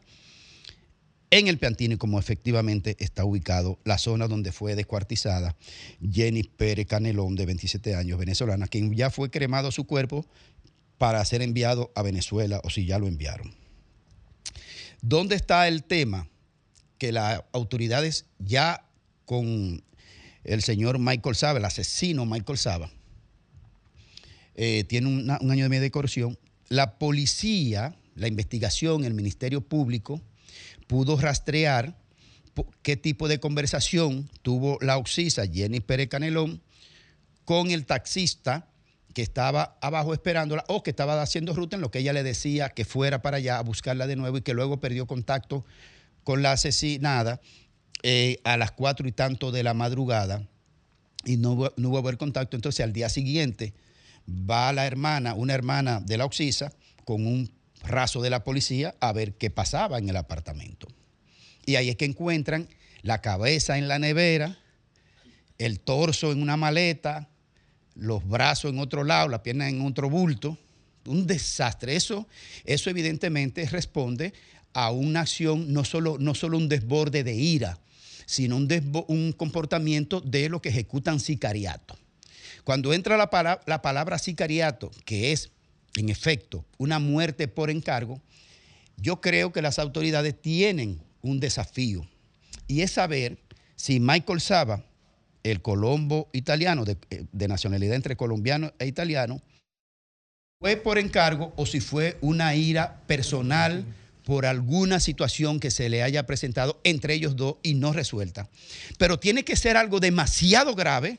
en 1.30 1.48
el 1.48 1.58
Piantini, 1.58 1.96
como 1.96 2.20
efectivamente 2.20 2.96
está 3.00 3.24
ubicado 3.24 3.80
la 3.84 3.98
zona 3.98 4.28
donde 4.28 4.52
fue 4.52 4.76
descuartizada 4.76 5.56
Jenny 6.00 6.44
Pérez 6.44 6.86
Canelón, 6.86 7.34
de 7.34 7.44
27 7.44 7.96
años, 7.96 8.18
venezolana, 8.18 8.68
quien 8.68 8.94
ya 8.94 9.10
fue 9.10 9.30
cremado 9.30 9.72
su 9.72 9.84
cuerpo 9.84 10.24
para 10.96 11.24
ser 11.24 11.42
enviado 11.42 11.90
a 11.96 12.02
Venezuela 12.02 12.60
o 12.62 12.70
si 12.70 12.86
ya 12.86 13.00
lo 13.00 13.08
enviaron. 13.08 13.52
¿Dónde 15.02 15.34
está 15.34 15.66
el 15.66 15.82
tema? 15.82 16.28
Que 16.98 17.10
las 17.10 17.42
autoridades 17.52 18.26
ya 18.38 18.86
con 19.24 19.82
el 20.44 20.62
señor 20.62 20.98
Michael 20.98 21.36
Saba, 21.36 21.58
el 21.58 21.64
asesino 21.64 22.26
Michael 22.26 22.58
Saba, 22.58 22.90
eh, 24.54 24.84
tiene 24.84 25.08
un 25.08 25.30
año 25.30 25.64
de 25.64 25.68
medio 25.68 25.82
de 25.82 25.90
corrupción. 25.90 26.38
La 26.68 26.98
policía, 26.98 27.96
la 28.14 28.28
investigación, 28.28 29.04
el 29.04 29.14
Ministerio 29.14 29.60
Público 29.60 30.20
pudo 30.86 31.16
rastrear 31.16 31.96
qué 32.82 32.96
tipo 32.96 33.26
de 33.28 33.40
conversación 33.40 34.30
tuvo 34.42 34.78
la 34.80 34.96
oxisa 34.96 35.46
Jenny 35.46 35.80
Pérez 35.80 36.08
Canelón 36.08 36.60
con 37.44 37.70
el 37.70 37.84
taxista 37.84 38.68
que 39.12 39.22
estaba 39.22 39.76
abajo 39.80 40.12
esperándola 40.12 40.64
o 40.68 40.82
que 40.82 40.90
estaba 40.90 41.20
haciendo 41.22 41.54
ruta 41.54 41.76
en 41.76 41.82
lo 41.82 41.90
que 41.90 42.00
ella 42.00 42.12
le 42.12 42.22
decía 42.22 42.70
que 42.70 42.84
fuera 42.84 43.22
para 43.22 43.38
allá 43.38 43.58
a 43.58 43.62
buscarla 43.62 44.06
de 44.06 44.16
nuevo 44.16 44.38
y 44.38 44.42
que 44.42 44.54
luego 44.54 44.80
perdió 44.80 45.06
contacto 45.06 45.64
con 46.24 46.42
la 46.42 46.52
asesinada 46.52 47.40
eh, 48.06 48.38
a 48.44 48.56
las 48.58 48.70
cuatro 48.70 49.08
y 49.08 49.12
tanto 49.12 49.50
de 49.50 49.62
la 49.62 49.72
madrugada 49.72 50.46
y 51.24 51.38
no, 51.38 51.52
hubo- 51.52 51.72
no 51.78 51.88
hubo 51.88 51.98
haber 51.98 52.18
contacto. 52.18 52.54
Entonces 52.54 52.84
al 52.84 52.92
día 52.92 53.08
siguiente 53.08 53.72
va 54.28 54.72
la 54.74 54.86
hermana, 54.86 55.32
una 55.32 55.54
hermana 55.54 56.00
de 56.00 56.18
la 56.18 56.26
Oxisa, 56.26 56.70
con 57.06 57.26
un 57.26 57.50
raso 57.82 58.20
de 58.22 58.28
la 58.30 58.44
policía 58.44 58.94
a 59.00 59.12
ver 59.12 59.32
qué 59.34 59.48
pasaba 59.50 59.98
en 59.98 60.08
el 60.08 60.16
apartamento. 60.16 60.86
Y 61.66 61.76
ahí 61.76 61.88
es 61.88 61.96
que 61.96 62.04
encuentran 62.04 62.68
la 63.02 63.20
cabeza 63.22 63.78
en 63.78 63.88
la 63.88 63.98
nevera, 63.98 64.58
el 65.58 65.80
torso 65.80 66.30
en 66.30 66.42
una 66.42 66.56
maleta, 66.58 67.28
los 67.94 68.26
brazos 68.28 68.70
en 68.72 68.78
otro 68.80 69.02
lado, 69.04 69.28
la 69.28 69.42
pierna 69.42 69.68
en 69.68 69.80
otro 69.80 70.10
bulto. 70.10 70.58
Un 71.06 71.26
desastre. 71.26 71.96
Eso, 71.96 72.26
eso 72.64 72.90
evidentemente 72.90 73.64
responde 73.66 74.32
a 74.72 74.90
una 74.90 75.20
acción, 75.20 75.72
no 75.72 75.84
solo, 75.84 76.16
no 76.18 76.34
solo 76.34 76.58
un 76.58 76.68
desborde 76.68 77.22
de 77.24 77.34
ira, 77.34 77.78
sino 78.26 78.56
un, 78.56 78.68
un 79.08 79.32
comportamiento 79.32 80.20
de 80.20 80.48
lo 80.48 80.60
que 80.60 80.70
ejecutan 80.70 81.20
sicariato. 81.20 81.96
Cuando 82.64 82.94
entra 82.94 83.16
la, 83.16 83.30
pala- 83.30 83.60
la 83.66 83.82
palabra 83.82 84.18
sicariato, 84.18 84.90
que 85.04 85.32
es, 85.32 85.50
en 85.96 86.08
efecto, 86.08 86.64
una 86.78 86.98
muerte 86.98 87.46
por 87.48 87.70
encargo, 87.70 88.20
yo 88.96 89.20
creo 89.20 89.52
que 89.52 89.62
las 89.62 89.78
autoridades 89.78 90.40
tienen 90.40 91.00
un 91.20 91.40
desafío 91.40 92.06
y 92.66 92.80
es 92.80 92.92
saber 92.92 93.38
si 93.76 94.00
Michael 94.00 94.40
Saba, 94.40 94.84
el 95.42 95.60
colombo 95.60 96.30
italiano, 96.32 96.84
de, 96.84 96.96
eh, 97.10 97.24
de 97.30 97.48
nacionalidad 97.48 97.96
entre 97.96 98.16
colombiano 98.16 98.72
e 98.78 98.86
italiano, 98.86 99.42
fue 100.60 100.76
por 100.76 100.98
encargo 100.98 101.52
o 101.56 101.66
si 101.66 101.80
fue 101.80 102.16
una 102.22 102.54
ira 102.54 103.02
personal 103.06 103.84
por 104.24 104.46
alguna 104.46 105.00
situación 105.00 105.60
que 105.60 105.70
se 105.70 105.88
le 105.88 106.02
haya 106.02 106.26
presentado 106.26 106.80
entre 106.82 107.14
ellos 107.14 107.36
dos 107.36 107.56
y 107.62 107.74
no 107.74 107.92
resuelta. 107.92 108.48
Pero 108.98 109.20
tiene 109.20 109.44
que 109.44 109.56
ser 109.56 109.76
algo 109.76 110.00
demasiado 110.00 110.74
grave, 110.74 111.18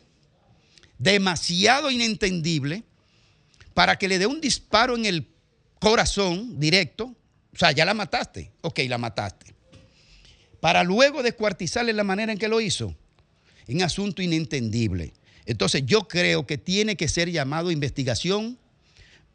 demasiado 0.97 1.91
inentendible, 1.91 2.83
para 3.73 3.97
que 3.97 4.07
le 4.07 4.17
dé 4.17 4.25
un 4.25 4.41
disparo 4.41 4.95
en 4.95 5.05
el 5.05 5.27
corazón 5.79 6.59
directo. 6.59 7.15
O 7.53 7.57
sea, 7.57 7.71
ya 7.71 7.85
la 7.85 7.93
mataste. 7.93 8.51
Ok, 8.61 8.79
la 8.87 8.97
mataste. 8.97 9.53
Para 10.59 10.83
luego 10.83 11.21
descuartizarle 11.21 11.93
la 11.93 12.03
manera 12.03 12.31
en 12.31 12.39
que 12.39 12.47
lo 12.47 12.59
hizo. 12.59 12.95
Un 13.67 13.83
asunto 13.83 14.21
inentendible. 14.21 15.13
Entonces 15.45 15.83
yo 15.85 16.07
creo 16.07 16.47
que 16.47 16.57
tiene 16.57 16.95
que 16.95 17.07
ser 17.07 17.29
llamado 17.29 17.69
investigación 17.69 18.57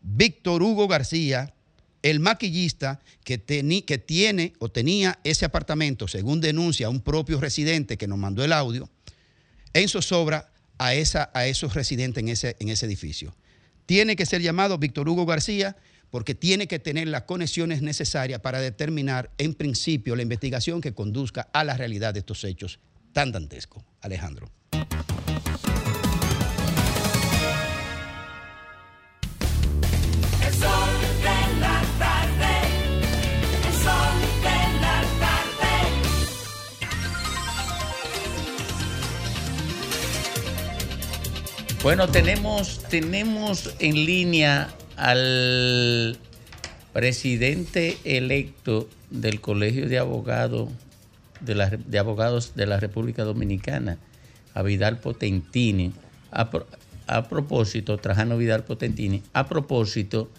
Víctor 0.03 0.63
Hugo 0.63 0.89
García, 0.89 1.55
el 2.03 2.21
maquillista 2.21 3.01
que, 3.25 3.39
tiene 3.39 4.53
o 4.59 4.69
tenía 4.71 5.19
ese 5.25 5.45
apartamento, 5.45 6.09
según 6.09 6.41
denuncia 6.41 6.89
un 6.89 7.01
propio 7.01 7.41
residente 7.41 7.97
que 7.97 8.09
nos 8.09 8.19
mandó 8.19 8.45
el 8.45 8.53
audio, 8.53 8.89
en 9.73 9.89
zozobra 9.89 10.51
a, 10.79 10.89
a 10.89 11.47
esos 11.47 11.75
residentes 11.75 12.23
en 12.23 12.29
ese, 12.29 12.57
en 12.59 12.69
ese 12.69 12.87
edificio. 12.87 13.35
Tiene 13.87 14.17
que 14.17 14.27
ser 14.27 14.41
llamado 14.41 14.79
Víctor 14.79 15.09
Hugo 15.09 15.27
García 15.27 15.77
porque 16.11 16.35
tiene 16.35 16.67
que 16.67 16.79
tener 16.79 17.09
las 17.09 17.23
conexiones 17.23 17.83
necesarias 17.83 18.41
para 18.41 18.61
determinar 18.61 19.31
en 19.39 19.55
principio 19.55 20.17
la 20.17 20.23
investigación 20.23 20.81
que 20.81 20.93
conduzca 20.93 21.49
a 21.53 21.65
la 21.65 21.77
realidad 21.77 22.15
de 22.15 22.21
estos 22.21 22.45
hechos 22.45 22.81
tan 23.13 23.33
dantescos. 23.33 23.85
Alejandro. 24.01 24.51
Bueno, 41.83 42.09
tenemos, 42.09 42.83
tenemos 42.91 43.75
en 43.79 43.95
línea 44.05 44.69
al 44.97 46.19
presidente 46.93 47.97
electo 48.05 48.89
del 49.11 49.41
Colegio 49.41 49.89
de 49.89 49.99
Abogados 49.99 50.69
de, 51.41 51.55
la- 51.55 51.71
de 51.71 51.99
Abogados 51.99 52.55
de 52.55 52.67
la 52.67 52.79
República 52.79 53.25
Dominicana, 53.25 53.97
a 54.55 54.63
Vidal 54.63 54.99
Potentini. 54.99 55.93
A, 56.33 56.51
a 57.07 57.29
propósito, 57.29 57.97
Trajano 57.99 58.37
Vidal 58.37 58.63
Potentini, 58.65 59.23
a 59.33 59.49
propósito 59.49 60.31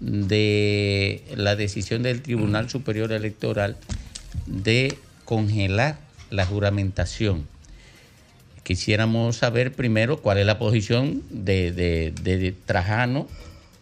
de 0.00 1.24
la 1.34 1.56
decisión 1.56 2.02
del 2.02 2.20
Tribunal 2.22 2.68
Superior 2.68 3.10
Electoral 3.10 3.76
de 4.46 4.96
congelar 5.24 5.98
la 6.30 6.44
juramentación. 6.46 7.48
Quisiéramos 8.64 9.36
saber 9.36 9.72
primero 9.72 10.16
cuál 10.16 10.38
es 10.38 10.46
la 10.46 10.58
posición 10.58 11.20
de, 11.28 11.70
de- 11.70 12.54
Trajano 12.64 13.26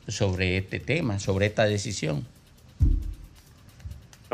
sobre 0.09 0.57
este 0.57 0.81
tema, 0.81 1.21
sobre 1.21 1.47
esta 1.47 1.65
decisión. 1.67 2.27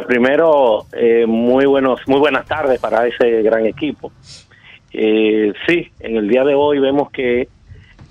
Primero, 0.06 0.86
eh, 0.92 1.26
muy 1.26 1.66
buenos, 1.66 2.00
muy 2.06 2.18
buenas 2.18 2.46
tardes 2.46 2.80
para 2.80 3.06
ese 3.06 3.42
gran 3.42 3.66
equipo. 3.66 4.10
Eh, 4.92 5.52
sí, 5.66 5.90
en 6.00 6.16
el 6.16 6.28
día 6.28 6.44
de 6.44 6.54
hoy 6.54 6.78
vemos 6.78 7.10
que 7.10 7.48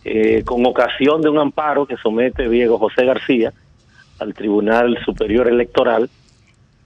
eh, 0.06 0.44
con 0.46 0.64
ocasión 0.68 1.24
de 1.24 1.30
un 1.30 1.40
amparo 1.40 1.88
que 1.88 1.98
somete 1.98 2.48
Diego 2.48 2.78
José 2.78 3.04
García 3.04 3.52
al 4.20 4.36
Tribunal 4.36 5.00
Superior 5.04 5.48
Electoral, 5.48 6.08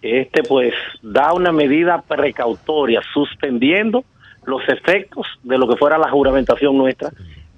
este 0.02 0.44
pues 0.44 0.74
da 1.02 1.34
una 1.34 1.52
medida 1.52 2.02
precautoria 2.02 3.02
suspendiendo 3.14 4.06
los 4.46 4.62
efectos 4.68 5.28
de 5.44 5.58
lo 5.58 5.68
que 5.68 5.78
fuera 5.78 5.98
la 5.98 6.10
juramentación 6.10 6.78
nuestra 6.78 7.12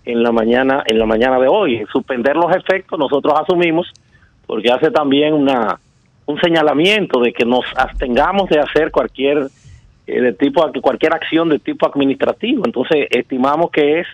en 0.05 0.21
la 0.21 0.31
mañana 0.31 0.83
en 0.85 0.99
la 0.99 1.05
mañana 1.05 1.39
de 1.39 1.47
hoy. 1.47 1.85
Suspender 1.91 2.35
los 2.35 2.53
efectos 2.55 2.99
nosotros 2.99 3.33
asumimos 3.39 3.91
porque 4.45 4.71
hace 4.71 4.91
también 4.91 5.33
una 5.33 5.79
un 6.25 6.39
señalamiento 6.39 7.19
de 7.19 7.33
que 7.33 7.45
nos 7.45 7.65
abstengamos 7.75 8.49
de 8.49 8.59
hacer 8.59 8.91
cualquier 8.91 9.47
eh, 10.07 10.21
de 10.21 10.33
tipo 10.33 10.69
cualquier 10.81 11.13
acción 11.13 11.49
de 11.49 11.59
tipo 11.59 11.87
administrativo. 11.87 12.63
Entonces 12.65 13.07
estimamos 13.09 13.71
que 13.71 13.99
es 13.99 14.07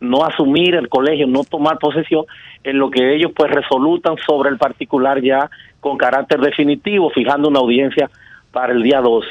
no 0.00 0.24
asumir 0.24 0.74
el 0.74 0.88
colegio, 0.88 1.26
no 1.26 1.44
tomar 1.44 1.78
posesión 1.78 2.24
en 2.62 2.78
lo 2.78 2.90
que 2.90 3.14
ellos 3.14 3.32
pues 3.34 3.50
resolutan 3.50 4.16
sobre 4.26 4.50
el 4.50 4.58
particular 4.58 5.20
ya 5.22 5.50
con 5.80 5.96
carácter 5.96 6.40
definitivo, 6.40 7.10
fijando 7.10 7.48
una 7.48 7.60
audiencia 7.60 8.10
para 8.52 8.72
el 8.72 8.82
día 8.82 9.00
12. 9.00 9.28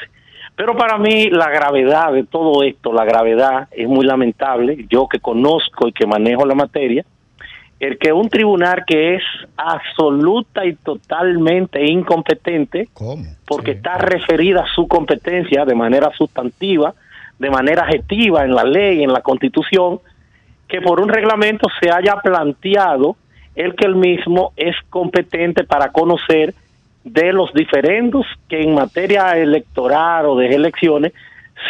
Pero 0.58 0.76
para 0.76 0.98
mí 0.98 1.30
la 1.30 1.52
gravedad 1.52 2.12
de 2.12 2.24
todo 2.24 2.64
esto, 2.64 2.92
la 2.92 3.06
gravedad 3.06 3.68
es 3.70 3.88
muy 3.88 4.04
lamentable, 4.04 4.88
yo 4.90 5.08
que 5.08 5.20
conozco 5.20 5.88
y 5.88 5.94
que 5.94 6.08
manejo 6.08 6.48
la 6.48 6.56
materia, 6.56 7.06
el 7.80 8.00
que 8.00 8.12
un 8.12 8.28
tribunal 8.28 8.84
que 8.88 9.16
es 9.16 9.24
absoluta 9.56 10.66
y 10.66 10.74
totalmente 10.74 11.86
incompetente, 11.86 12.90
porque 13.46 13.74
está 13.74 14.00
referida 14.00 14.62
a 14.62 14.74
su 14.74 14.88
competencia 14.88 15.64
de 15.64 15.76
manera 15.76 16.10
sustantiva, 16.18 16.96
de 17.38 17.52
manera 17.52 17.84
adjetiva 17.84 18.44
en 18.44 18.56
la 18.56 18.64
ley, 18.64 19.04
en 19.04 19.14
la 19.14 19.22
constitución, 19.22 20.00
que 20.68 20.82
por 20.82 21.00
un 21.00 21.10
reglamento 21.10 21.68
se 21.80 21.92
haya 21.92 22.16
planteado 22.16 23.16
el 23.54 23.76
que 23.76 23.86
el 23.86 23.96
mismo 23.96 24.54
es 24.56 24.76
competente 24.90 25.66
para 25.66 25.92
conocer 25.92 26.56
de 27.12 27.32
los 27.32 27.54
diferendos 27.54 28.26
que 28.50 28.62
en 28.62 28.74
materia 28.74 29.38
electoral 29.38 30.26
o 30.26 30.36
de 30.36 30.48
elecciones 30.48 31.14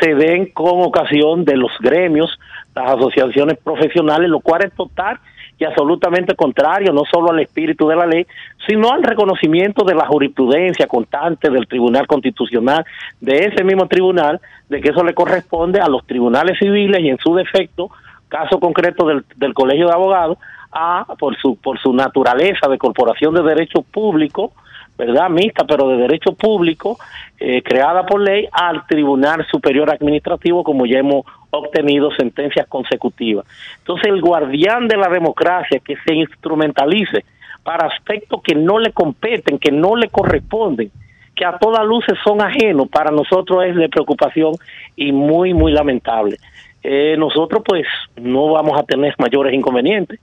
se 0.02 0.16
den 0.16 0.48
con 0.48 0.82
ocasión 0.82 1.46
de 1.46 1.56
los 1.56 1.72
gremios, 1.80 2.40
las 2.76 2.98
asociaciones 2.98 3.58
profesionales, 3.64 4.30
lo 4.30 4.40
cual 4.40 4.66
es 4.66 4.74
total 4.74 5.20
y 5.60 5.64
absolutamente 5.64 6.36
contrario 6.36 6.92
no 6.92 7.04
solo 7.12 7.32
al 7.32 7.40
espíritu 7.40 7.88
de 7.88 7.96
la 7.96 8.06
ley, 8.06 8.28
sino 8.68 8.92
al 8.92 9.04
reconocimiento 9.04 9.84
de 9.86 9.96
la 9.96 10.06
jurisprudencia 10.06 10.88
constante 10.88 11.50
del 11.50 11.68
Tribunal 11.68 12.06
Constitucional, 12.06 12.86
de 13.22 13.46
ese 13.46 13.64
mismo 13.64 13.88
tribunal, 13.88 14.40
de 14.70 14.82
que 14.82 14.90
eso 14.90 15.04
le 15.04 15.14
corresponde 15.14 15.80
a 15.80 15.88
los 15.88 16.06
tribunales 16.06 16.60
civiles 16.60 17.02
y 17.02 17.10
en 17.10 17.18
su 17.18 17.34
defecto, 17.34 17.90
caso 18.28 18.60
concreto 18.60 19.08
del, 19.08 19.24
del 19.36 19.54
Colegio 19.54 19.88
de 19.88 19.94
Abogados, 19.94 20.38
a 20.72 21.06
por 21.18 21.36
su 21.38 21.56
por 21.56 21.80
su 21.80 21.94
naturaleza 21.94 22.68
de 22.70 22.78
corporación 22.78 23.34
de 23.34 23.42
derecho 23.42 23.82
público, 23.82 24.52
¿verdad? 24.98 25.30
Mixta, 25.30 25.66
pero 25.66 25.90
de 25.90 25.98
derecho 25.98 26.34
público, 26.34 26.98
eh, 27.40 27.62
creada 27.62 28.06
por 28.06 28.22
ley, 28.22 28.48
al 28.52 28.86
Tribunal 28.88 29.46
Superior 29.50 29.92
Administrativo, 29.92 30.64
como 30.64 30.86
ya 30.86 31.00
hemos 31.00 31.26
obtenido 31.52 32.12
sentencias 32.12 32.68
consecutivas. 32.68 33.46
Entonces, 33.80 34.08
el 34.08 34.22
guardián 34.22 34.88
de 34.88 34.98
la 34.98 35.10
democracia 35.10 35.80
que 35.80 35.96
se 36.06 36.16
instrumentalice 36.16 37.24
para 37.64 37.88
aspectos 37.88 38.42
que 38.42 38.56
no 38.56 38.80
le 38.80 38.92
competen, 38.92 39.60
que 39.60 39.72
no 39.72 39.96
le 39.96 40.10
corresponden, 40.10 40.92
que 41.36 41.46
a 41.46 41.58
todas 41.58 41.86
luces 41.86 42.18
son 42.24 42.42
ajenos, 42.42 42.88
para 42.90 43.12
nosotros 43.12 43.64
es 43.66 43.76
de 43.76 43.90
preocupación 43.90 44.54
y 44.96 45.12
muy, 45.12 45.54
muy 45.54 45.72
lamentable. 45.72 46.38
Eh, 46.82 47.16
nosotros, 47.18 47.62
pues, 47.66 47.86
no 48.16 48.54
vamos 48.54 48.80
a 48.80 48.84
tener 48.84 49.14
mayores 49.20 49.54
inconvenientes. 49.54 50.20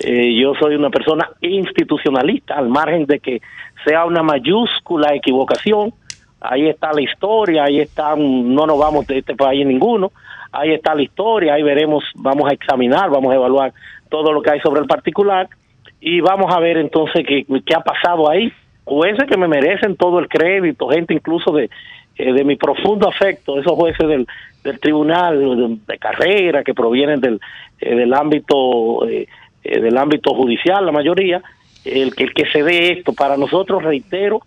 Eh, 0.00 0.34
yo 0.34 0.54
soy 0.54 0.74
una 0.74 0.90
persona 0.90 1.30
institucionalista, 1.40 2.56
al 2.56 2.68
margen 2.68 3.06
de 3.06 3.20
que 3.20 3.40
sea 3.84 4.04
una 4.04 4.22
mayúscula 4.22 5.14
equivocación. 5.14 5.92
Ahí 6.40 6.68
está 6.68 6.92
la 6.92 7.02
historia, 7.02 7.64
ahí 7.64 7.80
está, 7.80 8.16
no 8.16 8.66
nos 8.66 8.78
vamos 8.78 9.06
de 9.06 9.18
este 9.18 9.36
país 9.36 9.66
ninguno. 9.66 10.12
Ahí 10.50 10.72
está 10.72 10.94
la 10.94 11.02
historia, 11.02 11.54
ahí 11.54 11.62
veremos, 11.62 12.04
vamos 12.14 12.50
a 12.50 12.54
examinar, 12.54 13.10
vamos 13.10 13.32
a 13.32 13.36
evaluar 13.36 13.72
todo 14.10 14.32
lo 14.32 14.42
que 14.42 14.50
hay 14.50 14.60
sobre 14.60 14.82
el 14.82 14.86
particular 14.86 15.48
y 16.00 16.20
vamos 16.20 16.52
a 16.54 16.60
ver 16.60 16.76
entonces 16.76 17.24
qué, 17.26 17.46
qué 17.64 17.74
ha 17.74 17.80
pasado 17.80 18.28
ahí. 18.28 18.52
Jueces 18.84 19.24
que 19.28 19.36
me 19.36 19.48
merecen 19.48 19.96
todo 19.96 20.18
el 20.18 20.28
crédito, 20.28 20.88
gente 20.88 21.14
incluso 21.14 21.52
de, 21.52 21.70
eh, 22.16 22.32
de 22.32 22.44
mi 22.44 22.56
profundo 22.56 23.08
afecto, 23.08 23.58
esos 23.58 23.72
jueces 23.72 24.06
del, 24.06 24.26
del 24.64 24.80
tribunal 24.80 25.78
de, 25.86 25.98
carrera 25.98 26.62
que 26.62 26.74
provienen 26.74 27.20
del, 27.20 27.40
eh, 27.80 27.94
del 27.94 28.12
ámbito 28.12 29.06
eh, 29.64 29.80
del 29.80 29.96
ámbito 29.98 30.34
judicial, 30.34 30.84
la 30.84 30.92
mayoría, 30.92 31.42
el 31.84 32.14
que, 32.14 32.24
el 32.24 32.34
que 32.34 32.46
se 32.46 32.62
dé 32.62 32.92
esto, 32.92 33.12
para 33.12 33.36
nosotros, 33.36 33.82
reitero, 33.82 34.40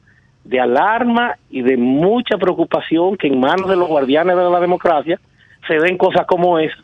de 0.44 0.60
alarma 0.60 1.36
y 1.50 1.62
de 1.62 1.76
mucha 1.76 2.38
preocupación 2.38 3.18
que 3.18 3.28
en 3.28 3.40
manos 3.40 3.68
de 3.68 3.76
los 3.76 3.88
guardianes 3.88 4.36
de 4.38 4.44
la 4.44 4.60
democracia 4.60 5.20
se 5.68 5.80
den 5.80 5.98
cosas 5.98 6.28
como 6.28 6.60
esa, 6.60 6.78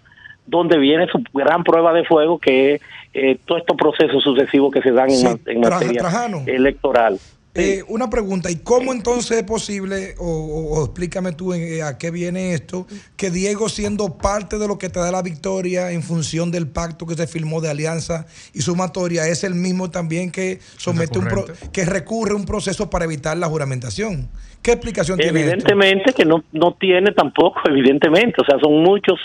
donde 0.48 0.78
viene 0.78 1.08
su 1.08 1.24
gran 1.34 1.64
prueba 1.64 1.94
de 1.94 2.04
fuego, 2.04 2.40
que 2.40 2.74
es 2.76 2.82
eh, 3.14 3.38
todos 3.46 3.62
estos 3.62 3.78
procesos 3.78 4.24
sucesivos 4.24 4.72
que 4.74 4.82
se 4.82 4.92
dan 4.92 5.10
en, 5.10 5.16
Sí, 5.18 5.58
materia 5.58 6.02
Trajano. 6.02 6.44
electoral. 6.48 7.20
Eh, 7.54 7.84
una 7.90 8.10
pregunta, 8.10 8.50
¿y 8.50 8.56
cómo 8.58 8.94
entonces 8.94 9.40
es 9.40 9.44
posible, 9.44 10.16
o, 10.20 10.26
o- 10.26 10.80
o 10.80 10.86
explícame 10.86 11.34
tú 11.34 11.54
eh, 11.54 11.84
a 11.84 11.98
qué 11.98 12.10
viene 12.10 12.54
esto, 12.54 12.88
que 13.18 13.30
Diego 13.30 13.68
siendo 13.68 14.18
parte 14.18 14.58
de 14.58 14.70
lo 14.70 14.78
que 14.78 14.88
te 14.88 15.00
da 15.02 15.12
la 15.12 15.22
victoria 15.22 15.92
en 15.92 16.02
función 16.02 16.50
del 16.50 16.68
pacto 16.68 17.06
que 17.06 17.16
se 17.16 17.28
firmó 17.28 17.60
de 17.60 17.70
alianza 17.70 18.26
y 18.54 18.62
sumatoria, 18.62 19.28
es 19.28 19.44
el 19.44 19.54
mismo 19.56 19.92
también 19.92 20.32
que 20.32 20.60
somete 20.78 21.20
un 21.20 21.26
pro- 21.26 21.46
que 21.74 21.84
recurre 21.84 22.32
a 22.32 22.36
un 22.36 22.46
proceso 22.46 22.90
para 22.90 23.04
evitar 23.04 23.36
la 23.36 23.48
juramentación? 23.48 24.30
¿Qué 24.62 24.72
explicación 24.72 25.18
tiene 25.18 25.42
esto? 25.42 25.52
Evidentemente 25.52 26.14
que 26.14 26.24
no, 26.24 26.46
no 26.54 26.74
tiene 26.80 27.12
tampoco, 27.12 27.60
evidentemente, 27.68 28.36
o 28.42 28.46
sea, 28.46 28.60
son 28.64 28.82
muchos 28.82 29.20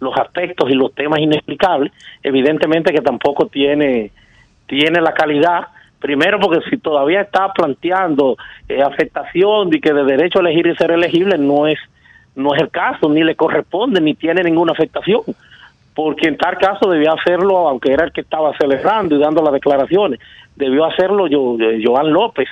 los 0.00 0.16
aspectos 0.18 0.68
y 0.68 0.74
los 0.74 0.92
temas 0.96 1.20
inexplicables, 1.20 1.92
evidentemente 2.24 2.92
que 2.92 3.02
tampoco 3.02 3.46
tiene, 3.46 4.10
tiene 4.66 5.00
la 5.00 5.12
calidad, 5.14 5.68
primero 6.00 6.38
porque 6.38 6.60
si 6.70 6.76
todavía 6.78 7.22
está 7.22 7.52
planteando 7.52 8.36
eh, 8.68 8.82
afectación 8.82 9.70
de 9.70 9.80
que 9.80 9.92
de 9.92 10.04
derecho 10.04 10.38
a 10.38 10.42
elegir 10.42 10.66
y 10.66 10.76
ser 10.76 10.90
elegible 10.90 11.38
no 11.38 11.66
es, 11.66 11.78
no 12.36 12.54
es 12.54 12.62
el 12.62 12.70
caso, 12.70 13.08
ni 13.08 13.22
le 13.24 13.34
corresponde, 13.34 14.00
ni 14.00 14.14
tiene 14.14 14.42
ninguna 14.42 14.72
afectación, 14.72 15.22
porque 15.94 16.28
en 16.28 16.36
tal 16.36 16.56
caso 16.58 16.88
debió 16.88 17.14
hacerlo, 17.14 17.68
aunque 17.68 17.92
era 17.92 18.04
el 18.04 18.12
que 18.12 18.20
estaba 18.20 18.56
celebrando 18.56 19.16
y 19.16 19.18
dando 19.18 19.42
las 19.42 19.52
declaraciones, 19.52 20.20
debió 20.54 20.84
hacerlo 20.84 21.26
yo, 21.26 21.56
eh, 21.60 21.82
Joan 21.84 22.12
López, 22.12 22.48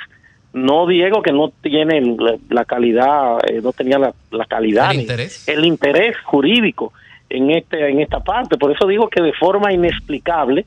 no 0.53 0.87
Diego 0.87 1.23
que 1.23 1.33
no 1.33 1.53
tiene 1.61 2.17
la, 2.49 2.65
calidad 2.65 3.39
eh, 3.47 3.61
no 3.63 3.73
tenía 3.73 3.99
la, 3.99 4.15
la 4.31 4.47
calidad 4.47 4.91
El 4.91 5.01
interés. 5.01 5.47
el 5.47 5.65
interés 5.67 6.17
jurídico 6.25 6.95
en 7.29 7.51
este 7.51 7.91
en 7.91 8.01
esta 8.01 8.21
parte 8.21 8.57
por 8.57 8.73
eso 8.73 8.87
digo 8.87 9.09
que 9.09 9.21
de 9.21 9.35
forma 9.35 9.71
inexplicable 9.75 10.65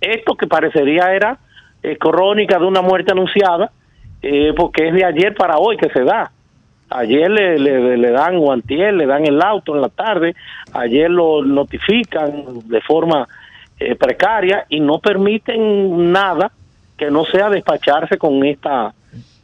esto 0.00 0.34
que 0.34 0.48
parecería 0.48 1.14
era 1.14 1.38
eh, 1.82 1.96
crónica 1.96 2.58
de 2.58 2.66
una 2.66 2.82
muerte 2.82 3.12
anunciada 3.12 3.70
eh, 4.22 4.52
porque 4.56 4.88
es 4.88 4.94
de 4.94 5.04
ayer 5.04 5.34
para 5.34 5.58
hoy 5.58 5.76
que 5.76 5.88
se 5.90 6.04
da. 6.04 6.30
Ayer 6.90 7.30
le, 7.30 7.58
le, 7.58 7.96
le 7.96 8.10
dan 8.10 8.36
o 8.36 8.52
antier 8.52 8.92
le 8.92 9.06
dan 9.06 9.24
el 9.24 9.40
auto 9.40 9.76
en 9.76 9.80
la 9.80 9.88
tarde 9.88 10.34
ayer 10.72 11.08
lo 11.08 11.44
notifican 11.44 12.68
de 12.68 12.80
forma 12.80 13.28
eh, 13.78 13.94
precaria 13.94 14.66
y 14.68 14.80
no 14.80 14.98
permiten 14.98 16.12
nada 16.12 16.50
que 16.98 17.10
no 17.10 17.24
sea 17.24 17.48
despacharse 17.48 18.18
con 18.18 18.44
esta 18.44 18.92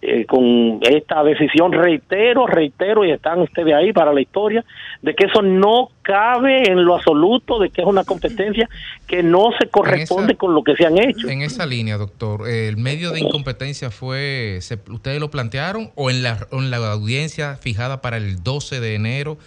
eh, 0.02 0.26
con 0.26 0.78
esta 0.82 1.22
decisión 1.24 1.72
reitero 1.72 2.46
reitero 2.46 3.04
y 3.04 3.10
están 3.12 3.40
ustedes 3.40 3.74
ahí 3.74 3.92
para 3.92 4.12
la 4.12 4.20
historia 4.20 4.64
de 5.02 5.14
que 5.14 5.26
eso 5.26 5.40
no 5.42 5.88
cabe 6.02 6.70
en 6.70 6.84
lo 6.84 6.94
absoluto 6.96 7.58
de 7.58 7.70
que 7.70 7.80
es 7.80 7.86
una 7.86 8.04
competencia 8.04 8.68
que 9.06 9.22
no 9.22 9.50
se 9.58 9.68
corresponde 9.68 10.36
con 10.36 10.54
lo 10.54 10.62
que 10.62 10.76
se 10.76 10.84
han 10.86 10.98
hecho 10.98 11.28
En 11.28 11.42
esa 11.42 11.64
línea, 11.66 11.96
doctor, 11.96 12.48
¿el 12.48 12.76
medio 12.76 13.10
de 13.10 13.20
incompetencia 13.20 13.90
fue, 13.90 14.58
se- 14.60 14.78
ustedes 14.90 15.18
lo 15.18 15.30
plantearon 15.30 15.90
o 15.94 16.10
en 16.10 16.22
la, 16.22 16.46
en 16.52 16.70
la 16.70 16.76
audiencia 16.92 17.56
fijada 17.56 18.00
para 18.02 18.18
el 18.18 18.42
12 18.42 18.80
de 18.80 18.94
enero 18.94 19.38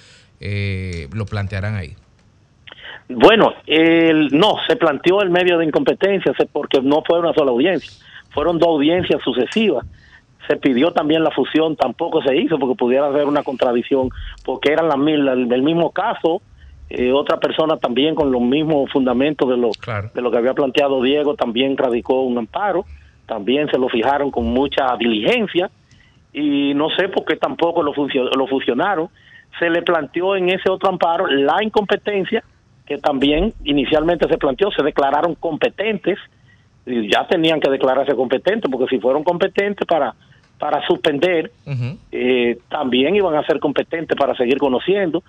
eh, 0.41 1.07
lo 1.13 1.26
plantearán 1.26 1.76
ahí? 1.76 1.93
Bueno, 3.07 3.53
el, 3.65 4.27
no, 4.31 4.55
se 4.67 4.76
planteó 4.76 5.21
el 5.21 5.30
medio 5.30 5.57
de 5.57 5.65
incompetencia 5.65 6.31
porque 6.51 6.80
no 6.81 7.01
fue 7.05 7.19
una 7.19 7.34
sola 7.34 7.51
audiencia, 7.51 7.91
fueron 8.31 8.59
dos 8.59 8.69
audiencias 8.69 9.19
sucesivas. 9.23 9.85
Se 10.49 10.57
pidió 10.57 10.91
también 10.91 11.23
la 11.23 11.30
fusión, 11.30 11.76
tampoco 11.76 12.23
se 12.23 12.35
hizo 12.35 12.57
porque 12.57 12.73
pudiera 12.73 13.05
haber 13.05 13.26
una 13.26 13.43
contradicción, 13.43 14.09
porque 14.43 14.71
eran 14.71 14.88
las 14.88 14.97
mil, 14.97 15.27
el 15.27 15.61
mismo 15.61 15.91
caso, 15.91 16.41
eh, 16.89 17.11
otra 17.11 17.38
persona 17.38 17.77
también 17.77 18.15
con 18.15 18.31
los 18.31 18.41
mismos 18.41 18.91
fundamentos 18.91 19.47
de 19.47 19.57
lo, 19.57 19.69
de 20.11 20.21
lo 20.21 20.31
que 20.31 20.38
había 20.39 20.55
planteado 20.55 21.03
Diego 21.03 21.35
también 21.35 21.77
radicó 21.77 22.23
un 22.23 22.35
amparo, 22.39 22.85
también 23.27 23.69
se 23.69 23.77
lo 23.77 23.89
fijaron 23.89 24.31
con 24.31 24.45
mucha 24.45 24.97
diligencia 24.97 25.69
y 26.34 26.73
no 26.73 26.89
sé 26.97 27.09
por 27.09 27.26
qué 27.26 27.35
tampoco 27.35 27.84
lo, 27.84 27.93
lo 28.35 28.47
fusionaron. 28.47 29.09
Se 29.59 29.69
le 29.69 29.84
planteó 29.84 30.35
en 30.35 30.49
ese 30.49 30.67
otro 30.67 30.89
amparo 30.89 31.27
la 31.27 31.61
incompetencia, 31.61 32.43
que 32.88 32.97
también 32.97 33.53
inicialmente 33.65 34.27
se 34.27 34.38
planteó, 34.39 34.71
se 34.71 34.81
declararon 34.81 35.35
competentes, 35.35 36.17
y 36.88 37.11
ya 37.11 37.27
tenían 37.27 37.59
que 37.59 37.69
declararse 37.69 38.15
competentes, 38.15 38.71
porque 38.71 38.88
si 38.88 38.99
fueron 38.99 39.23
competentes 39.23 39.85
para, 39.85 40.15
para 40.60 40.86
suspender, 40.86 41.52
eh, 42.11 42.57
también 42.69 43.15
iban 43.15 43.34
a 43.36 43.44
ser 43.45 43.60
competentes 43.60 44.18
para 44.18 44.36
seguir 44.36 44.57
conociendo. 44.57 45.23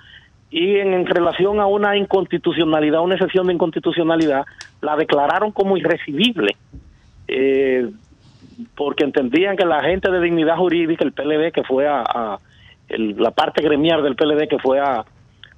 Y 0.50 0.76
en, 0.78 0.92
en 0.92 1.06
relación 1.06 1.60
a 1.60 1.66
una 1.66 1.96
inconstitucionalidad, 1.96 3.00
una 3.00 3.14
excepción 3.14 3.46
de 3.46 3.54
inconstitucionalidad, 3.54 4.44
la 4.80 4.96
declararon 4.96 5.52
como 5.52 5.76
irrecibible, 5.76 6.56
eh, 7.28 7.88
porque 8.74 9.04
entendían 9.04 9.56
que 9.56 9.64
la 9.64 9.82
gente 9.82 10.10
de 10.10 10.20
dignidad 10.20 10.56
jurídica, 10.56 11.04
el 11.04 11.12
PLD, 11.12 11.52
que 11.52 11.62
fue 11.62 11.86
a, 11.88 12.00
a- 12.02 12.38
el- 12.88 13.14
la 13.16 13.30
parte 13.30 13.62
gremial 13.62 14.02
del 14.02 14.16
PLD 14.16 14.48
que 14.48 14.58
fue 14.58 14.80
a, 14.80 15.04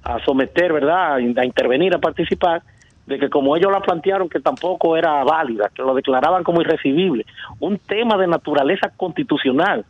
a 0.03 0.19
someter, 0.23 0.71
¿verdad?, 0.71 1.15
a 1.15 1.21
intervenir, 1.45 1.95
a 1.95 1.97
participar, 1.97 2.61
de 3.05 3.19
que 3.19 3.29
como 3.29 3.55
ellos 3.55 3.71
la 3.71 3.81
plantearon 3.81 4.29
que 4.29 4.39
tampoco 4.39 4.95
era 4.95 5.23
válida, 5.23 5.69
que 5.73 5.81
lo 5.81 5.93
declaraban 5.93 6.43
como 6.43 6.61
irrecibible, 6.61 7.25
un 7.59 7.77
tema 7.77 8.17
de 8.17 8.27
naturaleza 8.27 8.89
constitucional, 8.95 9.85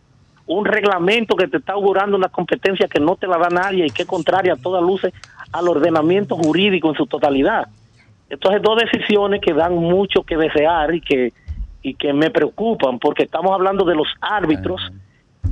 un 0.45 0.65
reglamento 0.65 1.35
que 1.35 1.48
te 1.48 1.57
está 1.57 1.73
augurando 1.73 2.18
una 2.18 2.30
competencia 2.30 2.88
que 2.88 2.99
no 2.99 3.15
te 3.15 3.27
la 3.27 3.38
da 3.38 3.49
nadie 3.49 3.85
y 3.85 3.90
que 3.90 4.02
es 4.02 4.07
contraria 4.07 4.53
a 4.53 4.57
todas 4.57 4.81
luces 4.81 5.14
al 5.52 5.68
ordenamiento 5.68 6.35
jurídico 6.35 6.90
en 6.90 6.95
su 6.95 7.06
totalidad. 7.06 7.68
Entonces, 8.30 8.61
dos 8.61 8.77
decisiones 8.81 9.41
que 9.41 9.53
dan 9.53 9.76
mucho 9.76 10.23
que 10.23 10.35
desear 10.35 10.95
y 10.95 11.02
que, 11.02 11.31
y 11.81 11.94
que 11.94 12.14
me 12.14 12.31
preocupan, 12.31 12.98
porque 12.99 13.23
estamos 13.23 13.52
hablando 13.52 13.85
de 13.85 13.95
los 13.95 14.07
árbitros 14.19 14.81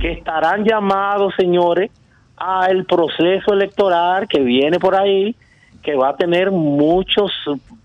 que 0.00 0.12
estarán 0.12 0.64
llamados, 0.64 1.32
señores, 1.36 1.90
al 2.36 2.84
proceso 2.86 3.52
electoral 3.52 4.26
que 4.26 4.40
viene 4.40 4.80
por 4.80 4.96
ahí, 4.96 5.36
que 5.82 5.94
va 5.96 6.10
a 6.10 6.16
tener 6.16 6.50
muchos 6.50 7.32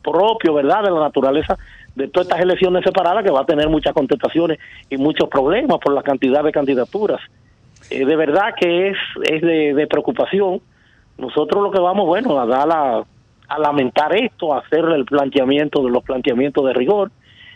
propios, 0.04 0.56
¿verdad?, 0.56 0.84
de 0.84 0.92
la 0.92 1.00
naturaleza 1.00 1.58
de 1.96 2.08
todas 2.08 2.28
estas 2.28 2.42
elecciones 2.42 2.84
separadas, 2.84 3.24
que 3.24 3.32
va 3.32 3.42
a 3.42 3.46
tener 3.46 3.68
muchas 3.70 3.94
contestaciones 3.94 4.60
y 4.90 4.98
muchos 4.98 5.28
problemas 5.30 5.80
por 5.80 5.94
la 5.94 6.04
cantidad 6.04 6.44
de 6.44 6.52
candidaturas. 6.52 7.20
Eh, 7.90 8.06
de 8.06 8.16
verdad 8.16 8.54
que 8.60 8.90
es, 8.90 8.98
es 9.24 9.42
de, 9.42 9.88
preocupación. 9.90 10.62
Nosotros 11.18 11.64
lo 11.64 11.72
que 11.72 11.80
vamos, 11.80 12.06
bueno, 12.06 12.40
a 12.40 12.46
dar 12.46 12.70
a 12.70 13.60
lamentar 13.60 14.16
esto, 14.16 14.54
a 14.54 14.60
hacer 14.60 14.86
el 14.86 15.06
planteamiento 15.06 15.82
de 15.82 15.90
los 15.90 16.04
planteamientos 16.04 16.66
de 16.66 16.74
rigor 16.74 17.12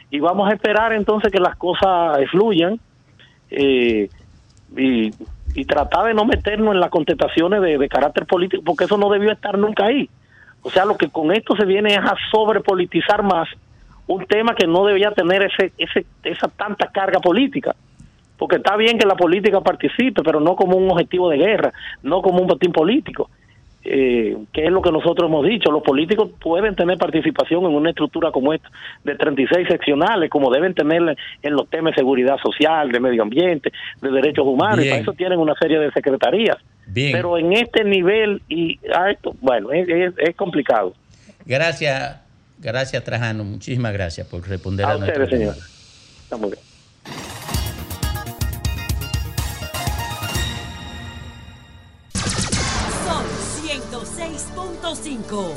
y 0.09 0.19
vamos 0.19 0.49
a 0.49 0.53
esperar 0.53 0.93
entonces 0.93 1.31
que 1.31 1.39
las 1.39 1.55
cosas 1.57 2.17
fluyan 2.31 2.79
eh, 3.49 4.09
y, 4.77 5.11
y 5.53 5.65
tratar 5.65 6.05
de 6.05 6.13
no 6.13 6.25
meternos 6.25 6.73
en 6.73 6.79
las 6.79 6.89
contestaciones 6.89 7.61
de 7.61 7.89
carácter 7.89 8.25
político 8.25 8.63
porque 8.65 8.85
eso 8.85 8.97
no 8.97 9.09
debió 9.09 9.31
estar 9.31 9.57
nunca 9.57 9.85
ahí. 9.85 10.09
O 10.61 10.69
sea, 10.69 10.85
lo 10.85 10.97
que 10.97 11.09
con 11.09 11.31
esto 11.31 11.55
se 11.55 11.65
viene 11.65 11.93
es 11.93 11.99
a 11.99 12.15
sobrepolitizar 12.31 13.23
más 13.23 13.47
un 14.07 14.25
tema 14.25 14.55
que 14.55 14.67
no 14.67 14.85
debía 14.85 15.11
tener 15.11 15.43
ese, 15.43 15.71
ese, 15.77 16.05
esa 16.23 16.47
tanta 16.47 16.87
carga 16.87 17.19
política. 17.19 17.75
Porque 18.37 18.57
está 18.57 18.75
bien 18.75 18.97
que 18.97 19.05
la 19.05 19.15
política 19.15 19.61
participe, 19.61 20.23
pero 20.23 20.39
no 20.39 20.55
como 20.55 20.77
un 20.77 20.89
objetivo 20.89 21.29
de 21.29 21.37
guerra, 21.37 21.73
no 22.03 22.21
como 22.21 22.41
un 22.41 22.47
botín 22.47 22.71
político 22.71 23.29
eh, 23.83 24.37
que 24.53 24.65
es 24.65 24.71
lo 24.71 24.81
que 24.81 24.91
nosotros 24.91 25.27
hemos 25.27 25.45
dicho, 25.45 25.71
los 25.71 25.81
políticos 25.81 26.29
pueden 26.39 26.75
tener 26.75 26.97
participación 26.97 27.65
en 27.65 27.73
una 27.73 27.89
estructura 27.89 28.31
como 28.31 28.53
esta, 28.53 28.69
de 29.03 29.15
36 29.15 29.67
seccionales, 29.67 30.29
como 30.29 30.51
deben 30.51 30.75
tener 30.75 31.17
en 31.41 31.53
los 31.53 31.67
temas 31.67 31.93
de 31.93 32.01
seguridad 32.01 32.37
social, 32.37 32.91
de 32.91 32.99
medio 32.99 33.23
ambiente, 33.23 33.71
de 34.01 34.11
derechos 34.11 34.45
humanos, 34.45 34.85
y 34.85 34.89
para 34.89 35.01
eso 35.01 35.13
tienen 35.13 35.39
una 35.39 35.55
serie 35.55 35.79
de 35.79 35.91
secretarías. 35.91 36.57
Bien. 36.87 37.11
Pero 37.13 37.37
en 37.37 37.53
este 37.53 37.83
nivel, 37.83 38.41
y 38.49 38.79
a 38.93 39.11
esto, 39.11 39.35
bueno, 39.41 39.71
es, 39.71 39.87
es- 39.87 40.13
es 40.17 40.35
complicado. 40.35 40.93
Gracias, 41.45 42.17
gracias 42.59 43.03
Trajano, 43.03 43.43
muchísimas 43.43 43.93
gracias 43.93 44.27
por 44.27 44.47
responder 44.47 44.85
a, 44.85 44.91
A 44.91 44.97
nuestra 44.97 45.23
ustedes, 45.23 45.39
pregunta. 45.39 45.53
señor. 45.61 46.23
Está 46.23 46.37
muy 46.37 46.49
bien. 46.51 47.71
Sol 53.05 53.25
106.5. 53.63 55.53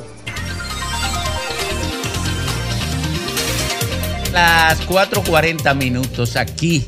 Las 4.33 4.81
4.40 4.89 5.75
minutos 5.77 6.37
aquí, 6.37 6.85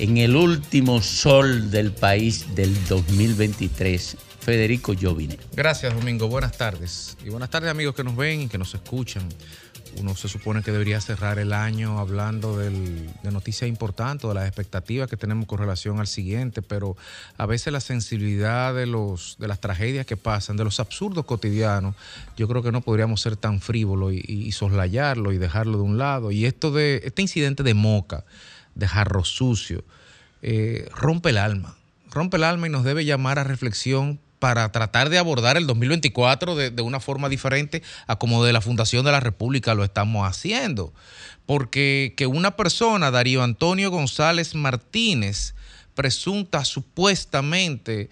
en 0.00 0.16
el 0.16 0.34
último 0.34 1.02
sol 1.02 1.70
del 1.70 1.92
país 1.92 2.54
del 2.54 2.74
2023. 2.86 4.16
Federico 4.40 4.94
Jovine. 4.98 5.38
Gracias, 5.54 5.94
Domingo. 5.94 6.26
Buenas 6.26 6.56
tardes. 6.56 7.18
Y 7.22 7.28
buenas 7.28 7.50
tardes, 7.50 7.70
amigos 7.70 7.94
que 7.94 8.02
nos 8.02 8.16
ven 8.16 8.40
y 8.40 8.48
que 8.48 8.56
nos 8.56 8.74
escuchan. 8.74 9.28
Uno 9.98 10.16
se 10.16 10.28
supone 10.28 10.62
que 10.62 10.72
debería 10.72 11.02
cerrar 11.02 11.38
el 11.38 11.52
año 11.52 11.98
hablando 11.98 12.56
de 12.56 12.70
noticias 13.30 13.68
importantes, 13.68 14.26
de 14.26 14.34
las 14.34 14.46
expectativas 14.46 15.10
que 15.10 15.18
tenemos 15.18 15.46
con 15.46 15.58
relación 15.58 16.00
al 16.00 16.06
siguiente, 16.06 16.62
pero 16.62 16.96
a 17.36 17.44
veces 17.44 17.70
la 17.70 17.80
sensibilidad 17.80 18.74
de, 18.74 18.86
los, 18.86 19.36
de 19.38 19.48
las 19.48 19.60
tragedias 19.60 20.06
que 20.06 20.16
pasan, 20.16 20.56
de 20.56 20.64
los 20.64 20.80
absurdos 20.80 21.26
cotidianos, 21.26 21.94
yo 22.38 22.48
creo 22.48 22.62
que 22.62 22.72
no 22.72 22.80
podríamos 22.80 23.20
ser 23.20 23.36
tan 23.36 23.60
frívolos 23.60 24.14
y, 24.14 24.22
y 24.26 24.52
soslayarlo 24.52 25.32
y 25.32 25.38
dejarlo 25.38 25.76
de 25.76 25.84
un 25.84 25.98
lado. 25.98 26.30
Y 26.30 26.46
esto 26.46 26.70
de 26.70 27.02
este 27.04 27.20
incidente 27.20 27.62
de 27.62 27.74
Moca, 27.74 28.24
de 28.74 28.88
Jarro 28.88 29.24
Sucio, 29.24 29.84
eh, 30.42 30.88
rompe 30.94 31.30
el 31.30 31.38
alma. 31.38 31.76
Rompe 32.10 32.36
el 32.36 32.44
alma 32.44 32.66
y 32.66 32.70
nos 32.70 32.84
debe 32.84 33.04
llamar 33.04 33.38
a 33.38 33.44
reflexión 33.44 34.18
para 34.38 34.72
tratar 34.72 35.10
de 35.10 35.18
abordar 35.18 35.56
el 35.56 35.66
2024 35.66 36.56
de, 36.56 36.70
de 36.70 36.82
una 36.82 36.98
forma 36.98 37.28
diferente 37.28 37.82
a 38.06 38.16
como 38.16 38.42
de 38.42 38.52
la 38.52 38.60
Fundación 38.60 39.04
de 39.04 39.12
la 39.12 39.20
República 39.20 39.74
lo 39.74 39.84
estamos 39.84 40.26
haciendo. 40.26 40.92
Porque 41.46 42.14
que 42.16 42.26
una 42.26 42.56
persona, 42.56 43.10
Darío 43.10 43.42
Antonio 43.42 43.90
González 43.90 44.54
Martínez, 44.54 45.54
presunta 45.94 46.64
supuestamente 46.64 48.08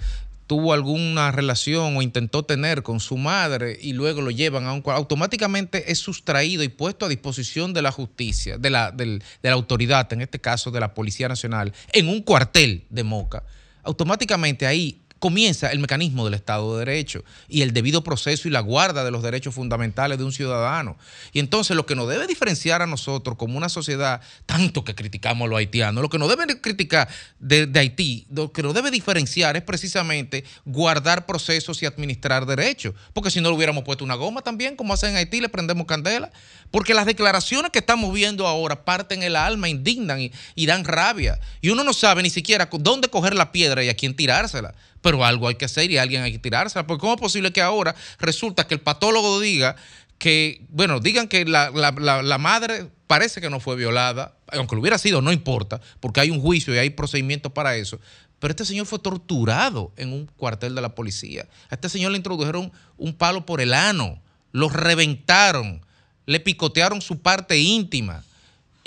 tuvo 0.48 0.72
alguna 0.72 1.30
relación 1.30 1.96
o 1.96 2.02
intentó 2.02 2.42
tener 2.42 2.82
con 2.82 2.98
su 2.98 3.16
madre 3.16 3.78
y 3.80 3.92
luego 3.92 4.22
lo 4.22 4.30
llevan 4.32 4.64
a 4.66 4.72
un 4.72 4.80
cuartel, 4.80 5.02
automáticamente 5.02 5.92
es 5.92 5.98
sustraído 6.00 6.64
y 6.64 6.68
puesto 6.68 7.06
a 7.06 7.08
disposición 7.08 7.72
de 7.74 7.82
la 7.82 7.92
justicia, 7.92 8.58
de 8.58 8.70
la, 8.70 8.90
del- 8.90 9.22
de 9.42 9.48
la 9.48 9.54
autoridad, 9.54 10.12
en 10.12 10.22
este 10.22 10.40
caso 10.40 10.70
de 10.72 10.80
la 10.80 10.94
Policía 10.94 11.28
Nacional, 11.28 11.72
en 11.92 12.08
un 12.08 12.22
cuartel 12.22 12.86
de 12.90 13.04
Moca. 13.04 13.44
Automáticamente 13.84 14.66
ahí 14.66 15.02
comienza 15.18 15.70
el 15.70 15.78
mecanismo 15.78 16.24
del 16.24 16.34
Estado 16.34 16.72
de 16.72 16.84
Derecho 16.84 17.24
y 17.48 17.62
el 17.62 17.72
debido 17.72 18.02
proceso 18.04 18.48
y 18.48 18.50
la 18.50 18.60
guarda 18.60 19.04
de 19.04 19.10
los 19.10 19.22
derechos 19.22 19.54
fundamentales 19.54 20.18
de 20.18 20.24
un 20.24 20.32
ciudadano. 20.32 20.96
Y 21.32 21.40
entonces 21.40 21.76
lo 21.76 21.86
que 21.86 21.94
nos 21.94 22.08
debe 22.08 22.26
diferenciar 22.26 22.82
a 22.82 22.86
nosotros 22.86 23.36
como 23.36 23.56
una 23.56 23.68
sociedad, 23.68 24.20
tanto 24.46 24.84
que 24.84 24.94
criticamos 24.94 25.46
a 25.46 25.48
los 25.48 25.58
haitianos, 25.58 26.02
lo 26.02 26.08
que 26.08 26.18
nos 26.18 26.28
debe 26.28 26.60
criticar 26.60 27.08
de, 27.38 27.70
Haití, 27.74 28.26
lo 28.30 28.52
que 28.52 28.62
nos 28.62 28.74
debe 28.74 28.90
diferenciar 28.90 29.56
es 29.56 29.62
precisamente 29.62 30.44
guardar 30.64 31.26
procesos 31.26 31.82
y 31.82 31.86
administrar 31.86 32.46
derechos. 32.46 32.94
Porque 33.12 33.30
si 33.30 33.40
no 33.40 33.50
le 33.50 33.56
hubiéramos 33.56 33.84
puesto 33.84 34.04
una 34.04 34.14
goma 34.14 34.42
también, 34.42 34.76
como 34.76 34.94
hacen 34.94 35.10
en 35.10 35.16
Haití, 35.16 35.40
le 35.40 35.48
prendemos 35.48 35.86
candela. 35.86 36.30
Porque 36.70 36.94
las 36.94 37.06
declaraciones 37.06 37.70
que 37.70 37.78
estamos 37.78 38.12
viendo 38.12 38.46
ahora 38.46 38.84
parten 38.84 39.22
el 39.22 39.36
alma, 39.36 39.68
indignan 39.68 40.20
y, 40.20 40.32
y 40.54 40.66
dan 40.66 40.84
rabia. 40.84 41.40
Y 41.60 41.70
uno 41.70 41.84
no 41.84 41.92
sabe 41.92 42.22
ni 42.22 42.30
siquiera 42.30 42.68
dónde 42.70 43.08
coger 43.08 43.34
la 43.34 43.52
piedra 43.52 43.82
y 43.82 43.88
a 43.88 43.94
quién 43.94 44.14
tirársela. 44.14 44.74
Pero 45.00 45.24
algo 45.24 45.48
hay 45.48 45.54
que 45.56 45.64
hacer 45.64 45.90
y 45.90 45.98
alguien 45.98 46.22
hay 46.22 46.32
que 46.32 46.38
tirársela. 46.38 46.86
Porque 46.86 47.00
¿cómo 47.00 47.14
es 47.14 47.20
posible 47.20 47.52
que 47.52 47.60
ahora 47.62 47.94
resulta 48.18 48.66
que 48.66 48.74
el 48.74 48.80
patólogo 48.80 49.40
diga 49.40 49.76
que, 50.18 50.66
bueno, 50.70 50.98
digan 51.00 51.28
que 51.28 51.44
la, 51.44 51.70
la- 51.70 51.92
la- 51.92 52.22
la 52.22 52.38
madre 52.38 52.88
parece 53.06 53.40
que 53.40 53.48
no 53.50 53.60
fue 53.60 53.76
violada, 53.76 54.36
aunque 54.52 54.74
lo 54.74 54.80
hubiera 54.80 54.98
sido, 54.98 55.22
no 55.22 55.32
importa, 55.32 55.80
porque 56.00 56.20
hay 56.20 56.30
un 56.30 56.40
juicio 56.40 56.74
y 56.74 56.78
hay 56.78 56.90
procedimientos 56.90 57.52
para 57.52 57.76
eso. 57.76 58.00
Pero 58.40 58.50
este 58.52 58.64
señor 58.64 58.86
fue 58.86 58.98
torturado 58.98 59.92
en 59.96 60.12
un 60.12 60.26
cuartel 60.26 60.74
de 60.74 60.80
la 60.80 60.94
policía. 60.94 61.46
A 61.70 61.74
este 61.76 61.88
señor 61.88 62.12
le 62.12 62.18
introdujeron 62.18 62.70
un 62.96 63.14
palo 63.14 63.46
por 63.46 63.60
el 63.60 63.72
ano, 63.74 64.20
lo 64.52 64.68
reventaron, 64.68 65.84
le 66.26 66.40
picotearon 66.40 67.00
su 67.00 67.20
parte 67.20 67.58
íntima. 67.58 68.24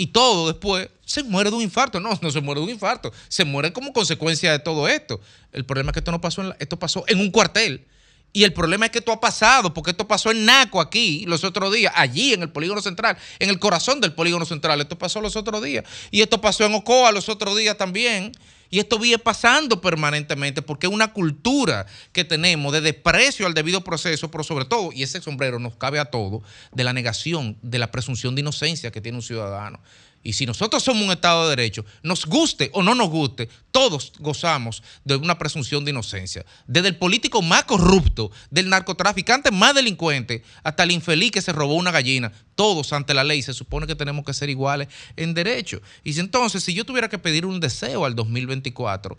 Y 0.02 0.08
todo 0.08 0.48
después 0.48 0.90
se 1.06 1.22
muere 1.22 1.52
de 1.52 1.56
un 1.58 1.62
infarto. 1.62 2.00
No, 2.00 2.18
no 2.24 2.32
se 2.32 2.42
muere 2.42 2.60
de 2.60 2.66
un 2.66 2.72
infarto. 2.72 3.14
Se 3.28 3.46
muere 3.46 3.72
como 3.72 3.94
consecuencia 3.94 4.52
de 4.52 4.58
todo 4.58 4.88
esto. 4.88 5.22
El 5.52 5.64
problema 5.64 5.92
es 5.92 5.94
que 5.94 6.00
esto 6.00 6.12
no 6.12 6.20
pasó 6.20 6.42
en 6.42 6.50
la- 6.50 6.58
esto 6.60 6.80
pasó 6.80 7.04
en 7.08 7.20
un 7.20 7.30
cuartel. 7.30 7.86
Y 8.34 8.44
el 8.44 8.52
problema 8.52 8.86
es 8.86 8.92
que 8.92 8.98
esto 8.98 9.12
ha 9.12 9.20
pasado, 9.20 9.76
porque 9.76 9.92
esto 9.92 10.08
pasó 10.08 10.32
en 10.32 10.44
Naco 10.44 10.82
aquí 10.82 11.24
los 11.28 11.44
otros 11.44 11.72
días, 11.72 11.94
allí 11.96 12.34
en 12.34 12.42
el 12.42 12.50
polígono 12.50 12.82
central, 12.82 13.16
en 13.38 13.50
el 13.52 13.60
corazón 13.60 14.02
del 14.02 14.14
polígono 14.14 14.44
central. 14.46 14.82
Esto 14.82 14.98
pasó 14.98 15.22
los 15.22 15.36
otros 15.36 15.62
días. 15.62 15.84
Y 16.10 16.22
esto 16.22 16.42
pasó 16.42 16.66
en 16.66 16.74
Ocoa 16.74 17.12
los 17.12 17.30
otros 17.30 17.56
días 17.56 17.78
también. 17.78 18.32
Y 18.72 18.80
esto 18.80 18.98
viene 18.98 19.20
pasando 19.20 19.82
permanentemente 19.82 20.62
porque 20.62 20.88
es 20.88 20.94
una 20.94 21.12
cultura 21.12 21.86
que 22.14 22.24
tenemos 22.24 22.72
de 22.72 22.80
desprecio 22.80 23.46
al 23.46 23.54
debido 23.54 23.84
proceso, 23.84 24.32
pero 24.32 24.46
sobre 24.46 24.64
todo, 24.66 24.92
y 24.94 25.04
ese 25.04 25.22
sombrero 25.22 25.60
nos 25.60 25.76
cabe 25.76 26.00
a 26.00 26.06
todos, 26.06 26.42
de 26.72 26.84
la 26.86 26.94
negación 26.94 27.58
de 27.62 27.80
la 27.80 27.92
presunción 27.92 28.34
de 28.34 28.42
inocencia 28.42 28.90
que 28.90 29.02
tiene 29.02 29.18
un 29.18 29.24
ciudadano. 29.24 29.82
Y 30.24 30.34
si 30.34 30.46
nosotros 30.46 30.84
somos 30.84 31.04
un 31.04 31.12
Estado 31.12 31.44
de 31.44 31.56
Derecho, 31.56 31.84
nos 32.04 32.26
guste 32.26 32.70
o 32.74 32.84
no 32.84 32.94
nos 32.94 33.10
guste, 33.10 33.50
todos 33.72 34.14
gozamos 34.20 34.84
de 35.04 35.16
una 35.16 35.40
presunción 35.40 35.84
de 35.84 35.92
inocencia. 35.92 36.46
Desde 36.68 36.90
el 36.90 36.98
político 36.98 37.42
más 37.42 37.64
corrupto, 37.64 38.32
del 38.52 38.70
narcotraficante 38.70 39.50
más 39.50 39.74
delincuente, 39.74 40.44
hasta 40.64 40.84
el 40.84 40.92
infeliz 40.92 41.32
que 41.32 41.42
se 41.42 41.54
robó 41.54 41.74
una 41.74 41.92
gallina, 41.92 42.32
todos 42.56 42.94
ante 42.94 43.16
la 43.16 43.24
ley 43.24 43.42
se 43.42 43.54
supone 43.54 43.88
que 43.88 43.96
tenemos 43.96 44.24
que 44.24 44.34
ser 44.34 44.50
iguales 44.50 44.90
en 45.16 45.34
derecho. 45.34 45.82
Y 46.04 46.14
si 46.14 46.20
entonces, 46.20 46.64
si 46.64 46.74
yo 46.74 46.86
tuviera 46.86 47.10
que 47.10 47.18
pedir 47.18 47.46
un 47.46 47.60
deseo 47.60 48.06
al 48.06 48.16
2024, 48.16 49.18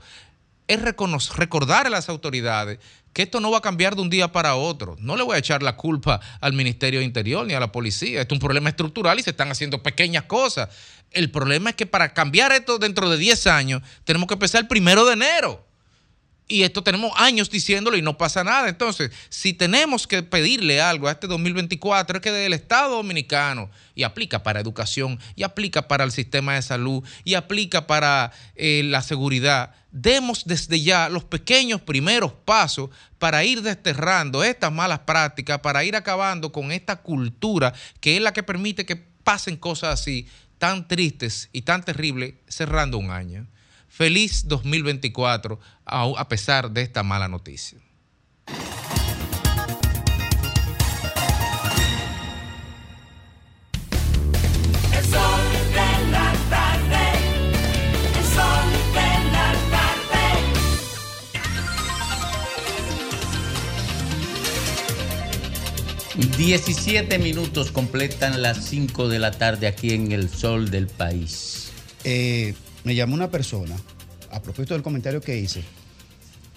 es 0.69 0.81
recordar 0.81 1.87
a 1.87 1.91
las 1.91 2.09
autoridades 2.09 2.79
que 3.13 3.23
esto 3.23 3.41
no 3.41 3.51
va 3.51 3.59
a 3.59 3.61
cambiar 3.63 3.95
de 3.95 4.03
un 4.03 4.11
día 4.11 4.33
para 4.33 4.55
otro. 4.57 4.97
No 4.99 5.17
le 5.17 5.23
voy 5.23 5.37
a 5.37 5.39
echar 5.39 5.63
la 5.63 5.77
culpa 5.77 6.21
al 6.41 6.53
Ministerio 6.53 7.01
de 7.01 7.05
Interior 7.05 7.47
ni 7.47 7.55
a 7.55 7.61
la 7.61 7.73
policía. 7.73 8.21
Esto 8.21 8.35
es 8.35 8.37
un 8.37 8.47
problema 8.47 8.69
estructural 8.69 9.19
y 9.19 9.23
se 9.23 9.31
están 9.31 9.51
haciendo 9.51 9.83
pequeñas 9.83 10.25
cosas. 10.25 10.69
El 11.11 11.31
problema 11.31 11.71
es 11.71 11.77
que 11.77 11.87
para 11.87 12.15
cambiar 12.15 12.53
esto 12.53 12.79
dentro 12.79 13.11
de 13.11 13.19
10 13.19 13.47
años, 13.49 13.83
tenemos 14.05 14.29
que 14.29 14.35
empezar 14.35 14.63
el 14.63 14.69
primero 14.69 15.05
de 15.05 15.13
enero. 15.13 15.72
Y 16.53 16.65
esto 16.65 16.83
tenemos 16.83 17.13
años 17.17 17.49
diciéndolo 17.49 17.97
y 17.97 18.03
no 18.03 18.19
pasa 18.19 18.45
nada. 18.45 18.69
Entonces, 18.69 19.11
si 19.31 19.55
tenemos 19.55 20.07
que 20.07 20.23
pedirle 20.23 20.83
algo 20.83 21.09
a 21.09 21.13
este 21.13 21.27
2024, 21.27 22.19
es 22.19 22.23
que 22.23 22.31
del 22.31 22.53
Estado 22.53 22.97
Dominicano, 22.97 23.71
y 23.95 24.03
aplica 24.03 24.43
para 24.43 24.61
educación, 24.61 25.19
y 25.35 25.45
aplica 25.45 25.89
para 25.89 26.05
el 26.05 26.13
sistema 26.13 26.57
de 26.57 26.61
salud, 26.61 27.03
y 27.25 27.37
aplica 27.37 27.87
para 27.87 28.33
eh, 28.55 28.83
la 28.85 29.01
seguridad, 29.01 29.75
demos 29.93 30.45
desde 30.45 30.79
ya 30.83 31.09
los 31.09 31.25
pequeños 31.25 31.81
primeros 31.81 32.35
pasos 32.45 32.91
para 33.19 33.45
ir 33.45 33.63
desterrando 33.63 34.45
estas 34.45 34.71
malas 34.71 34.99
prácticas, 34.99 35.61
para 35.61 35.85
ir 35.85 35.97
acabando 35.97 36.53
con 36.53 36.71
esta 36.71 36.97
cultura 36.97 37.73
que 37.99 38.19
es 38.19 38.23
la 38.23 38.35
que 38.35 38.43
permite 38.43 38.85
que 38.85 38.97
pasen 38.97 39.57
cosas 39.57 39.99
así 39.99 40.29
tan 40.59 40.87
tristes 40.87 41.49
y 41.51 41.63
tan 41.63 41.83
terribles 41.83 42.35
cerrando 42.47 42.99
un 42.99 43.11
año. 43.11 43.47
Feliz 43.93 44.49
2024 44.49 45.61
a, 45.85 46.09
a 46.17 46.27
pesar 46.27 46.71
de 46.71 46.81
esta 46.81 47.03
mala 47.03 47.29
noticia. 47.29 47.79
El 48.47 48.55
sol 55.05 55.43
de 55.75 56.11
la 56.11 56.33
tarde. 56.49 57.05
El 58.17 58.25
sol 58.33 58.65
de 58.95 59.09
la 59.31 59.53
tarde. 66.17 66.37
17 66.39 67.19
minutos 67.19 67.71
completan 67.71 68.41
las 68.41 68.65
5 68.65 69.11
de 69.11 69.19
la 69.19 69.33
tarde 69.33 69.67
aquí 69.67 69.93
en 69.93 70.13
el 70.13 70.31
sol 70.31 70.71
del 70.71 70.87
país. 70.87 71.71
Eh, 72.05 72.55
me 72.85 72.95
llamó 72.95 73.15
una 73.15 73.31
persona, 73.31 73.77
a 74.31 74.41
propósito 74.43 74.75
del 74.75 74.83
comentario 74.83 75.21
que 75.21 75.37
hice, 75.39 75.63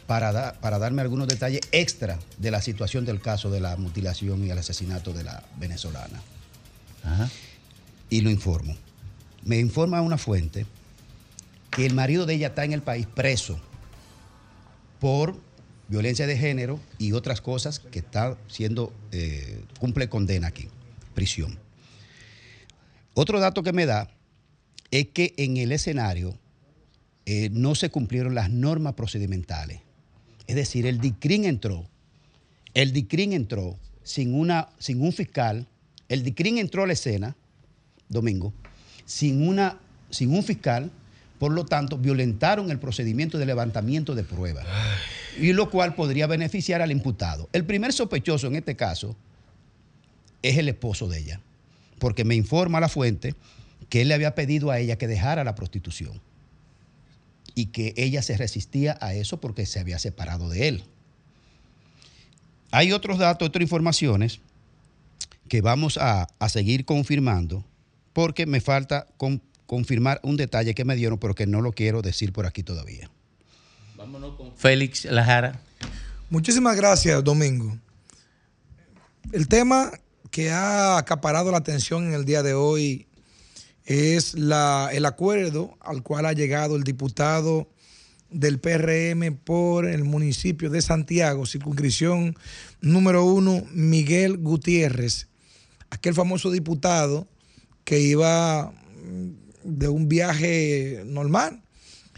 para, 0.08 0.32
da- 0.32 0.54
para 0.62 0.80
darme 0.80 1.02
algunos 1.02 1.28
detalles 1.28 1.62
extra 1.72 2.20
de 2.38 2.52
la 2.52 2.62
situación 2.62 3.06
del 3.06 3.22
caso 3.22 3.50
de 3.50 3.60
la 3.60 3.76
mutilación 3.78 4.44
y 4.46 4.50
el 4.52 4.58
asesinato 4.58 5.14
de 5.14 5.24
la 5.24 5.44
venezolana. 5.58 6.22
Y 8.10 8.22
lo 8.22 8.30
informo. 8.30 8.76
Me 9.44 9.60
informa 9.60 10.02
una 10.02 10.18
fuente 10.18 10.66
que 11.72 11.86
el 11.86 11.94
marido 11.94 12.26
de 12.26 12.36
ella 12.36 12.48
está 12.48 12.64
en 12.66 12.74
el 12.74 12.82
país 12.82 13.06
preso 13.08 13.60
por 15.00 15.36
violencia 15.88 16.26
de 16.26 16.38
género 16.38 16.80
y 16.98 17.12
otras 17.12 17.42
cosas 17.42 17.80
que 17.80 18.00
está 18.00 18.38
siendo, 18.48 18.92
eh, 19.12 19.64
cumple 19.80 20.10
condena 20.10 20.48
aquí, 20.48 20.68
prisión. 21.14 21.60
Otro 23.14 23.40
dato 23.40 23.62
que 23.62 23.72
me 23.74 23.86
da 23.86 24.10
es 24.92 25.08
que 25.08 25.34
en 25.38 25.58
el 25.58 25.72
escenario 25.72 26.38
eh, 27.26 27.50
no 27.52 27.76
se 27.76 27.90
cumplieron 27.90 28.36
las 28.36 28.50
normas 28.50 28.94
procedimentales. 28.94 29.82
Es 30.48 30.56
decir, 30.56 30.86
el 30.86 31.00
DICRIN 31.00 31.46
entró, 31.46 31.88
el 32.74 32.94
DICRIN 32.94 33.34
entró 33.34 33.78
sin, 34.04 34.34
una, 34.34 34.70
sin 34.78 35.02
un 35.02 35.12
fiscal, 35.12 35.68
el 36.08 36.24
DICRIN 36.24 36.60
entró 36.60 36.84
a 36.84 36.88
la 36.88 36.94
escena, 36.94 37.36
domingo, 38.10 38.54
sin, 39.06 39.48
una, 39.48 39.80
sin 40.12 40.32
un 40.32 40.44
fiscal, 40.44 40.92
por 41.40 41.52
lo 41.52 41.66
tanto, 41.66 41.98
violentaron 41.98 42.70
el 42.70 42.80
procedimiento 42.80 43.38
de 43.40 43.48
levantamiento 43.48 44.14
de 44.14 44.24
pruebas, 44.24 44.66
y 45.40 45.52
lo 45.54 45.70
cual 45.70 45.96
podría 45.96 46.28
beneficiar 46.28 46.82
al 46.82 46.92
imputado. 46.92 47.50
El 47.52 47.66
primer 47.66 47.92
sospechoso 47.92 48.48
en 48.48 48.56
este 48.56 48.76
caso 48.76 49.16
es 50.44 50.58
el 50.58 50.70
esposo 50.70 51.10
de 51.10 51.20
ella, 51.20 51.42
porque 51.98 52.24
me 52.24 52.36
informa 52.36 52.80
la 52.80 52.88
fuente 52.88 53.34
que 53.90 54.02
él 54.02 54.08
le 54.10 54.14
había 54.14 54.36
pedido 54.36 54.72
a 54.72 54.80
ella 54.80 54.98
que 54.98 55.08
dejara 55.08 55.44
la 55.44 55.56
prostitución 55.56 56.22
y 57.54 57.68
que 57.68 57.94
ella 57.98 58.22
se 58.22 58.36
resistía 58.38 58.98
a 59.02 59.14
eso 59.14 59.40
porque 59.40 59.66
se 59.66 59.80
había 59.80 60.00
separado 60.00 60.50
de 60.50 60.68
él. 60.68 60.84
Hay 62.72 62.92
otros 62.92 63.18
datos, 63.20 63.48
otras 63.48 63.62
informaciones 63.62 64.42
que 65.48 65.62
vamos 65.62 65.98
a, 65.98 66.28
a 66.40 66.50
seguir 66.50 66.86
confirmando 66.86 67.64
porque 68.14 68.46
me 68.46 68.60
falta 68.62 69.08
con- 69.18 69.42
confirmar 69.66 70.20
un 70.24 70.38
detalle 70.38 70.74
que 70.76 70.86
me 70.86 70.96
dieron, 70.96 71.18
pero 71.20 71.36
que 71.36 71.48
no 71.48 71.62
lo 71.62 71.72
quiero 71.72 72.02
decir 72.02 72.34
por 72.34 72.46
aquí 72.46 72.64
todavía. 72.64 73.10
Vámonos 73.96 74.36
con 74.36 74.56
Félix 74.56 75.06
Lajara. 75.06 75.60
Muchísimas 76.30 76.76
gracias, 76.76 77.24
Domingo. 77.24 77.78
El 79.32 79.48
tema 79.48 79.92
que 80.32 80.52
ha 80.52 80.98
acaparado 80.98 81.52
la 81.52 81.58
atención 81.58 82.08
en 82.08 82.14
el 82.14 82.26
día 82.26 82.44
de 82.44 82.54
hoy 82.54 83.08
es 83.86 84.34
la- 84.34 84.90
el 84.94 85.06
acuerdo 85.06 85.78
al 85.80 86.04
cual 86.04 86.26
ha 86.26 86.34
llegado 86.34 86.76
el 86.76 86.84
diputado 86.84 87.70
del 88.32 88.60
PRM 88.60 89.32
por 89.44 89.86
el 89.86 90.04
municipio 90.04 90.70
de 90.70 90.82
Santiago, 90.82 91.46
circunscripción 91.46 92.36
número 92.82 93.24
uno, 93.24 93.64
Miguel 93.72 94.38
Gutiérrez, 94.38 95.28
aquel 95.90 96.14
famoso 96.14 96.52
diputado 96.52 97.28
que 97.84 98.00
iba 98.00 98.72
mm, 98.72 99.30
de 99.64 99.88
un 99.88 100.10
viaje 100.10 101.04
normal 101.06 101.62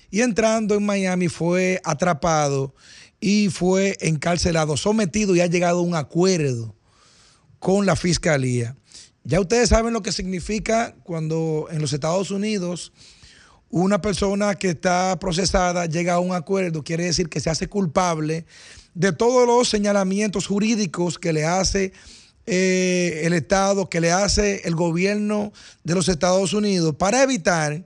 y 0.10 0.22
entrando 0.22 0.76
en 0.76 0.86
Miami 0.86 1.28
fue 1.28 1.82
atrapado 1.84 2.74
y 3.20 3.50
fue 3.50 3.98
encarcelado, 4.00 4.78
sometido 4.78 5.36
y 5.36 5.42
ha 5.42 5.48
llegado 5.48 5.80
a 5.80 5.84
un 5.84 5.96
acuerdo 5.96 6.76
con 7.60 7.86
la 7.86 7.96
fiscalía. 7.96 8.76
Ya 9.28 9.42
ustedes 9.42 9.68
saben 9.68 9.92
lo 9.92 10.02
que 10.02 10.14
significa 10.14 10.96
cuando 11.04 11.68
en 11.70 11.82
los 11.82 11.92
Estados 11.92 12.32
Unidos 12.32 12.94
una 13.70 14.00
persona 14.00 14.56
que 14.56 14.70
está 14.70 15.20
procesada 15.20 15.86
llega 15.86 16.14
a 16.14 16.20
un 16.20 16.34
acuerdo, 16.34 16.82
quiere 16.82 17.04
decir 17.04 17.28
que 17.28 17.42
se 17.42 17.50
hace 17.50 17.68
culpable 17.68 18.46
de 18.94 19.12
todos 19.12 19.46
los 19.46 19.68
señalamientos 19.68 20.48
jurídicos 20.48 21.20
que 21.20 21.34
le 21.34 21.44
hace 21.44 21.92
eh, 22.46 23.24
el 23.26 23.34
Estado, 23.34 23.90
que 23.90 24.00
le 24.00 24.14
hace 24.14 24.62
el 24.64 24.76
gobierno 24.76 25.52
de 25.84 25.96
los 25.96 26.08
Estados 26.08 26.54
Unidos 26.54 26.96
para 26.98 27.22
evitar 27.22 27.84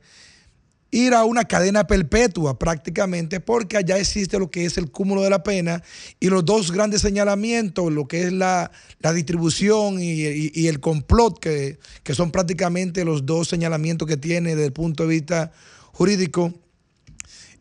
ir 0.91 1.13
a 1.13 1.23
una 1.23 1.45
cadena 1.45 1.88
perpetua 1.88 2.59
prácticamente 2.59 3.39
porque 3.39 3.77
allá 3.77 3.97
existe 3.97 4.38
lo 4.38 4.51
que 4.51 4.65
es 4.65 4.77
el 4.77 4.91
cúmulo 4.91 5.22
de 5.22 5.30
la 5.30 5.41
pena 5.41 5.81
y 6.19 6.27
los 6.27 6.45
dos 6.45 6.72
grandes 6.72 7.01
señalamientos, 7.01 7.91
lo 7.91 8.07
que 8.07 8.23
es 8.23 8.34
la, 8.34 8.72
la 8.99 9.13
distribución 9.13 9.97
y, 10.01 10.68
el 10.68 10.80
complot, 10.81 11.39
que, 11.39 11.80
que 12.03 12.13
son 12.13 12.31
prácticamente 12.31 13.05
los 13.05 13.26
dos 13.26 13.47
señalamientos 13.47 14.07
que 14.07 14.18
tiene 14.18 14.51
desde 14.51 14.65
el 14.65 14.73
punto 14.73 15.03
de 15.03 15.09
vista 15.09 15.51
jurídico. 15.93 16.53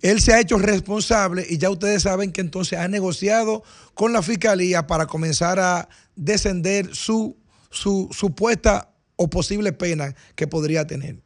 Él 0.03 0.21
se 0.21 0.33
ha 0.33 0.41
hecho 0.41 0.59
responsable 0.59 1.47
y 1.49 1.59
ya 1.59 1.71
ustedes 1.71 2.03
saben 2.03 2.33
que 2.33 2.41
entonces 2.41 2.79
ha 2.79 2.89
negociado 2.89 3.63
con 3.95 4.13
la 4.13 4.23
fiscalía 4.23 4.87
para 4.87 5.07
comenzar 5.07 5.61
a 5.61 5.89
descender 6.17 6.95
su, 6.95 7.37
su 7.71 8.09
supuesta 8.11 8.91
o 9.17 9.29
posible 9.29 9.73
pena 9.73 10.17
que 10.35 10.47
podría 10.47 10.87
tener. 10.87 11.21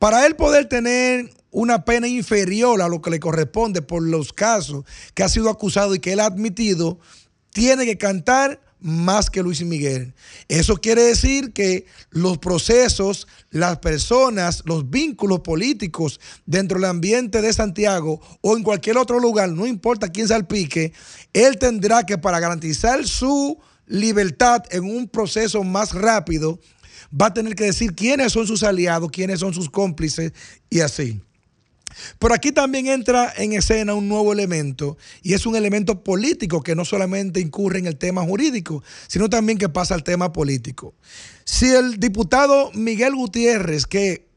Para 0.00 0.24
él 0.24 0.34
poder 0.34 0.64
tener 0.64 1.30
una 1.50 1.84
pena 1.84 2.08
inferior 2.08 2.80
a 2.80 2.88
lo 2.88 3.02
que 3.02 3.10
le 3.10 3.20
corresponde 3.20 3.82
por 3.82 4.02
los 4.02 4.32
casos 4.32 4.86
que 5.12 5.22
ha 5.22 5.28
sido 5.28 5.50
acusado 5.50 5.94
y 5.94 5.98
que 5.98 6.14
él 6.14 6.20
ha 6.20 6.24
admitido, 6.24 6.98
tiene 7.50 7.84
que 7.84 7.98
cantar 7.98 8.62
más 8.80 9.28
que 9.28 9.42
Luis 9.42 9.62
Miguel. 9.62 10.14
Eso 10.48 10.78
quiere 10.78 11.02
decir 11.02 11.52
que 11.52 11.84
los 12.08 12.38
procesos, 12.38 13.28
las 13.50 13.80
personas, 13.80 14.62
los 14.64 14.88
vínculos 14.88 15.40
políticos 15.40 16.18
dentro 16.46 16.78
del 16.78 16.88
ambiente 16.88 17.42
de 17.42 17.52
Santiago 17.52 18.22
o 18.40 18.56
en 18.56 18.62
cualquier 18.62 18.96
otro 18.96 19.20
lugar, 19.20 19.50
no 19.50 19.66
importa 19.66 20.08
quién 20.08 20.28
salpique, 20.28 20.94
él 21.34 21.58
tendrá 21.58 22.06
que 22.06 22.16
para 22.16 22.40
garantizar 22.40 23.06
su 23.06 23.58
libertad 23.86 24.62
en 24.70 24.84
un 24.84 25.08
proceso 25.08 25.62
más 25.62 25.92
rápido, 25.92 26.58
va 27.18 27.26
a 27.26 27.34
tener 27.34 27.54
que 27.54 27.64
decir 27.64 27.94
quiénes 27.94 28.32
son 28.32 28.46
sus 28.46 28.62
aliados, 28.62 29.10
quiénes 29.10 29.40
son 29.40 29.54
sus 29.54 29.68
cómplices 29.68 30.32
y 30.68 30.80
así. 30.80 31.20
Pero 32.18 32.34
aquí 32.34 32.52
también 32.52 32.86
entra 32.86 33.32
en 33.36 33.52
escena 33.52 33.94
un 33.94 34.08
nuevo 34.08 34.32
elemento 34.32 34.96
y 35.22 35.34
es 35.34 35.44
un 35.46 35.56
elemento 35.56 36.04
político 36.04 36.62
que 36.62 36.76
no 36.76 36.84
solamente 36.84 37.40
incurre 37.40 37.78
en 37.78 37.86
el 37.86 37.96
tema 37.96 38.22
jurídico, 38.22 38.82
sino 39.08 39.28
también 39.28 39.58
que 39.58 39.68
pasa 39.68 39.94
al 39.94 40.04
tema 40.04 40.32
político. 40.32 40.94
Si 41.44 41.66
el 41.66 41.98
diputado 41.98 42.70
Miguel 42.74 43.14
Gutiérrez, 43.14 43.86
que 43.86 44.28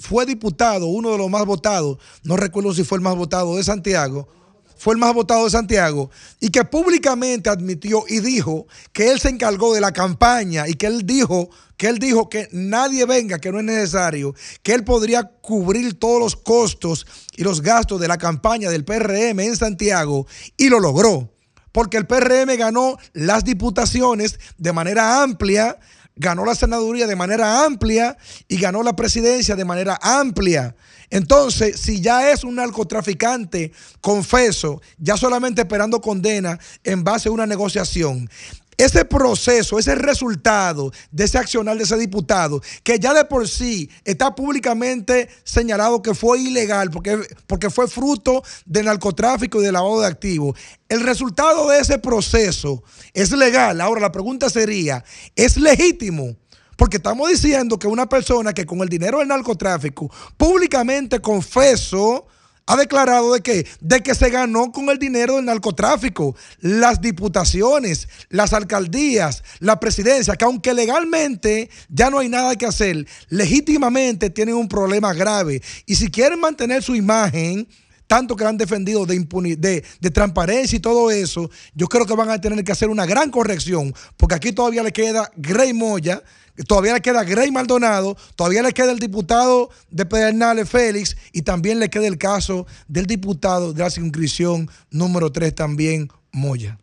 fue 0.00 0.26
diputado, 0.26 0.86
uno 0.86 1.12
de 1.12 1.18
los 1.18 1.30
más 1.30 1.44
votados, 1.44 1.98
no 2.24 2.36
recuerdo 2.36 2.74
si 2.74 2.82
fue 2.82 2.98
el 2.98 3.02
más 3.02 3.14
votado 3.14 3.56
de 3.56 3.62
Santiago, 3.62 4.28
fue 4.76 4.94
el 4.94 5.00
más 5.00 5.14
votado 5.14 5.44
de 5.44 5.50
Santiago 5.50 6.10
y 6.40 6.50
que 6.50 6.64
públicamente 6.64 7.50
admitió 7.50 8.04
y 8.08 8.20
dijo 8.20 8.66
que 8.92 9.10
él 9.10 9.18
se 9.18 9.28
encargó 9.28 9.74
de 9.74 9.80
la 9.80 9.92
campaña 9.92 10.68
y 10.68 10.74
que 10.74 10.86
él 10.86 11.06
dijo 11.06 11.50
que 11.76 11.88
él 11.88 11.98
dijo 11.98 12.28
que 12.28 12.48
nadie 12.52 13.04
venga, 13.04 13.38
que 13.38 13.52
no 13.52 13.58
es 13.58 13.64
necesario, 13.64 14.34
que 14.62 14.72
él 14.72 14.84
podría 14.84 15.24
cubrir 15.24 15.98
todos 15.98 16.20
los 16.20 16.36
costos 16.36 17.06
y 17.36 17.42
los 17.42 17.60
gastos 17.60 18.00
de 18.00 18.08
la 18.08 18.18
campaña 18.18 18.70
del 18.70 18.84
PRM 18.84 19.40
en 19.40 19.56
Santiago 19.56 20.26
y 20.56 20.68
lo 20.68 20.80
logró, 20.80 21.32
porque 21.72 21.98
el 21.98 22.06
PRM 22.06 22.56
ganó 22.56 22.96
las 23.12 23.44
diputaciones 23.44 24.38
de 24.56 24.72
manera 24.72 25.22
amplia, 25.22 25.78
ganó 26.16 26.44
la 26.44 26.54
senaduría 26.54 27.06
de 27.06 27.14
manera 27.14 27.64
amplia 27.64 28.16
y 28.48 28.56
ganó 28.56 28.82
la 28.82 28.96
presidencia 28.96 29.54
de 29.54 29.64
manera 29.64 29.98
amplia. 30.02 30.74
Entonces, 31.10 31.78
si 31.78 32.00
ya 32.00 32.32
es 32.32 32.42
un 32.42 32.56
narcotraficante, 32.56 33.72
confeso, 34.00 34.82
ya 34.98 35.16
solamente 35.16 35.60
esperando 35.60 36.00
condena 36.00 36.58
en 36.82 37.04
base 37.04 37.28
a 37.28 37.32
una 37.32 37.46
negociación, 37.46 38.28
ese 38.76 39.04
proceso, 39.04 39.78
ese 39.78 39.94
resultado 39.94 40.92
de 41.10 41.24
ese 41.24 41.38
accionar 41.38 41.76
de 41.76 41.84
ese 41.84 41.96
diputado, 41.96 42.60
que 42.82 42.98
ya 42.98 43.14
de 43.14 43.24
por 43.24 43.48
sí 43.48 43.88
está 44.04 44.34
públicamente 44.34 45.28
señalado 45.44 46.02
que 46.02 46.14
fue 46.14 46.40
ilegal 46.40 46.90
porque, 46.90 47.18
porque 47.46 47.70
fue 47.70 47.88
fruto 47.88 48.42
de 48.64 48.82
narcotráfico 48.82 49.60
y 49.60 49.64
de 49.64 49.72
lavado 49.72 50.00
de 50.00 50.06
activos, 50.06 50.58
el 50.88 51.00
resultado 51.00 51.68
de 51.70 51.80
ese 51.80 51.98
proceso 51.98 52.82
es 53.12 53.32
legal. 53.32 53.80
Ahora 53.80 54.00
la 54.00 54.12
pregunta 54.12 54.50
sería, 54.50 55.04
¿es 55.34 55.56
legítimo? 55.56 56.36
Porque 56.76 56.98
estamos 56.98 57.30
diciendo 57.30 57.78
que 57.78 57.86
una 57.86 58.06
persona 58.06 58.52
que 58.52 58.66
con 58.66 58.80
el 58.80 58.88
dinero 58.88 59.18
del 59.18 59.28
narcotráfico 59.28 60.10
públicamente 60.36 61.20
confesó 61.20 62.26
ha 62.66 62.76
declarado 62.76 63.32
de 63.32 63.40
que, 63.40 63.66
de 63.80 64.02
que 64.02 64.14
se 64.14 64.28
ganó 64.28 64.72
con 64.72 64.88
el 64.88 64.98
dinero 64.98 65.36
del 65.36 65.44
narcotráfico, 65.44 66.34
las 66.60 67.00
diputaciones, 67.00 68.08
las 68.28 68.52
alcaldías, 68.52 69.44
la 69.60 69.78
presidencia, 69.78 70.36
que 70.36 70.44
aunque 70.44 70.74
legalmente 70.74 71.70
ya 71.88 72.10
no 72.10 72.18
hay 72.18 72.28
nada 72.28 72.56
que 72.56 72.66
hacer, 72.66 73.06
legítimamente 73.28 74.30
tienen 74.30 74.56
un 74.56 74.68
problema 74.68 75.14
grave. 75.14 75.62
Y 75.86 75.94
si 75.94 76.10
quieren 76.10 76.40
mantener 76.40 76.82
su 76.82 76.96
imagen, 76.96 77.68
tanto 78.06 78.36
que 78.36 78.44
la 78.44 78.50
han 78.50 78.58
defendido 78.58 79.06
de, 79.06 79.18
de, 79.58 79.84
de 80.00 80.10
transparencia 80.10 80.76
y 80.76 80.80
todo 80.80 81.10
eso, 81.10 81.50
yo 81.74 81.86
creo 81.86 82.06
que 82.06 82.14
van 82.14 82.30
a 82.30 82.40
tener 82.40 82.62
que 82.64 82.72
hacer 82.72 82.88
una 82.88 83.06
gran 83.06 83.30
corrección, 83.30 83.94
porque 84.16 84.34
aquí 84.34 84.52
todavía 84.52 84.82
le 84.82 84.92
queda 84.92 85.30
Grey 85.36 85.72
Moya, 85.72 86.22
todavía 86.64 86.94
le 86.94 87.00
queda 87.00 87.24
Grey 87.24 87.50
Maldonado, 87.50 88.16
todavía 88.34 88.62
le 88.62 88.72
queda 88.72 88.92
el 88.92 88.98
diputado 88.98 89.70
de 89.90 90.06
Pedernales 90.06 90.68
Félix 90.68 91.16
y 91.32 91.42
también 91.42 91.78
le 91.78 91.90
queda 91.90 92.06
el 92.06 92.18
caso 92.18 92.66
del 92.88 93.06
diputado 93.06 93.72
de 93.72 93.82
la 93.82 93.90
circunscripción 93.90 94.70
número 94.90 95.30
3 95.32 95.54
también, 95.54 96.10
Moya. 96.32 96.78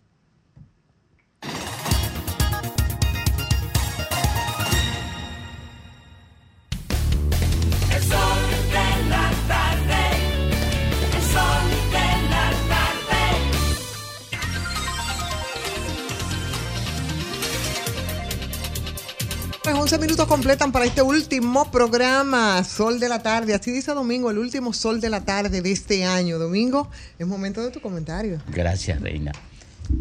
11 19.84 20.00
minutos 20.00 20.28
completan 20.28 20.72
para 20.72 20.86
este 20.86 21.02
último 21.02 21.70
programa, 21.70 22.64
Sol 22.64 23.02
de 23.02 23.10
la 23.10 23.22
Tarde. 23.22 23.54
Así 23.54 23.70
dice 23.70 23.92
Domingo, 23.92 24.32
el 24.32 24.38
último 24.38 24.72
Sol 24.72 25.02
de 25.02 25.10
la 25.10 25.26
Tarde 25.26 25.62
de 25.62 25.72
este 25.74 26.06
año. 26.06 26.40
Domingo, 26.40 26.90
es 27.20 27.28
momento 27.28 27.62
de 27.62 27.70
tu 27.70 27.82
comentario. 27.82 28.42
Gracias, 28.48 29.02
Reina. 29.02 29.34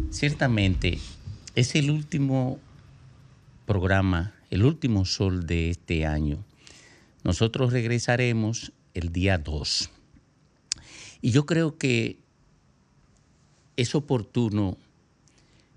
Ciertamente, 0.09 0.99
es 1.55 1.75
el 1.75 1.91
último 1.91 2.59
programa, 3.65 4.33
el 4.51 4.63
último 4.63 5.03
sol 5.03 5.45
de 5.45 5.71
este 5.71 6.05
año. 6.05 6.45
Nosotros 7.25 7.73
regresaremos 7.73 8.71
el 8.93 9.11
día 9.11 9.37
2. 9.37 9.89
Y 11.19 11.31
yo 11.31 11.45
creo 11.45 11.77
que 11.77 12.19
es 13.75 13.95
oportuno 13.95 14.77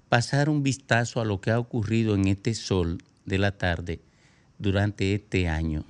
pasar 0.09 0.49
un 0.49 0.63
vistazo 0.63 1.21
a 1.21 1.25
lo 1.25 1.41
que 1.41 1.51
ha 1.51 1.59
ocurrido 1.59 2.15
en 2.15 2.29
este 2.29 2.55
sol 2.55 3.03
de 3.27 3.39
la 3.39 3.53
tarde 3.53 4.01
durante 4.59 5.15
este 5.15 5.49
año. 5.49 5.85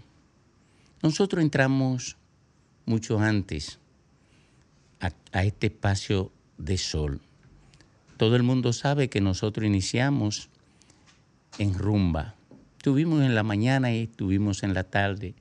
Nosotros 1.02 1.42
entramos 1.42 2.16
mucho 2.84 3.18
antes 3.20 3.78
a, 5.00 5.44
este 5.44 5.68
espacio 5.68 6.32
de 6.58 6.78
sol. 6.78 7.20
Todo 8.16 8.34
el 8.36 8.42
mundo 8.42 8.72
sabe 8.72 9.08
que 9.08 9.20
nosotros 9.20 9.66
iniciamos 9.66 10.48
en 11.58 11.74
rumba. 11.74 12.34
Estuvimos 12.78 13.22
en 13.22 13.34
la 13.34 13.42
mañana 13.42 13.92
y 13.94 14.04
estuvimos 14.04 14.62
en 14.62 14.72
la 14.72 14.84
tarde, 14.84 15.34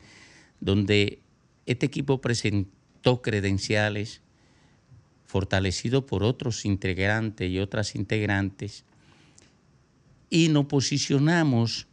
donde 0.59 1.19
este 1.65 1.85
equipo 1.85 2.19
presentó 2.19 3.22
credenciales 3.22 4.22
fortalecido 5.26 6.05
por 6.05 6.23
otros 6.23 6.65
integrantes 6.65 7.49
y 7.49 7.59
otras 7.59 7.95
integrantes, 7.95 8.85
y 10.30 10.49
nos 10.49 10.65
posicionamos 10.65 11.88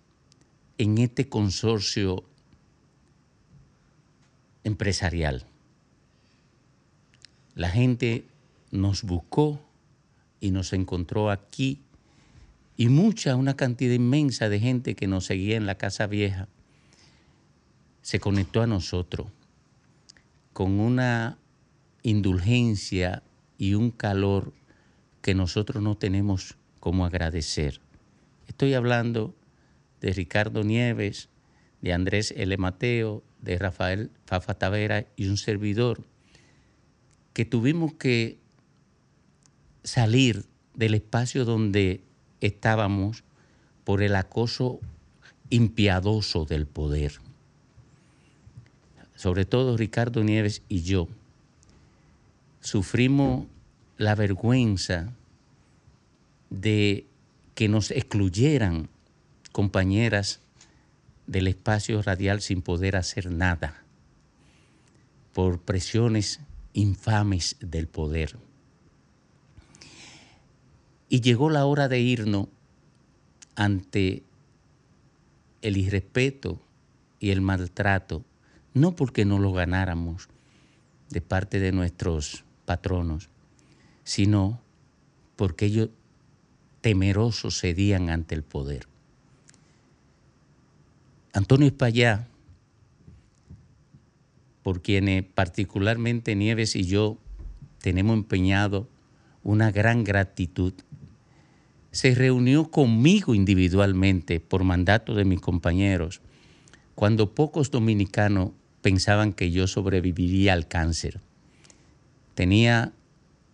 en 0.79 0.99
este 0.99 1.29
consorcio 1.29 2.25
empresarial. 4.65 5.47
La 7.55 7.69
gente 7.69 8.27
nos 8.71 9.03
buscó 9.03 9.61
y 10.41 10.51
nos 10.51 10.73
encontró 10.73 11.31
aquí 11.31 11.81
y 12.77 12.89
mucha, 12.89 13.37
una 13.37 13.55
cantidad 13.55 13.95
inmensa 13.95 14.49
de 14.49 14.59
gente 14.59 14.95
que 14.95 15.07
nos 15.07 15.27
seguía 15.27 15.57
en 15.57 15.67
la 15.67 15.77
Casa 15.77 16.07
Vieja 16.07 16.49
se 18.01 18.19
conectó 18.19 18.63
a 18.63 18.67
nosotros 18.67 19.29
con 20.53 20.81
una 20.81 21.39
indulgencia 22.03 23.23
y 23.59 23.75
un 23.75 23.91
calor 23.91 24.53
que 25.21 25.35
nosotros 25.35 25.83
no 25.83 25.97
tenemos 25.97 26.57
como 26.81 27.07
agradecer. 27.07 27.81
Estoy 28.53 28.75
hablando 28.75 29.35
de 30.03 30.13
Ricardo 30.13 30.63
Nieves, 30.63 31.31
de 31.81 31.95
Andrés 31.95 32.35
L. 32.37 32.55
Mateo, 32.59 33.25
de 33.41 33.57
Rafael 33.57 34.11
Fafa 34.27 34.53
Tavera 34.53 35.07
y 35.17 35.29
un 35.29 35.39
servidor, 35.39 36.05
que 37.33 37.47
tuvimos 37.47 37.95
que 37.95 38.39
salir 39.85 40.45
del 40.75 40.93
espacio 40.93 41.47
donde 41.47 42.03
estábamos 42.43 43.25
por 43.85 44.03
el 44.03 44.15
acoso 44.17 44.81
impiadoso 45.49 46.45
del 46.45 46.67
poder. 46.67 47.21
Sobre 49.17 49.47
todo 49.47 49.79
Ricardo 49.79 50.23
Nieves 50.23 50.61
y 50.69 50.83
yo 50.83 51.09
sufrimos 52.61 53.47
la 53.97 54.15
vergüenza 54.15 55.15
de 56.51 57.07
que 57.55 57.69
nos 57.69 57.91
excluyeran 57.91 58.89
compañeras 59.53 60.41
del 61.27 61.47
espacio 61.47 62.03
radial 62.03 62.41
sin 62.41 62.63
poder 62.63 62.97
hacer 62.97 63.31
nada 63.31 63.83
por 65.33 65.61
presiones 65.61 66.41
infames 66.73 67.57
del 67.61 67.87
poder. 67.87 68.37
Y 71.09 71.21
llegó 71.21 71.51
la 71.51 71.67
hora 71.67 71.89
de 71.89 72.01
irnos 72.01 72.49
ante 73.55 74.23
el 75.61 75.77
irrespeto 75.77 76.61
y 77.21 77.31
el 77.31 77.41
maltrato, 77.41 78.25
no 78.75 78.97
porque 78.97 79.25
no 79.25 79.39
lo 79.39 79.53
ganáramos 79.53 80.29
de 81.11 81.21
parte 81.21 81.61
de 81.61 81.73
nuestros 81.73 82.45
patronos, 82.65 83.29
sino 84.05 84.61
porque 85.37 85.67
ellos 85.67 85.91
temerosos 86.83 87.61
cedían 87.61 88.11
ante 88.11 88.35
el 88.35 88.43
poder. 88.43 88.87
Antonio 91.33 91.69
Espallá, 91.69 92.29
por 94.63 94.83
quienes 94.83 95.25
particularmente 95.25 96.37
Nieves 96.37 96.77
y 96.77 96.85
yo 96.85 97.17
tenemos 97.81 98.15
empeñado 98.15 98.89
una 99.43 99.71
gran 99.71 100.05
gratitud, 100.05 100.75
se 101.91 102.15
reunió 102.15 102.71
conmigo 102.71 103.35
individualmente 103.35 104.41
por 104.41 104.65
mandato 104.65 105.15
de 105.15 105.25
mis 105.25 105.41
compañeros 105.41 106.21
cuando 106.95 107.35
pocos 107.35 107.71
dominicanos 107.71 108.51
pensaban 108.83 109.33
que 109.33 109.51
yo 109.51 109.67
sobreviviría 109.67 110.53
al 110.53 110.69
cáncer. 110.69 111.21
Tenía 112.35 112.93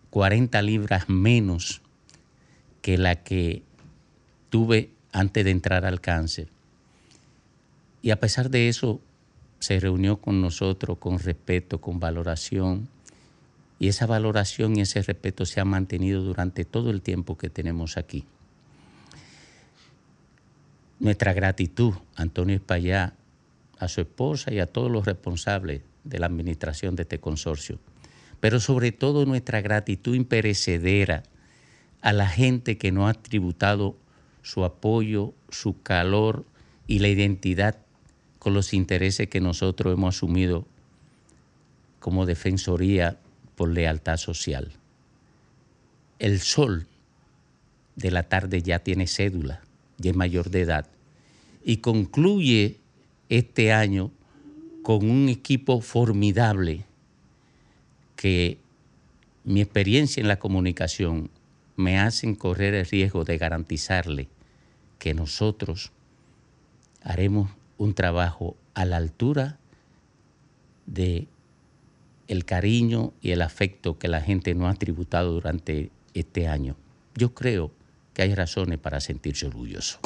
40 0.09 0.61
libras 0.61 1.09
menos 1.09 1.81
que 2.89 2.97
la 2.97 3.17
que 3.17 3.61
tuve 4.49 4.89
antes 5.11 5.45
de 5.45 5.51
entrar 5.51 5.85
al 5.85 6.01
cáncer. 6.01 6.47
Y 8.01 8.09
a 8.09 8.19
pesar 8.19 8.49
de 8.49 8.67
eso, 8.67 8.99
se 9.59 9.79
reunió 9.79 10.17
con 10.17 10.41
nosotros 10.41 10.97
con 10.97 11.19
respeto, 11.19 11.79
con 11.81 11.99
valoración. 11.99 12.87
Y 13.77 13.89
esa 13.89 14.07
valoración 14.07 14.75
y 14.75 14.81
ese 14.81 15.03
respeto 15.03 15.45
se 15.45 15.59
ha 15.59 15.65
mantenido 15.65 16.23
durante 16.23 16.65
todo 16.65 16.89
el 16.89 17.03
tiempo 17.03 17.37
que 17.37 17.51
tenemos 17.51 17.95
aquí. 17.95 18.25
Nuestra 20.99 21.33
gratitud, 21.33 21.93
Antonio 22.15 22.55
Espallá, 22.55 23.13
a 23.77 23.87
su 23.87 24.01
esposa 24.01 24.51
y 24.51 24.59
a 24.59 24.65
todos 24.65 24.89
los 24.89 25.05
responsables 25.05 25.83
de 26.03 26.17
la 26.17 26.25
administración 26.25 26.95
de 26.95 27.03
este 27.03 27.19
consorcio. 27.19 27.77
Pero 28.39 28.59
sobre 28.59 28.91
todo 28.91 29.27
nuestra 29.27 29.61
gratitud 29.61 30.15
imperecedera 30.15 31.21
a 32.01 32.13
la 32.13 32.27
gente 32.27 32.77
que 32.77 32.91
nos 32.91 33.09
ha 33.09 33.13
tributado 33.13 33.97
su 34.41 34.63
apoyo, 34.63 35.33
su 35.49 35.81
calor 35.81 36.45
y 36.87 36.99
la 36.99 37.09
identidad 37.09 37.77
con 38.39 38.53
los 38.53 38.73
intereses 38.73 39.27
que 39.27 39.41
nosotros 39.41 39.93
hemos 39.93 40.15
asumido 40.15 40.65
como 41.99 42.25
Defensoría 42.25 43.17
por 43.55 43.69
Lealtad 43.69 44.17
Social. 44.17 44.71
El 46.17 46.39
sol 46.39 46.87
de 47.95 48.11
la 48.11 48.23
tarde 48.23 48.61
ya 48.61 48.79
tiene 48.79 49.07
cédula, 49.07 49.61
ya 49.97 50.11
es 50.11 50.17
mayor 50.17 50.49
de 50.49 50.61
edad, 50.61 50.87
y 51.63 51.77
concluye 51.77 52.77
este 53.27 53.73
año 53.73 54.11
con 54.81 55.09
un 55.09 55.27
equipo 55.27 55.81
formidable 55.81 56.85
que 58.15 58.57
mi 59.43 59.61
experiencia 59.61 60.21
en 60.21 60.27
la 60.27 60.39
comunicación 60.39 61.29
me 61.79 61.97
hacen 61.97 62.35
correr 62.35 62.73
el 62.73 62.85
riesgo 62.85 63.23
de 63.23 63.37
garantizarle 63.37 64.27
que 64.97 65.13
nosotros 65.13 65.93
haremos 67.01 67.51
un 67.77 67.93
trabajo 67.93 68.57
a 68.73 68.83
la 68.83 68.97
altura 68.97 69.59
de 70.87 71.29
el 72.27 72.43
cariño 72.43 73.13
y 73.21 73.31
el 73.31 73.41
afecto 73.41 73.97
que 73.97 74.09
la 74.09 74.19
gente 74.19 74.53
nos 74.55 74.69
ha 74.69 74.77
tributado 74.77 75.31
durante 75.31 75.89
este 76.13 76.49
año. 76.49 76.75
Yo 77.15 77.33
creo 77.33 77.71
que 78.13 78.23
hay 78.23 78.35
razones 78.35 78.77
para 78.77 78.99
sentirse 78.99 79.47
orgulloso. 79.47 79.99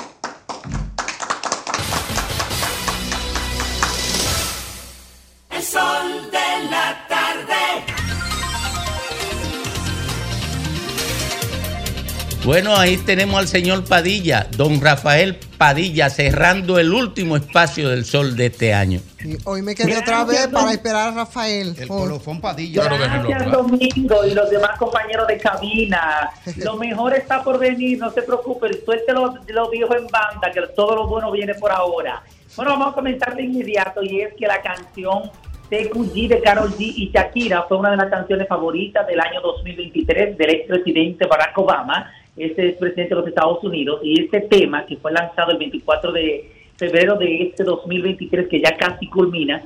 Bueno, 12.46 12.76
ahí 12.76 12.98
tenemos 12.98 13.40
al 13.40 13.48
señor 13.48 13.86
Padilla, 13.86 14.48
don 14.58 14.82
Rafael 14.82 15.38
Padilla, 15.58 16.10
cerrando 16.10 16.78
el 16.78 16.94
último 16.94 17.38
espacio 17.38 17.88
del 17.88 18.04
sol 18.04 18.36
de 18.36 18.48
este 18.48 18.74
año. 18.74 19.00
Y 19.24 19.38
hoy 19.46 19.62
me 19.62 19.74
quedé 19.74 19.98
otra 19.98 20.26
vez 20.26 20.50
para 20.50 20.74
esperar 20.74 21.14
a 21.14 21.16
Rafael. 21.16 21.74
El 21.80 21.88
colofón 21.88 22.42
Padilla. 22.42 22.84
Gracias, 22.84 23.50
Domingo, 23.50 24.26
y 24.26 24.34
los 24.34 24.50
demás 24.50 24.78
compañeros 24.78 25.26
de 25.28 25.38
cabina. 25.38 26.32
Lo 26.58 26.76
mejor 26.76 27.14
está 27.14 27.42
por 27.42 27.58
venir, 27.60 27.98
no 27.98 28.12
se 28.12 28.22
preocupen. 28.24 28.74
Suelte 28.84 29.14
los, 29.14 29.36
los 29.48 29.72
viejos 29.72 29.96
en 29.96 30.08
banda, 30.08 30.52
que 30.54 30.62
todo 30.76 30.96
lo 30.96 31.08
bueno 31.08 31.32
viene 31.32 31.56
por 31.56 31.72
ahora. 31.72 32.22
Bueno, 32.58 32.72
vamos 32.72 32.92
a 32.92 32.96
comenzar 32.96 33.38
de 33.38 33.44
inmediato, 33.44 34.04
y 34.04 34.20
es 34.20 34.34
que 34.34 34.48
la 34.48 34.62
canción 34.62 35.32
TQG 35.70 36.28
de 36.28 36.42
Carol 36.44 36.72
G 36.74 36.80
y 36.80 37.12
Shakira 37.14 37.64
fue 37.64 37.78
una 37.78 37.92
de 37.92 37.98
las 37.98 38.10
canciones 38.10 38.50
favoritas 38.50 39.08
del 39.08 39.20
año 39.22 39.40
2023 39.42 40.38
del 40.38 40.50
expresidente 40.50 41.26
Barack 41.26 41.58
Obama, 41.58 42.12
este 42.36 42.70
es 42.70 42.76
presidente 42.78 43.16
de 43.16 43.22
los 43.22 43.28
Estados 43.30 43.64
Unidos, 43.64 44.02
y 44.04 44.22
este 44.22 44.42
tema 44.42 44.86
que 44.86 44.98
fue 44.98 45.12
lanzado 45.12 45.52
el 45.52 45.58
24 45.58 46.12
de 46.12 46.52
febrero 46.78 47.16
de 47.16 47.42
este 47.44 47.64
2023, 47.64 48.48
que 48.48 48.62
ya 48.62 48.76
casi 48.78 49.08
culmina, 49.08 49.64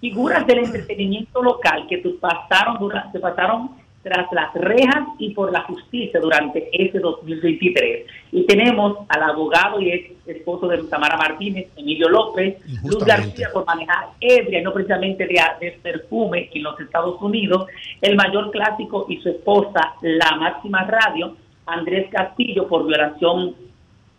figuras 0.00 0.46
del 0.46 0.60
entretenimiento 0.60 1.42
local 1.42 1.86
que 1.88 1.98
pasaron, 2.20 2.78
dura- 2.78 3.10
se 3.12 3.18
pasaron 3.18 3.70
tras 4.04 4.30
las 4.32 4.52
rejas 4.54 5.08
y 5.18 5.30
por 5.30 5.50
la 5.50 5.62
justicia 5.62 6.20
durante 6.20 6.68
este 6.72 7.00
2023. 7.00 8.06
Y 8.32 8.46
tenemos 8.46 8.98
al 9.08 9.22
abogado 9.22 9.80
y 9.80 9.90
ex 9.90 10.28
esposo 10.28 10.68
de 10.68 10.84
Tamara 10.84 11.16
Martínez, 11.16 11.68
Emilio 11.76 12.08
López, 12.10 12.58
Luz 12.84 13.02
García 13.04 13.48
por 13.52 13.66
manejar 13.66 14.10
ebria 14.20 14.60
y 14.60 14.62
no 14.62 14.72
precisamente 14.72 15.26
de, 15.26 15.40
de 15.58 15.72
perfume 15.82 16.50
en 16.52 16.62
los 16.62 16.78
Estados 16.78 17.20
Unidos, 17.20 17.66
el 18.02 18.14
mayor 18.14 18.50
clásico 18.50 19.06
y 19.08 19.16
su 19.20 19.30
esposa, 19.30 19.94
la 20.02 20.36
máxima 20.36 20.84
radio, 20.84 21.36
Andrés 21.66 22.08
Castillo 22.10 22.68
por 22.68 22.86
violación 22.86 23.54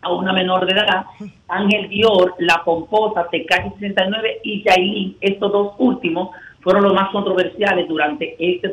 a 0.02 0.12
una 0.12 0.32
menor 0.32 0.66
de 0.66 0.72
edad, 0.72 1.06
Ángel 1.48 1.88
Dior, 1.88 2.34
La 2.38 2.62
Pomposa, 2.64 3.28
Tecati 3.30 3.70
69 3.78 4.40
y 4.42 4.64
Yailin, 4.64 5.16
estos 5.20 5.52
dos 5.52 5.74
últimos 5.78 6.30
fueron 6.66 6.82
los 6.82 6.94
más 6.94 7.10
controversiales 7.10 7.86
durante 7.88 8.34
este 8.40 8.68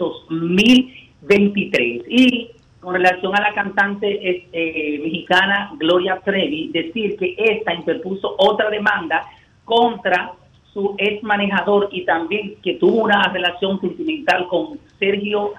2023. 1.23 2.03
Y 2.07 2.51
con 2.79 2.95
relación 2.95 3.35
a 3.35 3.41
la 3.41 3.53
cantante 3.53 4.29
este, 4.29 4.99
mexicana 5.01 5.71
Gloria 5.77 6.19
Trevi, 6.23 6.69
decir 6.73 7.17
que 7.17 7.35
esta 7.37 7.73
interpuso 7.73 8.35
otra 8.37 8.69
demanda 8.69 9.25
contra 9.63 10.33
su 10.73 10.95
ex 10.97 11.23
manejador 11.23 11.87
y 11.91 12.03
también 12.03 12.55
que 12.61 12.73
tuvo 12.75 13.03
una 13.03 13.31
relación 13.31 13.79
sentimental 13.79 14.47
con 14.47 14.79
Sergio 14.99 15.53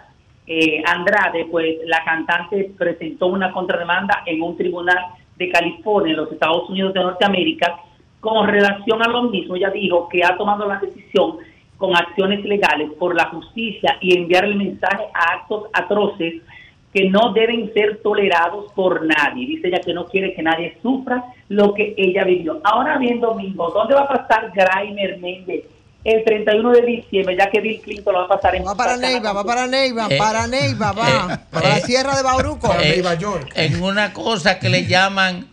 eh, 0.47 0.83
Andrade, 0.85 1.47
pues 1.51 1.79
la 1.87 2.05
cantante 2.05 2.73
presentó 2.77 3.29
una 3.29 3.53
contrademanda 3.53 4.23
en 4.27 4.43
un 4.43 4.57
tribunal 4.57 4.99
de 5.37 5.51
California, 5.51 6.11
en 6.11 6.19
los 6.19 6.33
Estados 6.33 6.69
Unidos 6.69 6.93
de 6.93 7.01
Norteamérica, 7.01 7.79
con 8.21 8.49
relación 8.49 9.03
a 9.03 9.09
lo 9.09 9.25
mismo. 9.25 9.57
Ella 9.57 9.71
dijo 9.71 10.09
que 10.09 10.25
ha 10.25 10.37
tomado 10.37 10.67
la 10.67 10.79
decisión 10.79 11.39
con 11.79 11.97
acciones 11.97 12.45
legales 12.45 12.93
por 12.99 13.15
la 13.15 13.27
justicia 13.27 13.97
y 14.01 14.17
enviar 14.17 14.45
el 14.45 14.57
mensaje 14.57 15.05
a 15.15 15.35
actos 15.35 15.65
atroces 15.73 16.43
que 16.93 17.11
no 17.11 17.33
deben 17.33 17.73
ser 17.75 18.01
tolerados 18.03 18.73
por 18.73 19.05
nadie. 19.05 19.47
Dice 19.47 19.69
ella 19.69 19.81
que 19.85 19.93
no 19.93 20.07
quiere 20.07 20.33
que 20.35 20.43
nadie 20.43 20.79
sufra 20.81 21.25
lo 21.49 21.75
que 21.75 21.95
ella 21.97 22.25
vivió. 22.25 22.61
Ahora 22.63 22.99
bien, 22.99 23.21
Domingo, 23.21 23.71
¿dónde 23.71 23.95
va 23.95 24.03
a 24.03 24.09
pasar 24.09 24.53
Graimer 24.55 25.19
Méndez? 25.19 25.65
El 26.05 26.23
31 26.23 26.71
de 26.73 26.83
diciembre, 26.83 27.35
ya 27.37 27.51
que 27.51 27.61
Bill 27.61 27.81
Clinton 27.81 28.13
lo 28.13 28.21
va 28.21 28.25
a 28.27 28.29
pasar 28.29 28.55
en 28.55 28.67
Va 28.67 28.75
para 28.75 28.97
Neiva, 28.99 29.33
va 29.33 29.43
para 29.45 29.67
Neiva, 29.67 30.07
Eh, 30.11 30.19
para 30.19 30.47
Neiva, 30.47 30.93
va. 30.93 31.41
para 31.51 31.69
la 31.71 31.79
eh, 31.79 31.83
Sierra 31.87 32.15
de 32.17 32.23
Bauruco. 32.23 32.71
Eh, 32.79 33.03
En 33.55 33.83
una 33.83 34.13
cosa 34.13 34.59
que 34.59 34.69
le 34.69 34.85
llaman. 34.87 35.47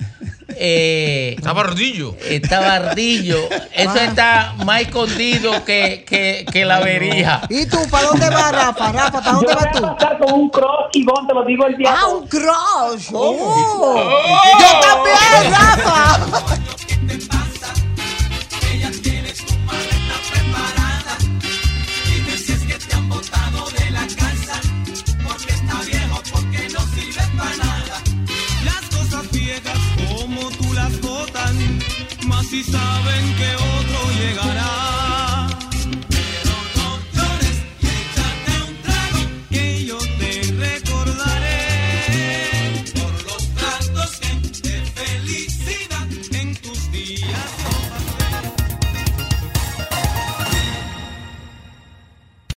Eh, 0.63 1.37
tabardillo. 1.41 2.13
tabardillo. 2.49 3.37
Eso 3.73 3.93
Ah. 3.95 4.03
está 4.03 4.53
más 4.65 4.81
escondido 4.81 5.63
que, 5.63 6.03
que, 6.05 6.45
que 6.51 6.65
la 6.65 6.81
verija. 6.81 7.43
¿Y 7.49 7.65
tú, 7.67 7.77
para 7.89 8.07
dónde 8.07 8.29
vas, 8.29 8.51
Rafa? 8.51 8.91
Rafa, 8.91 9.11
¿para 9.21 9.31
dónde 9.31 9.47
Yo 9.47 9.55
vas 9.55 9.71
voy 9.71 9.79
tú? 9.81 9.85
a 9.87 9.95
pasar 9.95 10.17
con 10.19 10.33
un 10.33 10.49
cross 10.49 10.89
y 10.91 11.05
bon, 11.05 11.25
te 11.25 11.33
lo 11.33 11.45
digo 11.45 11.65
el 11.65 11.77
día. 11.77 11.95
Ah, 11.97 12.07
un 12.07 12.27
cross. 12.27 13.07
Oh. 13.13 13.95
Yo 14.59 14.67
también, 14.81 15.53
Rafa. 15.53 16.19
si 32.51 32.61
saben 32.65 33.35
que 33.35 33.55
otro 33.55 34.11
llega. 34.19 34.50